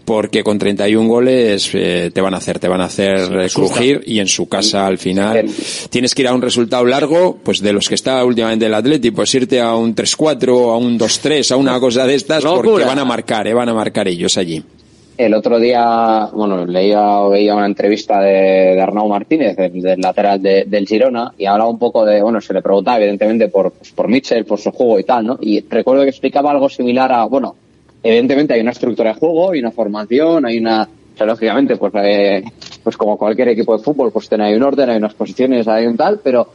porque 0.06 0.44
con 0.44 0.60
31 0.60 1.08
goles 1.08 1.70
eh, 1.74 2.12
te 2.14 2.22
van 2.22 2.34
a 2.34 2.38
hacer 2.38 2.60
te 2.60 2.68
van 2.68 2.82
a 2.82 2.86
hacer 2.86 3.50
crujir 3.54 4.04
y 4.06 4.20
en 4.20 4.28
su 4.28 4.48
casa 4.48 4.86
al 4.86 4.98
final 4.98 5.46
tienes 5.90 6.14
que 6.14 6.24
ir 6.24 6.28
a 6.28 6.34
un 6.34 6.42
resultado 6.42 6.86
largo 6.86 7.40
pues 7.44 7.62
de 7.62 7.74
los 7.74 7.88
que 7.88 7.96
está 7.96 8.24
últimamente 8.24 8.66
el 8.66 8.74
Atleti 8.74 9.12
pues 9.12 9.34
irte 9.36 9.62
a 9.62 9.76
un 9.76 9.96
3-4 9.96 10.74
a 10.74 10.78
un 10.78 11.00
2-3 11.00 11.52
a 11.52 11.56
una 11.56 11.80
cosa 11.80 12.06
de 12.06 12.16
estas 12.16 12.44
porque 12.44 12.86
van 12.86 13.00
a 13.00 13.06
marcar 13.06 13.48
eh, 13.48 13.54
van 13.54 13.70
a 13.70 13.74
marcar 13.74 14.08
ellos 14.08 14.38
allí 14.38 14.64
El 15.15 15.35
otro 15.35 15.60
día, 15.60 16.27
bueno, 16.34 16.65
leía 16.65 17.19
o 17.19 17.30
veía 17.30 17.56
una 17.56 17.68
entrevista 17.68 18.19
de, 18.19 18.73
de 18.73 18.81
Arnau 18.81 19.07
Martínez, 19.07 19.56
del, 19.56 20.02
lateral 20.02 20.41
de- 20.41 20.65
del 20.65 20.88
Girona, 20.88 21.31
y 21.38 21.45
hablaba 21.45 21.69
un 21.69 21.77
poco 21.77 22.03
de, 22.03 22.22
bueno, 22.23 22.41
se 22.41 22.52
le 22.53 22.64
preguntaba 22.64 22.98
evidentemente 22.98 23.48
por, 23.49 23.72
pues, 23.73 23.91
por 23.91 24.07
Mitchell, 24.07 24.44
por 24.45 24.60
su 24.60 24.72
juego 24.72 24.98
y 24.99 25.03
tal, 25.03 25.27
¿no? 25.27 25.38
Y 25.40 25.61
recuerdo 25.69 26.02
que 26.02 26.10
explicaba 26.10 26.49
algo 26.49 26.68
similar 26.68 27.11
a, 27.11 27.26
bueno, 27.26 27.56
evidentemente 28.02 28.56
hay 28.56 28.61
una 28.61 28.72
estructura 28.72 29.14
de 29.14 29.19
juego, 29.19 29.52
hay 29.52 29.60
una 29.60 29.69
formación, 29.69 30.48
hay 30.48 30.57
una, 30.57 30.81
o 31.14 31.18
sea, 31.18 31.27
lógicamente, 31.27 31.76
pues, 31.77 31.94
eh, 32.03 32.44
pues 32.84 32.98
como 32.98 33.15
cualquier 33.15 33.49
equipo 33.49 33.77
de 33.77 33.84
fútbol, 33.84 34.11
pues 34.11 34.27
tiene 34.27 34.56
un 34.57 34.64
orden, 34.64 34.90
hay 34.90 34.98
unas 34.98 35.14
posiciones, 35.14 35.68
hay 35.68 35.85
un 35.85 35.95
tal, 35.95 36.22
pero 36.23 36.48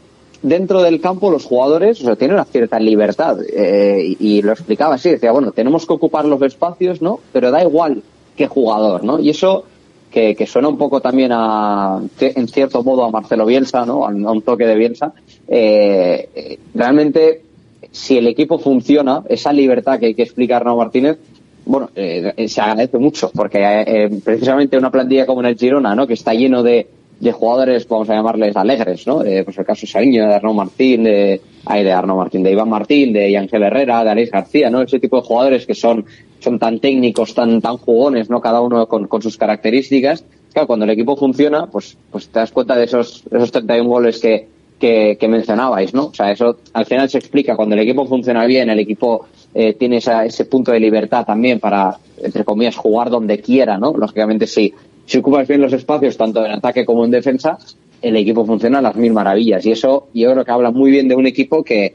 dentro 0.43 0.83
del 0.83 1.01
campo 1.01 1.31
los 1.31 1.45
jugadores 1.45 2.01
o 2.01 2.05
sea, 2.05 2.17
tienen 2.17 2.35
una 2.35 2.45
cierta 2.45 2.79
libertad 2.81 3.39
eh, 3.53 4.17
y, 4.19 4.39
y 4.39 4.43
lo 4.43 4.51
explicaba 4.51 4.97
así, 4.97 5.11
decía, 5.11 5.31
bueno, 5.31 5.53
tenemos 5.53 5.87
que 5.87 5.93
ocupar 5.93 6.25
los 6.25 6.43
espacios, 6.43 7.01
¿no? 7.01 7.21
Pero 7.33 7.53
da 7.53 7.63
igual 7.63 8.03
qué 8.39 8.47
jugador, 8.47 9.05
¿no? 9.05 9.19
Y 9.19 9.31
eso 9.31 9.65
que, 10.11 10.35
que 10.35 10.47
suena 10.47 10.69
un 10.69 10.79
poco 10.79 11.01
también 11.01 11.31
a, 11.33 12.01
en 12.21 12.49
cierto 12.49 12.83
modo 12.83 13.05
a 13.05 13.11
Marcelo 13.11 13.45
Bielsa, 13.45 13.85
¿no? 13.85 14.07
A, 14.07 14.11
a 14.11 14.33
un 14.33 14.43
toque 14.43 14.65
de 14.65 14.77
Bielsa. 14.77 15.13
Eh, 15.47 16.29
eh, 16.35 16.59
realmente, 16.75 17.43
si 17.91 18.17
el 18.17 18.27
equipo 18.29 18.59
funciona, 18.59 19.23
esa 19.29 19.53
libertad 19.53 19.99
que 19.99 20.07
hay 20.07 20.15
que 20.15 20.23
explicar 20.23 20.63
Arnau 20.63 20.79
Martínez, 20.79 21.19
bueno, 21.67 21.91
eh, 21.95 22.49
se 22.49 22.61
agradece 22.63 22.97
mucho, 22.97 23.31
porque 23.35 23.59
eh, 23.61 24.09
precisamente 24.25 24.79
una 24.79 24.91
plantilla 24.91 25.27
como 25.27 25.41
en 25.41 25.49
el 25.49 25.59
Girona, 25.59 25.95
¿no? 25.95 26.07
Que 26.07 26.15
está 26.15 26.33
lleno 26.33 26.63
de, 26.63 26.87
de 27.21 27.33
jugadores, 27.33 27.87
vamos 27.89 28.09
a 28.11 28.15
llamarles 28.15 28.57
alegres, 28.57 29.07
¿no? 29.07 29.25
Eh, 29.25 29.43
pues 29.45 29.59
el 29.59 29.65
caso 29.65 29.83
de 29.83 29.87
Sariño, 29.89 30.27
de 30.27 30.35
Arnau 30.35 30.55
Martín, 30.55 31.03
de, 31.03 31.41
ay, 31.65 31.83
de 31.83 31.93
Arnau 31.93 32.17
Martín, 32.17 32.43
de 32.43 32.53
Iván 32.53 32.69
Martín, 32.69 33.13
de 33.13 33.37
Ángel 33.37 33.63
Herrera, 33.63 34.05
de 34.05 34.11
Alex 34.11 34.31
García, 34.31 34.71
¿no? 34.71 34.83
Ese 34.83 35.01
tipo 35.01 35.17
de 35.17 35.23
jugadores 35.23 35.67
que 35.67 35.75
son, 35.75 36.05
son 36.39 36.59
tan 36.59 36.79
técnicos, 36.79 37.35
tan, 37.35 37.61
tan 37.61 37.77
jugones, 37.79 38.31
¿no? 38.31 38.41
Cada 38.41 38.61
uno 38.61 38.87
con, 38.87 39.09
con 39.09 39.21
sus 39.21 39.37
características. 39.37 40.25
Claro, 40.53 40.69
cuando 40.69 40.85
el 40.85 40.93
equipo 40.93 41.17
funciona, 41.17 41.67
pues, 41.67 41.97
pues 42.11 42.29
te 42.29 42.39
das 42.39 42.53
cuenta 42.53 42.77
de 42.77 42.85
esos, 42.85 43.25
esos 43.31 43.51
31 43.51 43.89
goles 43.89 44.21
que, 44.21 44.47
que, 44.79 45.17
que 45.19 45.29
mencionabais, 45.29 45.93
¿no? 45.93 46.07
O 46.07 46.15
sea, 46.15 46.31
eso 46.31 46.59
al 46.73 46.87
final 46.87 47.09
se 47.11 47.19
explica. 47.19 47.57
Cuando 47.57 47.75
el 47.75 47.81
equipo 47.83 48.07
funciona 48.07 48.47
bien, 48.47 48.71
el 48.71 48.79
equipo 48.79 49.27
eh, 49.55 49.75
tiene 49.75 49.97
esa, 49.97 50.25
ese 50.25 50.45
punto 50.45 50.71
de 50.71 50.79
libertad 50.79 51.27
también 51.27 51.59
para, 51.59 51.99
entre 52.23 52.45
comillas, 52.45 52.77
jugar 52.77 53.11
donde 53.11 53.41
quiera, 53.41 53.77
¿no? 53.77 53.93
Lógicamente, 53.93 54.47
si, 54.47 54.73
si 55.09 55.19
ocupas 55.19 55.49
bien 55.49 55.63
los 55.63 55.73
espacios, 55.73 56.19
tanto 56.19 56.45
en 56.45 56.53
ataque 56.53 56.85
como 56.85 57.03
en 57.03 57.11
defensa, 57.11 57.57
el 58.03 58.15
equipo 58.17 58.45
funciona 58.45 58.81
a 58.81 58.83
las 58.83 58.95
mil 58.95 59.13
maravillas. 59.15 59.65
Y 59.65 59.73
eso 59.73 60.09
yo 60.13 60.31
creo 60.33 60.45
que 60.45 60.51
habla 60.51 60.71
muy 60.71 60.91
bien 60.91 61.09
de 61.09 61.15
un 61.15 61.27
equipo 61.27 61.65
que, 61.65 61.95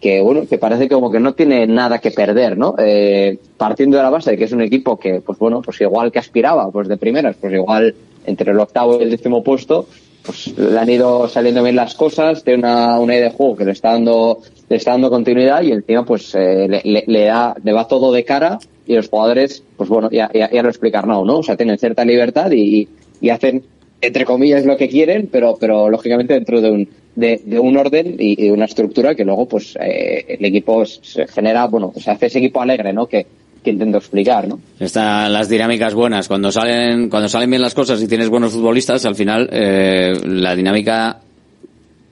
que 0.00 0.22
bueno, 0.22 0.46
que 0.48 0.56
parece 0.56 0.88
como 0.88 1.10
que 1.10 1.20
no 1.20 1.34
tiene 1.34 1.66
nada 1.66 1.98
que 1.98 2.10
perder, 2.10 2.56
¿no? 2.56 2.74
Eh, 2.78 3.38
partiendo 3.58 3.98
de 3.98 4.02
la 4.02 4.08
base 4.08 4.30
de 4.30 4.38
que 4.38 4.44
es 4.44 4.52
un 4.52 4.62
equipo 4.62 4.98
que, 4.98 5.20
pues 5.20 5.38
bueno, 5.38 5.60
pues 5.60 5.78
igual 5.82 6.10
que 6.10 6.18
aspiraba, 6.18 6.70
pues 6.70 6.88
de 6.88 6.96
primeras, 6.96 7.36
pues 7.38 7.52
igual 7.52 7.94
entre 8.24 8.52
el 8.52 8.58
octavo 8.58 8.98
y 8.98 9.02
el 9.02 9.10
décimo 9.10 9.44
puesto, 9.44 9.86
pues 10.24 10.56
le 10.56 10.78
han 10.78 10.88
ido 10.88 11.28
saliendo 11.28 11.62
bien 11.62 11.76
las 11.76 11.94
cosas, 11.94 12.42
tiene 12.42 12.60
una, 12.60 12.98
una 12.98 13.14
idea 13.14 13.28
de 13.28 13.36
juego 13.36 13.56
que 13.56 13.66
le 13.66 13.72
está 13.72 13.92
dando, 13.92 14.38
le 14.70 14.76
está 14.76 14.92
dando 14.92 15.10
continuidad 15.10 15.60
y 15.60 15.72
encima 15.72 16.02
pues 16.06 16.34
eh, 16.34 16.80
le, 16.82 17.24
da, 17.26 17.54
le 17.62 17.72
va 17.74 17.86
todo 17.86 18.10
de 18.10 18.24
cara 18.24 18.58
y 18.86 18.94
los 18.94 19.08
jugadores, 19.08 19.62
pues 19.76 19.88
bueno, 19.88 20.10
ya, 20.10 20.30
ya, 20.34 20.50
ya 20.50 20.62
lo 20.62 20.68
explicar 20.68 21.06
no, 21.06 21.24
¿no? 21.24 21.38
O 21.38 21.42
sea, 21.42 21.56
tienen 21.56 21.78
cierta 21.78 22.04
libertad 22.04 22.50
y, 22.52 22.88
y 23.20 23.30
hacen 23.30 23.64
entre 24.06 24.24
comillas 24.24 24.64
lo 24.66 24.76
que 24.76 24.88
quieren, 24.88 25.28
pero, 25.30 25.56
pero 25.58 25.88
lógicamente 25.88 26.34
dentro 26.34 26.60
de 26.60 26.70
un, 26.70 26.88
de, 27.16 27.40
de 27.44 27.58
un 27.58 27.76
orden 27.76 28.16
y, 28.18 28.50
una 28.50 28.66
estructura 28.66 29.14
que 29.14 29.24
luego 29.24 29.46
pues 29.46 29.76
eh, 29.80 30.36
el 30.38 30.44
equipo 30.44 30.84
se 30.84 31.26
genera, 31.26 31.66
bueno, 31.66 31.92
se 31.96 32.10
hace 32.10 32.26
ese 32.26 32.38
equipo 32.38 32.60
alegre, 32.60 32.92
¿no? 32.92 33.06
Que, 33.06 33.26
que 33.62 33.70
intento 33.70 33.98
explicar, 33.98 34.46
¿no? 34.46 34.60
Están 34.78 35.32
las 35.32 35.48
dinámicas 35.48 35.94
buenas. 35.94 36.28
Cuando 36.28 36.52
salen, 36.52 37.08
cuando 37.08 37.28
salen 37.30 37.48
bien 37.48 37.62
las 37.62 37.74
cosas 37.74 38.02
y 38.02 38.06
tienes 38.06 38.28
buenos 38.28 38.52
futbolistas, 38.52 39.06
al 39.06 39.14
final 39.14 39.48
eh, 39.50 40.12
la 40.22 40.54
dinámica 40.54 41.20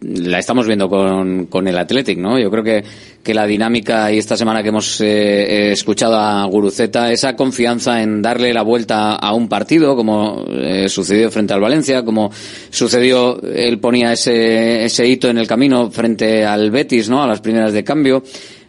la 0.02 0.38
estamos 0.38 0.66
viendo 0.66 0.88
con, 0.88 1.46
con 1.46 1.68
el 1.68 1.78
Athletic, 1.78 2.18
¿no? 2.18 2.38
Yo 2.38 2.50
creo 2.50 2.64
que, 2.64 2.84
que 3.22 3.34
la 3.34 3.46
dinámica 3.46 4.12
y 4.12 4.18
esta 4.18 4.36
semana 4.36 4.62
que 4.62 4.70
hemos 4.70 5.00
eh, 5.00 5.06
eh, 5.06 5.72
escuchado 5.72 6.16
a 6.16 6.44
Guruceta, 6.44 7.12
esa 7.12 7.36
confianza 7.36 8.02
en 8.02 8.20
darle 8.20 8.52
la 8.52 8.62
vuelta 8.62 9.14
a 9.14 9.32
un 9.34 9.48
partido, 9.48 9.94
como 9.96 10.44
eh, 10.48 10.88
sucedió 10.88 11.30
frente 11.30 11.54
al 11.54 11.60
Valencia, 11.60 12.04
como 12.04 12.30
sucedió, 12.70 13.40
él 13.42 13.78
ponía 13.78 14.12
ese, 14.12 14.84
ese 14.84 15.06
hito 15.06 15.28
en 15.28 15.38
el 15.38 15.46
camino 15.46 15.90
frente 15.90 16.44
al 16.44 16.70
Betis, 16.70 17.08
¿no? 17.08 17.22
A 17.22 17.26
las 17.26 17.40
primeras 17.40 17.72
de 17.72 17.84
cambio, 17.84 18.22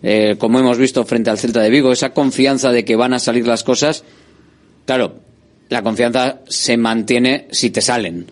eh, 0.06 0.36
como 0.38 0.60
hemos 0.60 0.78
visto 0.78 1.06
frente 1.06 1.30
al 1.30 1.40
Celta 1.40 1.62
de 1.62 1.70
Vigo, 1.70 1.92
esa 1.92 2.14
confianza 2.14 2.72
de 2.72 2.84
que 2.84 2.98
van 2.98 3.14
a 3.14 3.20
salir 3.20 3.48
las 3.48 3.64
cosas, 3.64 4.04
claro, 4.86 5.16
la 5.70 5.82
confianza 5.82 6.42
se 6.48 6.76
mantiene 6.76 7.48
si 7.52 7.70
te 7.70 7.82
salen. 7.82 8.28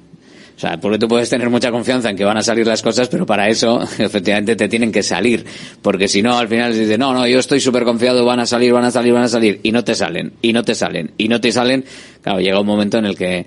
O 0.61 0.67
sea, 0.67 0.77
porque 0.79 0.99
tú 0.99 1.07
puedes 1.07 1.27
tener 1.27 1.49
mucha 1.49 1.71
confianza 1.71 2.11
en 2.11 2.15
que 2.15 2.23
van 2.23 2.37
a 2.37 2.43
salir 2.43 2.67
las 2.67 2.83
cosas, 2.83 3.09
pero 3.09 3.25
para 3.25 3.49
eso, 3.49 3.81
efectivamente, 3.97 4.55
te 4.55 4.69
tienen 4.69 4.91
que 4.91 5.01
salir. 5.01 5.43
Porque 5.81 6.07
si 6.07 6.21
no, 6.21 6.37
al 6.37 6.47
final 6.47 6.71
se 6.75 6.81
dice, 6.81 6.99
no, 6.99 7.13
no, 7.15 7.25
yo 7.25 7.39
estoy 7.39 7.59
súper 7.59 7.83
confiado, 7.83 8.23
van 8.25 8.41
a 8.41 8.45
salir, 8.45 8.71
van 8.71 8.83
a 8.85 8.91
salir, 8.91 9.11
van 9.11 9.23
a 9.23 9.27
salir, 9.27 9.59
y 9.63 9.71
no 9.71 9.83
te 9.83 9.95
salen, 9.95 10.33
y 10.39 10.53
no 10.53 10.63
te 10.63 10.75
salen, 10.75 11.13
y 11.17 11.29
no 11.29 11.41
te 11.41 11.51
salen. 11.51 11.83
Claro, 12.21 12.41
llega 12.41 12.59
un 12.59 12.67
momento 12.67 12.99
en 12.99 13.05
el 13.05 13.17
que. 13.17 13.43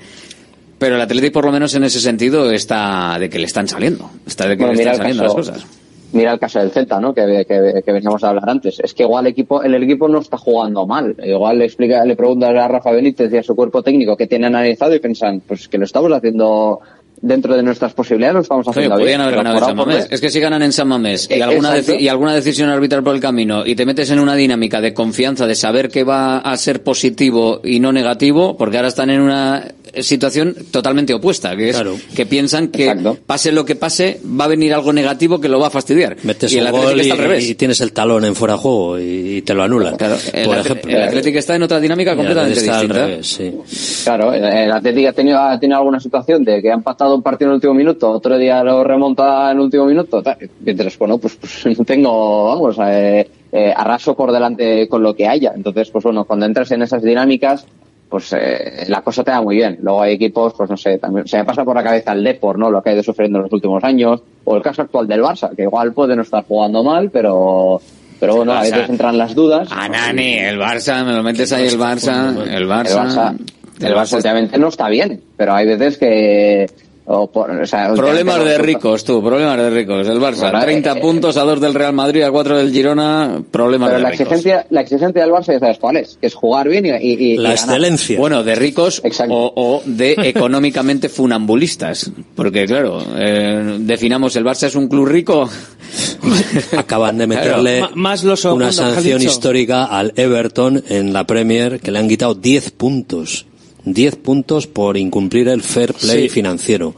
Pero 0.77 0.97
el 0.97 1.03
Atlético, 1.03 1.35
por 1.35 1.45
lo 1.45 1.53
menos 1.53 1.73
en 1.77 1.85
ese 1.85 2.01
sentido, 2.01 2.51
está 2.51 3.17
de 3.21 3.31
que 3.31 3.39
le 3.39 3.45
están 3.47 3.69
saliendo. 3.69 4.11
Está 4.27 4.49
de 4.49 4.57
que 4.57 4.65
Bueno, 4.65 4.75
le 4.77 4.83
están 4.83 4.97
saliendo 4.97 5.23
caso- 5.23 5.37
las 5.39 5.49
cosas. 5.51 5.67
Mira 6.13 6.33
el 6.33 6.39
caso 6.39 6.61
del 6.61 6.71
Celta, 6.71 7.01
¿no? 7.01 7.13
Que, 7.13 7.45
que, 7.49 7.83
que 7.85 7.93
veníamos 7.93 8.23
a 8.23 8.29
hablar 8.31 8.49
antes. 8.49 8.79
Es 8.81 8.95
que 8.95 9.03
igual 9.03 9.27
el 9.27 9.33
equipo, 9.33 9.63
el 9.65 9.75
equipo 9.83 10.09
no 10.09 10.21
está 10.21 10.37
jugando 10.37 10.87
mal. 10.87 11.17
Igual 11.25 11.59
le 11.59 11.65
explica, 11.65 12.05
le 12.05 12.15
preguntas 12.17 12.51
a 12.57 12.69
Rafa 12.69 12.93
Benítez 12.93 13.33
y 13.33 13.37
a 13.37 13.43
su 13.43 13.57
cuerpo 13.57 13.83
técnico 13.83 14.17
que 14.17 14.29
tiene 14.29 14.47
analizado 14.47 14.95
y 14.95 15.01
piensan, 15.01 15.41
pues 15.47 15.67
que 15.69 15.77
lo 15.77 15.85
estamos 15.85 16.13
haciendo 16.13 16.79
dentro 17.27 17.57
de 17.57 17.63
nuestras 17.63 17.95
posibilidades, 17.95 18.35
lo 18.35 18.41
estamos 18.43 18.67
Oye, 18.69 18.73
haciendo 18.81 18.97
podrían 18.97 19.19
bien. 19.19 19.21
haber 19.23 19.37
ganado 19.37 19.59
en 19.59 19.65
San 19.65 19.77
Mamés. 19.77 20.09
Es 20.11 20.21
que 20.21 20.29
si 20.31 20.41
ganan 20.41 20.63
en 20.63 20.73
San 20.73 20.89
Mamés 20.89 21.27
y 21.31 21.35
Eh, 21.35 21.43
alguna, 21.43 21.79
y 21.79 22.09
alguna 22.09 22.35
decisión 22.35 22.69
arbitral 22.69 23.03
por 23.03 23.15
el 23.15 23.21
camino 23.21 23.65
y 23.65 23.75
te 23.75 23.87
metes 23.87 24.11
en 24.11 24.19
una 24.21 24.35
dinámica 24.35 24.81
de 24.83 24.93
confianza, 24.93 25.47
de 25.47 25.55
saber 25.55 25.89
que 25.89 26.05
va 26.05 26.39
a 26.39 26.57
ser 26.59 26.83
positivo 26.83 27.61
y 27.65 27.81
no 27.81 27.93
negativo, 27.93 28.57
porque 28.59 28.77
ahora 28.77 28.89
están 28.89 29.09
en 29.11 29.23
una 29.23 29.65
situación 30.03 30.55
totalmente 30.71 31.15
opuesta, 31.15 31.57
que 31.57 31.71
es 31.71 31.83
que 32.15 32.27
piensan 32.27 32.69
que 32.69 32.95
pase 33.27 33.53
lo 33.53 33.65
que 33.65 33.77
pase, 33.77 34.21
va 34.25 34.45
a 34.45 34.49
venir 34.49 34.75
algo 34.75 34.93
negativo 34.93 35.41
que 35.41 35.49
lo 35.49 35.59
va 35.61 35.69
a 35.69 35.71
fastidiar. 35.71 36.17
Metes 36.23 36.53
y 36.53 36.59
el 36.59 36.67
Atlético 36.67 37.01
está 37.01 37.15
al 37.15 37.21
revés. 37.21 37.49
y 37.49 37.55
tienes 37.55 37.81
el 37.81 37.93
talón 37.93 38.25
en 38.25 38.35
fuera 38.35 38.55
de 38.55 38.61
juego 38.61 38.99
y, 38.99 39.37
y 39.37 39.43
te 39.43 39.55
lo 39.55 39.63
anulan. 39.63 39.97
Claro, 39.97 40.17
el, 40.33 40.47
por 40.47 40.59
ejemplo. 40.59 40.91
el 40.91 41.03
Atlético 41.03 41.39
está 41.39 41.57
en 41.57 41.63
otra 41.63 41.81
dinámica 41.81 42.17
completamente 42.17 42.61
distinta. 42.61 43.07
revés, 43.07 43.27
sí. 43.27 44.05
Claro, 44.05 44.33
el, 44.33 44.73
Atlético 44.73 45.09
ha 45.09 45.13
tenido, 45.13 45.39
ha 45.39 45.59
tenido 45.59 45.79
alguna 45.79 46.01
situación 46.01 46.45
de 46.45 46.61
que 46.61 46.71
han 46.71 46.83
pactado 46.83 47.15
un 47.15 47.23
partido 47.23 47.49
en 47.49 47.53
el 47.53 47.55
último 47.57 47.75
minuto, 47.75 48.11
otro 48.11 48.39
día 48.39 48.63
lo 48.63 48.85
remonta 48.85 49.51
en 49.51 49.59
el 49.59 49.65
último 49.65 49.87
minuto, 49.87 50.23
tal. 50.23 50.37
mientras, 50.61 50.97
bueno, 50.99 51.19
pues, 51.19 51.37
pues 51.37 51.67
no 51.79 51.85
tengo, 51.85 52.47
vamos, 52.47 52.77
eh, 52.87 53.29
eh, 53.53 53.73
arraso 53.77 54.17
por 54.17 54.33
delante 54.33 54.89
con 54.89 55.03
lo 55.03 55.15
que 55.15 55.29
haya. 55.29 55.53
Entonces, 55.55 55.91
pues 55.91 56.05
bueno, 56.05 56.25
cuando 56.25 56.47
entras 56.47 56.71
en 56.73 56.83
esas 56.83 57.03
dinámicas, 57.03 57.67
pues 58.15 58.33
eh, 58.33 58.85
la 58.87 59.03
cosa 59.03 59.25
te 59.25 59.33
da 59.33 59.43
muy 59.43 59.57
bien. 59.57 59.77
Luego 59.83 60.03
hay 60.03 60.13
equipos, 60.15 60.55
pues 60.57 60.71
no 60.71 60.77
sé, 60.77 60.99
también 60.99 61.27
se 61.27 61.37
me 61.39 61.45
pasa 61.45 61.65
por 61.65 61.75
la 61.75 61.83
cabeza 61.83 62.13
el 62.13 62.23
Depor, 62.23 62.57
¿no? 62.57 62.71
Lo 62.71 62.81
que 62.81 62.91
ha 62.91 62.93
ido 62.93 63.03
sufriendo 63.03 63.39
en 63.39 63.43
los 63.43 63.53
últimos 63.53 63.83
años, 63.83 64.23
o 64.45 64.55
el 64.55 64.63
caso 64.63 64.83
actual 64.83 65.09
del 65.09 65.21
Barça, 65.21 65.53
que 65.57 65.63
igual 65.63 65.93
puede 65.93 66.15
no 66.15 66.23
estar 66.23 66.45
jugando 66.45 66.85
mal, 66.85 67.11
pero 67.11 67.81
Pero 68.21 68.37
bueno, 68.37 68.53
a 68.53 68.61
Barça. 68.63 68.71
veces 68.71 68.89
entran 68.91 69.19
las 69.19 69.35
dudas. 69.35 69.69
A 69.73 69.89
Nani, 69.89 70.35
el 70.35 70.61
Barça, 70.61 71.05
me 71.05 71.13
lo 71.13 71.25
metes 71.25 71.53
ahí 71.53 71.67
el 71.67 71.77
Barça, 71.77 72.31
el 72.47 72.53
El 72.63 72.69
Barça. 72.69 73.05
Barça, 73.05 73.37
el 73.81 73.95
Barça 73.97 74.15
últimamente 74.15 74.57
no 74.59 74.69
está 74.69 74.89
bien, 74.89 75.21
pero 75.37 75.55
hay 75.55 75.67
veces 75.67 75.99
que... 75.99 76.67
o 77.07 77.31
por- 77.31 77.51
o 77.51 77.67
sea, 77.67 77.93
Problemas 77.93 78.43
de 78.45 78.57
ricos, 78.59 79.05
tú, 79.05 79.23
problemas 79.23 79.59
de 79.59 79.69
ricos. 79.71 80.09
El 80.09 80.19
Barça, 80.19 80.51
Bueno, 80.51 80.61
30 80.63 80.93
eh, 80.93 81.01
puntos 81.01 81.37
a 81.37 81.43
2 81.43 81.61
del 81.61 81.75
Real 81.75 81.93
Madrid, 81.93 82.23
a 82.23 82.31
4 82.31 82.57
del 82.57 82.73
Girona, 82.73 83.43
problemas 83.51 83.89
Pero 83.91 83.99
de 83.99 84.03
la 84.05 84.11
ricos. 84.11 84.21
exigencia, 84.23 84.67
la 84.71 84.81
exigencia 84.81 85.23
del 85.23 85.31
Barça 85.31 85.53
ya 85.53 85.59
sabes 85.59 85.79
cuál 85.79 85.97
es, 85.99 86.17
que 86.21 86.27
es 86.29 86.35
jugar 86.35 86.69
bien 86.69 86.87
y, 86.87 86.89
y- 86.91 86.93
y- 87.13 87.33
y 87.33 87.37
ganar. 87.37 87.91
Bueno, 88.19 88.43
de 88.43 88.55
ricos 88.55 89.03
o, 89.29 89.53
o 89.55 89.83
de 89.85 90.13
económicamente 90.25 91.09
funambulistas. 91.11 92.11
Porque, 92.35 92.65
claro, 92.65 93.03
eh, 93.19 93.77
definamos 93.81 94.35
el 94.37 94.45
Barça 94.45 94.69
es 94.69 94.75
un 94.75 94.89
club 94.89 95.07
rico. 95.07 95.49
Acaban 96.77 97.19
de 97.19 97.27
Claro. 97.27 97.63
meterle 97.63 97.81
Ma- 97.83 97.91
más 97.95 98.25
lo 98.25 98.37
segundo 98.37 98.65
una 98.65 98.73
sanción 98.73 99.21
histórica 99.23 99.85
al 99.85 100.13
Everton 100.17 100.83
en 100.89 101.13
la 101.13 101.27
Premier 101.27 101.81
que 101.81 101.91
le 101.93 101.99
han 101.99 102.09
quitado 102.09 102.35
10 102.35 102.71
puntos. 102.73 103.47
10 103.85 104.17
puntos 104.17 104.67
por 104.67 104.97
incumplir 104.97 105.49
el 105.49 105.63
fair 105.63 105.93
play 105.95 106.25
Sí. 106.25 106.29
financiero. 106.29 106.95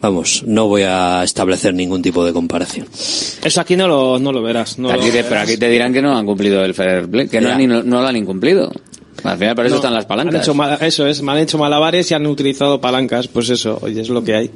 Vamos, 0.00 0.42
no 0.46 0.66
voy 0.66 0.82
a 0.82 1.22
establecer 1.22 1.74
ningún 1.74 2.02
tipo 2.02 2.24
de 2.24 2.32
comparación. 2.32 2.88
Eso 3.44 3.60
aquí 3.60 3.76
no 3.76 3.86
lo, 3.86 4.18
no 4.18 4.32
lo 4.32 4.42
verás. 4.42 4.78
No 4.78 4.88
Aquí 4.90 4.98
lo 4.98 5.04
te- 5.06 5.12
verás. 5.12 5.26
pero 5.28 5.40
aquí 5.42 5.56
te 5.56 5.68
dirán 5.68 5.92
que 5.92 6.02
no 6.02 6.16
han 6.16 6.26
cumplido 6.26 6.64
el 6.64 6.74
fair 6.74 7.08
play, 7.08 7.28
que 7.28 7.40
no, 7.40 7.48
Ya. 7.50 7.54
han, 7.54 7.68
no, 7.68 7.82
no 7.84 8.00
lo 8.00 8.08
han 8.08 8.16
incumplido. 8.16 8.72
Al 9.22 9.38
final, 9.38 9.54
para 9.54 9.68
eso 9.68 9.76
No, 9.76 9.80
están 9.80 9.94
las 9.94 10.04
han 10.04 10.08
palancas. 10.08 10.42
hecho 10.42 10.54
mala- 10.54 10.74
eso 10.80 11.06
es, 11.06 11.22
me 11.22 11.30
han 11.30 11.38
hecho 11.38 11.56
malabares 11.56 12.10
y 12.10 12.14
han 12.14 12.26
utilizado 12.26 12.80
palancas. 12.80 13.28
Pues 13.28 13.50
eso, 13.50 13.78
oye, 13.80 14.00
es 14.00 14.08
lo 14.08 14.24
que 14.24 14.34
hay. 14.34 14.50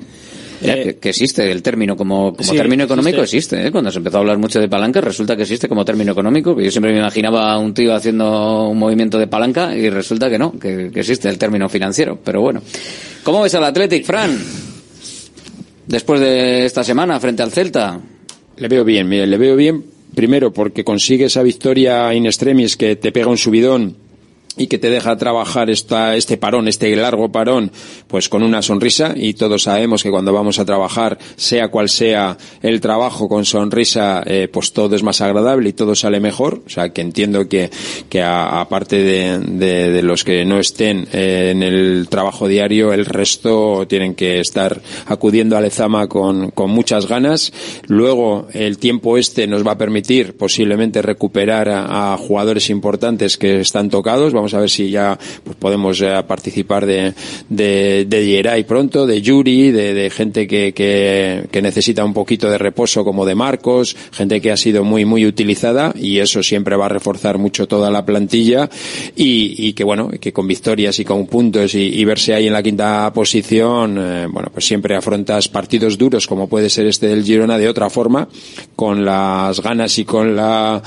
Ya, 0.63 0.75
que, 0.95 1.09
existe 1.09 1.51
el 1.51 1.63
término 1.63 1.97
como, 1.97 2.33
como 2.35 2.49
Sí, 2.51 2.57
término 2.57 2.85
económico 2.85 3.23
existe. 3.23 3.57
existe, 3.57 3.69
¿eh? 3.69 3.73
cuando 3.73 3.91
se 3.91 3.99
empezó 3.99 4.17
a 4.17 4.21
hablar 4.21 4.39
mucho 4.39 4.59
de 4.59 4.69
palancas 4.69 5.05
resulta 5.05 5.37
que 5.37 5.43
existe 5.43 5.69
como 5.69 5.85
término 5.85 6.13
económico 6.13 6.59
yo 6.61 6.71
siempre 6.71 6.93
me 6.93 6.99
imaginaba 6.99 7.53
a 7.53 7.59
un 7.59 7.75
tío 7.75 7.95
haciendo 7.95 8.69
un 8.69 8.79
movimiento 8.79 9.19
de 9.19 9.27
palanca 9.27 9.77
y 9.77 9.91
resulta 9.91 10.31
que 10.31 10.39
no 10.39 10.59
que, 10.59 10.91
que 10.93 11.01
existe 11.01 11.29
el 11.29 11.37
término 11.39 11.69
financiero 11.69 12.19
pero 12.25 12.41
bueno 12.41 12.63
¿cómo 13.23 13.43
ves 13.43 13.55
al 13.55 13.65
Athletic 13.65 14.05
Fran? 14.05 14.39
después 15.87 16.21
de 16.21 16.65
esta 16.65 16.83
semana 16.85 17.21
frente 17.21 17.43
al 17.43 17.51
Celta 17.53 18.01
Le 18.57 18.69
veo 18.69 18.85
bien, 18.85 19.09
mire, 19.09 19.27
le 19.27 19.37
veo 19.37 19.57
bien 19.57 19.85
primero 20.15 20.53
porque 20.53 20.83
consigue 20.83 21.27
esa 21.27 21.43
victoria 21.43 22.13
in 22.15 22.25
extremis 22.27 22.77
que 22.77 22.97
te 22.97 23.13
pega 23.13 23.29
un 23.29 23.37
subidón 23.37 23.97
y 24.57 24.67
que 24.69 24.79
te 24.79 24.91
deja 24.91 25.17
trabajar 25.17 25.71
esta, 25.71 26.17
este 26.17 26.37
parón, 26.37 26.69
este 26.69 26.95
largo 26.97 27.31
parón, 27.31 27.71
pues 28.07 28.29
con 28.29 28.43
una 28.43 28.63
sonrisa 28.63 29.13
y 29.15 29.35
todos 29.35 29.65
sabemos 29.65 30.03
que 30.03 30.11
cuando 30.11 30.33
vamos 30.33 30.59
a 30.59 30.65
trabajar, 30.65 31.19
sea 31.37 31.69
cual 31.69 31.89
sea 31.89 32.37
el 32.63 32.81
trabajo 32.81 33.29
con 33.29 33.45
sonrisa, 33.45 34.23
eh, 34.27 34.49
pues 34.53 34.73
todo 34.73 34.97
es 34.97 35.03
más 35.03 35.21
agradable 35.21 35.69
y 35.69 35.73
todo 35.73 35.95
sale 35.95 36.21
mejor. 36.21 36.63
O 36.67 36.71
sea, 36.71 36.91
que 36.91 37.01
entiendo 37.03 37.49
que, 37.49 37.71
que 38.09 38.23
aparte 38.23 38.97
de, 39.03 39.39
de- 39.39 40.03
los 40.03 40.25
que 40.25 40.45
no 40.45 40.59
estén 40.59 41.07
eh, 41.13 41.51
en 41.53 41.63
el 41.63 42.07
trabajo 42.09 42.49
diario, 42.49 42.93
el 42.93 43.07
resto 43.07 43.87
tienen 43.89 44.15
que 44.15 44.41
estar 44.41 44.81
acudiendo 45.07 45.57
a 45.57 45.61
Lezama 45.61 46.07
con, 46.07 46.51
con 46.51 46.71
muchas 46.71 47.07
ganas. 47.09 47.53
Luego, 47.89 48.47
el 48.53 48.79
tiempo 48.79 49.19
este 49.19 49.47
nos 49.47 49.67
va 49.67 49.73
a 49.73 49.79
permitir 49.79 50.37
posiblemente 50.37 51.03
recuperar 51.03 51.69
a, 51.69 52.17
jugadores 52.17 52.71
importantes 52.71 53.37
que 53.37 53.61
están 53.61 53.91
tocados. 53.91 54.33
A 54.55 54.61
ver 54.61 54.71
si 54.71 54.91
ya 54.91 55.19
pues, 55.45 55.57
podemos 55.57 56.01
eh, 56.01 56.23
participar 56.27 56.87
de, 56.87 57.15
de, 57.49 58.07
de 58.09 58.27
Yeray 58.27 58.65
pronto, 58.65 59.07
de 59.07 59.23
Yuri, 59.23 59.71
de, 59.71 60.11
gente 60.11 60.47
que, 60.47 60.73
que, 60.73 61.63
necesita 61.63 62.05
un 62.05 62.15
poquito 62.15 62.49
de 62.49 62.59
reposo 62.59 63.05
como 63.05 63.27
de 63.27 63.35
Marcos, 63.35 63.97
gente 64.13 64.41
que 64.41 64.53
ha 64.53 64.57
sido 64.57 64.85
muy, 64.85 65.05
muy 65.05 65.27
utilizada 65.27 65.93
y 65.97 66.19
eso 66.19 66.43
siempre 66.43 66.77
va 66.77 66.87
a 66.87 66.91
reforzar 66.91 67.39
mucho 67.39 67.67
toda 67.67 67.91
la 67.91 68.05
plantilla 68.05 68.69
y, 69.17 69.73
que 69.73 69.85
bueno, 69.85 70.11
que 70.21 70.33
con 70.33 70.47
victorias 70.47 70.99
y 71.01 71.05
con 71.05 71.27
puntos 71.27 71.75
y, 71.75 71.81
y 71.81 72.05
verse 72.05 72.35
ahí 72.35 72.47
en 72.47 72.53
la 72.53 72.63
quinta 72.63 73.13
posición, 73.13 73.97
eh, 73.99 74.27
bueno, 74.31 74.51
pues 74.53 74.67
siempre 74.67 74.95
afrontas 74.95 75.49
partidos 75.49 75.99
duros 75.99 76.27
como 76.27 76.49
puede 76.49 76.71
ser 76.71 76.87
este 76.87 77.09
del 77.09 77.25
Girona 77.25 77.59
de 77.59 77.69
otra 77.69 77.91
forma, 77.91 78.29
con 78.75 79.05
las 79.05 79.61
ganas 79.61 79.99
y 79.99 80.05
con 80.05 80.37
la, 80.37 80.83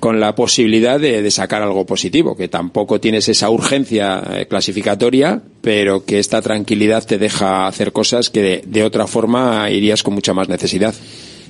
con 0.00 0.20
la 0.20 0.34
posibilidad 0.34 0.98
de, 0.98 1.22
de 1.22 1.30
sacar 1.30 1.62
algo 1.62 1.86
positivo, 1.86 2.36
que 2.36 2.48
tampoco 2.48 3.00
tienes 3.04 3.28
esa 3.28 3.50
urgencia 3.50 4.22
eh, 4.32 4.46
clasificatoria, 4.46 5.42
pero 5.60 6.06
que 6.06 6.18
esta 6.18 6.40
tranquilidad 6.40 7.04
te 7.04 7.18
deja 7.18 7.66
hacer 7.66 7.92
cosas 7.92 8.30
que 8.30 8.40
de, 8.40 8.62
de 8.64 8.82
otra 8.82 9.06
forma 9.06 9.70
irías 9.70 10.02
con 10.02 10.14
mucha 10.14 10.32
más 10.32 10.48
necesidad. 10.48 10.94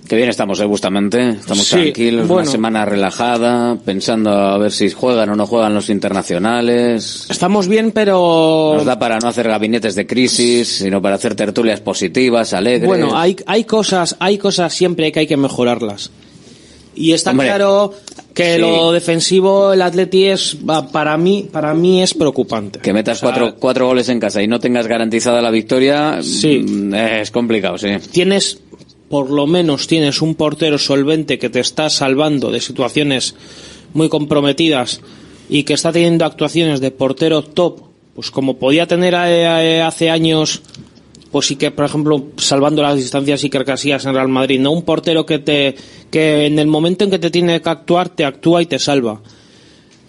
que 0.08 0.16
bien 0.16 0.28
estamos 0.28 0.58
eh, 0.58 0.64
Bustamante 0.64 1.28
estamos 1.28 1.64
Sí, 1.64 1.76
tranquilos 1.76 2.26
bueno. 2.26 2.42
una 2.42 2.50
semana 2.50 2.84
relajada 2.84 3.76
pensando 3.84 4.30
a 4.30 4.58
ver 4.58 4.72
si 4.72 4.90
juegan 4.90 5.30
o 5.30 5.36
no 5.36 5.46
juegan 5.46 5.74
los 5.74 5.90
internacionales 5.90 7.26
Estamos 7.30 7.68
bien, 7.68 7.92
pero... 7.92 8.72
nos 8.74 8.84
da 8.84 8.98
para 8.98 9.20
no 9.20 9.28
hacer 9.28 9.46
gabinetes 9.46 9.94
de 9.94 10.08
crisis 10.08 10.66
sino 10.66 11.00
para 11.00 11.14
hacer 11.14 11.36
tertulias 11.36 11.80
positivas 11.80 12.52
alegres 12.52 12.88
Bueno, 12.88 13.16
hay, 13.16 13.36
hay 13.46 13.62
cosas, 13.62 14.16
hay 14.18 14.38
cosas 14.38 14.74
siempre 14.74 15.12
que 15.12 15.20
hay 15.20 15.28
que 15.28 15.36
mejorarlas. 15.36 16.10
Y 16.96 17.12
está 17.12 17.30
Hombre, 17.30 17.46
claro 17.46 17.92
que 18.34 18.56
sí. 18.56 18.60
lo 18.60 18.92
defensivo, 18.92 19.72
el 19.72 19.80
Atleti 19.80 20.24
es, 20.26 20.56
para 20.92 21.16
mí, 21.16 21.48
para 21.50 21.72
mí 21.72 22.02
es 22.02 22.14
preocupante. 22.14 22.80
Que 22.80 22.92
metas 22.92 23.20
cuatro, 23.20 23.54
cuatro 23.56 23.86
goles 23.86 24.08
en 24.08 24.18
casa 24.18 24.42
y 24.42 24.48
no 24.48 24.58
tengas 24.58 24.86
garantizada 24.88 25.40
la 25.40 25.50
victoria 25.50 26.18
mm, 26.20 26.94
es 26.94 27.30
complicado, 27.30 27.78
sí. 27.78 27.88
Tienes, 28.10 28.58
por 29.08 29.30
lo 29.30 29.46
menos 29.46 29.86
tienes 29.86 30.20
un 30.20 30.34
portero 30.34 30.78
solvente 30.78 31.38
que 31.38 31.48
te 31.48 31.60
está 31.60 31.88
salvando 31.88 32.50
de 32.50 32.60
situaciones 32.60 33.36
muy 33.92 34.08
comprometidas 34.08 35.00
y 35.48 35.62
que 35.62 35.74
está 35.74 35.92
teniendo 35.92 36.24
actuaciones 36.24 36.80
de 36.80 36.90
portero 36.90 37.42
top, 37.42 37.82
pues 38.14 38.32
como 38.32 38.58
podía 38.58 38.86
tener 38.86 39.14
hace 39.14 40.10
años 40.10 40.62
pues 41.34 41.46
sí 41.46 41.56
que, 41.56 41.72
por 41.72 41.84
ejemplo, 41.84 42.26
salvando 42.36 42.80
las 42.80 42.94
distancias 42.94 43.42
y 43.42 43.50
Casillas 43.50 44.06
en 44.06 44.14
Real 44.14 44.28
Madrid, 44.28 44.60
no 44.60 44.70
un 44.70 44.82
portero 44.82 45.26
que 45.26 45.40
te 45.40 45.74
que 46.08 46.46
en 46.46 46.60
el 46.60 46.68
momento 46.68 47.02
en 47.02 47.10
que 47.10 47.18
te 47.18 47.28
tiene 47.28 47.60
que 47.60 47.68
actuar 47.68 48.08
te 48.08 48.24
actúa 48.24 48.62
y 48.62 48.66
te 48.66 48.78
salva. 48.78 49.20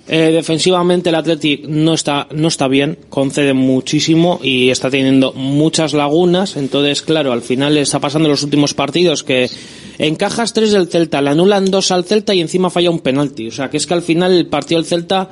Eh, 0.07 0.30
defensivamente 0.31 1.10
el 1.10 1.15
Athletic 1.15 1.65
no 1.65 1.95
está 1.95 2.27
no 2.30 2.47
está 2.47 2.68
bien, 2.68 2.99
concede 3.10 3.56
muchísimo 3.56 4.39
y 4.43 4.69
está 4.69 4.91
teniendo 4.91 5.34
muchas 5.34 5.95
lagunas, 5.95 6.57
entonces 6.57 7.02
claro, 7.02 7.31
al 7.31 7.41
final 7.41 7.76
está 7.76 7.99
pasando 7.99 8.30
los 8.30 8.43
últimos 8.43 8.76
partidos 8.76 9.23
que 9.23 9.49
encajas 9.97 10.53
tres 10.53 10.73
del 10.73 10.89
Celta, 10.89 11.23
le 11.23 11.31
anulan 11.31 11.72
dos 11.72 11.89
al 11.89 12.06
Celta 12.06 12.35
y 12.35 12.41
encima 12.41 12.69
falla 12.69 12.91
un 12.91 12.99
penalti, 12.99 13.47
o 13.47 13.52
sea, 13.52 13.72
que 13.72 13.77
es 13.77 13.88
que 13.88 13.95
al 13.95 14.03
final 14.03 14.31
el 14.31 14.45
partido 14.45 14.80
del 14.80 14.88
Celta 14.88 15.27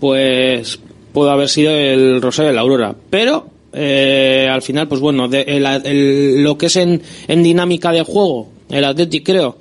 pues 0.00 0.80
pudo 1.12 1.30
haber 1.30 1.50
sido 1.50 1.70
el 1.72 2.22
Rosario 2.22 2.48
de 2.48 2.54
la 2.54 2.62
Aurora, 2.62 2.96
pero 3.10 3.57
eh, 3.72 4.48
al 4.50 4.62
final, 4.62 4.88
pues 4.88 5.00
bueno, 5.00 5.28
de- 5.28 5.42
el- 5.42 5.66
el- 5.66 6.42
lo 6.42 6.56
que 6.58 6.66
es 6.66 6.76
en, 6.76 7.02
dinámica 7.28 7.92
de 7.92 8.02
juego, 8.02 8.48
el 8.70 8.84
Athletic 8.84 9.24
creo 9.24 9.58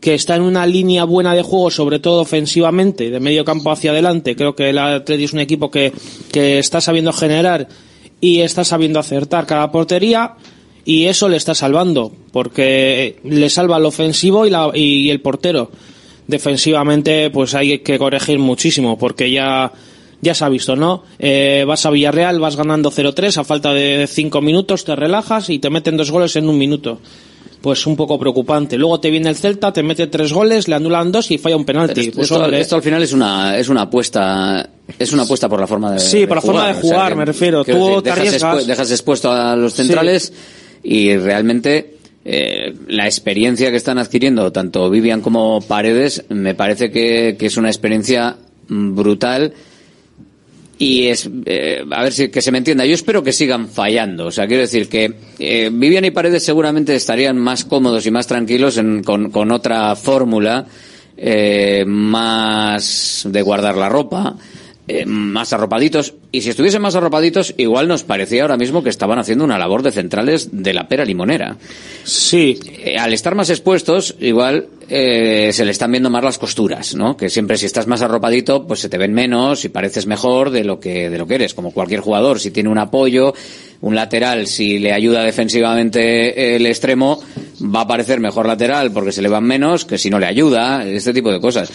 que 0.00 0.14
está 0.14 0.36
en 0.36 0.42
una 0.42 0.66
línea 0.66 1.04
buena 1.04 1.34
de 1.34 1.42
juego, 1.42 1.70
sobre 1.70 1.98
todo 1.98 2.20
ofensivamente, 2.20 3.08
de 3.10 3.20
medio 3.20 3.44
campo 3.44 3.70
hacia 3.70 3.90
adelante. 3.90 4.36
Creo 4.36 4.54
que 4.54 4.70
el 4.70 4.78
Athletic 4.78 5.24
es 5.24 5.32
un 5.32 5.40
equipo 5.40 5.70
que, 5.70 5.92
que 6.30 6.58
está 6.58 6.80
sabiendo 6.80 7.12
generar 7.12 7.68
y 8.20 8.40
está 8.40 8.64
sabiendo 8.64 8.98
acertar 9.00 9.46
cada 9.46 9.72
portería 9.72 10.34
y 10.84 11.06
eso 11.06 11.28
le 11.30 11.38
está 11.38 11.54
salvando, 11.54 12.12
porque 12.32 13.16
le 13.24 13.48
salva 13.48 13.78
el 13.78 13.86
ofensivo 13.86 14.46
y, 14.46 14.50
la, 14.50 14.70
y 14.74 15.08
el 15.08 15.20
portero. 15.22 15.70
Defensivamente, 16.26 17.30
pues 17.30 17.54
hay 17.54 17.78
que 17.78 17.98
corregir 17.98 18.38
muchísimo, 18.38 18.98
porque 18.98 19.30
ya 19.30 19.72
ya 20.24 20.34
se 20.34 20.44
ha 20.44 20.48
visto, 20.48 20.74
¿no? 20.74 21.04
Eh, 21.18 21.64
vas 21.66 21.86
a 21.86 21.90
Villarreal, 21.90 22.40
vas 22.40 22.56
ganando 22.56 22.90
0-3 22.90 23.36
a 23.38 23.44
falta 23.44 23.72
de 23.72 24.06
5 24.10 24.40
minutos, 24.40 24.84
te 24.84 24.96
relajas 24.96 25.50
y 25.50 25.58
te 25.60 25.70
meten 25.70 25.96
dos 25.96 26.10
goles 26.10 26.34
en 26.36 26.48
un 26.48 26.58
minuto. 26.58 26.98
Pues 27.60 27.86
un 27.86 27.96
poco 27.96 28.18
preocupante. 28.18 28.76
Luego 28.76 29.00
te 29.00 29.10
viene 29.10 29.30
el 29.30 29.36
Celta, 29.36 29.72
te 29.72 29.82
mete 29.82 30.06
tres 30.08 30.34
goles, 30.34 30.68
le 30.68 30.74
anulan 30.74 31.10
dos 31.10 31.30
y 31.30 31.38
falla 31.38 31.56
un 31.56 31.64
penalti. 31.64 32.00
Esto, 32.00 32.12
Pues, 32.16 32.30
esto- 32.60 32.76
al 32.76 32.82
final 32.82 33.02
es 33.02 33.12
una 33.14 33.56
es 33.56 33.70
una 33.70 33.82
apuesta 33.82 34.68
es 34.98 35.12
una 35.14 35.22
apuesta 35.22 35.48
por 35.48 35.60
la 35.60 35.66
forma 35.66 35.92
de 35.92 35.98
Sí, 35.98 36.26
por 36.26 36.36
la 36.36 36.40
forma 36.42 36.66
de 36.66 36.72
o 36.72 36.74
sea, 36.74 36.82
jugar, 36.82 37.08
que- 37.12 37.18
me 37.18 37.24
refiero. 37.24 37.64
Tú 37.64 37.72
decir, 37.72 38.02
te 38.02 38.10
dejas, 38.10 38.18
arriesgas. 38.18 38.42
expu- 38.56 38.66
dejas 38.66 38.90
expuesto 38.90 39.30
a 39.32 39.56
los 39.56 39.72
centrales 39.72 40.32
y 40.82 41.16
realmente 41.16 41.96
eh, 42.26 42.74
la 42.88 43.06
experiencia 43.06 43.70
que 43.70 43.76
están 43.78 43.96
adquiriendo 43.98 44.52
tanto 44.52 44.90
Vivian 44.90 45.22
como 45.22 45.60
Paredes 45.62 46.24
me 46.28 46.54
parece 46.54 46.90
que, 46.90 47.36
que 47.38 47.46
es 47.46 47.56
una 47.56 47.68
experiencia 47.68 48.36
mm, 48.68 48.94
brutal 48.94 49.54
y 50.86 51.08
es 51.08 51.28
eh, 51.46 51.82
a 51.90 52.02
ver 52.02 52.12
si 52.12 52.28
que 52.30 52.42
se 52.42 52.50
me 52.52 52.58
entienda. 52.58 52.84
Yo 52.84 52.94
espero 52.94 53.22
que 53.22 53.32
sigan 53.32 53.68
fallando. 53.68 54.26
O 54.26 54.30
sea 54.30 54.46
quiero 54.46 54.60
decir 54.62 54.88
que 54.88 55.12
eh, 55.38 55.70
Vivian 55.72 56.04
y 56.04 56.10
Paredes 56.10 56.42
seguramente 56.44 56.94
estarían 56.94 57.38
más 57.38 57.64
cómodos 57.64 58.04
y 58.06 58.10
más 58.10 58.26
tranquilos 58.26 58.76
en- 58.78 59.02
con, 59.02 59.30
con 59.30 59.50
otra 59.52 59.94
fórmula 59.96 60.66
eh, 61.16 61.84
más 61.86 63.26
de 63.30 63.42
guardar 63.42 63.76
la 63.76 63.88
ropa 63.88 64.36
eh, 64.86 65.06
más 65.06 65.54
arropaditos. 65.54 66.14
Y 66.30 66.42
si 66.42 66.50
estuviesen 66.50 66.82
más 66.82 66.94
arropaditos, 66.94 67.54
igual 67.56 67.88
nos 67.88 68.02
parecía 68.02 68.42
ahora 68.42 68.58
mismo 68.58 68.82
que 68.82 68.90
estaban 68.90 69.18
haciendo 69.18 69.44
una 69.44 69.58
labor 69.58 69.82
de 69.82 69.92
centrales 69.92 70.48
de 70.52 70.74
la 70.74 70.88
pera 70.88 71.06
limonera. 71.06 71.56
Sí. 72.04 72.58
Eh, 72.84 72.98
al 72.98 73.14
estar 73.14 73.34
más 73.34 73.48
expuestos, 73.48 74.14
igual 74.20 74.66
eh, 74.90 75.50
se 75.54 75.64
le 75.64 75.70
están 75.70 75.90
viendo 75.90 76.10
más 76.10 76.22
las 76.22 76.38
costuras, 76.38 76.94
¿no? 76.94 77.16
Que 77.16 77.30
siempre 77.30 77.56
si 77.56 77.64
estás 77.64 77.86
más 77.86 78.02
arropadito, 78.02 78.66
pues 78.66 78.80
se 78.80 78.90
te 78.90 78.98
ven 78.98 79.14
menos 79.14 79.64
y 79.64 79.70
pareces 79.70 80.06
mejor 80.06 80.50
de 80.50 80.64
lo 80.64 80.78
que 80.80 81.08
de 81.08 81.16
lo 81.16 81.26
que 81.26 81.36
eres. 81.36 81.54
Como 81.54 81.70
cualquier 81.70 82.00
jugador, 82.00 82.38
si 82.38 82.50
tiene 82.50 82.68
un 82.68 82.78
apoyo, 82.78 83.32
un 83.80 83.94
lateral, 83.94 84.46
si 84.46 84.78
le 84.78 84.92
ayuda 84.92 85.24
defensivamente 85.24 86.56
el 86.56 86.66
extremo, 86.66 87.22
va 87.62 87.82
a 87.82 87.86
parecer 87.86 88.20
mejor 88.20 88.46
lateral 88.46 88.92
porque 88.92 89.12
se 89.12 89.22
le 89.22 89.30
van 89.30 89.44
menos 89.44 89.86
que 89.86 89.96
si 89.96 90.10
no 90.10 90.18
le 90.18 90.26
ayuda. 90.26 90.86
Este 90.86 91.14
tipo 91.14 91.32
de 91.32 91.40
cosas. 91.40 91.72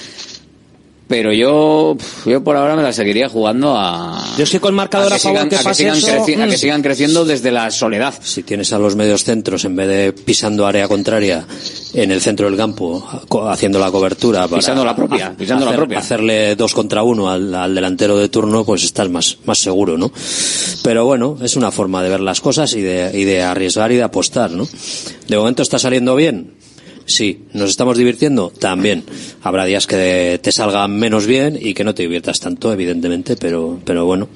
Pero 1.09 1.33
yo, 1.33 1.97
yo 2.27 2.43
por 2.43 2.55
ahora 2.55 2.75
me 2.75 2.83
la 2.83 2.93
seguiría 2.93 3.27
jugando 3.27 3.73
a. 3.75 4.23
Yo 4.37 4.43
estoy 4.43 4.59
con 4.59 4.75
marcador 4.75 5.11
a 5.11 5.15
a, 5.15 5.17
que 5.17 5.23
favor 5.23 5.37
sigan, 5.39 5.49
que 5.49 5.55
a 5.55 5.57
que 5.57 5.63
pase 5.63 5.77
sigan 5.83 5.97
eso. 5.97 6.07
creci- 6.07 6.39
a 6.39 6.45
que 6.47 6.55
Mm. 6.55 6.59
sigan 6.59 6.81
creciendo 6.83 7.25
desde 7.25 7.51
la 7.51 7.71
soledad. 7.71 8.13
Si 8.21 8.43
tienes 8.43 8.71
a 8.73 8.77
los 8.77 8.95
medios 8.95 9.23
centros 9.23 9.65
en 9.65 9.75
vez 9.75 9.87
de 9.87 10.13
pisando 10.13 10.67
área 10.67 10.87
contraria 10.87 11.47
en 11.95 12.11
el 12.11 12.21
centro 12.21 12.45
del 12.47 12.55
campo, 12.57 13.03
haciendo 13.49 13.79
la 13.79 13.89
cobertura 13.89 14.47
para 14.47 14.59
Pisando 14.59 14.85
la 14.85 14.95
propia, 14.95 15.33
pisando 15.35 15.65
la 15.65 15.75
propia. 15.75 15.97
hacerle 15.97 16.55
dos 16.55 16.75
contra 16.75 17.01
uno 17.01 17.27
al, 17.31 17.55
al 17.55 17.73
delantero 17.73 18.15
de 18.15 18.29
turno, 18.29 18.63
pues 18.63 18.83
estás 18.83 19.09
más, 19.09 19.39
más 19.45 19.57
seguro, 19.57 19.97
¿no? 19.97 20.11
Pero 20.83 21.05
bueno, 21.05 21.39
es 21.41 21.55
una 21.55 21.71
forma 21.71 22.03
de 22.03 22.09
ver 22.09 22.19
las 22.19 22.39
cosas 22.39 22.71
y 22.75 22.81
de, 22.81 23.17
y 23.17 23.23
de 23.23 23.41
arriesgar 23.41 23.91
y 23.91 23.95
de 23.95 24.03
apostar, 24.03 24.51
¿no? 24.51 24.67
De 25.27 25.37
momento 25.37 25.63
está 25.63 25.79
saliendo 25.79 26.15
bien. 26.15 26.53
Sí, 27.09 27.39
nos 27.53 27.71
estamos 27.71 27.97
divirtiendo 27.97 28.51
también. 28.59 29.03
Habrá 29.41 29.65
días 29.65 29.87
que 29.87 30.39
te 30.41 30.51
salgan 30.51 30.95
menos 30.95 31.25
bien 31.25 31.57
y 31.59 31.73
que 31.73 31.83
no 31.83 31.95
te 31.95 32.03
diviertas 32.03 32.39
tanto, 32.39 32.71
evidentemente, 32.71 33.35
pero, 33.35 33.79
pero 33.83 34.05
bueno, 34.05 34.29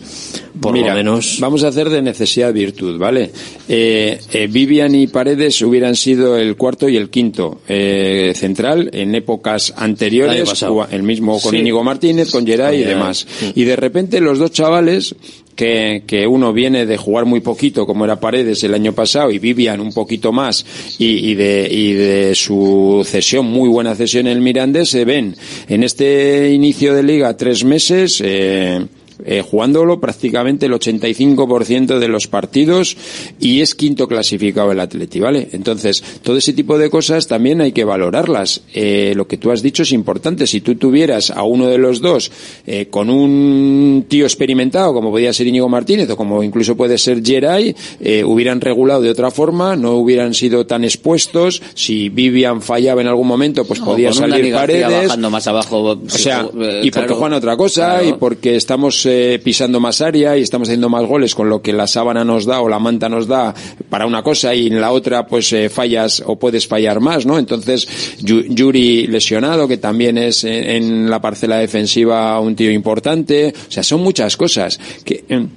por 0.60 0.74
Mira, 0.74 0.90
lo 0.90 0.96
menos. 0.96 1.38
Vamos 1.40 1.64
a 1.64 1.68
hacer 1.68 1.90
de 1.90 2.02
necesidad 2.02 2.52
virtud, 2.52 2.98
¿vale? 2.98 3.32
Eh, 3.70 4.20
eh, 4.32 4.48
Vivian 4.48 4.96
y 4.96 5.06
Paredes 5.06 5.62
hubieran 5.62 5.96
sido 5.96 6.36
el 6.36 6.56
cuarto 6.56 6.90
y 6.90 6.98
el 6.98 7.10
quinto 7.12 7.62
eh, 7.68 8.34
central 8.36 8.90
en 8.92 9.14
épocas 9.14 9.74
anteriores, 9.78 10.52
el 10.92 11.04
mismo 11.04 11.40
con 11.40 11.52
Sí. 11.52 11.58
Íñigo 11.58 11.84
Martínez, 11.84 12.32
con 12.32 12.46
Geray 12.46 12.82
y 12.82 12.86
demás. 12.86 13.28
Y 13.54 13.64
de 13.66 13.76
repente 13.76 14.20
los 14.20 14.40
dos 14.40 14.52
chavales 14.52 15.16
que, 15.56 16.04
que 16.06 16.28
uno 16.28 16.54
viene 16.54 16.86
de 16.86 16.98
jugar 16.98 17.26
muy 17.26 17.42
poquito, 17.42 17.86
como 17.86 18.06
era 18.06 18.20
Paredes 18.20 18.64
el 18.64 18.74
año 18.74 18.94
pasado, 18.94 19.32
y 19.32 19.40
Vivian 19.40 19.80
un 19.80 19.94
poquito 19.94 20.32
más, 20.32 20.66
y, 21.00 21.32
y 21.32 21.36
de, 21.36 21.68
y 21.72 21.94
de 21.94 22.36
su 22.36 23.04
cesión, 23.06 23.46
muy 23.46 23.70
buena 23.70 23.96
cesión 23.96 24.28
en 24.28 24.34
el 24.34 24.42
Mirandés, 24.42 24.90
se 24.90 25.06
ven 25.06 25.36
en 25.68 25.84
este 25.84 26.52
inicio 26.52 26.94
de 26.94 27.04
liga 27.04 27.38
tres 27.38 27.64
meses, 27.64 28.22
eh, 28.24 28.86
eh, 29.26 29.42
jugándolo 29.42 30.00
prácticamente 30.00 30.66
el 30.66 30.74
85% 30.74 32.00
de 32.00 32.08
los 32.08 32.28
partidos 32.28 32.98
y 33.40 33.62
es 33.62 33.76
quinto 33.76 34.08
clasificado 34.08 34.72
el 34.72 34.80
Atleti, 34.80 35.20
¿vale? 35.20 35.50
Entonces, 35.52 36.04
todo 36.22 36.38
ese 36.38 36.54
tipo 36.54 36.78
de 36.78 36.90
cosas 36.90 37.28
también 37.28 37.62
hay 37.62 37.72
que 37.72 37.84
valorarlas. 37.84 38.62
Eh, 38.74 39.14
lo 39.16 39.28
que 39.28 39.38
tú 39.38 39.52
has 39.52 39.62
dicho 39.62 39.84
es 39.84 39.92
importante. 39.92 40.48
Si 40.48 40.62
tú 40.62 40.76
tuvieras 40.76 41.32
a 41.32 41.44
uno 41.44 41.68
de 41.68 41.78
los 41.78 42.02
dos 42.02 42.32
eh, 42.66 42.88
con 42.90 43.10
un 43.10 44.06
tío 44.08 44.26
experimentado, 44.26 44.94
como 44.94 45.12
podía 45.12 45.34
ser 45.34 45.48
Íñigo 45.48 45.70
Martínez 45.70 46.10
o 46.10 46.18
como 46.18 46.44
incluso 46.44 46.76
puede 46.76 46.98
ser 46.98 47.24
Geray, 47.24 47.76
eh, 48.00 48.24
hubieran 48.24 48.62
regulado 48.62 49.02
de 49.02 49.10
otra 49.10 49.32
forma, 49.32 49.76
no 49.76 49.94
hubieran 49.94 50.34
sido 50.34 50.66
tan 50.66 50.84
expuestos. 50.84 51.62
Si 51.74 52.10
Vivian 52.10 52.62
fallaba 52.62 53.02
en 53.02 53.08
algún 53.08 53.28
momento, 53.28 53.66
pues 53.66 53.80
podía 53.80 54.10
con 54.10 54.24
un 54.24 54.30
salir 54.30 54.54
paredes. 54.54 55.08
bajando 55.08 55.30
más 55.30 55.48
abajo. 55.48 55.82
O 55.82 56.00
sea, 56.10 56.48
eh, 56.60 56.82
y 56.84 56.92
porque 56.92 57.08
claro. 57.08 57.16
juegan 57.16 57.34
otra 57.38 57.58
cosa 57.58 57.74
Claro. 58.00 58.10
y 58.10 58.14
porque 58.14 58.56
estamos 58.56 59.06
eh, 59.14 59.40
pisando 59.40 59.80
más 59.80 60.02
área 60.02 60.36
y 60.38 60.42
estamos 60.42 60.68
haciendo 60.68 60.90
más 60.90 61.06
goles 61.06 61.36
con 61.36 61.48
lo 61.50 61.62
que 61.62 61.72
la 61.72 61.88
sábana 61.88 62.24
nos 62.26 62.46
da 62.46 62.62
o 62.62 62.68
la 62.68 62.80
manta 62.80 63.08
nos 63.10 63.28
da 63.28 63.54
para 63.90 64.06
una 64.06 64.24
cosa 64.24 64.54
y 64.56 64.68
en 64.68 64.82
la 64.82 64.92
otra 64.92 65.28
pues 65.28 65.54
eh, 65.54 65.70
fallas 65.70 66.24
o 66.26 66.38
puedes 66.38 66.68
fallar 66.68 67.00
más, 67.00 67.26
¿no? 67.26 67.38
Entonces, 67.38 67.88
Yu- 68.22 68.46
Yuri 68.50 69.08
lesionado, 69.08 69.68
que 69.68 69.78
también 69.78 70.18
es 70.18 70.44
en, 70.44 71.10
la 71.10 71.22
parcela 71.22 71.58
defensiva 71.58 72.40
un 72.40 72.56
tío 72.56 72.72
importante. 72.72 73.54
O 73.70 73.72
sea, 73.72 73.84
son 73.84 74.02
muchas 74.02 74.36
cosas 74.38 74.80
que... 75.06 75.24
eh, 75.30 75.48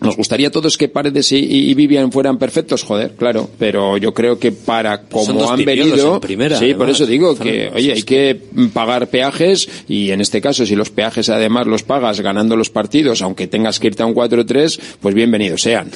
nos 0.00 0.16
gustaría 0.16 0.48
a 0.48 0.50
todos 0.50 0.76
que 0.78 0.88
Paredes 0.88 1.32
y, 1.32 1.38
y 1.38 1.74
Vivian 1.74 2.12
fueran 2.12 2.38
perfectos, 2.38 2.82
joder, 2.84 3.12
claro, 3.16 3.48
pero 3.58 3.96
yo 3.96 4.14
creo 4.14 4.38
que 4.38 4.52
para 4.52 4.98
Son 5.10 5.26
como 5.36 5.50
han 5.50 5.64
venido, 5.64 6.14
en 6.14 6.20
primera, 6.20 6.58
sí, 6.58 6.74
por 6.74 6.88
eso 6.88 7.04
digo 7.06 7.34
que, 7.36 7.70
oye, 7.74 7.92
hay 7.94 8.02
que 8.02 8.40
pagar 8.72 9.08
peajes 9.08 9.68
y 9.88 10.10
en 10.10 10.20
este 10.20 10.40
caso 10.40 10.64
si 10.64 10.76
los 10.76 10.90
peajes 10.90 11.28
además 11.30 11.66
los 11.66 11.82
pagas 11.82 12.20
ganando 12.20 12.56
los 12.56 12.70
partidos, 12.70 13.22
aunque 13.22 13.46
tengas 13.48 13.80
que 13.80 13.88
irte 13.88 14.02
a 14.02 14.06
un 14.06 14.14
4-3, 14.14 14.78
pues 15.00 15.14
bienvenidos 15.14 15.62
sean. 15.62 15.90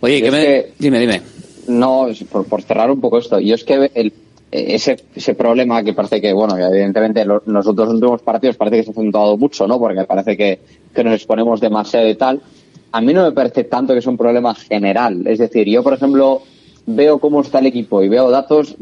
Oye, 0.00 0.20
que- 0.22 0.72
Dime, 0.78 0.98
dime. 1.00 1.22
No, 1.68 2.08
por, 2.30 2.44
por 2.46 2.62
cerrar 2.62 2.90
un 2.90 3.00
poco 3.00 3.18
esto. 3.18 3.38
Yo 3.38 3.54
es 3.54 3.62
que 3.64 3.90
el, 3.94 4.12
ese, 4.50 4.96
ese 5.14 5.34
problema 5.34 5.82
que 5.84 5.92
parece 5.94 6.20
que, 6.20 6.32
bueno, 6.32 6.56
evidentemente 6.58 7.24
los, 7.24 7.42
los 7.46 7.66
otros 7.66 7.88
últimos 7.90 8.20
partidos 8.22 8.56
parece 8.56 8.78
que 8.78 8.82
se 8.84 8.90
ha 8.90 8.92
acentuado 8.92 9.36
mucho, 9.36 9.66
¿no? 9.66 9.78
Porque 9.78 10.02
parece 10.04 10.36
que, 10.36 10.58
que 10.94 11.04
nos 11.04 11.14
exponemos 11.14 11.60
demasiado 11.60 12.08
y 12.08 12.14
tal. 12.16 12.40
A 12.92 13.00
mí 13.00 13.12
no 13.14 13.24
me 13.24 13.32
parece 13.32 13.64
tanto 13.64 13.92
que 13.92 14.00
es 14.00 14.06
un 14.06 14.16
problema 14.16 14.54
general. 14.54 15.26
Es 15.26 15.38
decir, 15.38 15.66
yo, 15.66 15.82
por 15.82 15.94
ejemplo, 15.94 16.42
veo 16.86 17.18
cómo 17.18 17.40
está 17.40 17.58
el 17.58 17.66
equipo 17.66 18.02
y 18.02 18.08
veo 18.08 18.30
datos. 18.30 18.76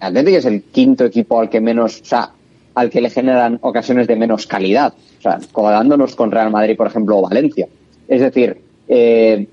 Atlético 0.00 0.38
es 0.38 0.44
el 0.44 0.62
quinto 0.62 1.04
equipo 1.04 1.40
al 1.40 1.48
que 1.48 1.60
menos, 1.60 2.00
o 2.00 2.04
sea, 2.04 2.30
al 2.74 2.90
que 2.90 3.00
le 3.00 3.10
generan 3.10 3.58
ocasiones 3.62 4.06
de 4.06 4.16
menos 4.16 4.46
calidad. 4.46 4.92
O 5.18 5.22
sea, 5.22 5.38
comparándonos 5.52 6.14
con 6.14 6.30
Real 6.30 6.50
Madrid, 6.50 6.76
por 6.76 6.88
ejemplo, 6.88 7.18
o 7.18 7.22
Valencia. 7.22 7.68
Es 8.08 8.20
decir, 8.20 8.60
eh, 8.88 9.46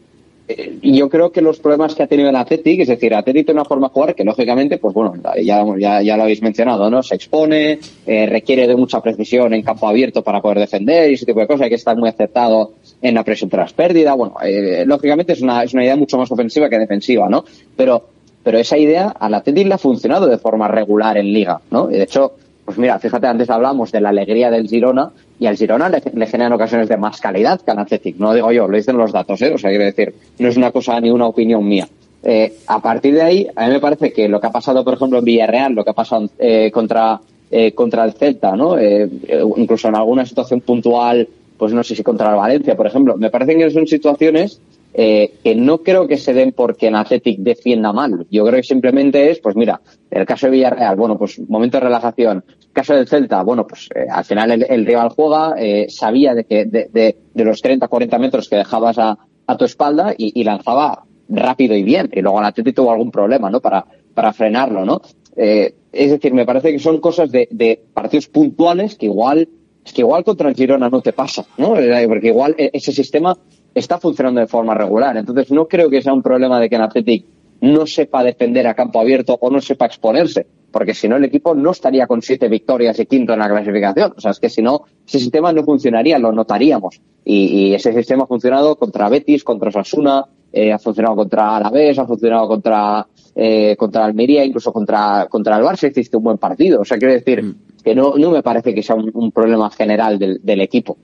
yo 0.81 1.09
creo 1.09 1.31
que 1.31 1.41
los 1.41 1.59
problemas 1.59 1.95
que 1.95 2.03
ha 2.03 2.07
tenido 2.07 2.29
el 2.29 2.35
Athletic, 2.35 2.81
es 2.81 2.89
decir, 2.89 3.13
Athletic 3.13 3.45
tiene 3.45 3.61
una 3.61 3.67
forma 3.67 3.87
de 3.87 3.93
jugar 3.93 4.15
que 4.15 4.25
lógicamente, 4.25 4.77
pues 4.77 4.93
bueno, 4.93 5.13
ya, 5.41 5.63
ya, 5.77 6.01
ya 6.01 6.17
lo 6.17 6.23
habéis 6.23 6.41
mencionado, 6.41 6.89
¿no? 6.89 7.01
Se 7.01 7.15
expone, 7.15 7.79
eh, 8.05 8.25
requiere 8.25 8.67
de 8.67 8.75
mucha 8.75 9.01
precisión 9.01 9.53
en 9.53 9.61
campo 9.61 9.87
abierto 9.87 10.21
para 10.21 10.41
poder 10.41 10.59
defender 10.59 11.09
y 11.09 11.13
ese 11.13 11.25
tipo 11.25 11.39
de 11.39 11.47
cosas, 11.47 11.63
hay 11.63 11.69
que 11.69 11.75
estar 11.75 11.95
muy 11.95 12.09
acertado 12.09 12.73
en 13.01 13.15
la 13.15 13.23
presión 13.23 13.49
tras 13.49 13.71
pérdida, 13.73 14.13
bueno, 14.15 14.35
eh, 14.43 14.83
lógicamente 14.85 15.33
es 15.33 15.41
una, 15.41 15.63
es 15.63 15.73
una 15.73 15.83
idea 15.83 15.95
mucho 15.95 16.17
más 16.17 16.29
ofensiva 16.29 16.69
que 16.69 16.77
defensiva, 16.77 17.29
¿no? 17.29 17.45
Pero, 17.77 18.05
pero 18.43 18.57
esa 18.57 18.77
idea 18.77 19.09
al 19.09 19.33
Athletic 19.33 19.67
le 19.67 19.73
ha 19.75 19.77
funcionado 19.77 20.27
de 20.27 20.37
forma 20.37 20.67
regular 20.67 21.17
en 21.17 21.31
liga, 21.31 21.61
¿no? 21.71 21.89
Y 21.89 21.93
de 21.93 22.03
hecho, 22.03 22.33
pues 22.65 22.77
mira, 22.77 22.99
fíjate, 22.99 23.27
antes 23.27 23.49
hablamos 23.49 23.91
de 23.91 24.01
la 24.01 24.09
alegría 24.09 24.49
del 24.51 24.67
Girona 24.67 25.11
y 25.43 25.45
al 25.45 25.57
Girona 25.57 25.89
le, 25.89 26.25
generan 26.25 26.53
ocasiones 26.53 26.87
de 26.87 26.95
más 26.95 27.19
calidad 27.19 27.59
que 27.59 27.69
al 27.69 27.79
Athletic. 27.79 28.15
No 28.15 28.33
digo 28.33 28.49
yo, 28.53 28.65
lo 28.65 28.77
dicen 28.77 28.95
los 28.95 29.11
datos, 29.11 29.41
¿eh? 29.41 29.51
O 29.53 29.57
sea, 29.57 29.71
quiero 29.71 29.83
decir, 29.83 30.15
no 30.39 30.47
es 30.47 30.55
una 30.55 30.71
cosa 30.71 30.97
ni 31.01 31.11
una 31.11 31.27
opinión 31.27 31.67
mía. 31.67 31.85
Eh, 32.23 32.59
a 32.67 32.81
partir 32.81 33.15
de 33.15 33.21
ahí, 33.21 33.47
a 33.53 33.67
mí 33.67 33.73
me 33.73 33.81
parece 33.81 34.13
que 34.13 34.29
lo 34.29 34.39
que 34.39 34.47
ha 34.47 34.51
pasado, 34.51 34.85
por 34.85 34.93
ejemplo, 34.93 35.19
en 35.19 35.25
Villarreal, 35.25 35.73
lo 35.73 35.83
que 35.83 35.89
ha 35.89 35.93
pasado 35.93 36.29
eh, 36.39 36.71
contra, 36.71 37.19
eh, 37.51 37.73
contra 37.73 38.05
el 38.05 38.13
Celta, 38.13 38.55
¿no? 38.55 38.77
Eh, 38.77 39.09
incluso 39.57 39.89
en 39.89 39.97
alguna 39.97 40.25
situación 40.25 40.61
puntual, 40.61 41.27
pues 41.57 41.73
no 41.73 41.83
sé 41.83 41.93
si 41.93 42.03
contra 42.03 42.29
el 42.29 42.37
Valencia, 42.37 42.77
por 42.77 42.87
ejemplo, 42.87 43.17
me 43.17 43.29
parecen 43.29 43.57
que 43.57 43.69
son 43.69 43.85
situaciones 43.85 44.61
que 44.95 45.55
no 45.57 45.79
creo 45.79 46.07
que 46.07 46.17
se 46.17 46.33
den 46.33 46.51
porque 46.51 46.87
el 46.87 46.95
Athletic 46.95 47.39
defienda 47.39 47.91
mal. 47.91 48.27
Yo 48.29 48.45
creo 48.45 48.57
que 48.57 48.63
simplemente 48.63 49.31
es, 49.31 49.39
pues 49.39 49.55
mira, 49.55 49.81
el 50.09 50.25
caso 50.25 50.45
de 50.45 50.51
Villarreal, 50.51 50.95
bueno, 50.95 51.17
pues 51.17 51.41
momento 51.49 51.77
de 51.77 51.85
relajación. 51.85 52.43
Caso 52.73 52.95
del 52.95 53.07
Celta, 53.07 53.43
bueno, 53.43 53.67
pues 53.67 53.87
eh, 53.93 54.07
al 54.09 54.25
final 54.25 54.51
el, 54.51 54.85
rival 54.85 55.09
juega, 55.09 55.53
eh, 55.59 55.85
sabía 55.89 56.33
de 56.33 56.43
que 56.43 56.65
de, 56.65 57.15
los 57.35 57.61
30, 57.61 57.87
40 57.87 58.17
metros 58.17 58.49
que 58.49 58.55
dejabas 58.55 58.97
a, 58.97 59.17
tu 59.57 59.65
espalda 59.65 60.15
y, 60.17 60.43
lanzaba 60.43 61.05
rápido 61.29 61.75
y 61.75 61.83
bien. 61.83 62.09
Y 62.11 62.21
luego 62.21 62.39
el 62.39 62.45
Athletic 62.45 62.75
tuvo 62.75 62.91
algún 62.91 63.11
problema, 63.11 63.51
¿no? 63.51 63.59
Para, 63.59 63.85
para 64.15 64.33
frenarlo, 64.33 64.85
¿no? 64.85 65.01
Eh, 65.35 65.75
es 65.91 66.11
decir, 66.11 66.33
me 66.33 66.45
parece 66.45 66.71
que 66.71 66.79
son 66.79 66.99
cosas 66.99 67.31
de, 67.31 67.47
de 67.51 67.79
partidos 67.93 68.27
puntuales 68.27 68.95
que 68.95 69.05
igual, 69.05 69.47
es 69.85 69.93
que 69.93 70.01
igual 70.01 70.23
contra 70.23 70.49
el 70.49 70.55
Girona 70.55 70.89
no 70.89 71.01
te 71.01 71.13
pasa, 71.13 71.45
¿no? 71.57 71.75
Porque 72.07 72.27
igual 72.27 72.55
e, 72.57 72.71
ese 72.73 72.91
sistema 72.91 73.37
está 73.75 73.99
funcionando 73.99 74.41
de 74.41 74.47
forma 74.47 74.73
regular. 74.73 75.15
Entonces 75.15 75.51
no 75.51 75.67
creo 75.67 75.91
que 75.91 76.01
sea 76.01 76.13
un 76.13 76.23
problema 76.23 76.59
de 76.59 76.69
que 76.69 76.75
el 76.75 76.81
Athletic 76.81 77.25
no 77.61 77.85
sepa 77.85 78.23
defender 78.23 78.65
a 78.65 78.73
campo 78.73 78.99
abierto 78.99 79.37
o 79.39 79.49
no 79.51 79.61
sepa 79.61 79.85
exponerse, 79.85 80.47
porque 80.73 80.95
si 80.95 81.07
no 81.07 81.17
el 81.17 81.23
equipo 81.23 81.53
no 81.53 81.71
estaría 81.71 82.07
con 82.07 82.21
siete 82.23 82.49
victorias 82.49 82.99
y 82.99 83.05
quinto 83.05 83.31
en 83.33 83.39
la 83.39 83.47
clasificación. 83.47 84.13
O 84.17 84.19
sea, 84.19 84.31
es 84.31 84.39
que 84.39 84.49
si 84.49 84.63
no, 84.63 84.81
ese 85.07 85.19
sistema 85.19 85.53
no 85.53 85.63
funcionaría, 85.63 86.17
lo 86.17 86.31
notaríamos. 86.31 86.99
Y, 87.23 87.45
y 87.45 87.75
ese 87.75 87.93
sistema 87.93 88.23
ha 88.23 88.27
funcionado 88.27 88.75
contra 88.75 89.07
Betis, 89.07 89.43
contra 89.43 89.69
Osasuna, 89.69 90.25
eh, 90.51 90.73
ha 90.73 90.79
funcionado 90.79 91.15
contra 91.15 91.57
Alavés, 91.57 91.99
ha 91.99 92.07
funcionado 92.07 92.47
contra, 92.47 93.05
eh, 93.35 93.75
contra 93.77 94.03
Almería, 94.03 94.43
incluso 94.43 94.73
contra, 94.73 95.27
contra 95.29 95.57
el 95.57 95.63
Barça 95.63 95.89
hiciste 95.89 96.17
un 96.17 96.23
buen 96.23 96.39
partido. 96.39 96.81
O 96.81 96.85
sea, 96.85 96.97
quiero 96.97 97.13
decir 97.13 97.55
que 97.83 97.93
no, 97.93 98.15
no 98.17 98.31
me 98.31 98.41
parece 98.41 98.73
que 98.73 98.81
sea 98.81 98.95
un, 98.95 99.11
un 99.13 99.31
problema 99.31 99.69
general 99.69 100.17
del, 100.17 100.39
del 100.41 100.61
equipo. 100.61 100.97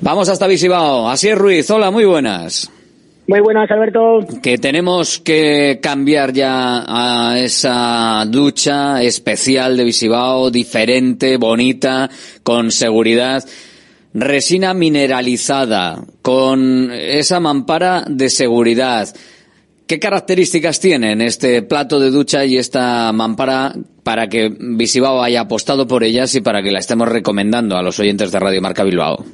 Vamos 0.00 0.28
hasta 0.28 0.48
Visibao. 0.48 1.08
Así 1.08 1.28
es, 1.28 1.38
Ruiz. 1.38 1.70
Hola, 1.70 1.92
muy 1.92 2.04
buenas. 2.04 2.70
Muy 3.28 3.40
buenas, 3.40 3.68
Alberto. 3.72 4.20
Que 4.40 4.56
tenemos 4.56 5.18
que 5.18 5.80
cambiar 5.82 6.32
ya 6.32 6.84
a 6.86 7.38
esa 7.40 8.24
ducha 8.28 9.02
especial 9.02 9.76
de 9.76 9.82
Visibao, 9.82 10.50
diferente, 10.50 11.36
bonita, 11.36 12.08
con 12.44 12.70
seguridad. 12.70 13.44
resina 14.14 14.72
mineralizada, 14.72 16.02
con 16.22 16.90
esa 16.92 17.40
mampara 17.40 18.04
de 18.08 18.30
seguridad. 18.30 19.08
¿Qué 19.86 19.98
características 19.98 20.80
tienen 20.80 21.20
este 21.20 21.62
plato 21.62 22.00
de 22.00 22.10
ducha 22.10 22.44
y 22.44 22.56
esta 22.56 23.12
mampara 23.12 23.74
para 24.02 24.28
que 24.28 24.52
Visibao 24.58 25.22
haya 25.22 25.42
apostado 25.42 25.86
por 25.86 26.02
ellas 26.02 26.34
y 26.34 26.40
para 26.40 26.62
que 26.62 26.72
la 26.72 26.78
estemos 26.78 27.08
recomendando 27.08 27.76
a 27.76 27.82
los 27.82 27.98
oyentes 27.98 28.32
de 28.32 28.40
Radio 28.40 28.62
Marca 28.62 28.84
Bilbao? 28.84 29.24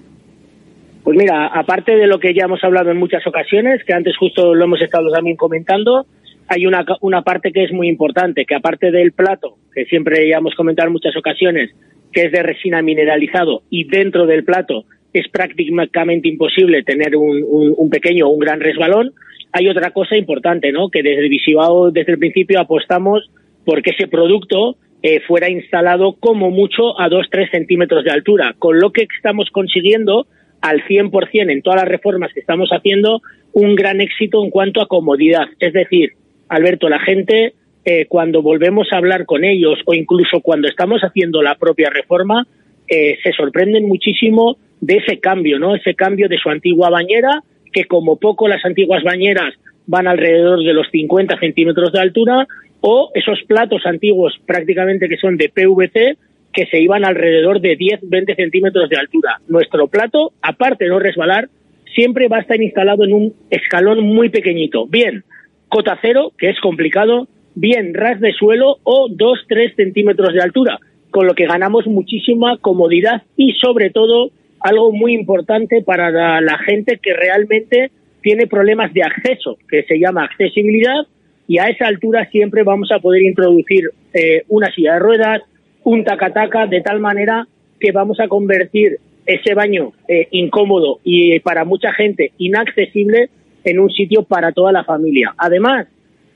Pues 1.03 1.17
mira, 1.17 1.47
aparte 1.47 1.97
de 1.97 2.07
lo 2.07 2.21
que 2.21 2.33
ya 2.33 2.45
hemos 2.45 2.63
hablado 2.63 2.91
en 2.91 2.99
muchas 2.99 3.27
ocasiones, 3.27 3.83
que 3.85 3.93
antes 3.93 4.17
justo 4.17 4.55
lo 4.55 4.65
hemos 4.65 4.81
estado 4.81 5.11
también 5.11 5.37
comentando, 5.37 6.07
hay 6.49 6.67
una, 6.67 6.85
una 7.01 7.23
parte 7.23 7.51
que 7.51 7.65
es 7.65 7.73
muy 7.73 7.89
importante, 7.89 8.45
que 8.45 8.55
aparte 8.55 8.91
del 8.91 9.13
plato, 9.13 9.57
que 9.75 9.85
siempre 9.87 10.29
ya 10.29 10.39
hemos 10.39 10.55
comentado 10.55 10.89
en 10.89 10.93
muchas 10.93 11.17
ocasiones, 11.17 11.71
que 12.13 12.25
es 12.25 12.33
de 12.33 12.43
resina 12.43 12.83
mineralizado 12.83 13.63
y 13.71 13.85
dentro 13.85 14.27
del 14.27 14.45
plato 14.45 14.85
es 15.13 15.29
prácticamente 15.29 16.29
imposible 16.29 16.83
tener 16.83 17.17
un, 17.17 17.43
un, 17.77 17.91
pequeño 17.91 18.27
o 18.27 18.31
un 18.31 18.39
gran 18.39 18.61
resbalón, 18.61 19.13
hay 19.53 19.69
otra 19.69 19.91
cosa 19.91 20.17
importante, 20.17 20.73
¿no? 20.73 20.89
Que 20.89 21.03
desde 21.03 21.29
Visibao, 21.29 21.91
desde 21.91 22.13
el 22.13 22.19
principio, 22.19 22.61
apostamos 22.61 23.31
porque 23.67 23.91
ese 23.91 24.09
producto 24.09 24.77
eh, 25.03 25.21
fuera 25.27 25.51
instalado 25.51 26.15
como 26.19 26.51
mucho 26.51 26.99
a 26.99 27.09
2-3 27.09 27.51
centímetros 27.51 28.05
de 28.05 28.11
altura, 28.11 28.55
con 28.59 28.79
lo 28.79 28.91
que 28.91 29.07
estamos 29.15 29.51
consiguiendo 29.51 30.27
al 30.63 30.83
100% 30.85 31.51
en 31.51 31.63
todas 31.63 31.83
las 31.83 31.89
reformas 31.89 32.33
que 32.33 32.41
estamos 32.41 32.71
haciendo 32.71 33.21
un 33.53 33.75
gran 33.75 34.01
éxito 34.01 34.43
en 34.43 34.51
cuanto 34.51 34.81
a 34.81 34.89
comodidad. 34.89 35.47
Es 35.59 35.73
decir, 35.73 36.13
Alberto, 36.49 36.89
la 36.89 37.01
gente 37.01 37.55
eh, 37.85 38.07
cuando 38.07 38.43
volvemos 38.43 38.87
a 38.93 38.99
hablar 38.99 39.27
con 39.27 39.45
ellos 39.45 39.79
o 39.85 39.93
incluso 39.93 40.41
cuando 40.41 40.69
estamos 40.69 41.03
haciendo 41.03 41.43
la 41.43 41.57
propia 41.57 41.91
reforma, 41.91 42.47
eh, 42.87 43.19
se 43.23 43.33
sorprenden 43.33 43.89
muchísimo 43.89 44.57
de 44.81 44.99
ese 44.99 45.19
cambio, 45.19 45.59
¿no? 45.59 45.75
Ese 45.75 45.95
cambio 45.95 46.29
de 46.29 46.39
su 46.39 46.49
antigua 46.49 46.91
bañera, 46.91 47.43
que 47.73 47.85
como 47.85 48.17
poco 48.17 48.47
las 48.47 48.65
antiguas 48.65 49.03
bañeras 49.03 49.55
van 49.87 50.07
alrededor 50.07 50.63
de 50.63 50.73
los 50.73 50.89
50 50.91 51.39
centímetros 51.41 51.93
de 51.93 52.01
altura, 52.01 52.47
o 52.81 53.11
esos 53.15 53.41
platos 53.47 53.85
antiguos 53.85 54.41
prácticamente 54.47 55.09
que 55.09 55.17
son 55.17 55.37
de 55.37 55.49
PVC, 55.49 56.17
que 56.53 56.67
se 56.67 56.81
iban 56.81 57.05
alrededor 57.05 57.61
de 57.61 57.79
10-20 57.79 58.37
centímetros 58.37 58.89
de 58.89 58.97
altura. 58.97 59.41
Nuestro 59.49 59.89
plato, 59.89 60.33
aparte 60.43 60.85
de 60.85 60.91
no 60.91 60.99
resbalar, 60.99 61.49
siempre 61.95 62.29
va 62.29 62.39
a 62.39 62.41
estar 62.41 62.61
instalado 62.61 63.05
en 63.05 63.13
un 63.13 63.35
escalón 63.51 64.01
muy 64.05 64.29
pequeñito. 64.29 64.87
Bien, 64.87 65.25
cota 65.69 65.99
cero, 66.03 66.33
que 66.37 66.51
es 66.51 66.61
complicado, 66.61 67.29
bien 67.55 67.95
ras 67.95 68.21
de 68.21 68.33
suelo 68.33 68.79
o 68.83 69.09
2-3 69.09 69.75
centímetros 69.77 70.35
de 70.35 70.43
altura, 70.43 70.79
con 71.11 71.27
lo 71.27 71.35
que 71.35 71.47
ganamos 71.47 71.87
muchísima 71.87 72.57
comodidad 72.59 73.23
y 73.37 73.53
sobre 73.53 73.91
todo 73.91 74.31
algo 74.61 74.93
muy 74.93 75.15
importante 75.15 75.83
para 75.83 76.11
la, 76.41 76.59
gente 76.59 76.99
que 77.03 77.15
realmente 77.15 77.91
tiene 78.23 78.47
problemas 78.47 78.93
de 78.95 79.03
acceso, 79.03 79.59
que 79.69 79.83
se 79.85 79.99
llama 79.99 80.25
accesibilidad, 80.25 81.07
y 81.49 81.59
a 81.59 81.65
esa 81.65 81.87
altura 81.87 82.29
siempre 82.31 82.63
vamos 82.63 82.91
a 82.93 83.01
poder 83.01 83.23
introducir 83.23 83.91
eh, 84.15 84.45
una 84.49 84.73
silla 84.73 84.95
de 84.95 84.99
ruedas, 85.01 85.43
un 85.85 86.05
tacataca, 86.05 86.67
de 86.67 86.81
tal 86.81 87.01
manera 87.01 87.47
que 87.81 87.93
vamos 87.93 88.21
a 88.21 88.29
convertir 88.29 88.99
ese 89.27 89.55
baño 89.55 89.93
eh, 90.09 90.29
incómodo 90.31 90.99
y 91.05 91.39
para 91.41 91.65
mucha 91.65 91.93
gente 91.93 92.33
inaccesible 92.39 93.31
en 93.65 93.79
un 93.79 93.91
sitio 93.91 94.25
para 94.25 94.53
toda 94.53 94.73
la 94.73 94.85
familia. 94.85 95.35
Además, 95.37 95.87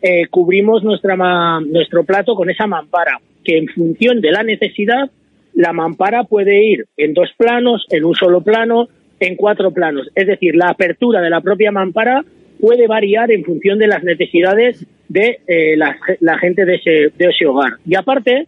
eh, 0.02 0.26
cubrimos 0.30 0.84
nuestra 0.84 1.16
nuestro 1.60 2.04
plato 2.04 2.34
con 2.34 2.50
esa 2.50 2.66
mampara, 2.66 3.20
que 3.44 3.58
en 3.58 3.68
función 3.68 4.20
de 4.20 4.30
la 4.30 4.42
necesidad, 4.42 5.10
la 5.54 5.72
mampara 5.72 6.24
puede 6.24 6.64
ir 6.64 6.86
en 6.96 7.14
dos 7.14 7.30
planos, 7.36 7.86
en 7.90 8.04
un 8.04 8.14
solo 8.14 8.42
plano, 8.42 8.88
en 9.20 9.36
cuatro 9.36 9.70
planos. 9.72 10.08
Es 10.14 10.26
decir, 10.26 10.54
la 10.54 10.68
apertura 10.68 11.20
de 11.20 11.30
la 11.30 11.40
propia 11.40 11.72
mampara 11.72 12.24
puede 12.60 12.86
variar 12.86 13.30
en 13.30 13.44
función 13.44 13.78
de 13.78 13.86
las 13.86 14.02
necesidades 14.04 14.86
de 15.08 15.40
eh, 15.46 15.76
la, 15.76 16.38
gente 16.38 16.64
de 16.64 16.74
ese, 16.74 16.90
de 17.16 17.30
ese 17.30 17.46
hogar. 17.46 17.72
Y 17.86 17.94
aparte, 17.94 18.46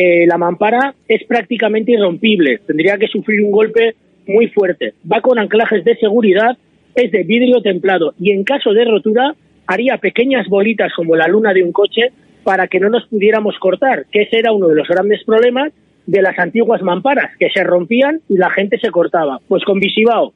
eh, 0.00 0.28
la 0.28 0.38
mampara 0.38 0.94
es 1.08 1.24
prácticamente 1.24 1.90
irrompible, 1.90 2.60
tendría 2.64 2.96
que 2.98 3.08
sufrir 3.08 3.42
un 3.42 3.50
golpe 3.50 3.96
muy 4.28 4.46
fuerte. 4.46 4.94
Va 5.10 5.20
con 5.20 5.40
anclajes 5.40 5.84
de 5.84 5.96
seguridad, 5.96 6.56
es 6.94 7.10
de 7.10 7.24
vidrio 7.24 7.60
templado 7.62 8.14
y 8.16 8.30
en 8.30 8.44
caso 8.44 8.72
de 8.72 8.84
rotura 8.84 9.34
haría 9.66 9.96
pequeñas 9.96 10.46
bolitas 10.46 10.92
como 10.94 11.16
la 11.16 11.26
luna 11.26 11.52
de 11.52 11.64
un 11.64 11.72
coche 11.72 12.12
para 12.44 12.68
que 12.68 12.78
no 12.78 12.90
nos 12.90 13.08
pudiéramos 13.08 13.58
cortar, 13.58 14.06
que 14.12 14.22
ese 14.22 14.38
era 14.38 14.52
uno 14.52 14.68
de 14.68 14.76
los 14.76 14.86
grandes 14.86 15.24
problemas 15.24 15.72
de 16.06 16.22
las 16.22 16.38
antiguas 16.38 16.80
mamparas, 16.80 17.36
que 17.36 17.50
se 17.50 17.64
rompían 17.64 18.20
y 18.28 18.36
la 18.36 18.50
gente 18.50 18.78
se 18.78 18.92
cortaba. 18.92 19.40
Pues 19.48 19.64
con 19.64 19.80
Visibao, 19.80 20.32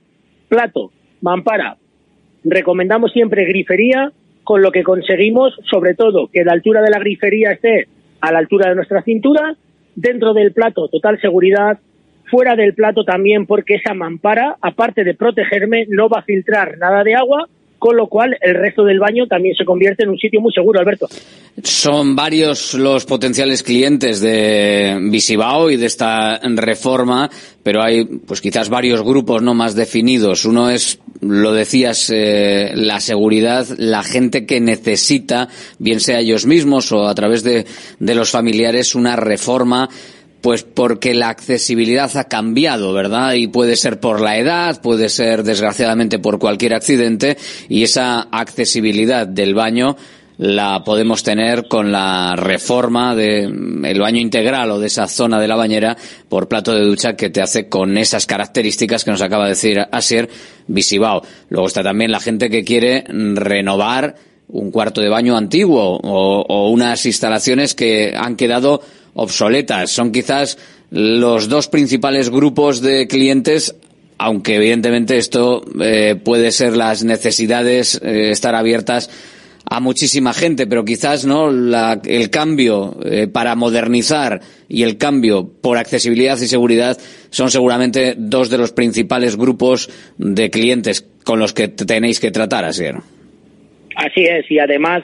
plato, 0.48 0.90
mampara, 1.20 1.76
recomendamos 2.43 3.12
siempre 3.12 3.44
grifería, 3.44 4.10
con 4.43 4.60
lo 4.60 4.72
que 4.72 4.82
conseguimos, 4.82 5.55
sobre 5.70 5.94
todo, 5.94 6.26
que 6.32 6.43
la 6.43 6.51
altura 6.51 6.82
de 6.82 6.90
la 6.90 6.98
grifería 6.98 7.52
esté 7.52 7.86
a 8.23 8.32
la 8.32 8.39
altura 8.39 8.70
de 8.70 8.77
nuestra 8.77 9.03
cintura, 9.03 9.57
dentro 9.94 10.32
del 10.32 10.53
plato 10.53 10.89
total 10.89 11.20
seguridad, 11.20 11.78
fuera 12.31 12.57
del 12.57 12.73
plato 12.73 13.05
también 13.05 13.47
porque 13.47 13.74
esa 13.74 13.93
mampara, 13.93 14.57
aparte 14.62 15.05
de 15.05 15.15
protegerme, 15.15 15.85
no 15.89 16.09
va 16.09 16.20
a 16.20 16.24
filtrar 16.24 16.78
nada 16.78 17.05
de 17.05 17.15
agua, 17.15 17.49
con 17.82 17.96
lo 17.96 18.06
cual 18.06 18.38
el 18.40 18.54
resto 18.54 18.84
del 18.84 19.00
baño 19.00 19.26
también 19.26 19.56
se 19.56 19.64
convierte 19.64 20.04
en 20.04 20.10
un 20.10 20.16
sitio 20.16 20.40
muy 20.40 20.52
seguro, 20.52 20.78
Alberto. 20.78 21.09
Son 21.64 22.14
varios 22.14 22.74
los 22.74 23.04
potenciales 23.06 23.64
clientes 23.64 24.20
de 24.20 25.00
Visibao 25.10 25.68
y 25.68 25.76
de 25.76 25.86
esta 25.86 26.38
reforma, 26.38 27.28
pero 27.64 27.82
hay 27.82 28.04
pues 28.04 28.40
quizás 28.40 28.68
varios 28.68 29.02
grupos 29.02 29.42
no 29.42 29.52
más 29.54 29.74
definidos. 29.74 30.44
Uno 30.44 30.70
es, 30.70 31.00
lo 31.22 31.52
decías, 31.52 32.09
eh, 32.14 32.70
la 32.76 33.00
seguridad, 33.00 33.66
la 33.78 34.04
gente 34.04 34.46
que 34.46 34.60
necesita, 34.60 35.48
bien 35.80 35.98
sea 35.98 36.20
ellos 36.20 36.46
mismos 36.46 36.92
o 36.92 37.09
a 37.09 37.14
través 37.16 37.42
de, 37.42 37.66
de 37.98 38.14
los 38.14 38.30
familiares, 38.30 38.94
una 38.94 39.16
reforma 39.16 39.88
pues 40.43 40.64
porque 40.64 41.14
la 41.14 41.28
accesibilidad 41.28 42.14
ha 42.16 42.24
cambiado, 42.24 42.93
¿verdad? 42.93 43.35
Y 43.35 43.47
puede 43.47 43.77
ser 43.77 44.01
por 44.01 44.20
la 44.20 44.36
edad, 44.36 44.82
puede 44.82 45.09
ser 45.09 45.44
desgraciadamente 45.44 46.19
por 46.19 46.40
cualquier 46.40 46.74
accidente 46.74 47.39
y 47.69 47.85
esa 47.85 48.23
accesibilidad 48.23 49.27
del 49.27 49.55
baño 49.55 49.97
la 50.39 50.82
podemos 50.82 51.23
tener 51.23 51.69
con 51.69 51.93
la 51.93 52.35
reforma 52.35 53.14
del 53.14 54.01
baño 54.01 54.19
integral 54.19 54.73
o 54.73 54.81
de 54.81 54.89
esa 54.89 55.06
zona 55.06 55.40
de 55.40 55.47
la 55.47 55.55
bañera 55.55 55.97
por 56.28 56.48
plato 56.48 56.74
de 56.74 56.85
ducha 56.85 57.14
que 57.14 57.31
te 57.31 57.40
hace 57.40 57.69
con 57.69 57.97
esas 57.97 58.27
características 58.27 59.05
que 59.05 59.12
nos 59.12 59.23
acaba 59.23 59.44
de 59.44 59.51
decir 59.51 59.78
Asier 59.93 60.28
Visibao. 60.66 61.23
Luego 61.51 61.69
está 61.69 61.85
también 61.85 62.10
la 62.10 62.19
gente 62.19 62.51
que 62.51 62.64
quiere 62.64 63.05
renovar 63.06 64.16
un 64.48 64.73
cuarto 64.73 65.01
de 65.01 65.09
baño 65.09 65.36
antiguo 65.36 66.01
o 66.02 66.70
unas 66.70 67.06
instalaciones 67.06 67.74
que 67.74 68.12
han 68.16 68.35
quedado 68.35 68.82
obsoletas. 69.14 69.90
Son 69.90 70.12
quizás 70.12 70.59
los 70.90 71.48
dos 71.48 71.68
principales 71.68 72.30
grupos 72.30 72.80
de 72.80 73.06
clientes 73.09 73.74
aunque 74.22 74.55
evidentemente 74.55 75.16
esto 75.16 75.64
eh, 75.82 76.14
puede 76.14 76.52
ser 76.52 76.76
las 76.76 77.02
necesidades 77.02 78.01
eh, 78.05 78.30
estar 78.30 78.55
abiertas 78.55 79.10
a 79.68 79.80
muchísima 79.80 80.32
gente, 80.32 80.66
pero 80.68 80.84
quizás 80.84 81.24
no 81.24 81.48
el 81.51 82.30
cambio 82.30 82.97
eh, 83.05 83.26
para 83.26 83.56
modernizar 83.56 84.40
y 84.68 84.84
el 84.84 84.97
cambio 84.97 85.48
por 85.60 85.76
accesibilidad 85.76 86.39
y 86.39 86.47
seguridad 86.47 86.98
son 87.30 87.51
seguramente 87.51 88.14
dos 88.16 88.48
de 88.48 88.59
los 88.59 88.72
principales 88.72 89.36
grupos 89.36 89.90
de 90.18 90.51
clientes 90.51 91.09
con 91.24 91.40
los 91.40 91.52
que 91.52 91.68
tenéis 91.68 92.20
que 92.20 92.30
tratar, 92.30 92.64
así. 92.64 92.84
Así 93.97 94.24
es, 94.24 94.48
y 94.51 94.59
además, 94.59 95.02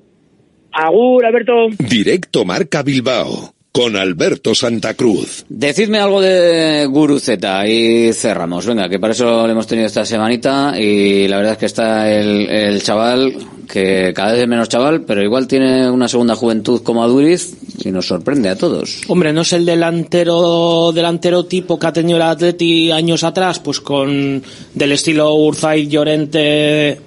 Agur, 0.73 1.25
Alberto. 1.25 1.53
Directo 1.79 2.45
Marca 2.45 2.83
Bilbao 2.83 3.58
con 3.79 3.95
Alberto 3.95 4.57
Santa 4.57 4.95
Cruz. 4.95 5.45
Decidme 5.49 6.01
algo 6.01 6.21
de 6.21 6.85
Guruceta 6.87 7.65
y 7.69 8.13
cerramos. 8.13 8.67
Venga, 8.67 8.89
que 8.89 8.99
para 8.99 9.13
eso 9.13 9.47
lo 9.47 9.53
hemos 9.53 9.69
tenido 9.69 9.87
esta 9.87 10.05
semanita 10.05 10.75
y 10.77 11.29
la 11.29 11.37
verdad 11.37 11.53
es 11.53 11.59
que 11.59 11.67
está 11.67 12.11
el, 12.11 12.51
el 12.51 12.83
chaval 12.83 13.37
que 13.69 14.13
cada 14.17 14.33
vez 14.33 14.43
es 14.43 14.49
menos 14.49 14.69
chaval, 14.69 15.03
pero 15.03 15.23
igual 15.23 15.47
tiene 15.47 15.89
una 15.89 16.09
segunda 16.09 16.35
juventud 16.35 16.83
como 16.83 17.05
Aduriz 17.05 17.57
y 17.85 17.93
nos 17.93 18.09
sorprende 18.09 18.49
a 18.49 18.57
todos. 18.57 19.03
Hombre, 19.07 19.33
no 19.33 19.43
es 19.43 19.53
el 19.53 19.65
delantero 19.65 20.91
delantero 20.93 21.45
tipo 21.45 21.79
que 21.79 21.87
ha 21.87 21.93
tenido 21.93 22.17
el 22.17 22.23
Atleti 22.23 22.91
años 22.91 23.23
atrás, 23.23 23.61
pues 23.61 23.79
con 23.79 24.43
del 24.75 24.91
estilo 24.91 25.33
Urzay 25.37 25.87
Llorente, 25.87 27.01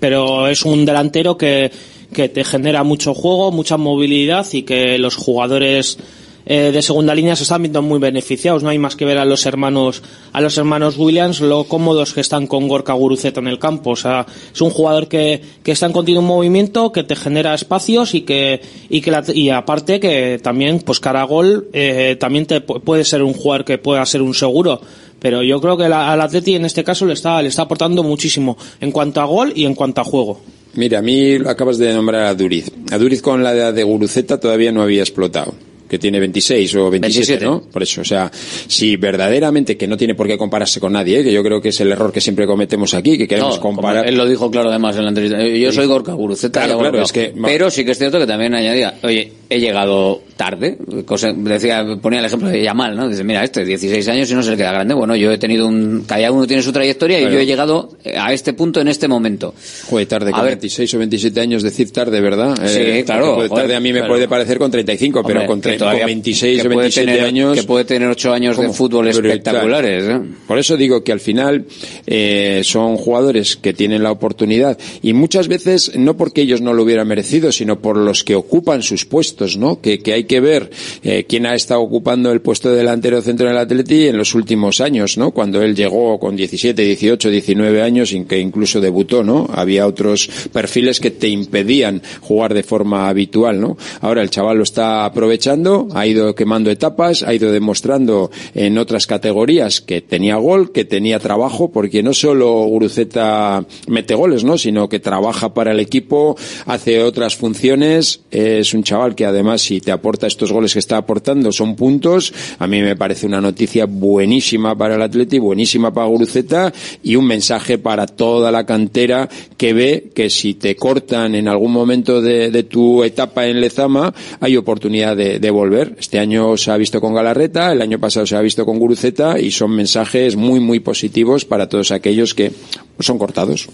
pero 0.00 0.48
es 0.48 0.64
un 0.64 0.86
delantero 0.86 1.36
que 1.36 1.70
que 2.16 2.30
te 2.30 2.44
genera 2.44 2.82
mucho 2.82 3.12
juego, 3.12 3.52
mucha 3.52 3.76
movilidad 3.76 4.46
y 4.52 4.62
que 4.62 4.96
los 4.96 5.16
jugadores 5.16 5.98
eh, 6.46 6.70
de 6.72 6.80
segunda 6.80 7.14
línea 7.14 7.36
se 7.36 7.42
están 7.42 7.60
viendo 7.60 7.82
muy 7.82 7.98
beneficiados. 7.98 8.62
No 8.62 8.70
hay 8.70 8.78
más 8.78 8.96
que 8.96 9.04
ver 9.04 9.18
a 9.18 9.26
los 9.26 9.44
hermanos, 9.44 10.02
a 10.32 10.40
los 10.40 10.56
hermanos 10.56 10.96
Williams, 10.96 11.42
lo 11.42 11.64
cómodos 11.64 12.14
que 12.14 12.22
están 12.22 12.46
con 12.46 12.68
Gorka 12.68 12.94
Guruceta 12.94 13.40
en 13.40 13.48
el 13.48 13.58
campo. 13.58 13.90
O 13.90 13.96
sea, 13.96 14.24
es 14.50 14.62
un 14.62 14.70
jugador 14.70 15.08
que, 15.08 15.42
que 15.62 15.72
está 15.72 15.84
en 15.84 15.92
continuo 15.92 16.22
movimiento, 16.22 16.90
que 16.90 17.04
te 17.04 17.16
genera 17.16 17.52
espacios 17.52 18.14
y 18.14 18.22
que, 18.22 18.62
y 18.88 19.02
que 19.02 19.12
y 19.34 19.50
aparte 19.50 20.00
que 20.00 20.40
también, 20.42 20.80
pues 20.80 21.00
cara 21.00 21.20
a 21.20 21.24
gol, 21.24 21.68
eh, 21.74 22.16
también 22.18 22.46
te 22.46 22.62
puede 22.62 23.04
ser 23.04 23.22
un 23.22 23.34
jugador 23.34 23.66
que 23.66 23.76
pueda 23.76 24.06
ser 24.06 24.22
un 24.22 24.32
seguro. 24.32 24.80
Pero 25.18 25.42
yo 25.42 25.60
creo 25.60 25.76
que 25.76 25.90
la, 25.90 26.10
al 26.10 26.22
Atleti 26.22 26.54
en 26.54 26.64
este 26.64 26.82
caso 26.82 27.04
le 27.04 27.12
está, 27.12 27.42
le 27.42 27.48
está 27.48 27.62
aportando 27.62 28.02
muchísimo 28.02 28.56
en 28.80 28.90
cuanto 28.90 29.20
a 29.20 29.26
gol 29.26 29.52
y 29.54 29.66
en 29.66 29.74
cuanto 29.74 30.00
a 30.00 30.04
juego. 30.04 30.40
Mira, 30.76 30.98
a 30.98 31.02
mí 31.02 31.34
acabas 31.46 31.78
de 31.78 31.92
nombrar 31.92 32.24
a 32.24 32.34
Duriz. 32.34 32.70
A 32.90 32.98
Duriz 32.98 33.22
con 33.22 33.42
la 33.42 33.52
edad 33.54 33.72
de 33.74 33.82
Guruceta 33.82 34.38
todavía 34.38 34.72
no 34.72 34.82
había 34.82 35.00
explotado 35.02 35.54
que 35.88 36.00
tiene 36.00 36.18
26 36.18 36.74
o 36.74 36.90
27, 36.90 37.44
27. 37.44 37.44
¿no? 37.44 37.62
Por 37.70 37.80
eso, 37.84 38.00
o 38.00 38.04
sea, 38.04 38.28
si 38.32 38.96
verdaderamente, 38.96 39.76
que 39.76 39.86
no 39.86 39.96
tiene 39.96 40.16
por 40.16 40.26
qué 40.26 40.36
compararse 40.36 40.80
con 40.80 40.92
nadie, 40.92 41.20
¿eh? 41.20 41.22
que 41.22 41.32
yo 41.32 41.44
creo 41.44 41.60
que 41.62 41.68
es 41.68 41.80
el 41.80 41.92
error 41.92 42.12
que 42.12 42.20
siempre 42.20 42.44
cometemos 42.44 42.92
aquí, 42.94 43.16
que 43.16 43.28
queremos 43.28 43.54
No, 43.56 43.60
comparar. 43.62 44.04
Él 44.08 44.16
lo 44.16 44.26
dijo 44.26 44.50
claro 44.50 44.68
además 44.70 44.96
en 44.96 45.04
la 45.04 45.10
entrevista. 45.10 45.40
Eh, 45.40 45.60
Yo 45.60 45.70
soy 45.70 45.86
Gorka 45.86 46.12
Guruceta. 46.12 46.64
Claro, 46.64 46.80
claro, 46.80 47.02
es 47.02 47.12
que- 47.12 47.32
Pero 47.40 47.70
sí 47.70 47.84
que 47.84 47.92
es 47.92 47.98
cierto 47.98 48.18
que 48.18 48.26
también 48.26 48.52
añadía, 48.54 48.98
oye, 49.04 49.32
he 49.48 49.60
llegado 49.60 50.22
tarde. 50.36 50.76
Cosa, 51.04 51.32
decía, 51.32 51.84
ponía 52.00 52.20
el 52.20 52.26
ejemplo 52.26 52.48
de 52.48 52.62
Yamal, 52.62 52.94
¿no? 52.96 53.08
Dice, 53.08 53.24
mira, 53.24 53.42
este, 53.42 53.64
16 53.64 54.06
años 54.08 54.30
y 54.30 54.34
no 54.34 54.42
se 54.42 54.50
le 54.50 54.56
queda 54.56 54.72
grande. 54.72 54.94
Bueno, 54.94 55.16
yo 55.16 55.32
he 55.32 55.38
tenido 55.38 55.66
un, 55.66 56.04
cada 56.06 56.30
uno 56.30 56.46
tiene 56.46 56.62
su 56.62 56.72
trayectoria 56.72 57.18
Claro. 57.18 57.32
y 57.32 57.34
yo 57.36 57.40
he 57.40 57.46
llegado 57.46 57.96
eh, 58.04 58.14
a 58.18 58.32
este 58.32 58.52
punto 58.52 58.80
en 58.80 58.88
este 58.88 59.08
momento. 59.08 59.54
Joder, 59.88 60.06
tarde, 60.06 60.30
A 60.30 60.32
con 60.34 60.42
ver. 60.42 60.50
26 60.52 60.94
o 60.94 60.98
27 60.98 61.40
años 61.40 61.62
decir 61.62 61.90
tarde, 61.92 62.20
¿verdad? 62.20 62.54
Sí, 62.66 62.78
Eh, 62.80 63.02
claro, 63.06 63.34
porque 63.34 63.48
joder, 63.48 63.62
tarde 63.64 63.76
a 63.76 63.80
mí 63.80 63.92
me 63.92 64.00
claro. 64.00 64.12
puede 64.14 64.28
parecer 64.28 64.58
con 64.58 64.70
35, 64.70 65.22
pero 65.26 65.40
Hombre, 65.40 65.46
con, 65.46 65.60
que 65.60 65.70
tre- 65.70 65.78
todavía- 65.78 66.00
con 66.02 66.06
26 66.08 66.62
que 66.62 66.68
o 66.68 66.70
puede 66.70 66.76
27 66.84 67.12
tener- 67.12 67.24
años... 67.26 67.58
Que 67.58 67.62
puede 67.64 67.84
tener 67.84 68.08
8 68.08 68.32
años 68.32 68.56
de 68.58 68.68
fútbol 68.70 69.08
espectaculares, 69.08 70.04
¿eh? 70.04 70.20
Por 70.46 70.58
eso 70.58 70.76
digo 70.76 71.02
que 71.02 71.12
al 71.12 71.20
final 71.20 71.64
eh, 72.06 72.60
son 72.64 72.96
jugadores 72.96 73.56
que 73.56 73.72
tienen 73.72 74.02
la 74.02 74.10
oportunidad 74.12 74.78
y 75.02 75.12
muchas 75.12 75.48
veces 75.48 75.92
no 75.96 76.16
porque 76.16 76.42
ellos 76.42 76.60
no 76.60 76.72
lo 76.74 76.82
hubieran 76.82 77.08
merecido, 77.08 77.52
sino 77.52 77.80
por 77.80 77.96
los 77.96 78.24
que 78.24 78.34
ocupan 78.34 78.82
sus 78.82 79.04
puestos, 79.04 79.56
¿no? 79.56 79.80
Que, 79.80 80.00
que 80.00 80.12
hay 80.12 80.24
que 80.26 80.40
ver 80.40 80.70
eh, 81.02 81.24
quién 81.28 81.46
ha 81.46 81.54
estado 81.54 81.80
ocupando 81.80 82.30
el 82.32 82.40
puesto 82.40 82.70
de 82.70 82.76
delantero 82.76 83.22
centro 83.22 83.48
del 83.48 83.58
Atleti 83.58 84.08
en 84.08 84.16
los 84.16 84.34
últimos 84.34 84.80
años, 84.80 85.18
¿no? 85.18 85.30
Cuando 85.30 85.62
él 85.62 85.74
llegó 85.74 86.18
con 86.18 86.36
17, 86.36 86.80
18, 86.82 87.30
19 87.30 87.82
años, 87.82 88.12
y 88.12 88.24
que 88.24 88.38
incluso 88.38 88.80
debutó, 88.80 89.22
¿no? 89.22 89.48
Había 89.52 89.86
otros 89.86 90.28
perfiles 90.52 91.00
que 91.00 91.10
te 91.10 91.28
impedían 91.28 92.02
jugar 92.20 92.54
de 92.54 92.62
forma 92.62 93.08
habitual, 93.08 93.60
¿no? 93.60 93.76
Ahora 94.00 94.22
el 94.22 94.30
chaval 94.30 94.58
lo 94.58 94.62
está 94.62 95.04
aprovechando, 95.04 95.88
ha 95.94 96.06
ido 96.06 96.34
quemando 96.34 96.70
etapas, 96.70 97.22
ha 97.22 97.34
ido 97.34 97.52
demostrando 97.52 98.30
en 98.54 98.78
otras 98.78 99.06
categorías 99.06 99.80
que 99.80 100.00
tenía 100.00 100.36
gol, 100.36 100.72
que 100.72 100.84
tenía 100.84 101.18
trabajo, 101.18 101.70
porque 101.70 102.02
no 102.02 102.14
solo 102.14 102.64
Guruceta 102.64 103.64
mete 103.88 104.14
goles, 104.14 104.44
¿no? 104.44 104.58
Sino 104.58 104.88
que 104.88 105.00
trabaja 105.00 105.54
para 105.54 105.72
el 105.72 105.80
equipo, 105.80 106.36
hace 106.66 107.02
otras 107.02 107.36
funciones, 107.36 108.20
es 108.30 108.74
un 108.74 108.82
chaval 108.82 109.14
que 109.14 109.26
además 109.26 109.62
si 109.62 109.80
te 109.80 109.92
aporta 109.92 110.15
estos 110.24 110.52
goles 110.52 110.72
que 110.72 110.78
está 110.78 110.96
aportando 110.96 111.52
son 111.52 111.76
puntos, 111.76 112.32
a 112.58 112.66
mí 112.66 112.80
me 112.80 112.96
parece 112.96 113.26
una 113.26 113.40
noticia 113.40 113.86
buenísima 113.86 114.76
para 114.76 114.94
el 114.94 115.02
Atleti, 115.02 115.38
buenísima 115.38 115.92
para 115.92 116.06
Guruceta 116.06 116.72
y 117.02 117.16
un 117.16 117.26
mensaje 117.26 117.78
para 117.78 118.06
toda 118.06 118.50
la 118.50 118.64
cantera 118.64 119.28
que 119.56 119.72
ve 119.72 120.10
que 120.14 120.30
si 120.30 120.54
te 120.54 120.76
cortan 120.76 121.34
en 121.34 121.48
algún 121.48 121.72
momento 121.72 122.20
de, 122.20 122.62
tu 122.64 123.04
etapa 123.04 123.46
en 123.46 123.60
Lezama, 123.60 124.12
hay 124.40 124.56
oportunidad 124.56 125.16
de, 125.16 125.50
volver. 125.50 125.96
Este 125.98 126.18
año 126.18 126.56
se 126.56 126.70
ha 126.70 126.76
visto 126.76 127.00
con 127.00 127.14
Galarreta, 127.14 127.72
el 127.72 127.82
año 127.82 127.98
pasado 127.98 128.26
se 128.26 128.36
ha 128.36 128.40
visto 128.40 128.64
con 128.64 128.78
Guruceta 128.78 129.38
y 129.38 129.50
son 129.50 129.72
mensajes 129.72 130.36
muy, 130.36 130.60
muy 130.60 130.80
positivos 130.80 131.44
para 131.44 131.68
todos 131.68 131.90
aquellos 131.90 132.34
que 132.34 132.52
son 133.00 133.18
cortados. 133.18 133.68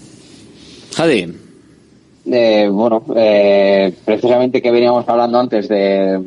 Jadi. 0.95 1.42
Eh, 2.25 2.69
bueno, 2.71 3.03
eh, 3.15 3.93
precisamente 4.05 4.61
que 4.61 4.71
veníamos 4.71 5.07
hablando 5.09 5.39
antes 5.39 5.67
de, 5.67 6.21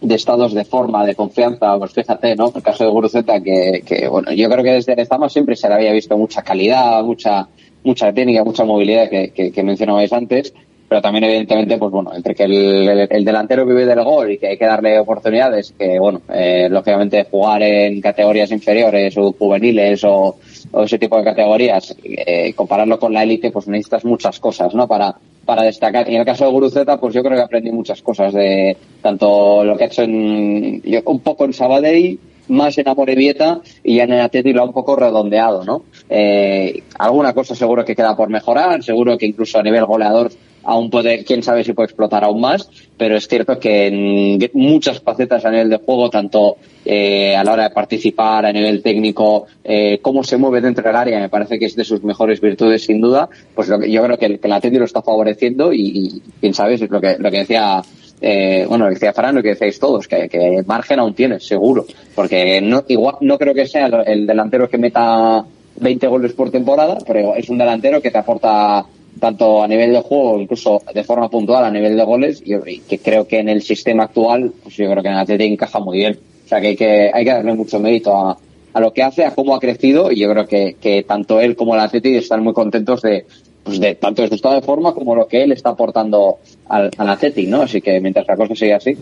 de 0.00 0.14
estados 0.14 0.52
de 0.54 0.64
forma, 0.64 1.06
de 1.06 1.14
confianza, 1.14 1.78
pues 1.78 1.92
fíjate, 1.92 2.34
¿no? 2.34 2.52
El 2.54 2.62
caso 2.62 2.84
de 2.84 2.90
Guruceta, 2.90 3.40
que, 3.40 3.82
que 3.86 4.08
bueno, 4.08 4.32
yo 4.32 4.48
creo 4.50 4.64
que 4.64 4.72
desde 4.72 4.96
Lezama 4.96 5.28
siempre 5.28 5.54
se 5.54 5.68
le 5.68 5.74
había 5.74 5.92
visto 5.92 6.18
mucha 6.18 6.42
calidad, 6.42 7.02
mucha, 7.04 7.46
mucha 7.84 8.12
técnica, 8.12 8.42
mucha 8.42 8.64
movilidad 8.64 9.08
que, 9.08 9.30
que, 9.30 9.52
que 9.52 9.62
mencionabais 9.62 10.12
antes, 10.12 10.52
pero 10.88 11.00
también 11.00 11.22
evidentemente, 11.22 11.78
pues 11.78 11.92
bueno, 11.92 12.12
entre 12.12 12.34
que 12.34 12.42
el, 12.42 12.88
el- 12.88 13.08
el 13.08 13.24
delantero 13.24 13.64
vive 13.64 13.86
del 13.86 14.02
gol 14.02 14.32
y 14.32 14.38
que 14.38 14.48
hay 14.48 14.58
que 14.58 14.66
darle 14.66 14.98
oportunidades, 14.98 15.72
que 15.78 15.96
bueno, 16.00 16.22
eh, 16.28 16.66
lógicamente 16.68 17.24
jugar 17.30 17.62
en 17.62 18.00
categorías 18.00 18.50
inferiores 18.50 19.16
o 19.16 19.30
juveniles 19.32 20.02
o, 20.02 20.36
o 20.72 20.82
ese 20.82 20.98
tipo 20.98 21.16
de 21.18 21.24
categorías, 21.24 21.96
eh, 22.02 22.52
compararlo 22.54 22.98
con 22.98 23.12
la 23.12 23.22
élite, 23.22 23.50
pues 23.50 23.68
necesitas 23.68 24.04
muchas 24.04 24.38
cosas, 24.38 24.74
¿no? 24.74 24.86
Para, 24.86 25.14
para 25.44 25.62
destacar. 25.62 26.08
Y 26.08 26.14
en 26.14 26.20
el 26.20 26.26
caso 26.26 26.44
de 26.44 26.50
Guruceta, 26.50 26.98
pues 26.98 27.14
yo 27.14 27.22
creo 27.22 27.36
que 27.36 27.42
aprendí 27.42 27.70
muchas 27.70 28.02
cosas 28.02 28.32
de 28.32 28.76
tanto 29.02 29.64
lo 29.64 29.76
que 29.76 29.84
ha 29.84 29.86
hecho 29.88 30.02
en, 30.02 30.80
yo, 30.82 31.00
un 31.06 31.20
poco 31.20 31.44
en 31.44 31.52
Sabadell, 31.52 32.18
más 32.48 32.76
en 32.78 32.88
Amorebieta 32.88 33.60
y 33.82 33.96
ya 33.96 34.04
en 34.04 34.12
el 34.12 34.20
Atleti 34.20 34.52
lo 34.52 34.62
ha 34.62 34.64
un 34.64 34.72
poco 34.72 34.96
redondeado, 34.96 35.64
¿no? 35.64 35.84
Eh, 36.08 36.82
alguna 36.98 37.32
cosa 37.32 37.54
seguro 37.54 37.84
que 37.84 37.94
queda 37.94 38.16
por 38.16 38.28
mejorar, 38.28 38.82
seguro 38.82 39.16
que 39.16 39.26
incluso 39.26 39.58
a 39.58 39.62
nivel 39.62 39.84
goleador 39.86 40.30
aún 40.64 40.90
puede, 40.90 41.24
quién 41.24 41.42
sabe 41.42 41.64
si 41.64 41.72
puede 41.72 41.86
explotar 41.86 42.24
aún 42.24 42.40
más, 42.40 42.68
pero 42.96 43.16
es 43.16 43.26
cierto 43.28 43.58
que 43.58 43.86
en 43.86 44.50
muchas 44.54 45.00
facetas 45.00 45.44
a 45.44 45.50
nivel 45.50 45.70
de 45.70 45.78
juego, 45.78 46.10
tanto 46.10 46.56
eh, 46.84 47.34
a 47.36 47.44
la 47.44 47.52
hora 47.52 47.62
de 47.64 47.74
participar, 47.74 48.46
a 48.46 48.52
nivel 48.52 48.82
técnico, 48.82 49.46
eh, 49.64 49.98
cómo 50.02 50.22
se 50.24 50.36
mueve 50.36 50.60
dentro 50.60 50.84
del 50.84 50.96
área, 50.96 51.20
me 51.20 51.28
parece 51.28 51.58
que 51.58 51.66
es 51.66 51.76
de 51.76 51.84
sus 51.84 52.02
mejores 52.02 52.40
virtudes 52.40 52.84
sin 52.84 53.00
duda, 53.00 53.28
pues 53.54 53.68
lo 53.68 53.78
que, 53.78 53.90
yo 53.90 54.02
creo 54.02 54.18
que 54.18 54.26
el, 54.26 54.40
que 54.40 54.52
Atleti 54.52 54.78
lo 54.78 54.84
está 54.84 55.02
favoreciendo 55.02 55.72
y, 55.72 55.80
y 55.82 56.22
quién 56.40 56.54
sabe, 56.54 56.74
es 56.74 56.90
lo 56.90 57.00
que, 57.00 57.16
lo 57.18 57.30
que 57.30 57.38
decía 57.38 57.82
eh, 58.20 58.66
bueno, 58.68 58.84
lo 58.84 58.90
que 58.90 58.96
decía 58.96 59.12
Fran, 59.12 59.34
lo 59.34 59.42
que 59.42 59.50
decíais 59.50 59.78
todos, 59.78 60.06
que, 60.06 60.28
que 60.28 60.62
margen 60.66 60.98
aún 60.98 61.14
tiene, 61.14 61.40
seguro. 61.40 61.86
Porque 62.14 62.60
no, 62.60 62.84
igual, 62.88 63.16
no 63.22 63.38
creo 63.38 63.54
que 63.54 63.66
sea 63.66 63.86
el 63.86 64.26
delantero 64.26 64.68
que 64.68 64.78
meta 64.78 65.44
20 65.76 66.06
goles 66.06 66.32
por 66.34 66.50
temporada, 66.50 66.98
pero 67.06 67.34
es 67.34 67.48
un 67.48 67.58
delantero 67.58 68.02
que 68.02 68.10
te 68.10 68.18
aporta 68.18 68.84
tanto 69.18 69.62
a 69.62 69.68
nivel 69.68 69.92
de 69.92 70.00
juego, 70.00 70.40
incluso 70.40 70.82
de 70.92 71.04
forma 71.04 71.28
puntual 71.28 71.64
a 71.64 71.70
nivel 71.70 71.96
de 71.96 72.04
goles, 72.04 72.42
y, 72.44 72.78
que 72.80 72.98
creo 72.98 73.26
que 73.26 73.38
en 73.38 73.48
el 73.48 73.62
sistema 73.62 74.04
actual, 74.04 74.52
pues 74.62 74.76
yo 74.76 74.90
creo 74.90 75.02
que 75.02 75.08
en 75.08 75.16
el 75.16 75.40
encaja 75.40 75.80
muy 75.80 75.98
bien. 75.98 76.18
O 76.44 76.48
sea 76.48 76.60
que 76.60 76.68
hay 76.68 76.76
que, 76.76 77.10
hay 77.12 77.24
que 77.24 77.30
darle 77.30 77.54
mucho 77.54 77.78
mérito 77.78 78.16
a, 78.16 78.36
a 78.72 78.80
lo 78.80 78.92
que 78.92 79.02
hace, 79.02 79.24
a 79.24 79.34
cómo 79.34 79.54
ha 79.54 79.60
crecido, 79.60 80.10
y 80.10 80.20
yo 80.20 80.30
creo 80.30 80.46
que, 80.46 80.76
que 80.80 81.02
tanto 81.02 81.40
él 81.40 81.56
como 81.56 81.74
el 81.74 81.80
Atlético 81.80 82.18
están 82.18 82.42
muy 82.42 82.52
contentos 82.52 83.02
de, 83.02 83.26
pues 83.62 83.80
de 83.80 83.94
tanto 83.94 84.22
de 84.22 84.28
su 84.28 84.34
estado 84.34 84.54
de 84.54 84.62
forma 84.62 84.94
como 84.94 85.14
lo 85.14 85.26
que 85.26 85.42
él 85.42 85.52
está 85.52 85.70
aportando 85.70 86.38
al, 86.68 86.90
al 86.96 87.08
Atlético, 87.08 87.50
¿no? 87.50 87.62
Así 87.62 87.80
que 87.80 88.00
mientras 88.00 88.26
la 88.26 88.36
cosa 88.36 88.54
siga 88.54 88.76
así, 88.76 88.96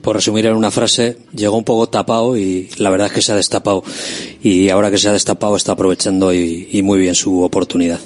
por 0.00 0.16
resumir 0.16 0.46
en 0.46 0.56
una 0.56 0.72
frase, 0.72 1.18
llegó 1.32 1.56
un 1.56 1.64
poco 1.64 1.88
tapado 1.88 2.36
y 2.36 2.68
la 2.78 2.90
verdad 2.90 3.06
es 3.06 3.12
que 3.12 3.22
se 3.22 3.30
ha 3.30 3.36
destapado. 3.36 3.84
Y 4.42 4.70
ahora 4.70 4.90
que 4.90 4.98
se 4.98 5.08
ha 5.08 5.12
destapado 5.12 5.54
está 5.54 5.72
aprovechando 5.72 6.34
y 6.34 6.82
muy 6.82 6.98
bien 6.98 7.14
su 7.14 7.42
oportunidad. 7.42 8.00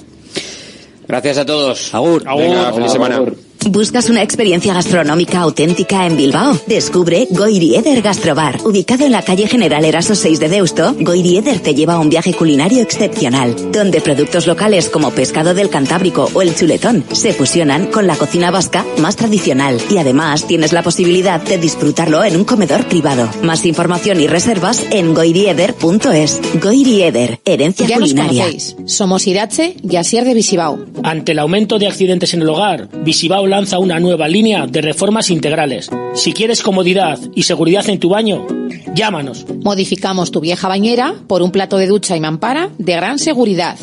Gracias 1.07 1.37
a 1.37 1.45
todos. 1.45 1.93
Agur. 1.93 2.27
Agur. 2.27 2.41
Venga, 2.41 2.73
feliz 2.73 2.91
semana. 2.91 3.21
¿Buscas 3.69 4.09
una 4.09 4.21
experiencia 4.21 4.73
gastronómica 4.73 5.39
auténtica 5.39 6.05
en 6.05 6.17
Bilbao? 6.17 6.59
Descubre 6.67 7.27
Goirieder 7.29 8.01
Gastrobar. 8.01 8.59
Ubicado 8.65 9.05
en 9.05 9.11
la 9.11 9.21
calle 9.21 9.47
General 9.47 9.85
Eraso 9.85 10.15
6 10.15 10.39
de 10.39 10.49
Deusto, 10.49 10.93
Goirieder 10.99 11.59
te 11.59 11.73
lleva 11.73 11.93
a 11.93 11.99
un 11.99 12.09
viaje 12.09 12.33
culinario 12.33 12.81
excepcional, 12.81 13.55
donde 13.71 14.01
productos 14.01 14.47
locales 14.47 14.89
como 14.89 15.11
pescado 15.11 15.53
del 15.53 15.69
Cantábrico 15.69 16.29
o 16.33 16.41
el 16.41 16.55
chuletón 16.55 17.05
se 17.13 17.33
fusionan 17.33 17.87
con 17.87 18.05
la 18.05 18.17
cocina 18.17 18.51
vasca 18.51 18.85
más 18.99 19.15
tradicional 19.15 19.77
y 19.89 19.97
además 19.97 20.45
tienes 20.45 20.73
la 20.73 20.83
posibilidad 20.83 21.41
de 21.41 21.57
disfrutarlo 21.57 22.23
en 22.23 22.35
un 22.35 22.43
comedor 22.43 22.85
privado. 22.87 23.29
Más 23.43 23.65
información 23.65 24.19
y 24.19 24.27
reservas 24.27 24.85
en 24.91 25.13
goirieder.es. 25.13 26.41
Goirieder, 26.61 27.39
herencia 27.45 27.87
ya 27.87 27.95
culinaria. 27.95 28.47
Nos. 28.51 28.75
Somos 28.85 29.25
Irache 29.25 29.77
y 29.81 29.95
Asier 29.95 30.25
de 30.25 30.33
Visibao. 30.33 30.79
Ante 31.03 31.31
el 31.31 31.39
aumento 31.39 31.79
de 31.79 31.87
accidentes 31.87 32.33
en 32.33 32.41
el 32.41 32.49
hogar, 32.49 32.89
Visibao 33.03 33.52
lanza 33.53 33.77
una 33.77 33.99
nueva 33.99 34.27
línea 34.27 34.65
de 34.65 34.81
reformas 34.81 35.29
integrales. 35.29 35.87
Si 36.15 36.33
quieres 36.33 36.63
comodidad 36.63 37.19
y 37.35 37.43
seguridad 37.43 37.87
en 37.87 37.99
tu 37.99 38.09
baño, 38.09 38.47
llámanos. 38.95 39.45
Modificamos 39.61 40.31
tu 40.31 40.39
vieja 40.39 40.67
bañera 40.67 41.13
por 41.27 41.43
un 41.43 41.51
plato 41.51 41.77
de 41.77 41.85
ducha 41.85 42.17
y 42.17 42.19
mampara 42.19 42.71
de 42.79 42.95
gran 42.95 43.19
seguridad. 43.19 43.77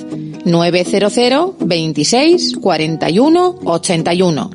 900 0.45 1.55
26 1.61 2.57
41 2.61 3.59
81. 3.65 4.51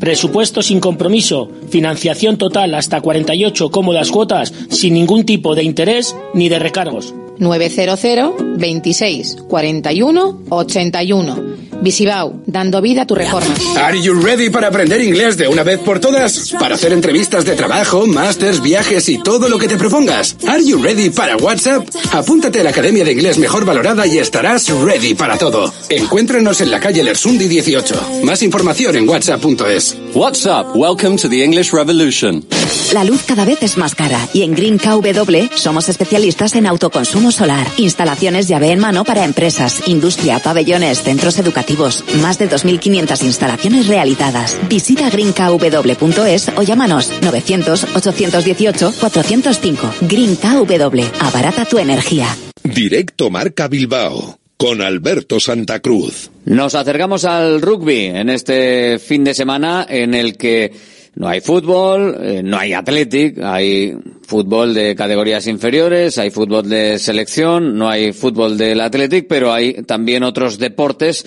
Presupuesto 0.00 0.62
sin 0.62 0.80
compromiso, 0.80 1.48
financiación 1.68 2.36
total 2.36 2.74
hasta 2.74 3.00
48 3.00 3.70
cómodas 3.70 4.10
cuotas 4.10 4.52
sin 4.68 4.94
ningún 4.94 5.24
tipo 5.24 5.54
de 5.54 5.62
interés 5.62 6.16
ni 6.34 6.48
de 6.48 6.58
recargos. 6.58 7.14
900 7.40 8.36
26 8.56 9.36
41 9.48 10.42
81. 10.48 11.60
Visibao, 11.82 12.42
dando 12.46 12.82
vida 12.82 13.02
a 13.02 13.06
tu 13.06 13.14
reforma. 13.14 13.54
Are 13.78 13.98
you 13.98 14.12
ready 14.20 14.50
para 14.50 14.68
aprender 14.68 15.00
inglés 15.00 15.38
de 15.38 15.48
una 15.48 15.62
vez 15.62 15.78
por 15.78 15.98
todas? 15.98 16.52
Para 16.58 16.74
hacer 16.74 16.92
entrevistas 16.92 17.44
de 17.46 17.56
trabajo, 17.56 18.06
másters, 18.06 18.60
viajes 18.60 19.08
y 19.08 19.16
todo 19.22 19.48
lo 19.48 19.58
que 19.58 19.66
te 19.66 19.76
propongas. 19.76 20.36
Are 20.46 20.62
you 20.62 20.82
ready 20.82 21.08
para 21.08 21.36
WhatsApp? 21.38 21.88
Apúntate 22.12 22.60
a 22.60 22.64
la 22.64 22.70
Academia 22.70 23.02
de 23.02 23.12
Inglés 23.12 23.38
Mejor 23.38 23.64
Valorada 23.64 24.06
y 24.06 24.18
estarás 24.18 24.68
ready 24.68 25.14
para 25.14 25.38
todo. 25.38 25.72
Encuéntranos 25.88 26.60
en 26.60 26.70
la 26.70 26.80
calle 26.80 27.02
Lersundi 27.02 27.48
18. 27.48 28.20
Más 28.24 28.42
información 28.42 28.96
en 28.96 29.08
whatsapp.es. 29.08 29.96
WhatsApp, 30.14 30.76
welcome 30.76 31.16
to 31.16 31.30
the 31.30 31.42
English 31.42 31.72
Revolution. 31.72 32.44
La 32.92 33.04
luz 33.04 33.22
cada 33.26 33.44
vez 33.44 33.62
es 33.62 33.78
más 33.78 33.94
cara 33.94 34.18
y 34.34 34.42
en 34.42 34.54
Green 34.54 34.78
KW 34.78 35.54
somos 35.54 35.88
especialistas 35.88 36.54
en 36.56 36.66
autoconsumo 36.66 37.29
solar, 37.30 37.66
instalaciones 37.76 38.48
llave 38.48 38.72
en 38.72 38.80
mano 38.80 39.04
para 39.04 39.24
empresas, 39.24 39.86
industria, 39.88 40.38
pabellones, 40.38 41.02
centros 41.02 41.38
educativos, 41.38 42.02
más 42.20 42.38
de 42.38 42.48
2.500 42.48 43.22
instalaciones 43.24 43.86
realizadas. 43.86 44.56
Visita 44.68 45.10
greenkw.es 45.10 46.50
o 46.56 46.62
llámanos 46.62 47.12
900-818-405. 47.20 49.92
Green 50.02 50.36
KW, 50.36 51.02
abarata 51.20 51.64
tu 51.64 51.78
energía. 51.78 52.36
Directo 52.62 53.30
Marca 53.30 53.66
Bilbao 53.68 54.40
con 54.60 54.82
Alberto 54.82 55.40
Santa 55.40 55.80
Cruz. 55.80 56.30
Nos 56.44 56.74
acercamos 56.74 57.24
al 57.24 57.62
rugby 57.62 58.04
en 58.04 58.28
este 58.28 58.98
fin 58.98 59.24
de 59.24 59.32
semana 59.32 59.86
en 59.88 60.12
el 60.12 60.36
que 60.36 60.70
no 61.14 61.28
hay 61.28 61.40
fútbol, 61.40 62.16
eh, 62.20 62.42
no 62.42 62.56
hay 62.56 62.72
athletic, 62.72 63.38
hay 63.42 63.96
fútbol 64.22 64.74
de 64.74 64.94
categorías 64.94 65.46
inferiores, 65.46 66.18
hay 66.18 66.30
fútbol 66.30 66.68
de 66.68 66.98
selección, 66.98 67.76
no 67.76 67.88
hay 67.88 68.12
fútbol 68.12 68.56
del 68.56 68.80
athletic, 68.80 69.26
pero 69.28 69.52
hay 69.52 69.82
también 69.82 70.22
otros 70.22 70.58
deportes 70.58 71.24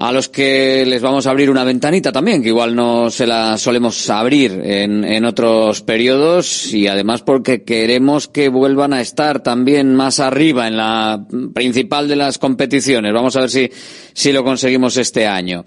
a 0.00 0.12
los 0.12 0.28
que 0.28 0.84
les 0.86 1.02
vamos 1.02 1.26
a 1.26 1.30
abrir 1.30 1.50
una 1.50 1.64
ventanita 1.64 2.12
también, 2.12 2.40
que 2.40 2.50
igual 2.50 2.74
no 2.74 3.10
se 3.10 3.26
la 3.26 3.58
solemos 3.58 4.08
abrir 4.08 4.52
en, 4.62 5.04
en 5.04 5.24
otros 5.24 5.82
periodos 5.82 6.72
y 6.72 6.86
además 6.86 7.22
porque 7.22 7.64
queremos 7.64 8.28
que 8.28 8.48
vuelvan 8.48 8.92
a 8.92 9.00
estar 9.00 9.42
también 9.42 9.96
más 9.96 10.20
arriba 10.20 10.68
en 10.68 10.76
la 10.76 11.26
principal 11.52 12.06
de 12.06 12.14
las 12.14 12.38
competiciones. 12.38 13.12
Vamos 13.12 13.34
a 13.34 13.40
ver 13.40 13.50
si, 13.50 13.68
si 14.12 14.30
lo 14.30 14.44
conseguimos 14.44 14.96
este 14.96 15.26
año. 15.26 15.64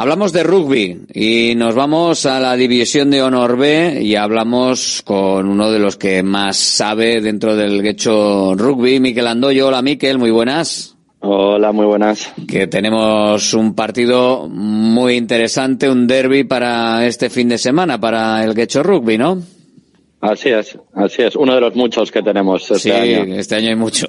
Hablamos 0.00 0.32
de 0.32 0.42
rugby 0.44 1.02
y 1.12 1.54
nos 1.56 1.74
vamos 1.74 2.24
a 2.24 2.40
la 2.40 2.56
división 2.56 3.10
de 3.10 3.22
honor 3.22 3.58
B 3.58 4.00
y 4.00 4.16
hablamos 4.16 5.02
con 5.04 5.46
uno 5.46 5.70
de 5.70 5.78
los 5.78 5.98
que 5.98 6.22
más 6.22 6.56
sabe 6.56 7.20
dentro 7.20 7.54
del 7.54 7.82
Guecho 7.82 8.54
Rugby, 8.54 8.98
Miquel 8.98 9.26
Andoyo. 9.26 9.68
Hola 9.68 9.82
Miquel, 9.82 10.16
muy 10.16 10.30
buenas. 10.30 10.96
Hola, 11.18 11.72
muy 11.72 11.84
buenas. 11.84 12.32
Que 12.48 12.66
tenemos 12.66 13.52
un 13.52 13.74
partido 13.74 14.48
muy 14.48 15.16
interesante, 15.16 15.90
un 15.90 16.06
derby 16.06 16.44
para 16.44 17.06
este 17.06 17.28
fin 17.28 17.50
de 17.50 17.58
semana, 17.58 18.00
para 18.00 18.42
el 18.42 18.54
Guecho 18.54 18.82
Rugby, 18.82 19.18
¿no? 19.18 19.42
Así 20.22 20.48
es, 20.48 20.78
así 20.94 21.20
es. 21.20 21.36
Uno 21.36 21.54
de 21.54 21.60
los 21.60 21.76
muchos 21.76 22.10
que 22.10 22.22
tenemos 22.22 22.62
este 22.70 22.78
sí, 22.78 22.90
año. 22.90 23.34
este 23.34 23.54
año 23.54 23.68
hay 23.68 23.76
mucho. 23.76 24.06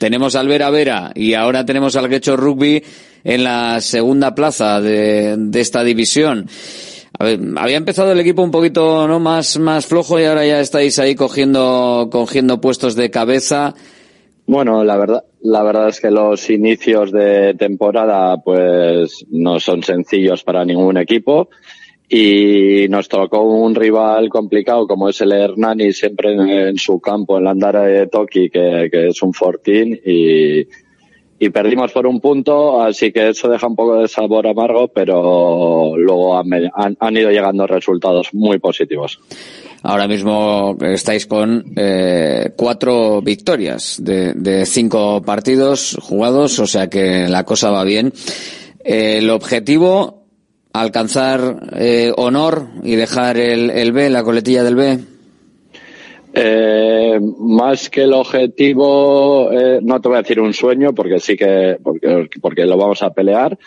Tenemos 0.00 0.34
al 0.34 0.48
Vera 0.48 0.70
Vera 0.70 1.12
y 1.14 1.34
ahora 1.34 1.64
tenemos 1.64 1.94
al 1.94 2.08
Guecho 2.08 2.36
Rugby 2.36 2.82
en 3.24 3.44
la 3.44 3.80
segunda 3.80 4.34
plaza 4.34 4.80
de, 4.80 5.36
de 5.36 5.60
esta 5.60 5.84
división. 5.84 6.48
A 7.18 7.24
ver, 7.24 7.38
había 7.56 7.76
empezado 7.76 8.12
el 8.12 8.20
equipo 8.20 8.42
un 8.42 8.50
poquito 8.50 9.06
no 9.06 9.20
más 9.20 9.58
más 9.58 9.86
flojo 9.86 10.18
y 10.18 10.24
ahora 10.24 10.46
ya 10.46 10.60
estáis 10.60 10.98
ahí 10.98 11.14
cogiendo 11.14 12.08
cogiendo 12.10 12.60
puestos 12.60 12.96
de 12.96 13.10
cabeza. 13.10 13.74
Bueno, 14.46 14.82
la 14.84 14.96
verdad, 14.96 15.24
la 15.42 15.62
verdad 15.62 15.88
es 15.90 16.00
que 16.00 16.10
los 16.10 16.48
inicios 16.48 17.12
de 17.12 17.54
temporada 17.54 18.38
pues 18.38 19.26
no 19.30 19.60
son 19.60 19.82
sencillos 19.82 20.42
para 20.42 20.64
ningún 20.64 20.96
equipo 20.96 21.50
y 22.08 22.86
nos 22.88 23.08
tocó 23.08 23.42
un 23.42 23.74
rival 23.74 24.28
complicado 24.30 24.86
como 24.86 25.08
es 25.08 25.20
el 25.20 25.32
Hernani 25.32 25.92
siempre 25.92 26.32
en, 26.32 26.48
en 26.48 26.78
su 26.78 27.00
campo, 27.00 27.38
en 27.38 27.44
la 27.44 27.50
Andara 27.50 27.82
de 27.82 28.06
Toki, 28.06 28.50
que, 28.50 28.88
que 28.90 29.08
es 29.08 29.22
un 29.22 29.32
fortín 29.32 30.00
y, 30.04 30.66
y 31.42 31.48
perdimos 31.48 31.90
por 31.90 32.06
un 32.06 32.20
punto, 32.20 32.82
así 32.82 33.10
que 33.10 33.30
eso 33.30 33.48
deja 33.48 33.66
un 33.66 33.74
poco 33.74 33.96
de 33.96 34.08
sabor 34.08 34.46
amargo, 34.46 34.88
pero 34.88 35.96
luego 35.96 36.38
han, 36.38 36.52
han, 36.74 36.96
han 37.00 37.16
ido 37.16 37.30
llegando 37.30 37.66
resultados 37.66 38.28
muy 38.34 38.58
positivos. 38.58 39.18
Ahora 39.82 40.06
mismo 40.06 40.76
estáis 40.82 41.26
con 41.26 41.72
eh, 41.74 42.52
cuatro 42.54 43.22
victorias 43.22 43.96
de, 44.02 44.66
cinco 44.66 45.22
partidos 45.22 45.96
jugados, 46.02 46.58
o 46.58 46.66
sea 46.66 46.90
que 46.90 47.26
la 47.26 47.44
cosa 47.44 47.70
va 47.70 47.84
bien. 47.84 48.12
El 48.84 49.30
objetivo, 49.30 50.26
alcanzar 50.74 51.70
eh, 51.72 52.12
honor 52.18 52.68
y 52.84 52.96
dejar 52.96 53.38
el, 53.38 53.70
el, 53.70 53.92
B, 53.92 54.10
la 54.10 54.22
coletilla 54.22 54.62
del 54.62 54.74
B. 54.74 54.98
Eh, 56.32 57.18
más 57.38 57.90
que 57.90 58.02
el 58.02 58.12
objetivo, 58.12 59.50
no 59.82 60.00
te 60.00 60.08
voy 60.08 60.16
a 60.16 60.22
decir 60.22 60.40
un 60.40 60.54
sueño, 60.54 60.94
porque 60.94 61.18
sí 61.18 61.36
que, 61.36 61.76
porque, 61.82 62.28
porque 62.40 62.66
lo 62.66 62.76
vamos 62.76 63.02
a 63.02 63.10
pelear, 63.10 63.58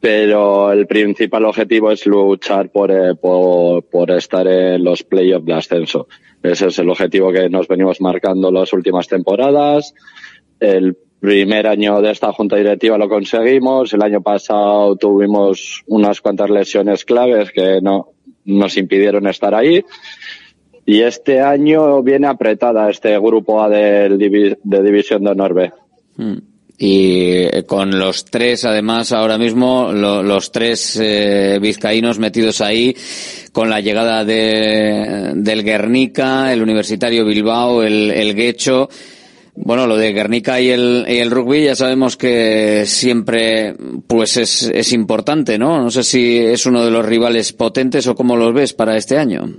pero 0.00 0.70
el 0.70 0.86
principal 0.86 1.44
objetivo 1.44 1.90
es 1.90 2.06
luchar 2.06 2.70
por, 2.70 2.90
eh, 2.90 3.14
por, 3.16 3.84
por, 3.84 4.10
estar 4.12 4.46
en 4.46 4.84
los 4.84 5.02
playoffs 5.02 5.46
de 5.46 5.54
ascenso. 5.54 6.08
Ese 6.42 6.68
es 6.68 6.78
el 6.78 6.88
objetivo 6.88 7.32
que 7.32 7.48
nos 7.48 7.66
venimos 7.66 8.00
marcando 8.00 8.52
las 8.52 8.72
últimas 8.72 9.08
temporadas. 9.08 9.94
El 10.60 10.96
primer 11.18 11.66
año 11.66 12.00
de 12.00 12.12
esta 12.12 12.32
junta 12.32 12.56
directiva 12.56 12.96
lo 12.96 13.08
conseguimos. 13.08 13.92
El 13.92 14.02
año 14.02 14.22
pasado 14.22 14.94
tuvimos 14.94 15.82
unas 15.88 16.20
cuantas 16.20 16.50
lesiones 16.50 17.04
claves 17.04 17.50
que 17.50 17.80
no 17.82 18.10
nos 18.44 18.76
impidieron 18.76 19.26
estar 19.26 19.52
ahí. 19.52 19.84
Y 20.88 21.02
este 21.02 21.42
año 21.42 22.02
viene 22.02 22.28
apretada 22.28 22.88
este 22.88 23.18
grupo 23.18 23.62
A 23.62 23.68
de 23.68 24.08
División 24.16 25.22
de 25.22 25.30
Honor 25.30 25.52
B. 25.52 25.72
Mm. 26.16 26.38
Y 26.78 27.62
con 27.64 27.98
los 27.98 28.24
tres, 28.24 28.64
además, 28.64 29.12
ahora 29.12 29.36
mismo, 29.36 29.92
los 29.92 30.50
tres 30.50 30.98
eh, 30.98 31.58
vizcaínos 31.60 32.18
metidos 32.18 32.62
ahí, 32.62 32.96
con 33.52 33.68
la 33.68 33.82
llegada 33.82 34.24
de, 34.24 35.32
del 35.34 35.62
Guernica, 35.62 36.54
el 36.54 36.62
Universitario 36.62 37.26
Bilbao, 37.26 37.82
el, 37.82 38.10
el 38.10 38.34
Guecho. 38.34 38.88
Bueno, 39.56 39.86
lo 39.86 39.98
de 39.98 40.14
Guernica 40.14 40.58
y 40.58 40.70
el, 40.70 41.04
y 41.06 41.18
el 41.18 41.30
rugby 41.30 41.64
ya 41.64 41.76
sabemos 41.76 42.16
que 42.16 42.84
siempre 42.86 43.76
pues 44.06 44.38
es, 44.38 44.70
es 44.72 44.94
importante, 44.94 45.58
¿no? 45.58 45.82
No 45.82 45.90
sé 45.90 46.02
si 46.02 46.38
es 46.38 46.64
uno 46.64 46.82
de 46.82 46.90
los 46.90 47.04
rivales 47.04 47.52
potentes 47.52 48.06
o 48.06 48.14
cómo 48.14 48.36
los 48.36 48.54
ves 48.54 48.72
para 48.72 48.96
este 48.96 49.18
año. 49.18 49.50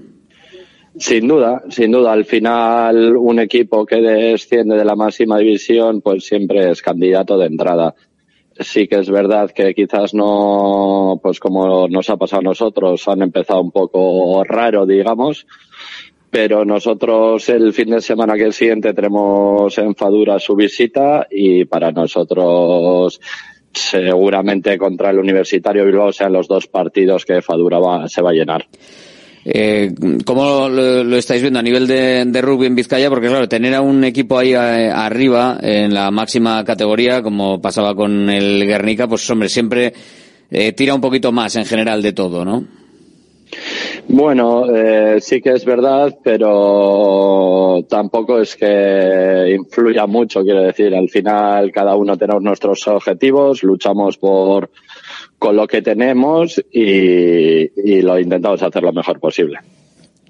Sin 1.00 1.30
duda, 1.30 1.64
sin 1.70 1.94
duda. 1.94 2.12
Al 2.12 2.26
final, 2.26 3.16
un 3.16 3.40
equipo 3.40 3.86
que 3.86 4.02
desciende 4.02 4.76
de 4.76 4.84
la 4.84 4.98
máxima 4.98 5.38
división, 5.38 6.02
pues 6.02 6.26
siempre 6.26 6.70
es 6.70 6.82
candidato 6.82 7.38
de 7.38 7.46
entrada. 7.46 7.96
Sí 8.60 8.86
que 8.86 9.00
es 9.00 9.10
verdad 9.10 9.50
que 9.52 9.74
quizás 9.74 10.14
no, 10.14 11.18
pues 11.24 11.40
como 11.40 11.88
nos 11.88 12.10
ha 12.10 12.18
pasado 12.18 12.42
a 12.42 12.50
nosotros, 12.50 13.08
han 13.08 13.22
empezado 13.22 13.62
un 13.62 13.72
poco 13.72 14.44
raro, 14.44 14.86
digamos, 14.86 15.48
pero 16.30 16.66
nosotros 16.66 17.48
el 17.48 17.72
fin 17.72 17.92
de 17.92 18.02
semana 18.02 18.36
que 18.36 18.52
siguiente 18.52 18.94
tenemos 18.94 19.78
en 19.78 19.96
Fadura 19.96 20.38
su 20.38 20.54
visita 20.58 21.28
y 21.32 21.64
para 21.64 21.94
nosotros 21.94 23.22
seguramente 23.72 24.78
contra 24.78 25.12
el 25.12 25.20
Universitario 25.20 25.86
Bilbao 25.86 26.12
sean 26.12 26.34
los 26.34 26.50
dos 26.50 26.68
partidos 26.68 27.24
que 27.24 27.42
Fadura 27.42 27.80
va, 27.80 28.10
se 28.10 28.22
va 28.22 28.32
a 28.32 28.34
llenar. 28.34 28.68
Eh, 29.46 29.92
¿Cómo 30.26 30.68
lo, 30.70 31.16
estáis 31.16 31.42
viendo 31.42 31.60
a 31.60 31.64
nivel 31.64 31.88
de, 31.88 32.42
rugby 32.42 32.68
en 32.68 32.76
Vizcaya? 32.76 33.10
Porque 33.10 33.28
claro, 33.28 33.48
tener 33.48 33.74
a 33.74 33.82
un 33.82 34.04
equipo 34.04 34.38
ahí 34.38 34.54
eh, 34.54 34.92
arriba 34.94 35.58
en 35.62 35.94
la 35.94 36.12
máxima 36.12 36.64
categoría, 36.64 37.22
como 37.22 37.62
pasaba 37.62 37.96
con 37.96 38.30
el 38.30 38.66
Guernica, 38.66 39.08
pues 39.08 39.30
hombre, 39.30 39.50
siempre 39.50 39.94
eh, 40.52 40.74
tira 40.74 40.96
un 40.96 41.02
poquito 41.02 41.32
más 41.32 41.56
en 41.56 41.66
general 41.66 42.02
de 42.02 42.14
todo, 42.14 42.44
¿no? 42.44 42.66
Bueno, 44.08 44.66
eh, 44.76 45.22
sí 45.22 45.42
que 45.42 45.52
es 45.52 45.66
verdad, 45.66 46.18
pero 46.24 47.84
tampoco 47.88 48.40
es 48.40 48.56
que 48.56 49.56
influya 49.56 50.08
mucho, 50.08 50.42
quiero 50.42 50.64
decir. 50.64 50.96
Al 50.96 51.10
final, 51.10 51.72
cada 51.72 51.96
uno 51.96 52.18
tenemos 52.18 52.42
nuestros 52.42 52.88
objetivos, 52.88 53.64
luchamos 53.64 54.18
por 54.18 54.72
con 55.40 55.56
lo 55.56 55.66
que 55.66 55.82
tenemos 55.82 56.62
y, 56.72 58.02
lo 58.02 58.20
intentamos 58.20 58.62
hacer 58.62 58.84
lo 58.84 58.94
mejor 58.94 59.20
posible. 59.20 59.60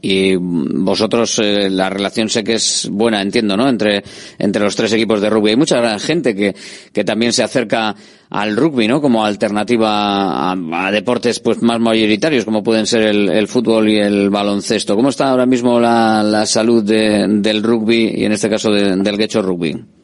Y 0.02 0.36
vosotros, 0.38 1.40
eh, 1.40 1.69
la 1.69 1.90
relación 1.90 2.30
sé 2.30 2.41
que 2.41 2.53
es 2.53 2.88
buena, 2.90 3.22
entiendo, 3.22 3.57
¿no? 3.57 3.68
Entre, 3.68 4.02
entre 4.38 4.64
los 4.64 4.73
tres 4.73 4.94
equipos 4.94 5.19
de 5.19 5.30
rugby. 5.30 5.49
Hay 5.49 5.56
mucha 5.57 5.99
gente 5.99 6.34
que, 6.34 6.56
que 6.94 7.03
también 7.03 7.34
se 7.34 7.44
acerca 7.44 7.94
al 8.30 8.56
rugby, 8.56 8.88
¿no? 8.88 9.02
Como 9.02 9.26
alternativa 9.26 10.52
a, 10.52 10.91
deportes 10.91 11.41
pues 11.41 11.61
más 11.61 11.81
mayoritarios, 11.81 12.45
como 12.45 12.64
pueden 12.64 12.86
ser 12.86 13.02
el, 13.02 13.48
fútbol 13.49 13.90
y 13.90 13.98
el 13.98 14.30
baloncesto. 14.30 14.95
¿Cómo 14.95 15.10
está 15.10 15.31
ahora 15.31 15.45
mismo 15.45 15.81
la, 15.81 16.23
la 16.23 16.45
salud 16.45 16.81
del 16.81 17.61
rugby 17.61 18.14
y 18.15 18.23
en 18.23 18.31
este 18.31 18.49
caso 18.49 18.72
del 18.72 19.18
Guecho 19.18 19.41
Rugby? 19.41 19.99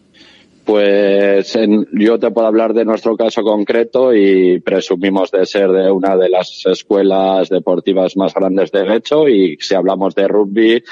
Pues 0.65 1.55
yo 1.91 2.17
te 2.17 2.31
puedo 2.31 2.47
hablar 2.47 2.73
de 2.73 2.85
nuestro 2.85 3.15
caso 3.15 3.43
concreto 3.43 4.15
y 4.15 4.59
presumimos 4.61 5.29
de 5.29 5.45
ser 5.45 5.69
de 5.69 5.91
una 5.91 6.17
de 6.17 6.27
las 6.27 6.65
escuelas 6.65 7.49
deportivas 7.49 8.17
más 8.17 8.33
grandes 8.33 8.71
de 8.71 8.95
hecho 8.95 9.27
y 9.27 9.57
si 9.59 9.75
hablamos 9.75 10.15
de 10.15 10.27
rugby, 10.27 10.83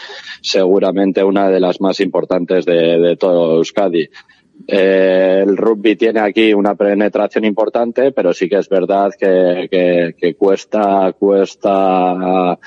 seguramente 0.42 1.24
una 1.24 1.50
de 1.50 1.60
las 1.60 1.82
más 1.82 2.00
importantes 2.02 2.66
de, 2.66 3.18
todo 3.20 3.58
Euskadi. 3.58 4.08
Eh, 4.68 5.44
el 5.44 5.58
rugby 5.58 5.96
tiene 5.96 6.20
aquí 6.20 6.54
una 6.54 6.76
penetración 6.76 7.44
importante, 7.44 8.12
pero 8.12 8.32
sí 8.32 8.48
que 8.48 8.60
es 8.60 8.70
verdad 8.70 9.12
que, 9.20 10.16
que 10.16 10.36
cuesta, 10.36 11.14
cuesta 11.18 12.60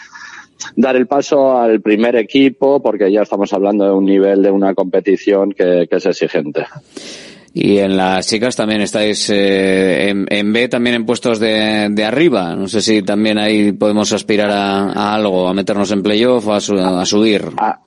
dar 0.75 0.97
el 0.97 1.07
paso 1.07 1.57
al 1.59 1.81
primer 1.81 2.17
equipo 2.17 2.83
porque 2.83 3.11
ya 3.11 3.23
estamos 3.23 3.53
hablando 3.53 3.85
de 3.85 3.93
un 3.93 4.05
nivel 4.05 4.43
de 4.43 4.51
una 4.51 4.75
competición 4.75 5.53
que, 5.53 5.89
es 5.91 6.07
exigente. 6.07 6.65
Y 7.53 7.79
en 7.79 7.97
las 7.97 8.29
chicas 8.29 8.55
también 8.55 8.83
estáis 8.83 9.31
eh, 9.31 10.11
en, 10.11 10.53
B, 10.53 10.69
también 10.69 10.97
en 10.97 11.07
puestos 11.07 11.41
de, 11.41 11.89
de, 11.91 12.05
arriba. 12.05 12.55
No 12.55 12.69
sé 12.69 12.83
si 12.83 13.03
también 13.03 13.39
ahí 13.39 13.73
podemos 13.73 14.13
aspirar 14.13 14.51
a, 14.51 15.15
algo, 15.15 15.49
a 15.49 15.55
meternos 15.55 15.91
en 15.91 16.03
playoff 16.03 16.47
o 16.47 16.53
a, 16.53 16.61
subir. 17.07 17.45
Ah, 17.57 17.81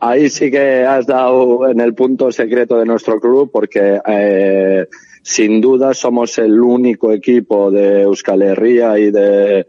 ahí 0.00 0.28
sí 0.28 0.50
que 0.50 0.84
has 0.84 1.06
dado 1.06 1.66
en 1.68 1.80
el 1.80 1.94
punto 1.94 2.30
secreto 2.30 2.76
de 2.78 2.84
nuestro 2.84 3.18
club 3.18 3.50
porque 3.50 4.00
eh, 4.06 4.86
sin 5.22 5.62
duda 5.62 5.94
somos 5.94 6.36
el 6.38 6.60
único 6.60 7.10
equipo 7.10 7.70
de 7.70 8.02
Euskal 8.02 8.42
Herria 8.42 8.98
y 8.98 9.10
de, 9.10 9.66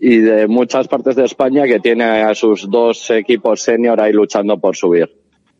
y 0.00 0.18
de 0.18 0.46
muchas 0.46 0.88
partes 0.88 1.16
de 1.16 1.24
España 1.24 1.64
que 1.64 1.80
tiene 1.80 2.04
a 2.04 2.34
sus 2.34 2.68
dos 2.70 3.10
equipos 3.10 3.62
senior 3.62 4.00
ahí 4.00 4.12
luchando 4.12 4.58
por 4.58 4.76
subir. 4.76 5.10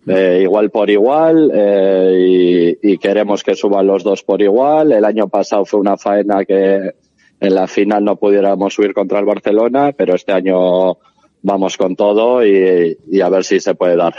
Eh, 0.06 0.40
igual 0.42 0.70
por 0.70 0.88
igual 0.88 1.50
eh, 1.52 2.78
y, 2.82 2.96
queremos 2.96 3.42
que 3.42 3.54
suban 3.54 3.86
los 3.86 4.02
dos 4.02 4.22
por 4.22 4.40
igual. 4.40 4.92
El 4.92 5.04
año 5.04 5.28
pasado 5.28 5.64
fue 5.64 5.80
una 5.80 5.98
faena 5.98 6.44
que 6.44 6.92
en 7.40 7.54
la 7.54 7.66
final 7.66 8.04
no 8.04 8.16
pudiéramos 8.16 8.72
subir 8.72 8.94
contra 8.94 9.18
el 9.18 9.26
Barcelona, 9.26 9.92
pero 9.92 10.14
este 10.14 10.32
año 10.32 10.96
vamos 11.42 11.76
con 11.76 11.94
todo 11.94 12.44
y, 12.44 12.96
y 13.10 13.20
a 13.20 13.28
ver 13.28 13.44
si 13.44 13.60
se 13.60 13.74
puede 13.74 13.96
dar. 13.96 14.14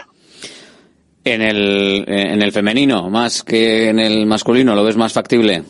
En 1.24 1.42
el, 1.42 2.06
en 2.08 2.42
el 2.42 2.52
femenino, 2.52 3.10
más 3.10 3.44
que 3.44 3.90
en 3.90 4.00
el 4.00 4.26
masculino, 4.26 4.76
¿lo 4.76 4.84
ves 4.84 4.96
más 4.96 5.14
factible? 5.14 5.64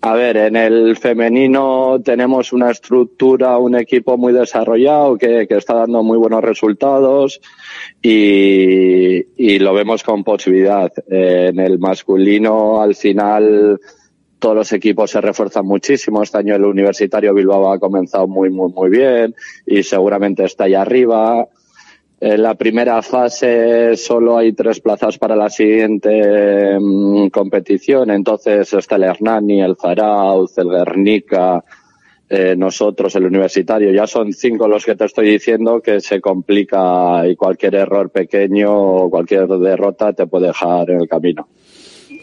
A 0.00 0.14
ver, 0.14 0.36
en 0.36 0.54
el 0.54 0.96
femenino 0.96 2.00
tenemos 2.04 2.52
una 2.52 2.70
estructura, 2.70 3.58
un 3.58 3.74
equipo 3.74 4.16
muy 4.16 4.32
desarrollado 4.32 5.18
que, 5.18 5.46
está 5.50 5.74
dando 5.74 6.04
muy 6.04 6.16
buenos 6.16 6.42
resultados 6.42 7.40
y, 8.00 9.58
lo 9.58 9.74
vemos 9.74 10.04
con 10.04 10.22
posibilidad. 10.22 10.92
en 11.08 11.58
el 11.58 11.80
masculino, 11.80 12.80
al 12.80 12.94
final, 12.94 13.80
todos 14.38 14.54
los 14.54 14.72
equipos 14.72 15.10
se 15.10 15.20
refuerzan 15.20 15.66
muchísimo. 15.66 16.22
Este 16.22 16.38
año 16.38 16.54
el 16.54 16.64
Universitario 16.64 17.34
Bilbao 17.34 17.72
ha 17.72 17.80
comenzado 17.80 18.28
muy, 18.28 18.50
muy, 18.50 18.72
muy 18.72 18.90
bien 18.90 19.34
y 19.66 19.82
seguramente 19.82 20.44
está 20.44 20.64
ahí 20.64 20.74
arriba. 20.74 21.48
En 22.20 22.42
la 22.42 22.54
primera 22.54 23.00
fase 23.00 23.96
solo 23.96 24.38
hay 24.38 24.52
tres 24.52 24.80
plazas 24.80 25.18
para 25.18 25.36
la 25.36 25.48
siguiente 25.48 26.76
mm, 26.80 27.28
competición, 27.28 28.10
entonces 28.10 28.72
está 28.72 28.96
el 28.96 29.04
Hernani, 29.04 29.62
el 29.62 29.76
Zarauz, 29.76 30.58
el 30.58 30.68
Guernica, 30.68 31.62
eh, 32.28 32.56
nosotros, 32.56 33.14
el 33.14 33.26
universitario. 33.26 33.92
Ya 33.92 34.08
son 34.08 34.32
cinco 34.32 34.66
los 34.66 34.84
que 34.84 34.96
te 34.96 35.04
estoy 35.04 35.30
diciendo 35.30 35.80
que 35.80 36.00
se 36.00 36.20
complica 36.20 37.22
y 37.24 37.36
cualquier 37.36 37.76
error 37.76 38.10
pequeño 38.10 38.74
o 38.74 39.10
cualquier 39.10 39.46
derrota 39.46 40.12
te 40.12 40.26
puede 40.26 40.48
dejar 40.48 40.90
en 40.90 41.02
el 41.02 41.08
camino 41.08 41.48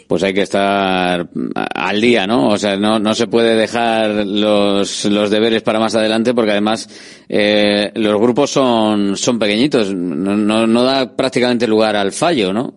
pues 0.07 0.23
hay 0.23 0.33
que 0.33 0.41
estar 0.41 1.27
al 1.53 2.01
día, 2.01 2.27
¿no? 2.27 2.49
O 2.49 2.57
sea, 2.57 2.77
no, 2.77 2.99
no 2.99 3.15
se 3.15 3.27
puede 3.27 3.55
dejar 3.55 4.25
los, 4.25 5.05
los 5.05 5.29
deberes 5.29 5.63
para 5.63 5.79
más 5.79 5.95
adelante 5.95 6.33
porque 6.33 6.51
además 6.51 6.87
eh, 7.27 7.91
los 7.95 8.19
grupos 8.21 8.51
son, 8.51 9.15
son 9.17 9.39
pequeñitos, 9.39 9.93
no, 9.95 10.67
no, 10.67 10.83
da 10.83 11.15
prácticamente 11.15 11.67
lugar 11.67 11.95
al 11.95 12.11
fallo, 12.11 12.53
¿no? 12.53 12.73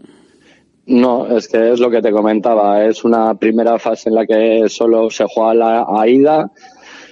No, 0.87 1.27
es 1.37 1.49
que 1.49 1.73
es 1.73 1.81
lo 1.81 1.91
que 1.91 2.01
te 2.01 2.11
comentaba, 2.11 2.85
es 2.87 3.05
una 3.05 3.35
primera 3.35 3.79
fase 3.79 4.09
en 4.09 4.15
la 4.15 4.25
que 4.25 4.65
solo 4.69 5.11
se 5.11 5.27
juega 5.29 5.55
la 5.55 6.09
ida, 6.09 6.51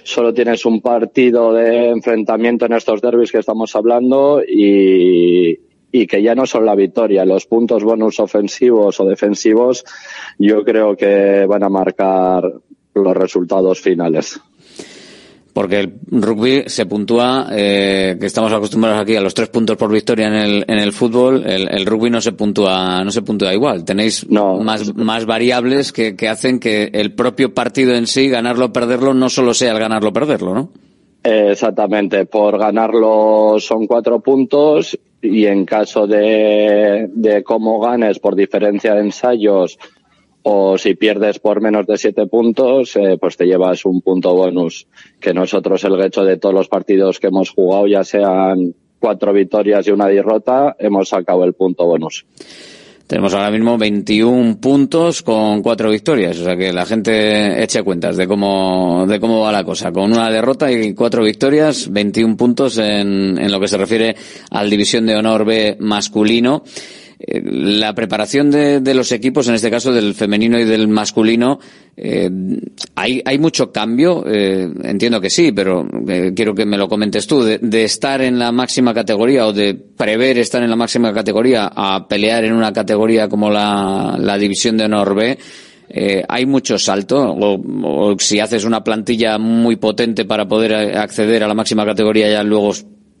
solo 0.03 0.33
tienes 0.33 0.65
un 0.65 0.81
partido 0.81 1.53
de 1.53 1.89
enfrentamiento 1.89 2.65
en 2.65 2.73
estos 2.73 3.01
derbis 3.01 3.31
que 3.31 3.37
estamos 3.37 3.75
hablando 3.75 4.41
y, 4.41 5.59
y 5.91 6.07
que 6.07 6.21
ya 6.21 6.35
no 6.35 6.45
son 6.45 6.65
la 6.65 6.75
victoria, 6.75 7.25
los 7.25 7.45
puntos 7.45 7.83
bonus 7.83 8.19
ofensivos 8.19 8.99
o 8.99 9.05
defensivos, 9.05 9.85
yo 10.37 10.63
creo 10.63 10.95
que 10.95 11.45
van 11.47 11.63
a 11.63 11.69
marcar 11.69 12.51
los 12.93 13.17
resultados 13.17 13.79
finales. 13.79 14.39
Porque 15.53 15.79
el 15.79 15.99
rugby 16.11 16.65
se 16.67 16.85
puntúa, 16.85 17.47
eh, 17.51 18.15
que 18.19 18.27
estamos 18.27 18.53
acostumbrados 18.53 19.01
aquí 19.01 19.15
a 19.15 19.21
los 19.21 19.33
tres 19.33 19.49
puntos 19.49 19.75
por 19.75 19.91
victoria 19.91 20.27
en 20.27 20.35
el, 20.35 20.65
en 20.67 20.77
el 20.77 20.93
fútbol, 20.93 21.43
el, 21.47 21.83
rugby 21.83 22.11
no 22.11 22.21
se 22.21 22.33
puntúa, 22.33 23.03
no 23.03 23.09
se 23.09 23.23
puntúa 23.23 23.55
igual. 23.55 23.83
Tenéis 23.83 24.29
más, 24.29 24.93
más 24.95 25.25
variables 25.25 25.91
que, 25.91 26.15
que 26.15 26.29
hacen 26.29 26.59
que 26.59 26.91
el 26.93 27.15
propio 27.15 27.55
partido 27.55 27.95
en 27.95 28.05
sí, 28.05 28.29
ganarlo 28.29 28.65
o 28.65 28.71
perderlo, 28.71 29.15
no 29.15 29.31
solo 29.31 29.55
sea 29.55 29.71
el 29.71 29.79
ganarlo 29.79 30.09
o 30.09 30.13
perderlo, 30.13 30.53
¿no? 30.53 30.69
Exactamente, 31.23 32.25
por 32.27 32.59
ganarlo 32.59 33.55
son 33.57 33.87
cuatro 33.87 34.19
puntos 34.19 34.97
y 35.27 35.45
en 35.45 35.65
caso 35.65 36.07
de, 36.07 37.09
de 37.13 37.43
cómo 37.43 37.79
ganes 37.79 38.19
por 38.19 38.35
diferencia 38.35 38.93
de 38.93 39.01
ensayos 39.01 39.77
o 40.49 40.77
si 40.77 40.95
pierdes 40.95 41.39
por 41.39 41.59
menos 41.59 41.85
de 41.85 41.97
siete 41.97 42.25
puntos, 42.25 42.95
eh, 42.95 43.17
pues 43.19 43.35
te 43.35 43.45
llevas 43.45 43.83
un 43.83 44.01
punto 44.01 44.33
bonus. 44.33 44.87
Que 45.19 45.33
nosotros 45.33 45.83
el 45.83 45.99
hecho 46.01 46.23
de 46.23 46.37
todos 46.37 46.55
los 46.55 46.69
partidos 46.69 47.19
que 47.19 47.27
hemos 47.27 47.49
jugado, 47.49 47.85
ya 47.85 48.05
sean 48.05 48.73
cuatro 48.97 49.33
victorias 49.33 49.85
y 49.87 49.91
una 49.91 50.07
derrota, 50.07 50.73
hemos 50.79 51.09
sacado 51.09 51.43
el 51.43 51.53
punto 51.53 51.85
bonus. 51.85 52.25
Tenemos 53.07 53.33
ahora 53.33 53.49
mismo 53.49 53.77
21 53.77 54.57
puntos 54.57 55.21
con 55.21 55.63
cuatro 55.63 55.89
victorias, 55.89 56.37
o 56.39 56.43
sea 56.43 56.57
que 56.57 56.73
la 56.73 56.85
gente 56.85 57.63
eche 57.63 57.81
cuentas 57.81 58.17
de 58.17 58.27
cómo, 58.27 59.05
de 59.07 59.17
cómo 59.17 59.39
va 59.39 59.51
la 59.53 59.63
cosa. 59.63 59.93
Con 59.93 60.11
una 60.11 60.29
derrota 60.29 60.69
y 60.69 60.93
cuatro 60.93 61.23
victorias, 61.23 61.89
21 61.89 62.35
puntos 62.35 62.77
en, 62.77 63.37
en 63.37 63.49
lo 63.49 63.61
que 63.61 63.69
se 63.69 63.77
refiere 63.77 64.13
al 64.51 64.69
División 64.69 65.05
de 65.05 65.15
Honor 65.15 65.45
B 65.45 65.77
masculino. 65.79 66.63
Eh, 67.19 67.41
la 67.43 67.95
preparación 67.95 68.51
de, 68.51 68.79
de, 68.79 68.93
los 68.93 69.11
equipos, 69.11 69.47
en 69.47 69.55
este 69.55 69.71
caso 69.71 69.91
del 69.91 70.13
femenino 70.13 70.59
y 70.59 70.65
del 70.65 70.87
masculino, 70.87 71.59
eh, 71.95 72.29
¿hay, 72.93 73.23
¿hay 73.25 73.39
mucho 73.39 73.71
cambio? 73.71 74.23
Eh, 74.27 74.69
entiendo 74.83 75.19
que 75.19 75.31
sí, 75.31 75.51
pero 75.51 75.87
quiero 76.35 76.53
que 76.53 76.65
me 76.67 76.77
lo 76.77 76.87
comentes 76.87 77.25
tú. 77.25 77.41
De, 77.43 77.83
estar 77.83 78.21
en 78.21 78.37
la 78.37 78.51
máxima 78.51 78.93
categoría 78.93 79.47
o 79.47 79.53
de 79.53 79.73
prever 79.73 80.37
estar 80.37 80.61
en 80.61 80.69
la 80.69 80.75
máxima 80.75 81.11
categoría 81.11 81.71
a 81.73 82.07
pelear 82.07 82.43
en 82.43 82.53
una 82.53 82.71
categoría 82.71 83.27
como 83.27 83.49
la, 83.49 84.37
División 84.37 84.77
de 84.77 84.85
Honor 84.85 85.15
B, 85.15 85.37
hay 86.27 86.45
mucho 86.45 86.77
salto 86.77 87.35
o, 87.39 88.15
si 88.19 88.39
haces 88.39 88.65
una 88.65 88.83
plantilla 88.83 89.39
muy 89.39 89.77
potente 89.77 90.25
para 90.25 90.47
poder 90.47 90.75
acceder 90.97 91.43
a 91.43 91.47
la 91.47 91.55
máxima 91.55 91.85
categoría 91.85 92.29
ya 92.29 92.43
luego 92.43 92.73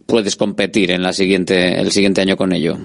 puedes 0.05 0.35
competir 0.35 0.91
en 0.91 1.01
la 1.01 1.09
el 1.09 1.91
siguiente 1.91 2.21
año 2.21 2.37
con 2.37 2.53
ello. 2.53 2.77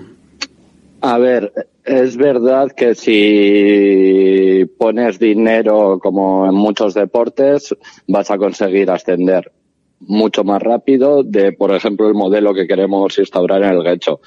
A 1.05 1.19
ver, 1.19 1.53
es 1.85 2.17
verdad 2.17 2.71
que 2.71 2.95
si 2.95 4.65
pones 4.79 5.19
dinero 5.19 5.99
como 6.01 6.47
en 6.47 6.55
muchos 6.55 6.95
deportes, 6.95 7.75
vas 8.07 8.31
a 8.31 8.39
conseguir 8.39 8.89
ascender 8.89 9.51
mucho 9.99 10.45
más 10.45 10.63
rápido 10.63 11.25
de, 11.25 11.53
por 11.53 11.75
ejemplo, 11.75 12.07
el 12.07 12.15
modelo 12.15 12.55
que 12.55 12.69
queremos 12.69 13.19
instaurar 13.19 13.65
en 13.65 13.71
el 13.71 13.83
Guecho. 13.83 14.21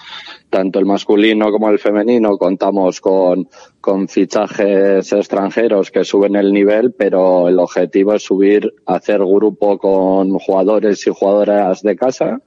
Tanto 0.50 0.80
el 0.80 0.86
masculino 0.86 1.50
como 1.50 1.70
el 1.70 1.80
femenino 1.80 2.38
contamos 2.38 3.00
con, 3.00 3.48
con 3.80 4.10
fichajes 4.10 5.14
extranjeros 5.14 5.92
que 5.92 6.04
suben 6.04 6.36
el 6.36 6.52
nivel, 6.52 6.92
pero 6.92 7.48
el 7.48 7.58
objetivo 7.58 8.16
es 8.16 8.24
subir, 8.24 8.74
hacer 8.86 9.20
grupo 9.20 9.78
con 9.78 10.38
jugadores 10.40 11.08
y 11.08 11.12
jugadoras 11.12 11.82
de 11.84 11.96
casa 11.96 12.42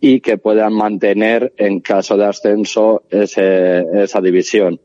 y 0.00 0.20
que 0.20 0.38
puedan 0.38 0.74
mantener 0.74 1.52
en 1.56 1.80
caso 1.80 2.16
de 2.16 2.26
ascenso 2.26 3.04
ese, 3.10 3.84
esa 3.94 4.20
división, 4.20 4.80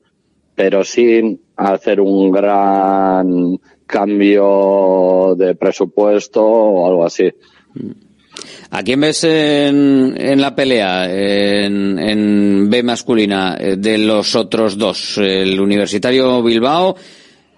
pero 0.55 0.83
sin 0.83 1.41
hacer 1.55 1.99
un 1.99 2.31
gran 2.31 3.57
cambio 3.85 5.35
de 5.37 5.55
presupuesto 5.55 6.45
o 6.45 6.87
algo 6.87 7.05
así. 7.05 7.29
¿A 8.71 8.83
quién 8.83 9.01
ves 9.01 9.23
en, 9.23 10.15
en 10.17 10.39
la 10.39 10.55
pelea 10.55 11.09
en, 11.09 11.97
en, 11.97 12.69
B 12.69 12.83
masculina 12.83 13.55
de 13.55 13.97
los 13.97 14.35
otros 14.35 14.77
dos? 14.77 15.17
El 15.17 15.59
Universitario 15.59 16.41
Bilbao 16.43 16.95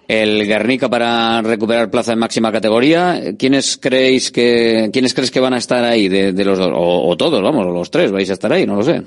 el 0.08 0.46
Guernica 0.46 0.88
para 0.88 1.42
recuperar 1.42 1.90
plaza 1.90 2.12
en 2.12 2.18
máxima 2.18 2.52
categoría. 2.52 3.34
¿Quiénes 3.38 3.78
creéis 3.78 4.30
que, 4.30 4.90
quiénes 4.92 5.14
crees 5.14 5.30
que 5.30 5.40
van 5.40 5.54
a 5.54 5.58
estar 5.58 5.84
ahí 5.84 6.08
de, 6.08 6.44
los 6.44 6.58
dos? 6.58 6.70
O, 6.74 7.08
o, 7.08 7.16
todos, 7.16 7.42
vamos, 7.42 7.66
los 7.66 7.90
tres 7.90 8.12
vais 8.12 8.30
a 8.30 8.34
estar 8.34 8.52
ahí, 8.52 8.66
no 8.66 8.76
lo 8.76 8.82
sé. 8.82 9.02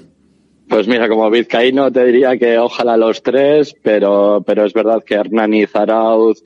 Pues 0.67 0.87
mira, 0.87 1.07
como 1.07 1.29
vizcaíno 1.29 1.91
te 1.91 2.05
diría 2.05 2.37
que 2.37 2.57
ojalá 2.57 2.97
los 2.97 3.21
tres, 3.21 3.75
pero, 3.83 4.43
pero 4.45 4.65
es 4.65 4.73
verdad 4.73 5.03
que 5.05 5.15
Hernán 5.15 5.53
y 5.53 5.67
Zarauz 5.67 6.43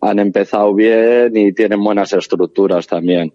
han 0.00 0.18
empezado 0.18 0.74
bien 0.74 1.36
y 1.36 1.52
tienen 1.52 1.82
buenas 1.82 2.12
estructuras 2.12 2.88
también. 2.88 3.32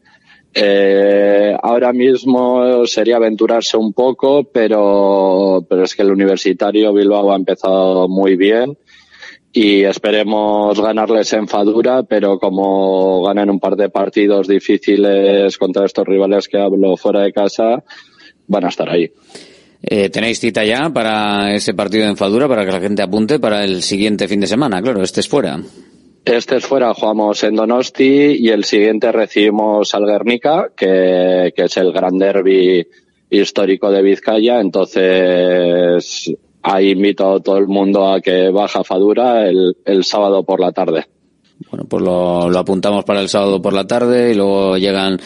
Eh, 0.53 1.55
ahora 1.61 1.93
mismo 1.93 2.85
sería 2.85 3.17
aventurarse 3.17 3.77
un 3.77 3.93
poco, 3.93 4.43
pero, 4.43 5.65
pero 5.69 5.83
es 5.83 5.95
que 5.95 6.01
el 6.01 6.11
Universitario 6.11 6.93
Bilbao 6.93 7.31
ha 7.31 7.35
empezado 7.35 8.09
muy 8.09 8.35
bien 8.35 8.77
y 9.53 9.83
esperemos 9.83 10.79
ganarles 10.79 11.33
en 11.33 11.47
Fadura, 11.47 12.03
pero 12.03 12.37
como 12.37 13.23
ganan 13.23 13.49
un 13.49 13.59
par 13.59 13.75
de 13.75 13.89
partidos 13.89 14.47
difíciles 14.47 15.57
contra 15.57 15.85
estos 15.85 16.05
rivales 16.05 16.47
que 16.47 16.57
hablo 16.57 16.97
fuera 16.97 17.21
de 17.21 17.33
casa, 17.33 17.83
van 18.47 18.65
a 18.65 18.69
estar 18.69 18.89
ahí. 18.89 19.11
Eh, 19.81 20.09
¿Tenéis 20.09 20.39
cita 20.39 20.63
ya 20.63 20.89
para 20.89 21.53
ese 21.53 21.73
partido 21.73 22.05
en 22.05 22.17
Fadura 22.17 22.47
para 22.47 22.65
que 22.65 22.71
la 22.71 22.79
gente 22.79 23.01
apunte 23.01 23.39
para 23.39 23.63
el 23.63 23.83
siguiente 23.83 24.27
fin 24.27 24.39
de 24.39 24.47
semana? 24.47 24.81
Claro, 24.81 25.01
este 25.01 25.21
es 25.21 25.27
fuera. 25.27 25.59
Este 26.25 26.57
es 26.57 26.65
fuera, 26.65 26.93
jugamos 26.93 27.41
en 27.43 27.55
Donosti 27.55 28.35
y 28.39 28.49
el 28.49 28.65
siguiente 28.65 29.11
recibimos 29.13 29.95
al 29.95 30.05
Guernica, 30.05 30.71
que, 30.75 31.53
que 31.55 31.63
es 31.63 31.77
el 31.77 31.93
gran 31.93 32.17
derby 32.17 32.85
histórico 33.29 33.89
de 33.91 34.01
Vizcaya, 34.01 34.59
entonces 34.59 36.33
ahí 36.67 36.91
invito 36.91 37.35
a 37.35 37.39
todo 37.39 37.57
el 37.57 37.67
mundo 37.67 38.11
a 38.11 38.21
que 38.21 38.49
baja 38.49 38.83
Fadura 38.83 39.47
el, 39.47 39.77
el 39.85 40.03
sábado 40.03 40.43
por 40.43 40.59
la 40.59 40.71
tarde. 40.71 41.05
Bueno, 41.71 41.85
pues 41.89 42.03
lo, 42.03 42.49
lo, 42.49 42.59
apuntamos 42.59 43.03
para 43.03 43.21
el 43.21 43.29
sábado 43.29 43.61
por 43.61 43.73
la 43.73 43.87
tarde 43.87 44.31
y 44.31 44.35
luego 44.35 44.77
llegan 44.77 45.19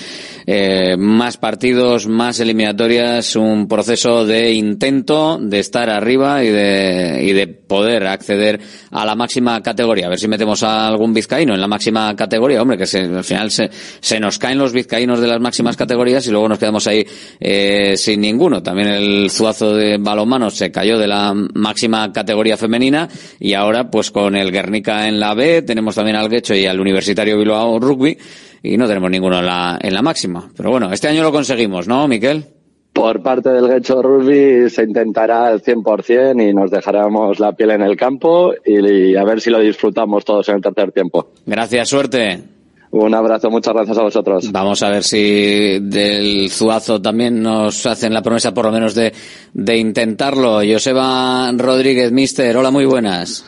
eh, 0.46 0.96
más 0.98 1.38
partidos, 1.38 2.08
más 2.08 2.40
eliminatorias, 2.40 3.36
un 3.36 3.68
proceso 3.68 4.26
de 4.26 4.54
intento 4.54 5.38
de 5.40 5.60
estar 5.60 5.90
arriba 5.90 6.44
y 6.44 6.50
de, 6.50 7.20
y 7.24 7.34
de 7.34 7.48
poder 7.48 8.08
acceder 8.08 8.60
a 8.92 9.06
la 9.06 9.16
máxima 9.16 9.62
categoría. 9.62 10.08
A 10.08 10.10
ver 10.10 10.20
si 10.20 10.28
metemos 10.28 10.64
a 10.64 10.88
algún 10.88 11.14
vizcaíno 11.14 11.54
en 11.54 11.62
la 11.62 11.68
máxima 11.68 12.16
categoría. 12.16 12.62
Hombre, 12.62 12.78
que 12.78 12.86
se, 12.86 13.00
al 13.00 13.24
final 13.24 13.52
se, 13.52 13.70
se 14.00 14.20
nos 14.20 14.38
caen 14.40 14.58
los 14.58 14.74
vizcaínos 14.74 15.20
de 15.20 15.28
las 15.28 15.40
máximas 15.40 15.78
categorías 15.78 16.26
y 16.28 16.32
luego 16.32 16.50
nos 16.50 16.60
quedamos 16.60 16.86
ahí 16.88 17.06
eh, 17.40 17.96
sin 17.98 18.22
ninguno. 18.22 18.62
También 18.62 18.90
el 18.90 19.30
Zuazo 19.30 19.76
de 19.76 19.98
balonmano 19.98 20.50
se 20.50 20.72
cayó 20.72 20.98
de 20.98 21.08
la 21.08 21.34
máxima 21.34 22.12
categoría 22.12 22.58
femenina 22.58 23.08
y 23.40 23.54
ahora 23.54 23.90
pues 23.90 24.12
con 24.12 24.36
el 24.36 24.52
Guernica 24.52 25.08
en 25.08 25.20
la 25.20 25.34
B 25.34 25.62
tenemos 25.62 25.96
también 25.96 26.18
al 26.18 26.30
Guecho 26.30 26.56
y 26.56 26.66
al 26.66 26.80
Universitario 26.80 27.38
Bilbao 27.38 27.80
Rugby 27.80 28.18
y 28.64 28.78
no 28.78 28.88
tenemos 28.88 29.10
ninguno 29.10 29.40
en 29.40 29.46
la, 29.46 29.80
en 29.82 29.94
la 29.94 30.02
máxima. 30.02 30.31
Pero 30.56 30.72
bueno, 30.72 30.92
este 30.92 31.08
año 31.08 31.24
lo 31.24 31.32
conseguimos, 31.32 31.88
¿no, 31.88 32.08
Miquel? 32.08 32.46
Por 32.94 33.22
parte 33.22 33.50
del 33.50 33.68
Guecho 33.70 34.02
Rugby 34.02 34.70
se 34.70 34.84
intentará 34.84 35.48
al 35.48 35.62
100% 35.62 36.50
y 36.50 36.54
nos 36.54 36.70
dejaremos 36.70 37.40
la 37.40 37.54
piel 37.54 37.72
en 37.72 37.82
el 37.82 37.96
campo 37.96 38.54
y, 38.66 39.12
y 39.12 39.16
a 39.16 39.24
ver 39.24 39.40
si 39.40 39.50
lo 39.50 39.60
disfrutamos 39.60 40.26
todos 40.26 40.50
en 40.50 40.56
el 40.56 40.62
tercer 40.62 40.92
tiempo. 40.92 41.30
Gracias, 41.46 41.88
suerte. 41.88 42.44
Un 42.92 43.16
abrazo, 43.16 43.50
muchas 43.50 43.74
gracias 43.74 43.98
a 43.98 44.04
vosotros. 44.04 44.52
Vamos 44.52 44.84
a 44.84 44.90
ver 44.90 45.04
si 45.04 45.80
del 45.80 46.50
Zuazo 46.52 47.02
también 47.02 47.42
nos 47.42 47.86
hacen 47.86 48.14
la 48.14 48.22
promesa 48.22 48.54
por 48.54 48.66
lo 48.66 48.72
menos 48.74 48.94
de, 48.94 49.14
de 49.54 49.78
intentarlo. 49.78 50.60
Joseba 50.70 51.50
Rodríguez, 51.54 52.12
mister, 52.12 52.58
hola, 52.58 52.70
muy 52.70 52.84
buenas. 52.84 53.46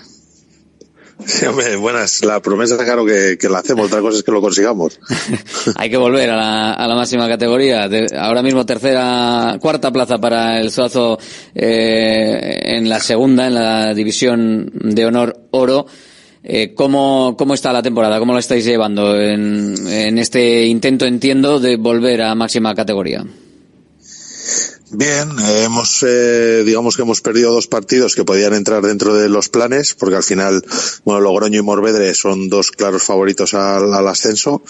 Sí, 1.26 1.46
hombre, 1.46 1.76
buenas. 1.76 2.24
La 2.24 2.42
promesa, 2.42 2.78
claro, 2.84 3.06
que, 3.06 3.38
que 3.40 3.50
la 3.50 3.60
hacemos. 3.60 3.88
Otra 3.88 4.02
cosa 4.02 4.18
es 4.18 4.24
que 4.24 4.32
lo 4.32 4.42
consigamos. 4.42 5.00
Hay 5.76 5.90
que 5.90 5.98
volver 5.98 6.30
a 6.30 6.36
la, 6.36 6.74
a 6.74 6.88
la 6.88 6.96
máxima 6.96 7.28
categoría. 7.28 7.88
De, 7.88 8.08
ahora 8.18 8.42
mismo 8.42 8.66
tercera, 8.66 9.58
cuarta 9.62 9.92
plaza 9.92 10.18
para 10.18 10.60
el 10.60 10.72
Suazo 10.72 11.18
eh, 11.56 12.60
en 12.78 12.90
la 12.90 13.00
segunda, 13.00 13.48
en 13.48 13.54
la 13.54 13.94
división 13.94 14.72
de 14.74 15.06
honor 15.06 15.48
oro. 15.52 15.86
Eh, 16.44 16.74
¿cómo, 16.76 17.36
¿Cómo 17.38 17.54
está 17.54 17.72
la 17.72 17.82
temporada? 17.82 18.20
¿Cómo 18.20 18.34
la 18.34 18.40
estáis 18.40 18.66
llevando 18.66 19.16
en, 19.18 19.76
en 19.88 20.18
este 20.18 20.66
intento, 20.66 21.06
entiendo, 21.06 21.60
de 21.60 21.78
volver 21.78 22.22
a 22.22 22.36
máxima 22.36 22.76
categoría? 22.76 23.24
Bien, 24.96 25.28
hemos, 25.64 26.06
eh, 26.08 26.62
digamos 26.64 26.96
que 26.96 27.02
hemos 27.02 27.20
perdido 27.20 27.52
dos 27.52 27.66
partidos 27.66 28.14
que 28.14 28.24
podían 28.24 28.54
entrar 28.54 28.84
dentro 28.84 29.16
de 29.16 29.28
los 29.28 29.50
planes, 29.50 29.96
porque 29.96 30.18
al 30.18 30.22
final, 30.22 30.64
bueno, 31.04 31.20
Logroño 31.20 31.58
y 31.58 31.64
Morvedre 31.64 32.14
son 32.14 32.48
dos 32.48 32.70
claros 32.70 33.02
favoritos 33.02 33.56
al, 33.56 34.08
ascenso. 34.08 34.62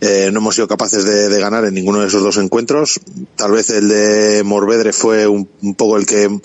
Eh, 0.00 0.30
no 0.32 0.38
hemos 0.38 0.54
sido 0.54 0.66
capaces 0.66 1.04
de, 1.04 1.28
de, 1.28 1.40
ganar 1.40 1.66
en 1.66 1.74
ninguno 1.74 2.00
de 2.00 2.06
esos 2.06 2.22
dos 2.22 2.38
encuentros. 2.38 2.98
Tal 3.36 3.52
vez 3.52 3.68
el 3.68 3.90
de 3.90 4.42
Morvedre 4.44 4.94
fue 4.94 5.26
un, 5.26 5.46
un, 5.60 5.74
poco 5.74 5.98
el 5.98 6.06
que 6.06 6.40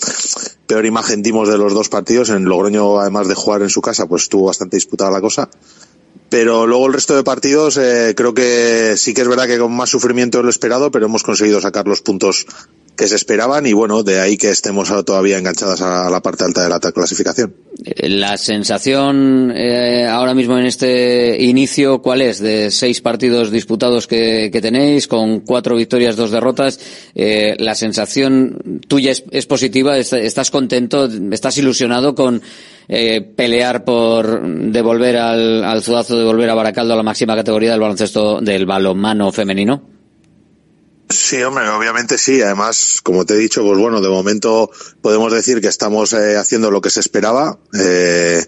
peor 0.68 0.86
imagen 0.86 1.24
dimos 1.24 1.48
de 1.48 1.58
los 1.58 1.74
dos 1.74 1.88
partidos. 1.88 2.32
En 2.32 2.44
Logroño, 2.44 3.00
además 3.00 3.30
de 3.30 3.36
jugar 3.36 3.62
en 3.62 3.70
su 3.70 3.82
casa, 3.82 4.08
pues 4.08 4.24
estuvo 4.24 4.48
bastante 4.48 4.76
disputada 4.76 5.10
la 5.10 5.22
cosa 5.22 5.50
pero 6.32 6.66
luego 6.66 6.88
el 6.88 6.94
resto 6.94 7.14
de 7.14 7.26
partidos 7.26 7.76
eh, 7.76 8.14
creo 8.16 8.34
que 8.34 8.94
sí 8.96 9.14
que 9.14 9.22
es 9.22 9.28
verdad 9.28 9.48
que 9.48 9.60
con 9.60 9.74
más 9.74 9.90
sufrimiento 9.90 10.38
de 10.38 10.46
lo 10.46 10.50
esperado, 10.50 10.90
pero 10.90 11.08
hemos 11.08 11.24
conseguido 11.24 11.60
sacar 11.60 11.90
los 11.90 12.02
puntos 12.02 12.48
que 12.96 13.08
se 13.08 13.16
esperaban 13.16 13.66
y 13.66 13.74
bueno, 13.74 14.04
de 14.04 14.20
ahí 14.20 14.38
que 14.38 14.50
estemos 14.50 14.90
todavía 15.06 15.38
enganchadas 15.38 15.82
a 15.82 16.10
la 16.10 16.22
parte 16.22 16.44
alta 16.44 16.64
de 16.64 16.70
la 16.70 16.80
clasificación. 16.80 17.56
La 17.98 18.38
sensación 18.38 19.52
eh, 19.56 20.06
ahora 20.06 20.36
mismo 20.36 20.58
en 20.58 20.66
este 20.66 21.44
inicio, 21.44 22.02
¿cuál 22.02 22.22
es? 22.22 22.40
De 22.40 22.70
seis 22.70 23.02
partidos 23.02 23.50
disputados 23.50 24.06
que, 24.06 24.50
que 24.52 24.62
tenéis, 24.62 25.08
con 25.08 25.40
cuatro 25.40 25.76
victorias, 25.76 26.16
dos 26.16 26.30
derrotas, 26.30 26.80
eh, 27.16 27.56
la 27.58 27.74
sensación 27.74 28.82
tuya 28.88 29.12
es, 29.32 29.46
positiva, 29.48 29.98
estás 29.98 30.52
contento, 30.52 31.10
estás 31.32 31.58
ilusionado 31.58 32.14
con 32.14 32.42
eh, 32.88 33.22
pelear 33.22 33.84
por 33.84 34.42
devolver 34.72 35.18
al, 35.18 35.64
al 35.64 35.82
Zudazo, 35.82 36.20
devolver 36.20 36.52
a 36.52 36.56
Baracaldo 36.56 36.94
a 36.94 36.98
la 36.98 37.04
máxima 37.04 37.36
categoría 37.36 37.72
del 37.72 37.80
baloncesto 37.80 38.42
del 38.42 38.68
balonmano 38.68 39.32
femenino. 39.32 40.01
Sí, 41.12 41.42
hombre, 41.44 41.70
obviamente 41.70 42.18
sí. 42.18 42.42
Además, 42.42 43.02
como 43.04 43.26
te 43.26 43.34
he 43.34 43.38
dicho, 43.38 43.64
pues 43.64 43.78
bueno, 43.78 44.02
de 44.02 44.10
momento 44.10 44.70
podemos 45.02 45.32
decir 45.32 45.62
que 45.62 45.68
estamos 45.68 46.14
eh, 46.14 46.38
haciendo 46.38 46.72
lo 46.72 46.82
que 46.82 46.90
se 46.90 47.00
esperaba. 47.00 47.60
Eh, 47.80 48.46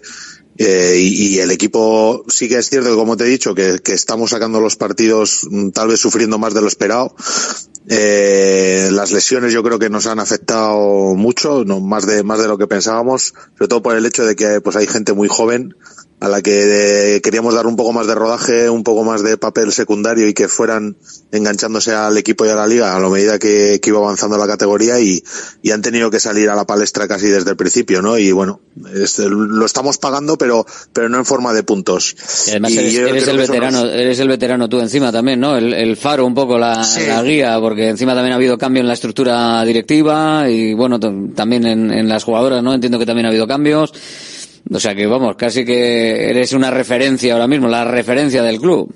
eh, 0.56 0.98
y, 1.00 1.38
el 1.40 1.50
equipo 1.50 2.24
sí 2.28 2.48
que 2.48 2.58
es 2.58 2.70
cierto, 2.70 2.94
como 2.96 3.16
te 3.16 3.24
he 3.24 3.28
dicho, 3.28 3.54
que, 3.54 3.80
que 3.80 3.92
estamos 3.92 4.30
sacando 4.30 4.60
los 4.60 4.76
partidos 4.76 5.46
mm, 5.50 5.70
tal 5.70 5.88
vez 5.88 6.00
sufriendo 6.00 6.38
más 6.38 6.54
de 6.54 6.60
lo 6.60 6.68
esperado. 6.68 7.14
Eh, 7.88 8.88
las 8.92 9.12
lesiones 9.12 9.52
yo 9.52 9.62
creo 9.62 9.78
que 9.78 9.90
nos 9.90 10.06
han 10.06 10.20
afectado 10.20 11.14
mucho, 11.14 11.64
no 11.64 11.80
más 11.80 12.06
de 12.06 12.22
más 12.22 12.38
de 12.38 12.48
lo 12.48 12.56
que 12.56 12.66
pensábamos, 12.66 13.34
sobre 13.58 13.68
todo 13.68 13.82
por 13.82 13.96
el 13.96 14.06
hecho 14.06 14.24
de 14.24 14.36
que 14.36 14.60
pues 14.60 14.76
hay 14.76 14.86
gente 14.86 15.12
muy 15.12 15.28
joven 15.28 15.76
a 16.24 16.28
la 16.28 16.40
que 16.40 17.20
queríamos 17.22 17.54
dar 17.54 17.66
un 17.66 17.76
poco 17.76 17.92
más 17.92 18.06
de 18.06 18.14
rodaje, 18.14 18.70
un 18.70 18.82
poco 18.82 19.04
más 19.04 19.22
de 19.22 19.36
papel 19.36 19.72
secundario 19.72 20.26
y 20.26 20.32
que 20.32 20.48
fueran 20.48 20.96
enganchándose 21.32 21.92
al 21.92 22.16
equipo 22.16 22.46
y 22.46 22.48
a 22.48 22.54
la 22.54 22.66
liga 22.66 22.96
a 22.96 22.98
la 22.98 23.10
medida 23.10 23.38
que, 23.38 23.78
que 23.82 23.90
iba 23.90 23.98
avanzando 23.98 24.38
la 24.38 24.46
categoría 24.46 24.98
y, 25.00 25.22
y, 25.60 25.70
han 25.72 25.82
tenido 25.82 26.10
que 26.10 26.20
salir 26.20 26.48
a 26.48 26.54
la 26.54 26.64
palestra 26.64 27.06
casi 27.06 27.26
desde 27.26 27.50
el 27.50 27.56
principio, 27.56 28.00
¿no? 28.00 28.16
Y 28.16 28.32
bueno, 28.32 28.60
es, 28.94 29.18
lo 29.18 29.66
estamos 29.66 29.98
pagando, 29.98 30.38
pero, 30.38 30.64
pero 30.94 31.10
no 31.10 31.18
en 31.18 31.26
forma 31.26 31.52
de 31.52 31.62
puntos. 31.62 32.16
Y 32.46 32.50
además 32.52 32.70
y 32.70 32.78
eres, 32.78 32.96
eres 32.96 33.28
el 33.28 33.36
veterano, 33.36 33.84
eres 33.84 34.18
el 34.18 34.28
veterano 34.28 34.68
tú 34.68 34.80
encima 34.80 35.12
también, 35.12 35.40
¿no? 35.40 35.58
El, 35.58 35.74
el 35.74 35.96
faro 35.98 36.24
un 36.24 36.34
poco 36.34 36.56
la, 36.56 36.84
sí. 36.84 37.02
la, 37.06 37.22
guía, 37.22 37.60
porque 37.60 37.90
encima 37.90 38.14
también 38.14 38.32
ha 38.32 38.36
habido 38.36 38.56
cambio 38.56 38.80
en 38.80 38.88
la 38.88 38.94
estructura 38.94 39.62
directiva 39.64 40.48
y 40.48 40.72
bueno, 40.72 40.98
también 40.98 41.66
en, 41.66 41.90
en 41.90 42.08
las 42.08 42.24
jugadoras, 42.24 42.62
¿no? 42.62 42.72
Entiendo 42.72 42.98
que 42.98 43.04
también 43.04 43.26
ha 43.26 43.28
habido 43.28 43.46
cambios. 43.46 43.92
O 44.70 44.80
sea 44.80 44.94
que 44.94 45.06
vamos, 45.06 45.36
casi 45.36 45.64
que 45.64 46.30
eres 46.30 46.52
una 46.52 46.70
referencia 46.70 47.34
ahora 47.34 47.46
mismo, 47.46 47.68
la 47.68 47.84
referencia 47.84 48.42
del 48.42 48.60
club. 48.60 48.92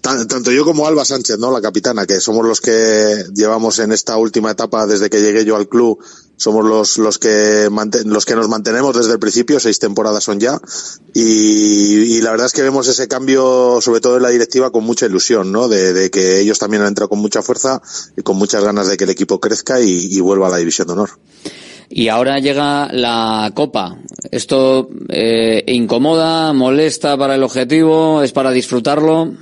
Tanto 0.00 0.50
yo 0.50 0.64
como 0.64 0.86
Alba 0.86 1.04
Sánchez, 1.04 1.38
¿no? 1.38 1.50
La 1.50 1.60
capitana, 1.60 2.06
que 2.06 2.20
somos 2.20 2.46
los 2.46 2.62
que 2.62 3.26
llevamos 3.34 3.78
en 3.80 3.92
esta 3.92 4.16
última 4.16 4.52
etapa 4.52 4.86
desde 4.86 5.10
que 5.10 5.20
llegué 5.20 5.44
yo 5.44 5.56
al 5.56 5.68
club, 5.68 6.02
somos 6.36 6.64
los, 6.64 6.96
los 6.96 7.18
que 7.18 7.68
los 8.06 8.24
que 8.24 8.34
nos 8.34 8.48
mantenemos 8.48 8.96
desde 8.96 9.12
el 9.12 9.18
principio, 9.18 9.60
seis 9.60 9.78
temporadas 9.78 10.24
son 10.24 10.40
ya, 10.40 10.58
y, 11.12 12.18
la 12.22 12.30
verdad 12.30 12.46
es 12.46 12.54
que 12.54 12.62
vemos 12.62 12.88
ese 12.88 13.08
cambio, 13.08 13.80
sobre 13.82 14.00
todo 14.00 14.16
en 14.16 14.22
la 14.22 14.30
directiva, 14.30 14.70
con 14.70 14.84
mucha 14.84 15.04
ilusión, 15.04 15.52
¿no? 15.52 15.68
De, 15.68 16.10
que 16.10 16.40
ellos 16.40 16.58
también 16.58 16.82
han 16.82 16.88
entrado 16.88 17.10
con 17.10 17.18
mucha 17.18 17.42
fuerza 17.42 17.82
y 18.16 18.22
con 18.22 18.38
muchas 18.38 18.64
ganas 18.64 18.88
de 18.88 18.96
que 18.96 19.04
el 19.04 19.10
equipo 19.10 19.38
crezca 19.38 19.80
y 19.80 20.18
vuelva 20.20 20.46
a 20.46 20.50
la 20.50 20.56
división 20.56 20.86
de 20.86 20.94
honor. 20.94 21.10
Y 21.92 22.06
ahora 22.06 22.38
llega 22.38 22.88
la 22.92 23.50
Copa. 23.52 23.98
¿Esto 24.30 24.88
eh, 25.08 25.64
incomoda, 25.66 26.52
molesta 26.52 27.18
para 27.18 27.34
el 27.34 27.42
objetivo? 27.42 28.22
¿Es 28.22 28.30
para 28.30 28.52
disfrutarlo? 28.52 29.32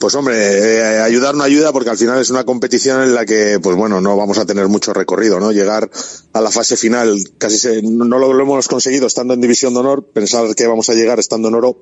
Pues 0.00 0.14
hombre, 0.16 0.36
eh, 0.36 1.00
ayudar 1.00 1.36
no 1.36 1.44
ayuda 1.44 1.72
porque 1.72 1.90
al 1.90 1.98
final 1.98 2.20
es 2.20 2.30
una 2.30 2.44
competición 2.44 3.02
en 3.02 3.14
la 3.14 3.26
que, 3.26 3.58
pues 3.60 3.76
bueno, 3.76 4.00
no 4.00 4.16
vamos 4.16 4.38
a 4.38 4.46
tener 4.46 4.66
mucho 4.68 4.92
recorrido, 4.92 5.38
¿no? 5.38 5.52
Llegar 5.52 5.90
a 6.32 6.40
la 6.40 6.50
fase 6.50 6.76
final, 6.76 7.16
casi 7.38 7.58
se, 7.58 7.82
no 7.82 8.18
lo, 8.18 8.40
hemos 8.40 8.66
conseguido 8.68 9.06
estando 9.06 9.34
en 9.34 9.40
División 9.40 9.74
de 9.74 9.80
Honor, 9.80 10.04
pensar 10.04 10.54
que 10.54 10.66
vamos 10.66 10.88
a 10.90 10.94
llegar 10.94 11.18
estando 11.18 11.48
en 11.48 11.54
oro, 11.54 11.80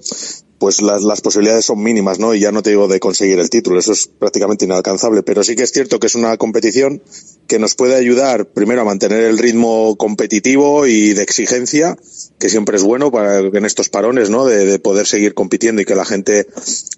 pues 0.59 0.81
las, 0.81 1.03
las 1.03 1.21
posibilidades 1.21 1.67
son 1.67 1.83
mínimas, 1.83 2.19
¿no? 2.19 2.35
Y 2.35 2.41
ya 2.41 2.53
no 2.53 2.63
te 2.63 2.71
digo 2.71 2.89
de 2.89 3.01
conseguir 3.01 3.39
el 3.39 3.51
título, 3.51 3.79
eso 3.79 3.93
es 3.93 4.09
prácticamente 4.09 4.65
inalcanzable, 4.65 5.23
pero 5.23 5.45
sí 5.45 5.55
que 5.55 5.63
es 5.63 5.73
cierto 5.73 6.01
que 6.01 6.07
es 6.07 6.15
una 6.15 6.37
competición 6.39 7.03
que 7.47 7.59
nos 7.59 7.75
puede 7.75 7.97
ayudar 7.97 8.47
primero 8.47 8.83
a 8.83 8.85
mantener 8.85 9.23
el 9.25 9.39
ritmo 9.39 9.97
competitivo 9.97 10.87
y 10.87 11.13
de 11.15 11.23
exigencia, 11.23 11.97
que 12.39 12.49
siempre 12.49 12.77
es 12.77 12.83
bueno 12.83 13.11
para 13.11 13.39
en 13.39 13.65
estos 13.65 13.89
parones, 13.89 14.31
¿no? 14.31 14.47
De, 14.47 14.67
de 14.67 14.79
poder 14.79 15.07
seguir 15.07 15.35
compitiendo 15.35 15.83
y 15.83 15.85
que 15.85 15.95
la 15.95 16.05
gente 16.05 16.47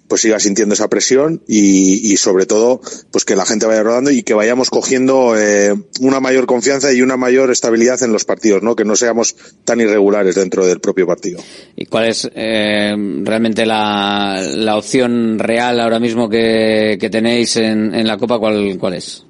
pues 0.07 0.21
siga 0.21 0.39
sintiendo 0.39 0.73
esa 0.73 0.89
presión 0.89 1.41
y, 1.47 2.11
y, 2.11 2.17
sobre 2.17 2.45
todo 2.45 2.81
pues 3.11 3.25
que 3.25 3.35
la 3.35 3.45
gente 3.45 3.67
vaya 3.67 3.83
rodando 3.83 4.11
y 4.11 4.23
que 4.23 4.33
vayamos 4.33 4.69
cogiendo 4.69 5.37
eh, 5.37 5.75
una 6.01 6.19
mayor 6.19 6.47
confianza 6.47 6.91
y 6.91 7.01
una 7.01 7.15
mayor 7.15 7.51
estabilidad 7.51 8.01
en 8.03 8.11
los 8.11 8.25
partidos, 8.25 8.63
¿no? 8.63 8.75
Que 8.75 8.85
no 8.85 8.95
seamos 8.95 9.35
tan 9.65 9.79
irregulares 9.79 10.35
dentro 10.35 10.65
del 10.65 10.79
propio 10.79 11.05
partido. 11.05 11.39
¿Y 11.75 11.85
cuál 11.85 12.07
es 12.07 12.29
eh, 12.33 12.95
realmente 13.23 13.65
la, 13.65 14.41
la 14.55 14.77
opción 14.77 15.37
real 15.37 15.79
ahora 15.79 15.99
mismo 15.99 16.27
que, 16.27 16.97
que 16.99 17.09
tenéis 17.09 17.55
en, 17.57 17.93
en 17.93 18.07
la 18.07 18.17
Copa? 18.17 18.39
¿Cuál, 18.39 18.77
cuál 18.79 18.95
es? 18.95 19.23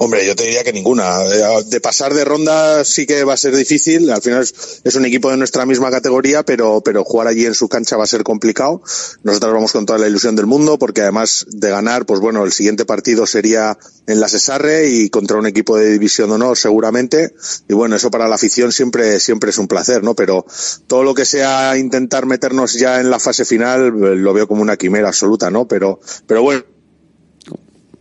Hombre, 0.00 0.24
yo 0.24 0.36
te 0.36 0.44
diría 0.44 0.62
que 0.62 0.72
ninguna. 0.72 1.18
De 1.18 1.80
pasar 1.80 2.14
de 2.14 2.24
ronda 2.24 2.84
sí 2.84 3.04
que 3.04 3.24
va 3.24 3.34
a 3.34 3.36
ser 3.36 3.56
difícil. 3.56 4.08
Al 4.12 4.22
final 4.22 4.42
es, 4.42 4.94
un 4.94 5.04
equipo 5.04 5.28
de 5.28 5.36
nuestra 5.36 5.66
misma 5.66 5.90
categoría, 5.90 6.44
pero, 6.44 6.80
pero 6.82 7.02
jugar 7.02 7.26
allí 7.26 7.44
en 7.44 7.54
su 7.54 7.68
cancha 7.68 7.96
va 7.96 8.04
a 8.04 8.06
ser 8.06 8.22
complicado. 8.22 8.80
Nosotros 9.24 9.52
vamos 9.52 9.72
con 9.72 9.86
toda 9.86 9.98
la 9.98 10.06
ilusión 10.06 10.36
del 10.36 10.46
mundo, 10.46 10.78
porque 10.78 11.00
además 11.02 11.46
de 11.48 11.70
ganar, 11.70 12.06
pues 12.06 12.20
bueno, 12.20 12.44
el 12.44 12.52
siguiente 12.52 12.84
partido 12.84 13.26
sería 13.26 13.76
en 14.06 14.20
la 14.20 14.28
Cesarre 14.28 14.86
y 14.88 15.10
contra 15.10 15.36
un 15.36 15.46
equipo 15.46 15.76
de 15.76 15.90
división 15.90 16.28
de 16.28 16.36
honor 16.36 16.56
seguramente. 16.56 17.34
Y 17.68 17.74
bueno, 17.74 17.96
eso 17.96 18.08
para 18.12 18.28
la 18.28 18.36
afición 18.36 18.70
siempre, 18.70 19.18
siempre 19.18 19.50
es 19.50 19.58
un 19.58 19.66
placer, 19.66 20.04
¿no? 20.04 20.14
Pero 20.14 20.46
todo 20.86 21.02
lo 21.02 21.12
que 21.12 21.24
sea 21.24 21.76
intentar 21.76 22.24
meternos 22.24 22.74
ya 22.74 23.00
en 23.00 23.10
la 23.10 23.18
fase 23.18 23.44
final 23.44 23.88
lo 23.88 24.32
veo 24.32 24.46
como 24.46 24.62
una 24.62 24.76
quimera 24.76 25.08
absoluta, 25.08 25.50
¿no? 25.50 25.66
Pero, 25.66 25.98
pero 26.28 26.42
bueno 26.42 26.77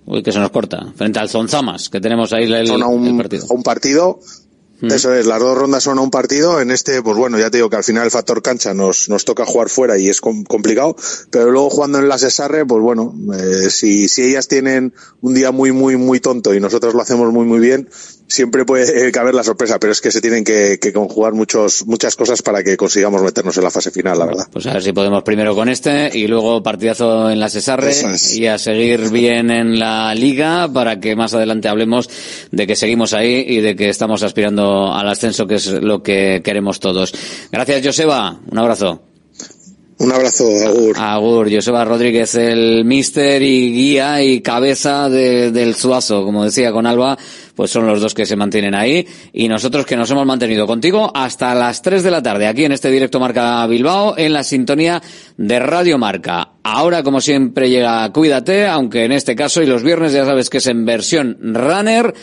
Uy, 0.07 0.23
que 0.23 0.31
se 0.31 0.39
nos 0.39 0.51
corta. 0.51 0.87
Frente 0.95 1.19
al 1.19 1.29
Zonzamas, 1.29 1.89
que 1.89 1.99
tenemos 1.99 2.31
ahí 2.31 2.51
el, 2.51 2.65
son 2.65 2.81
a 2.81 2.87
un, 2.87 3.05
el 3.05 3.17
partido. 3.17 3.45
A 3.49 3.53
un 3.53 3.63
partido. 3.63 4.19
Mm. 4.81 4.91
Eso 4.91 5.13
es, 5.13 5.25
las 5.25 5.39
dos 5.39 5.57
rondas 5.57 5.83
son 5.83 5.97
a 5.97 6.01
un 6.01 6.11
partido. 6.11 6.61
En 6.61 6.71
este, 6.71 7.01
pues 7.01 7.17
bueno, 7.17 7.39
ya 7.39 7.49
te 7.49 7.57
digo 7.57 7.69
que 7.69 7.77
al 7.77 7.83
final 7.83 8.05
el 8.05 8.11
factor 8.11 8.41
cancha 8.41 8.73
nos, 8.73 9.09
nos 9.09 9.25
toca 9.25 9.45
jugar 9.45 9.69
fuera 9.69 9.97
y 9.97 10.07
es 10.07 10.21
com 10.21 10.43
complicado. 10.43 10.95
Pero 11.31 11.51
luego 11.51 11.69
jugando 11.69 11.99
en 11.99 12.07
la 12.07 12.17
Cesarre, 12.17 12.65
pues 12.65 12.81
bueno, 12.81 13.15
eh, 13.33 13.69
si, 13.69 14.07
si 14.07 14.23
ellas 14.23 14.47
tienen 14.47 14.93
un 15.21 15.33
día 15.33 15.51
muy, 15.51 15.71
muy, 15.71 15.97
muy 15.97 16.19
tonto 16.19 16.53
y 16.53 16.59
nosotros 16.59 16.93
lo 16.93 17.01
hacemos 17.01 17.31
muy, 17.31 17.45
muy 17.45 17.59
bien, 17.59 17.89
siempre 18.27 18.65
puede 18.65 19.11
caber 19.11 19.33
la 19.33 19.43
sorpresa, 19.43 19.79
pero 19.79 19.91
es 19.91 20.01
que 20.01 20.11
se 20.11 20.21
tienen 20.21 20.43
que, 20.43 20.77
que, 20.79 20.93
conjugar 20.93 21.33
muchos, 21.33 21.85
muchas 21.85 22.15
cosas 22.15 22.41
para 22.41 22.63
que 22.63 22.77
consigamos 22.77 23.21
meternos 23.21 23.57
en 23.57 23.63
la 23.63 23.71
fase 23.71 23.91
final, 23.91 24.19
la 24.19 24.25
verdad. 24.25 24.47
Pues 24.51 24.65
a 24.67 24.73
ver 24.73 24.83
si 24.83 24.91
podemos 24.91 25.23
primero 25.23 25.55
con 25.55 25.69
este 25.69 26.11
y 26.13 26.27
luego 26.27 26.61
partidazo 26.61 27.29
en 27.29 27.39
la 27.39 27.49
Cesarre 27.49 27.91
es. 27.91 28.35
y 28.35 28.47
a 28.47 28.57
seguir 28.57 29.09
bien 29.09 29.49
en 29.49 29.79
la 29.79 30.13
liga 30.13 30.71
para 30.71 30.99
que 30.99 31.15
más 31.15 31.33
adelante 31.33 31.67
hablemos 31.67 32.09
de 32.51 32.67
que 32.67 32.75
seguimos 32.75 33.13
ahí 33.13 33.45
y 33.47 33.61
de 33.61 33.75
que 33.75 33.89
estamos 33.89 34.23
aspirando 34.23 34.66
al 34.93 35.07
ascenso, 35.07 35.47
que 35.47 35.55
es 35.55 35.67
lo 35.71 36.03
que 36.03 36.41
queremos 36.43 36.79
todos. 36.79 37.13
Gracias, 37.51 37.85
Joseba. 37.85 38.39
Un 38.49 38.57
abrazo. 38.57 39.01
Un 39.99 40.11
abrazo, 40.11 40.43
Agur. 40.67 40.95
Agur, 40.99 41.51
Joseba 41.51 41.83
Rodríguez, 41.83 42.35
el 42.35 42.85
mister 42.85 43.41
y 43.41 43.71
guía 43.73 44.21
y 44.21 44.41
cabeza 44.41 45.09
de, 45.09 45.51
del 45.51 45.73
Zuazo, 45.73 46.23
como 46.23 46.43
decía 46.45 46.71
con 46.71 46.85
Alba, 46.85 47.17
pues 47.55 47.71
son 47.71 47.87
los 47.87 47.99
dos 47.99 48.13
que 48.13 48.27
se 48.27 48.35
mantienen 48.35 48.75
ahí. 48.75 49.07
Y 49.33 49.47
nosotros 49.47 49.87
que 49.87 49.97
nos 49.97 50.11
hemos 50.11 50.27
mantenido 50.27 50.67
contigo 50.67 51.11
hasta 51.15 51.55
las 51.55 51.81
3 51.81 52.03
de 52.03 52.11
la 52.11 52.21
tarde, 52.21 52.45
aquí 52.45 52.65
en 52.65 52.73
este 52.73 52.91
directo 52.91 53.19
Marca 53.19 53.65
Bilbao, 53.65 54.13
en 54.15 54.33
la 54.33 54.43
sintonía 54.43 55.01
de 55.35 55.59
Radio 55.59 55.97
Marca. 55.97 56.51
Ahora, 56.61 57.01
como 57.01 57.19
siempre, 57.19 57.67
llega 57.67 58.07
Cuídate, 58.13 58.67
aunque 58.67 59.03
en 59.03 59.13
este 59.13 59.35
caso 59.35 59.63
y 59.63 59.65
los 59.65 59.81
viernes 59.81 60.13
ya 60.13 60.25
sabes 60.25 60.51
que 60.51 60.59
es 60.59 60.67
en 60.67 60.85
versión 60.85 61.39
runner, 61.41 62.13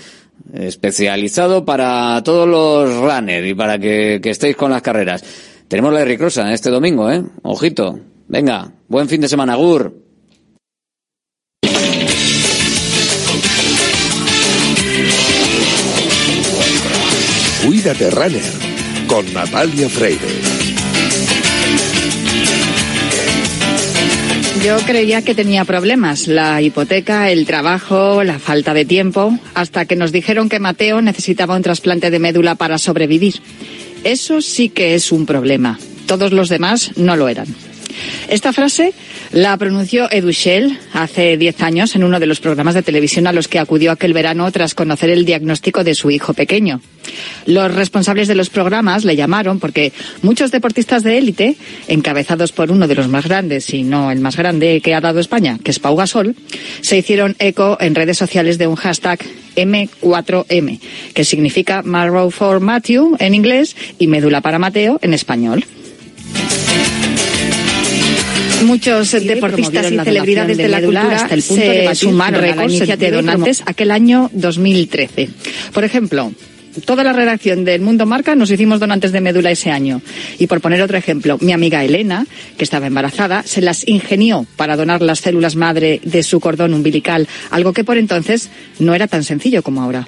especializado 0.52 1.64
para 1.64 2.22
todos 2.22 2.48
los 2.48 3.00
runner 3.00 3.44
y 3.44 3.54
para 3.54 3.78
que, 3.78 4.20
estéis 4.22 4.56
con 4.56 4.70
las 4.70 4.82
carreras. 4.82 5.24
Tenemos 5.68 5.92
la 5.92 6.04
Ricrosa 6.04 6.52
este 6.52 6.70
domingo, 6.70 7.10
¿eh? 7.10 7.22
Ojito. 7.42 7.98
Venga, 8.28 8.72
buen 8.88 9.08
fin 9.08 9.20
de 9.20 9.28
semana, 9.28 9.54
Gur. 9.56 10.04
Cuídate, 17.66 18.10
Runner, 18.10 18.42
con 19.08 19.32
Natalia 19.32 19.88
Freire. 19.88 20.83
Yo 24.64 24.78
creía 24.78 25.20
que 25.20 25.34
tenía 25.34 25.66
problemas, 25.66 26.26
la 26.26 26.62
hipoteca, 26.62 27.30
el 27.30 27.44
trabajo, 27.44 28.24
la 28.24 28.38
falta 28.38 28.72
de 28.72 28.86
tiempo, 28.86 29.38
hasta 29.52 29.84
que 29.84 29.94
nos 29.94 30.10
dijeron 30.10 30.48
que 30.48 30.58
Mateo 30.58 31.02
necesitaba 31.02 31.54
un 31.54 31.60
trasplante 31.62 32.10
de 32.10 32.18
médula 32.18 32.54
para 32.54 32.78
sobrevivir. 32.78 33.34
Eso 34.04 34.40
sí 34.40 34.70
que 34.70 34.94
es 34.94 35.12
un 35.12 35.26
problema. 35.26 35.78
Todos 36.06 36.32
los 36.32 36.48
demás 36.48 36.92
no 36.96 37.14
lo 37.14 37.28
eran. 37.28 37.46
Esta 38.30 38.54
frase 38.54 38.94
la 39.34 39.56
pronunció 39.56 40.08
Edu 40.12 40.30
Shell 40.30 40.78
hace 40.92 41.36
10 41.36 41.60
años 41.62 41.96
en 41.96 42.04
uno 42.04 42.20
de 42.20 42.26
los 42.26 42.38
programas 42.38 42.74
de 42.74 42.84
televisión 42.84 43.26
a 43.26 43.32
los 43.32 43.48
que 43.48 43.58
acudió 43.58 43.90
aquel 43.90 44.12
verano 44.12 44.50
tras 44.52 44.76
conocer 44.76 45.10
el 45.10 45.24
diagnóstico 45.24 45.82
de 45.82 45.96
su 45.96 46.12
hijo 46.12 46.34
pequeño. 46.34 46.80
Los 47.44 47.74
responsables 47.74 48.28
de 48.28 48.36
los 48.36 48.48
programas 48.48 49.04
le 49.04 49.16
llamaron 49.16 49.58
porque 49.58 49.92
muchos 50.22 50.52
deportistas 50.52 51.02
de 51.02 51.18
élite, 51.18 51.56
encabezados 51.88 52.52
por 52.52 52.70
uno 52.70 52.86
de 52.86 52.94
los 52.94 53.08
más 53.08 53.26
grandes, 53.26 53.74
y 53.74 53.82
no 53.82 54.12
el 54.12 54.20
más 54.20 54.36
grande 54.36 54.80
que 54.80 54.94
ha 54.94 55.00
dado 55.00 55.18
España, 55.18 55.58
que 55.64 55.72
es 55.72 55.80
Pau 55.80 55.96
Gasol, 55.96 56.36
se 56.80 56.98
hicieron 56.98 57.34
eco 57.40 57.76
en 57.80 57.96
redes 57.96 58.16
sociales 58.16 58.56
de 58.56 58.68
un 58.68 58.76
hashtag 58.76 59.18
M4M, 59.56 60.78
que 61.12 61.24
significa 61.24 61.82
Marrow 61.82 62.30
for 62.30 62.60
Matthew 62.60 63.16
en 63.18 63.34
inglés 63.34 63.74
y 63.98 64.06
médula 64.06 64.42
para 64.42 64.60
Mateo 64.60 65.00
en 65.02 65.12
español. 65.12 65.64
Muchos 68.62 69.12
deportistas 69.12 69.90
y 69.90 69.98
celebridades 69.98 70.56
de 70.56 70.68
la 70.68 70.80
cultura 70.80 71.16
hasta 71.16 71.34
el 71.34 71.42
punto 71.42 71.62
se 71.62 71.94
sumaron 71.94 72.40
récords 72.40 72.98
de 72.98 73.10
donantes 73.10 73.62
aquel 73.66 73.90
año 73.90 74.30
2013. 74.32 75.28
Por 75.72 75.84
ejemplo, 75.84 76.32
toda 76.84 77.04
la 77.04 77.12
redacción 77.12 77.64
del 77.64 77.80
Mundo 77.80 78.06
Marca 78.06 78.34
nos 78.34 78.50
hicimos 78.50 78.80
donantes 78.80 79.12
de 79.12 79.20
médula 79.20 79.50
ese 79.50 79.70
año. 79.70 80.00
Y 80.38 80.46
por 80.46 80.60
poner 80.60 80.82
otro 80.82 80.96
ejemplo, 80.96 81.38
mi 81.40 81.52
amiga 81.52 81.84
Elena, 81.84 82.26
que 82.56 82.64
estaba 82.64 82.86
embarazada, 82.86 83.42
se 83.42 83.60
las 83.60 83.86
ingenió 83.86 84.46
para 84.56 84.76
donar 84.76 85.02
las 85.02 85.20
células 85.20 85.56
madre 85.56 86.00
de 86.04 86.22
su 86.22 86.40
cordón 86.40 86.74
umbilical, 86.74 87.28
algo 87.50 87.72
que 87.72 87.84
por 87.84 87.98
entonces 87.98 88.50
no 88.78 88.94
era 88.94 89.06
tan 89.06 89.24
sencillo 89.24 89.62
como 89.62 89.82
ahora. 89.82 90.06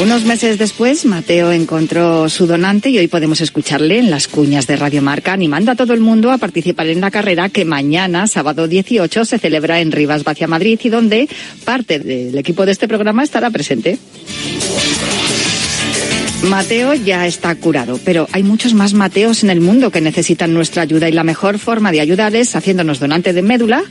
Unos 0.00 0.24
meses 0.24 0.58
después, 0.58 1.04
Mateo 1.06 1.50
encontró 1.50 2.28
su 2.28 2.46
donante 2.46 2.88
y 2.88 2.98
hoy 2.98 3.08
podemos 3.08 3.40
escucharle 3.40 3.98
en 3.98 4.10
las 4.10 4.28
cuñas 4.28 4.68
de 4.68 4.76
Radio 4.76 5.02
Marca 5.02 5.32
animando 5.32 5.72
a 5.72 5.74
todo 5.74 5.92
el 5.92 5.98
mundo 5.98 6.30
a 6.30 6.38
participar 6.38 6.86
en 6.86 7.00
la 7.00 7.10
carrera 7.10 7.48
que 7.48 7.64
mañana, 7.64 8.28
sábado 8.28 8.68
18, 8.68 9.24
se 9.24 9.38
celebra 9.40 9.80
en 9.80 9.90
Rivas 9.90 10.22
Vacia 10.22 10.46
Madrid 10.46 10.78
y 10.84 10.88
donde 10.88 11.28
parte 11.64 11.98
del 11.98 12.38
equipo 12.38 12.64
de 12.64 12.72
este 12.72 12.86
programa 12.86 13.24
estará 13.24 13.50
presente. 13.50 13.98
Mateo 16.44 16.94
ya 16.94 17.26
está 17.26 17.52
curado, 17.56 17.98
pero 18.04 18.28
hay 18.30 18.44
muchos 18.44 18.72
más 18.72 18.94
Mateos 18.94 19.42
en 19.42 19.50
el 19.50 19.60
mundo 19.60 19.90
que 19.90 20.00
necesitan 20.00 20.54
nuestra 20.54 20.82
ayuda 20.82 21.08
y 21.08 21.12
la 21.12 21.24
mejor 21.24 21.58
forma 21.58 21.90
de 21.90 22.00
ayudar 22.00 22.34
es 22.36 22.54
haciéndonos 22.54 23.00
donante 23.00 23.32
de 23.32 23.42
médula, 23.42 23.82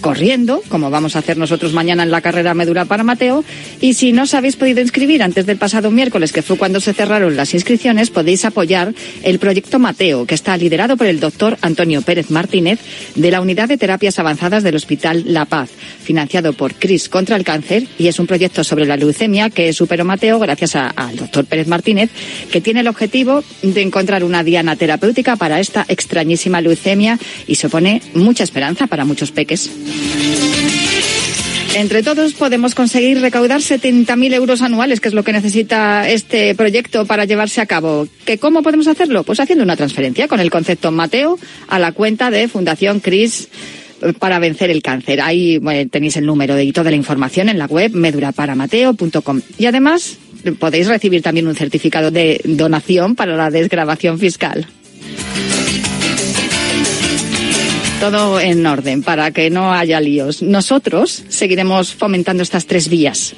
corriendo, 0.00 0.62
como 0.68 0.88
vamos 0.88 1.16
a 1.16 1.18
hacer 1.18 1.36
nosotros 1.36 1.72
mañana 1.72 2.04
en 2.04 2.12
la 2.12 2.20
carrera 2.20 2.54
médula 2.54 2.84
para 2.84 3.02
Mateo, 3.02 3.44
y 3.80 3.94
si 3.94 4.12
no 4.12 4.22
os 4.22 4.34
habéis 4.34 4.54
podido 4.54 4.80
inscribir 4.80 5.20
antes 5.22 5.46
del 5.46 5.58
pasado 5.58 5.90
miércoles, 5.90 6.32
que 6.32 6.42
fue 6.42 6.56
cuando 6.56 6.80
se 6.80 6.94
cerraron 6.94 7.36
las 7.36 7.54
inscripciones, 7.54 8.10
podéis 8.10 8.44
apoyar 8.44 8.94
el 9.24 9.40
proyecto 9.40 9.80
Mateo, 9.80 10.26
que 10.26 10.36
está 10.36 10.56
liderado 10.56 10.96
por 10.96 11.08
el 11.08 11.18
doctor 11.18 11.58
Antonio 11.60 12.02
Pérez 12.02 12.30
Martínez 12.30 12.78
de 13.16 13.30
la 13.32 13.40
Unidad 13.40 13.68
de 13.68 13.78
Terapias 13.78 14.18
Avanzadas 14.20 14.62
del 14.62 14.76
Hospital 14.76 15.24
La 15.26 15.44
Paz, 15.44 15.70
financiado 16.04 16.52
por 16.52 16.74
CRIS 16.74 17.08
contra 17.08 17.34
el 17.34 17.44
cáncer, 17.44 17.88
y 17.98 18.06
es 18.06 18.20
un 18.20 18.28
proyecto 18.28 18.62
sobre 18.62 18.86
la 18.86 18.96
leucemia 18.96 19.50
que 19.50 19.72
superó 19.72 20.04
Mateo 20.04 20.38
gracias 20.38 20.76
al 20.76 21.16
doctor 21.16 21.44
Pérez 21.46 21.66
Martínez 21.66 21.95
que 22.50 22.60
tiene 22.60 22.80
el 22.80 22.88
objetivo 22.88 23.42
de 23.62 23.82
encontrar 23.82 24.24
una 24.24 24.44
diana 24.44 24.76
terapéutica 24.76 25.36
para 25.36 25.60
esta 25.60 25.84
extrañísima 25.88 26.60
leucemia 26.60 27.18
y 27.46 27.56
supone 27.56 28.02
mucha 28.14 28.44
esperanza 28.44 28.86
para 28.86 29.04
muchos 29.04 29.32
peques. 29.32 29.70
Entre 31.76 32.02
todos 32.02 32.32
podemos 32.32 32.74
conseguir 32.74 33.20
recaudar 33.20 33.60
70.000 33.60 34.32
euros 34.32 34.62
anuales, 34.62 34.98
que 34.98 35.08
es 35.08 35.14
lo 35.14 35.24
que 35.24 35.34
necesita 35.34 36.08
este 36.08 36.54
proyecto 36.54 37.04
para 37.04 37.26
llevarse 37.26 37.60
a 37.60 37.66
cabo. 37.66 38.08
¿Que 38.24 38.38
¿Cómo 38.38 38.62
podemos 38.62 38.86
hacerlo? 38.86 39.24
Pues 39.24 39.40
haciendo 39.40 39.62
una 39.62 39.76
transferencia 39.76 40.26
con 40.26 40.40
el 40.40 40.50
concepto 40.50 40.90
Mateo 40.90 41.38
a 41.68 41.78
la 41.78 41.92
cuenta 41.92 42.30
de 42.30 42.48
Fundación 42.48 43.00
CRIS 43.00 43.50
para 44.18 44.38
vencer 44.38 44.70
el 44.70 44.80
cáncer. 44.82 45.20
Ahí 45.20 45.60
tenéis 45.90 46.16
el 46.16 46.24
número 46.24 46.58
y 46.58 46.72
toda 46.72 46.90
la 46.90 46.96
información 46.96 47.50
en 47.50 47.58
la 47.58 47.66
web 47.66 47.92
meduraparamateo.com. 47.92 49.42
Y 49.58 49.66
además 49.66 50.16
podéis 50.58 50.86
recibir 50.86 51.22
también 51.22 51.46
un 51.46 51.54
certificado 51.54 52.10
de 52.10 52.40
donación 52.44 53.14
para 53.14 53.36
la 53.36 53.50
desgrabación 53.50 54.18
fiscal. 54.18 54.66
Todo 58.00 58.38
en 58.40 58.64
orden 58.66 59.02
para 59.02 59.30
que 59.30 59.48
no 59.50 59.72
haya 59.72 60.00
líos. 60.00 60.42
Nosotros 60.42 61.24
seguiremos 61.28 61.94
fomentando 61.94 62.42
estas 62.42 62.66
tres 62.66 62.88
vías. 62.88 63.34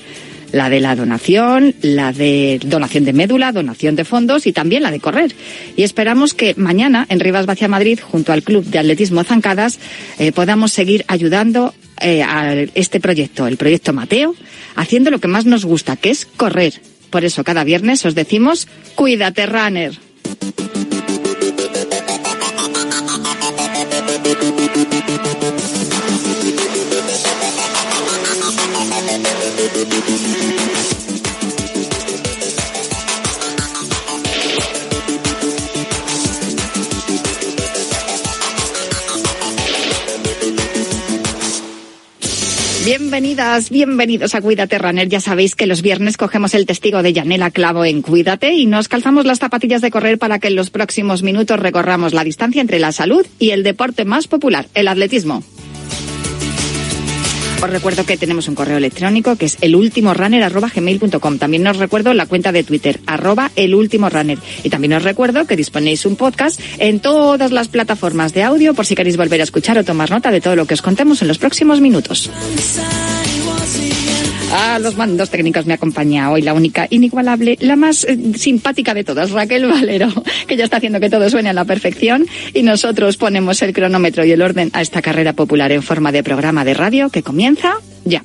La 0.50 0.70
de 0.70 0.80
la 0.80 0.96
donación, 0.96 1.74
la 1.82 2.12
de 2.12 2.58
donación 2.64 3.04
de 3.04 3.12
médula, 3.12 3.52
donación 3.52 3.96
de 3.96 4.04
fondos 4.04 4.46
y 4.46 4.52
también 4.52 4.82
la 4.82 4.90
de 4.90 4.98
correr. 4.98 5.34
Y 5.76 5.82
esperamos 5.82 6.34
que 6.34 6.54
mañana 6.56 7.06
en 7.08 7.20
Rivas 7.20 7.46
Vacia 7.46 7.68
Madrid, 7.68 8.00
junto 8.02 8.32
al 8.32 8.42
Club 8.42 8.64
de 8.64 8.78
Atletismo 8.78 9.22
Zancadas, 9.24 9.78
eh, 10.18 10.32
podamos 10.32 10.72
seguir 10.72 11.04
ayudando 11.06 11.74
eh, 12.00 12.22
a 12.22 12.54
este 12.74 12.98
proyecto, 12.98 13.46
el 13.46 13.56
proyecto 13.56 13.92
Mateo, 13.92 14.34
haciendo 14.78 15.10
lo 15.10 15.18
que 15.18 15.28
más 15.28 15.44
nos 15.44 15.66
gusta, 15.66 15.96
que 15.96 16.10
es 16.10 16.24
correr 16.24 16.80
por 17.10 17.24
eso 17.24 17.44
cada 17.44 17.64
viernes 17.64 18.04
os 18.04 18.14
decimos, 18.14 18.68
cuídate, 18.94 19.46
runner. 19.46 19.98
Bienvenidas, 42.88 43.68
bienvenidos 43.68 44.34
a 44.34 44.40
Cuídate 44.40 44.78
Runner. 44.78 45.06
Ya 45.06 45.20
sabéis 45.20 45.54
que 45.54 45.66
los 45.66 45.82
viernes 45.82 46.16
cogemos 46.16 46.54
el 46.54 46.64
testigo 46.64 47.02
de 47.02 47.12
Yanela 47.12 47.50
Clavo 47.50 47.84
en 47.84 48.00
Cuídate 48.00 48.54
y 48.54 48.64
nos 48.64 48.88
calzamos 48.88 49.26
las 49.26 49.40
zapatillas 49.40 49.82
de 49.82 49.90
correr 49.90 50.18
para 50.18 50.38
que 50.38 50.48
en 50.48 50.56
los 50.56 50.70
próximos 50.70 51.22
minutos 51.22 51.60
recorramos 51.60 52.14
la 52.14 52.24
distancia 52.24 52.62
entre 52.62 52.78
la 52.78 52.92
salud 52.92 53.26
y 53.38 53.50
el 53.50 53.62
deporte 53.62 54.06
más 54.06 54.26
popular, 54.26 54.68
el 54.72 54.88
atletismo. 54.88 55.42
Os 57.60 57.70
recuerdo 57.70 58.06
que 58.06 58.16
tenemos 58.16 58.46
un 58.46 58.54
correo 58.54 58.76
electrónico 58.76 59.34
que 59.34 59.46
es 59.46 59.58
elultimorunner.gmail.com. 59.60 61.38
También 61.38 61.66
os 61.66 61.76
recuerdo 61.76 62.14
la 62.14 62.26
cuenta 62.26 62.52
de 62.52 62.62
Twitter, 62.62 63.00
arroba 63.06 63.50
elultimorunner. 63.56 64.38
Y 64.62 64.70
también 64.70 64.92
os 64.92 65.02
recuerdo 65.02 65.44
que 65.44 65.56
disponéis 65.56 66.06
un 66.06 66.14
podcast 66.14 66.60
en 66.78 67.00
todas 67.00 67.50
las 67.50 67.66
plataformas 67.66 68.32
de 68.32 68.44
audio 68.44 68.74
por 68.74 68.86
si 68.86 68.94
queréis 68.94 69.16
volver 69.16 69.40
a 69.40 69.44
escuchar 69.44 69.76
o 69.76 69.84
tomar 69.84 70.10
nota 70.10 70.30
de 70.30 70.40
todo 70.40 70.54
lo 70.54 70.66
que 70.66 70.74
os 70.74 70.82
contemos 70.82 71.20
en 71.22 71.28
los 71.28 71.38
próximos 71.38 71.80
minutos. 71.80 72.30
A 74.50 74.78
los 74.78 74.96
mandos 74.96 75.28
técnicos 75.28 75.66
me 75.66 75.74
acompaña 75.74 76.30
hoy 76.30 76.40
la 76.40 76.54
única 76.54 76.86
inigualable, 76.88 77.58
la 77.60 77.76
más 77.76 78.04
eh, 78.04 78.16
simpática 78.34 78.94
de 78.94 79.04
todas, 79.04 79.30
Raquel 79.30 79.66
Valero, 79.66 80.08
que 80.46 80.56
ya 80.56 80.64
está 80.64 80.78
haciendo 80.78 81.00
que 81.00 81.10
todo 81.10 81.28
suene 81.28 81.50
a 81.50 81.52
la 81.52 81.66
perfección 81.66 82.26
y 82.54 82.62
nosotros 82.62 83.18
ponemos 83.18 83.60
el 83.60 83.74
cronómetro 83.74 84.24
y 84.24 84.32
el 84.32 84.40
orden 84.40 84.70
a 84.72 84.80
esta 84.80 85.02
carrera 85.02 85.34
popular 85.34 85.70
en 85.72 85.82
forma 85.82 86.12
de 86.12 86.22
programa 86.22 86.64
de 86.64 86.74
radio 86.74 87.10
que 87.10 87.22
comienza 87.22 87.74
ya. 88.04 88.22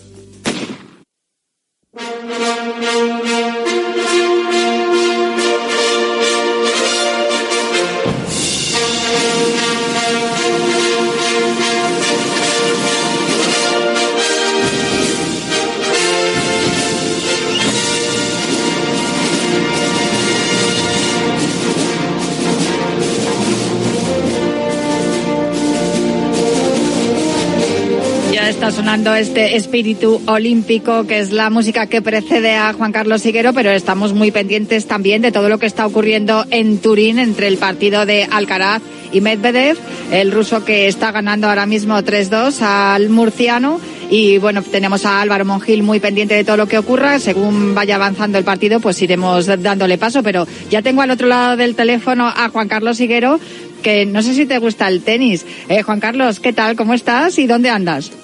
Está 28.64 28.78
sonando 28.78 29.14
este 29.14 29.58
espíritu 29.58 30.22
olímpico, 30.26 31.06
que 31.06 31.20
es 31.20 31.34
la 31.34 31.50
música 31.50 31.88
que 31.88 32.02
precede 32.02 32.56
a 32.56 32.72
Juan 32.72 32.94
Carlos 32.94 33.26
Higuero, 33.26 33.52
pero 33.52 33.72
estamos 33.72 34.14
muy 34.14 34.32
pendientes 34.32 34.86
también 34.86 35.22
de 35.22 35.34
todo 35.34 35.50
lo 35.50 35.60
que 35.60 35.66
está 35.66 35.86
ocurriendo 35.86 36.46
en 36.50 36.78
Turín 36.78 37.20
entre 37.20 37.50
el 37.50 37.58
partido 37.58 38.06
de 38.06 38.24
Alcaraz 38.24 38.82
y 39.12 39.20
Medvedev, 39.20 39.78
el 40.14 40.32
ruso 40.32 40.64
que 40.64 40.88
está 40.88 41.12
ganando 41.12 41.50
ahora 41.50 41.66
mismo 41.66 41.98
3-2 41.98 42.62
al 42.62 43.10
murciano. 43.10 43.82
Y 44.10 44.38
bueno, 44.38 44.62
tenemos 44.62 45.06
a 45.06 45.20
Álvaro 45.20 45.44
Mongil 45.44 45.84
muy 45.84 46.00
pendiente 46.00 46.36
de 46.36 46.46
todo 46.46 46.56
lo 46.56 46.68
que 46.68 46.78
ocurra. 46.78 47.20
Según 47.20 47.76
vaya 47.76 47.96
avanzando 47.96 48.38
el 48.38 48.46
partido, 48.46 48.80
pues 48.80 49.02
iremos 49.02 49.46
dándole 49.46 49.98
paso. 49.98 50.24
Pero 50.24 50.48
ya 50.70 50.82
tengo 50.82 51.02
al 51.02 51.12
otro 51.12 51.28
lado 51.28 51.58
del 51.58 51.76
teléfono 51.76 52.32
a 52.34 52.48
Juan 52.48 52.70
Carlos 52.70 53.02
Higuero, 53.02 53.42
que 53.82 54.06
no 54.06 54.22
sé 54.22 54.34
si 54.34 54.46
te 54.46 54.58
gusta 54.60 54.88
el 54.88 55.02
tenis. 55.02 55.46
Eh, 55.68 55.82
Juan 55.82 56.00
Carlos, 56.00 56.40
¿qué 56.40 56.54
tal? 56.54 56.78
¿Cómo 56.78 56.94
estás 56.94 57.38
y 57.40 57.46
dónde 57.46 57.70
andas? 57.70 58.23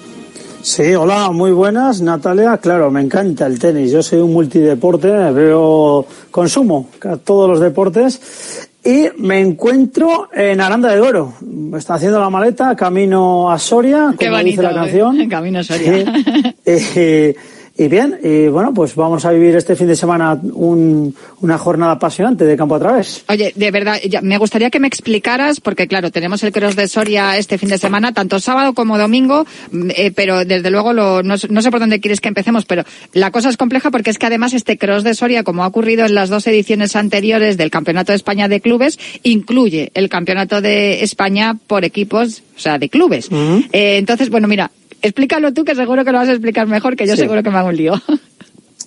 Sí, 0.62 0.94
hola, 0.94 1.30
muy 1.30 1.52
buenas, 1.52 2.02
Natalia. 2.02 2.58
Claro, 2.58 2.90
me 2.90 3.00
encanta 3.00 3.46
el 3.46 3.58
tenis. 3.58 3.90
Yo 3.90 4.02
soy 4.02 4.18
un 4.18 4.32
multideporte, 4.32 5.08
veo, 5.08 6.04
consumo 6.30 6.88
todos 7.24 7.48
los 7.48 7.60
deportes 7.60 8.68
y 8.84 9.08
me 9.16 9.40
encuentro 9.40 10.28
en 10.32 10.60
Aranda 10.60 10.90
de. 10.90 11.34
Me 11.40 11.78
está 11.78 11.94
haciendo 11.94 12.20
la 12.20 12.28
maleta, 12.28 12.76
camino 12.76 13.50
a 13.50 13.58
Soria, 13.58 14.14
Qué 14.18 14.26
como 14.26 14.38
bonito, 14.38 14.60
dice 14.60 14.62
la 14.62 14.70
¿eh? 14.70 14.74
canción. 14.74 15.28
Camino 15.28 15.58
a 15.60 15.64
Soria. 15.64 16.12
Eh, 16.66 17.34
y 17.82 17.88
bien, 17.88 18.18
y 18.22 18.48
bueno, 18.48 18.74
pues 18.74 18.94
vamos 18.94 19.24
a 19.24 19.30
vivir 19.32 19.56
este 19.56 19.74
fin 19.74 19.86
de 19.86 19.96
semana 19.96 20.38
un- 20.52 21.14
una 21.40 21.56
jornada 21.56 21.92
apasionante 21.92 22.44
de 22.44 22.54
campo 22.54 22.74
a 22.74 22.78
través. 22.78 23.24
Oye, 23.28 23.52
de 23.56 23.70
verdad, 23.70 23.96
ya- 24.06 24.20
me 24.20 24.36
gustaría 24.36 24.68
que 24.68 24.78
me 24.80 24.86
explicaras, 24.86 25.60
porque 25.60 25.86
claro, 25.86 26.10
tenemos 26.10 26.42
el 26.42 26.52
Cross 26.52 26.76
de 26.76 26.88
Soria 26.88 27.38
este 27.38 27.56
fin 27.56 27.70
de 27.70 27.78
semana, 27.78 28.12
tanto 28.12 28.38
sábado 28.38 28.74
como 28.74 28.98
domingo, 28.98 29.46
mm, 29.72 29.90
eh, 29.96 30.12
pero 30.14 30.44
desde 30.44 30.70
luego 30.70 30.92
lo- 30.92 31.22
no, 31.22 31.38
sé- 31.38 31.48
no 31.48 31.62
sé 31.62 31.70
por 31.70 31.80
dónde 31.80 32.00
quieres 32.00 32.20
que 32.20 32.28
empecemos, 32.28 32.66
pero 32.66 32.84
la 33.14 33.30
cosa 33.30 33.48
es 33.48 33.56
compleja 33.56 33.90
porque 33.90 34.10
es 34.10 34.18
que 34.18 34.26
además 34.26 34.52
este 34.52 34.76
Cross 34.76 35.02
de 35.02 35.14
Soria, 35.14 35.42
como 35.42 35.64
ha 35.64 35.66
ocurrido 35.66 36.04
en 36.04 36.14
las 36.14 36.28
dos 36.28 36.46
ediciones 36.46 36.96
anteriores 36.96 37.56
del 37.56 37.70
Campeonato 37.70 38.12
de 38.12 38.16
España 38.16 38.46
de 38.48 38.60
Clubes, 38.60 38.98
incluye 39.22 39.90
el 39.94 40.08
Campeonato 40.10 40.60
de 40.60 41.02
España 41.02 41.56
por 41.66 41.84
equipos, 41.86 42.42
o 42.56 42.60
sea, 42.60 42.78
de 42.78 42.88
clubes. 42.90 43.28
Eh, 43.72 43.96
entonces, 43.96 44.28
bueno, 44.28 44.48
mira, 44.48 44.70
explícalo 45.02 45.52
tú, 45.52 45.64
que 45.64 45.74
seguro 45.74 46.04
que 46.04 46.12
lo 46.12 46.18
vas 46.18 46.28
a 46.28 46.32
explicar 46.32 46.66
mejor, 46.66 46.96
que 46.96 47.06
yo 47.06 47.14
Sí. 47.14 47.22
seguro 47.22 47.42
que 47.42 47.50
me 47.50 47.58
hago 47.58 47.68
un 47.68 47.76
lío. 47.76 47.94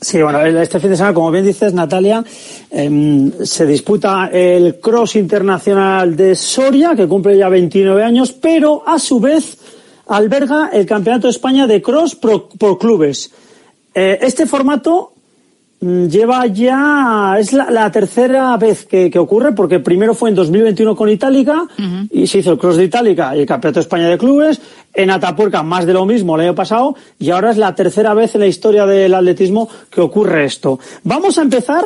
Sí, 0.01 0.21
bueno, 0.21 0.41
este 0.45 0.81
fin 0.81 0.89
de 0.89 0.97
semana, 0.97 1.13
como 1.13 1.31
bien 1.31 1.45
dices, 1.45 1.73
Natalia, 1.73 2.25
em, 2.71 3.31
se 3.45 3.65
disputa 3.65 4.29
el 4.33 4.77
Cross 4.81 5.15
Internacional 5.15 6.13
de 6.17 6.35
Soria, 6.35 6.93
que 6.93 7.07
cumple 7.07 7.37
ya 7.37 7.47
29 7.47 8.03
años, 8.03 8.33
pero 8.33 8.83
a 8.85 8.99
su 8.99 9.21
vez 9.21 9.57
alberga 10.07 10.71
el 10.73 10.85
Campeonato 10.85 11.27
de 11.27 11.31
España 11.31 11.67
de 11.67 11.81
Cross 11.81 12.15
pro- 12.15 12.49
por 12.49 12.77
clubes. 12.77 13.31
Eh, 13.95 14.19
este 14.21 14.45
formato 14.45 15.12
lleva 15.83 16.47
ya, 16.47 17.35
es 17.39 17.53
la, 17.53 17.69
la 17.69 17.91
tercera 17.91 18.55
vez 18.57 18.85
que, 18.85 19.11
que 19.11 19.19
ocurre, 19.19 19.53
porque 19.53 19.79
primero 19.79 20.13
fue 20.13 20.29
en 20.29 20.35
2021 20.35 20.95
con 20.95 21.09
Itálica, 21.09 21.67
y 22.09 22.27
se 22.27 22.39
hizo 22.39 22.51
el 22.51 22.57
Cross 22.57 22.77
de 22.77 22.85
Itálica 22.85 23.35
y 23.35 23.41
el 23.41 23.45
Campeonato 23.45 23.79
de 23.79 23.83
España 23.83 24.07
de 24.07 24.17
Clubes, 24.17 24.61
en 24.93 25.09
Atapuerca 25.09 25.63
más 25.63 25.85
de 25.85 25.93
lo 25.93 26.05
mismo 26.05 26.35
el 26.35 26.41
año 26.41 26.55
pasado, 26.55 26.95
y 27.19 27.31
ahora 27.31 27.51
es 27.51 27.57
la 27.57 27.75
tercera 27.75 28.13
vez 28.13 28.35
en 28.35 28.41
la 28.41 28.47
historia 28.47 28.85
del 28.85 29.13
atletismo 29.13 29.69
que 29.89 30.01
ocurre 30.01 30.45
esto. 30.45 30.79
Vamos 31.03 31.37
a 31.37 31.41
empezar 31.41 31.85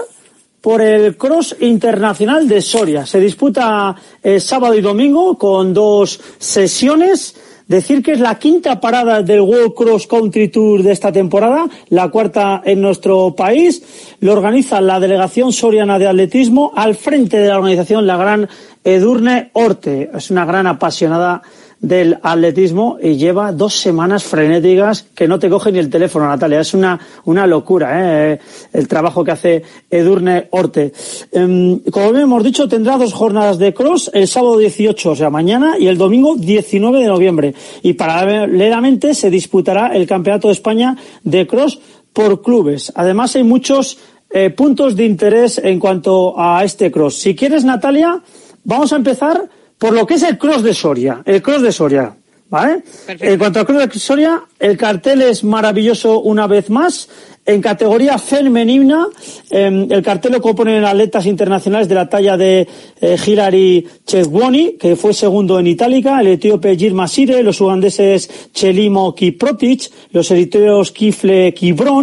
por 0.62 0.82
el 0.82 1.16
Cross 1.16 1.56
Internacional 1.62 2.48
de 2.48 2.62
Soria. 2.62 3.06
Se 3.06 3.20
disputa 3.20 3.96
eh, 4.22 4.40
sábado 4.40 4.74
y 4.74 4.82
domingo 4.82 5.38
con 5.38 5.74
dos 5.74 6.20
sesiones. 6.38 7.36
Decir 7.68 8.02
que 8.02 8.14
es 8.14 8.22
la 8.22 8.40
quinta 8.40 8.80
parada 8.80 9.22
del 9.22 9.42
World 9.42 9.74
Cross 9.74 10.08
Country 10.08 10.48
Tour 10.48 10.84
de 10.84 10.94
esta 10.94 11.12
temporada, 11.12 11.68
la 11.90 12.08
cuarta 12.08 12.62
en 12.64 12.80
nuestro 12.80 13.36
país. 13.36 14.16
Lo 14.22 14.32
organiza 14.32 14.80
la 14.80 15.02
Delegación 15.02 15.52
Soriana 15.52 16.00
de 16.00 16.08
Atletismo 16.08 16.72
al 16.74 16.96
frente 16.96 17.38
de 17.38 17.50
la 17.50 17.58
organización 17.58 18.08
la 18.08 18.16
gran 18.16 18.48
Edurne 18.86 19.50
Orte. 19.52 20.10
Es 20.14 20.32
una 20.32 20.46
gran 20.46 20.66
apasionada 20.66 21.42
del 21.80 22.18
atletismo 22.24 22.98
y 23.02 23.18
lleva 23.18 23.52
dos 23.52 23.80
semanas 23.80 24.24
frenéticas 24.24 25.04
que 25.14 25.28
no 25.28 25.38
te 25.38 25.50
coge 25.50 25.72
ni 25.72 25.80
el 25.80 25.90
teléfono, 25.90 26.28
Natalia. 26.28 26.62
Es 26.62 26.74
una, 26.74 27.00
una 27.26 27.46
locura 27.46 28.32
¿eh? 28.34 28.40
el 28.74 28.88
trabajo 28.88 29.24
que 29.24 29.32
hace 29.32 29.64
Edurne 29.90 30.48
Orte. 30.52 30.92
Em, 31.32 31.80
como 31.92 32.12
bien 32.12 32.24
hemos 32.24 32.44
dicho, 32.44 32.68
tendrá 32.68 32.98
dos 32.98 33.14
jornadas 33.14 33.58
de 33.60 33.74
cross 33.74 34.10
el 34.14 34.28
sábado 34.28 34.58
18, 34.58 35.12
o 35.12 35.16
sea, 35.16 35.30
mañana, 35.30 35.78
y 35.80 35.88
el 35.88 35.98
domingo 35.98 36.36
19 36.36 37.00
de 37.00 37.08
noviembre. 37.08 37.54
Y 37.84 37.94
paralelamente 37.94 39.14
se 39.14 39.30
disputará 39.30 39.96
el 39.96 40.08
Campeonato 40.08 40.48
de 40.48 40.54
España 40.54 40.98
de 41.24 41.46
cross 41.46 41.80
por 42.12 42.42
clubes. 42.42 42.92
Además, 42.96 43.36
hay 43.36 43.44
muchos 43.44 44.00
eh, 44.30 44.50
puntos 44.50 44.96
de 44.96 45.06
interés 45.06 45.58
en 45.64 45.80
cuanto 45.80 46.40
a 46.40 46.64
este 46.64 46.92
cross. 46.92 47.20
Si 47.20 47.36
quieres, 47.36 47.64
Natalia, 47.64 48.22
vamos 48.64 48.92
a 48.92 48.96
empezar 48.96 49.48
por 49.78 49.94
lo 49.94 50.06
que 50.06 50.16
es 50.16 50.24
el 50.24 50.38
cross 50.38 50.64
de 50.64 50.74
Soria. 50.74 51.22
El 51.26 51.42
cross 51.42 51.62
de 51.62 51.72
Soria. 51.72 52.16
¿Vale? 52.50 52.82
En 53.08 53.38
cuanto 53.38 53.60
al 53.60 53.66
cross 53.66 53.90
de 53.90 54.00
Soria, 54.00 54.42
el 54.58 54.78
cartel 54.78 55.22
es 55.22 55.44
maravilloso 55.44 56.22
una 56.22 56.48
vez 56.48 56.70
más. 56.70 57.10
En 57.48 57.62
categoría 57.62 58.18
femenina, 58.18 59.08
eh, 59.50 59.88
el 59.90 60.04
cartel 60.04 60.34
lo 60.34 60.42
componen 60.42 60.84
atletas 60.84 61.26
internacionales 61.26 61.88
de 61.88 61.96
la 61.96 62.10
talla 62.10 62.36
de 62.36 62.68
eh, 63.00 63.18
Hilary 63.26 63.88
Chezwoni, 64.06 64.74
que 64.74 64.98
fue 64.98 65.14
segundo 65.14 65.58
en 65.58 65.68
Itálica, 65.68 66.20
el 66.20 66.28
etíope 66.28 66.76
Jirma 66.76 67.08
Sire, 67.08 67.42
los 67.44 67.62
ugandeses 67.62 68.30
Chelimo 68.52 69.16
Kiprotich, 69.16 69.90
los 70.12 70.30
eritreos 70.30 70.92
Kifle 70.92 71.54
Kibron, 71.54 71.96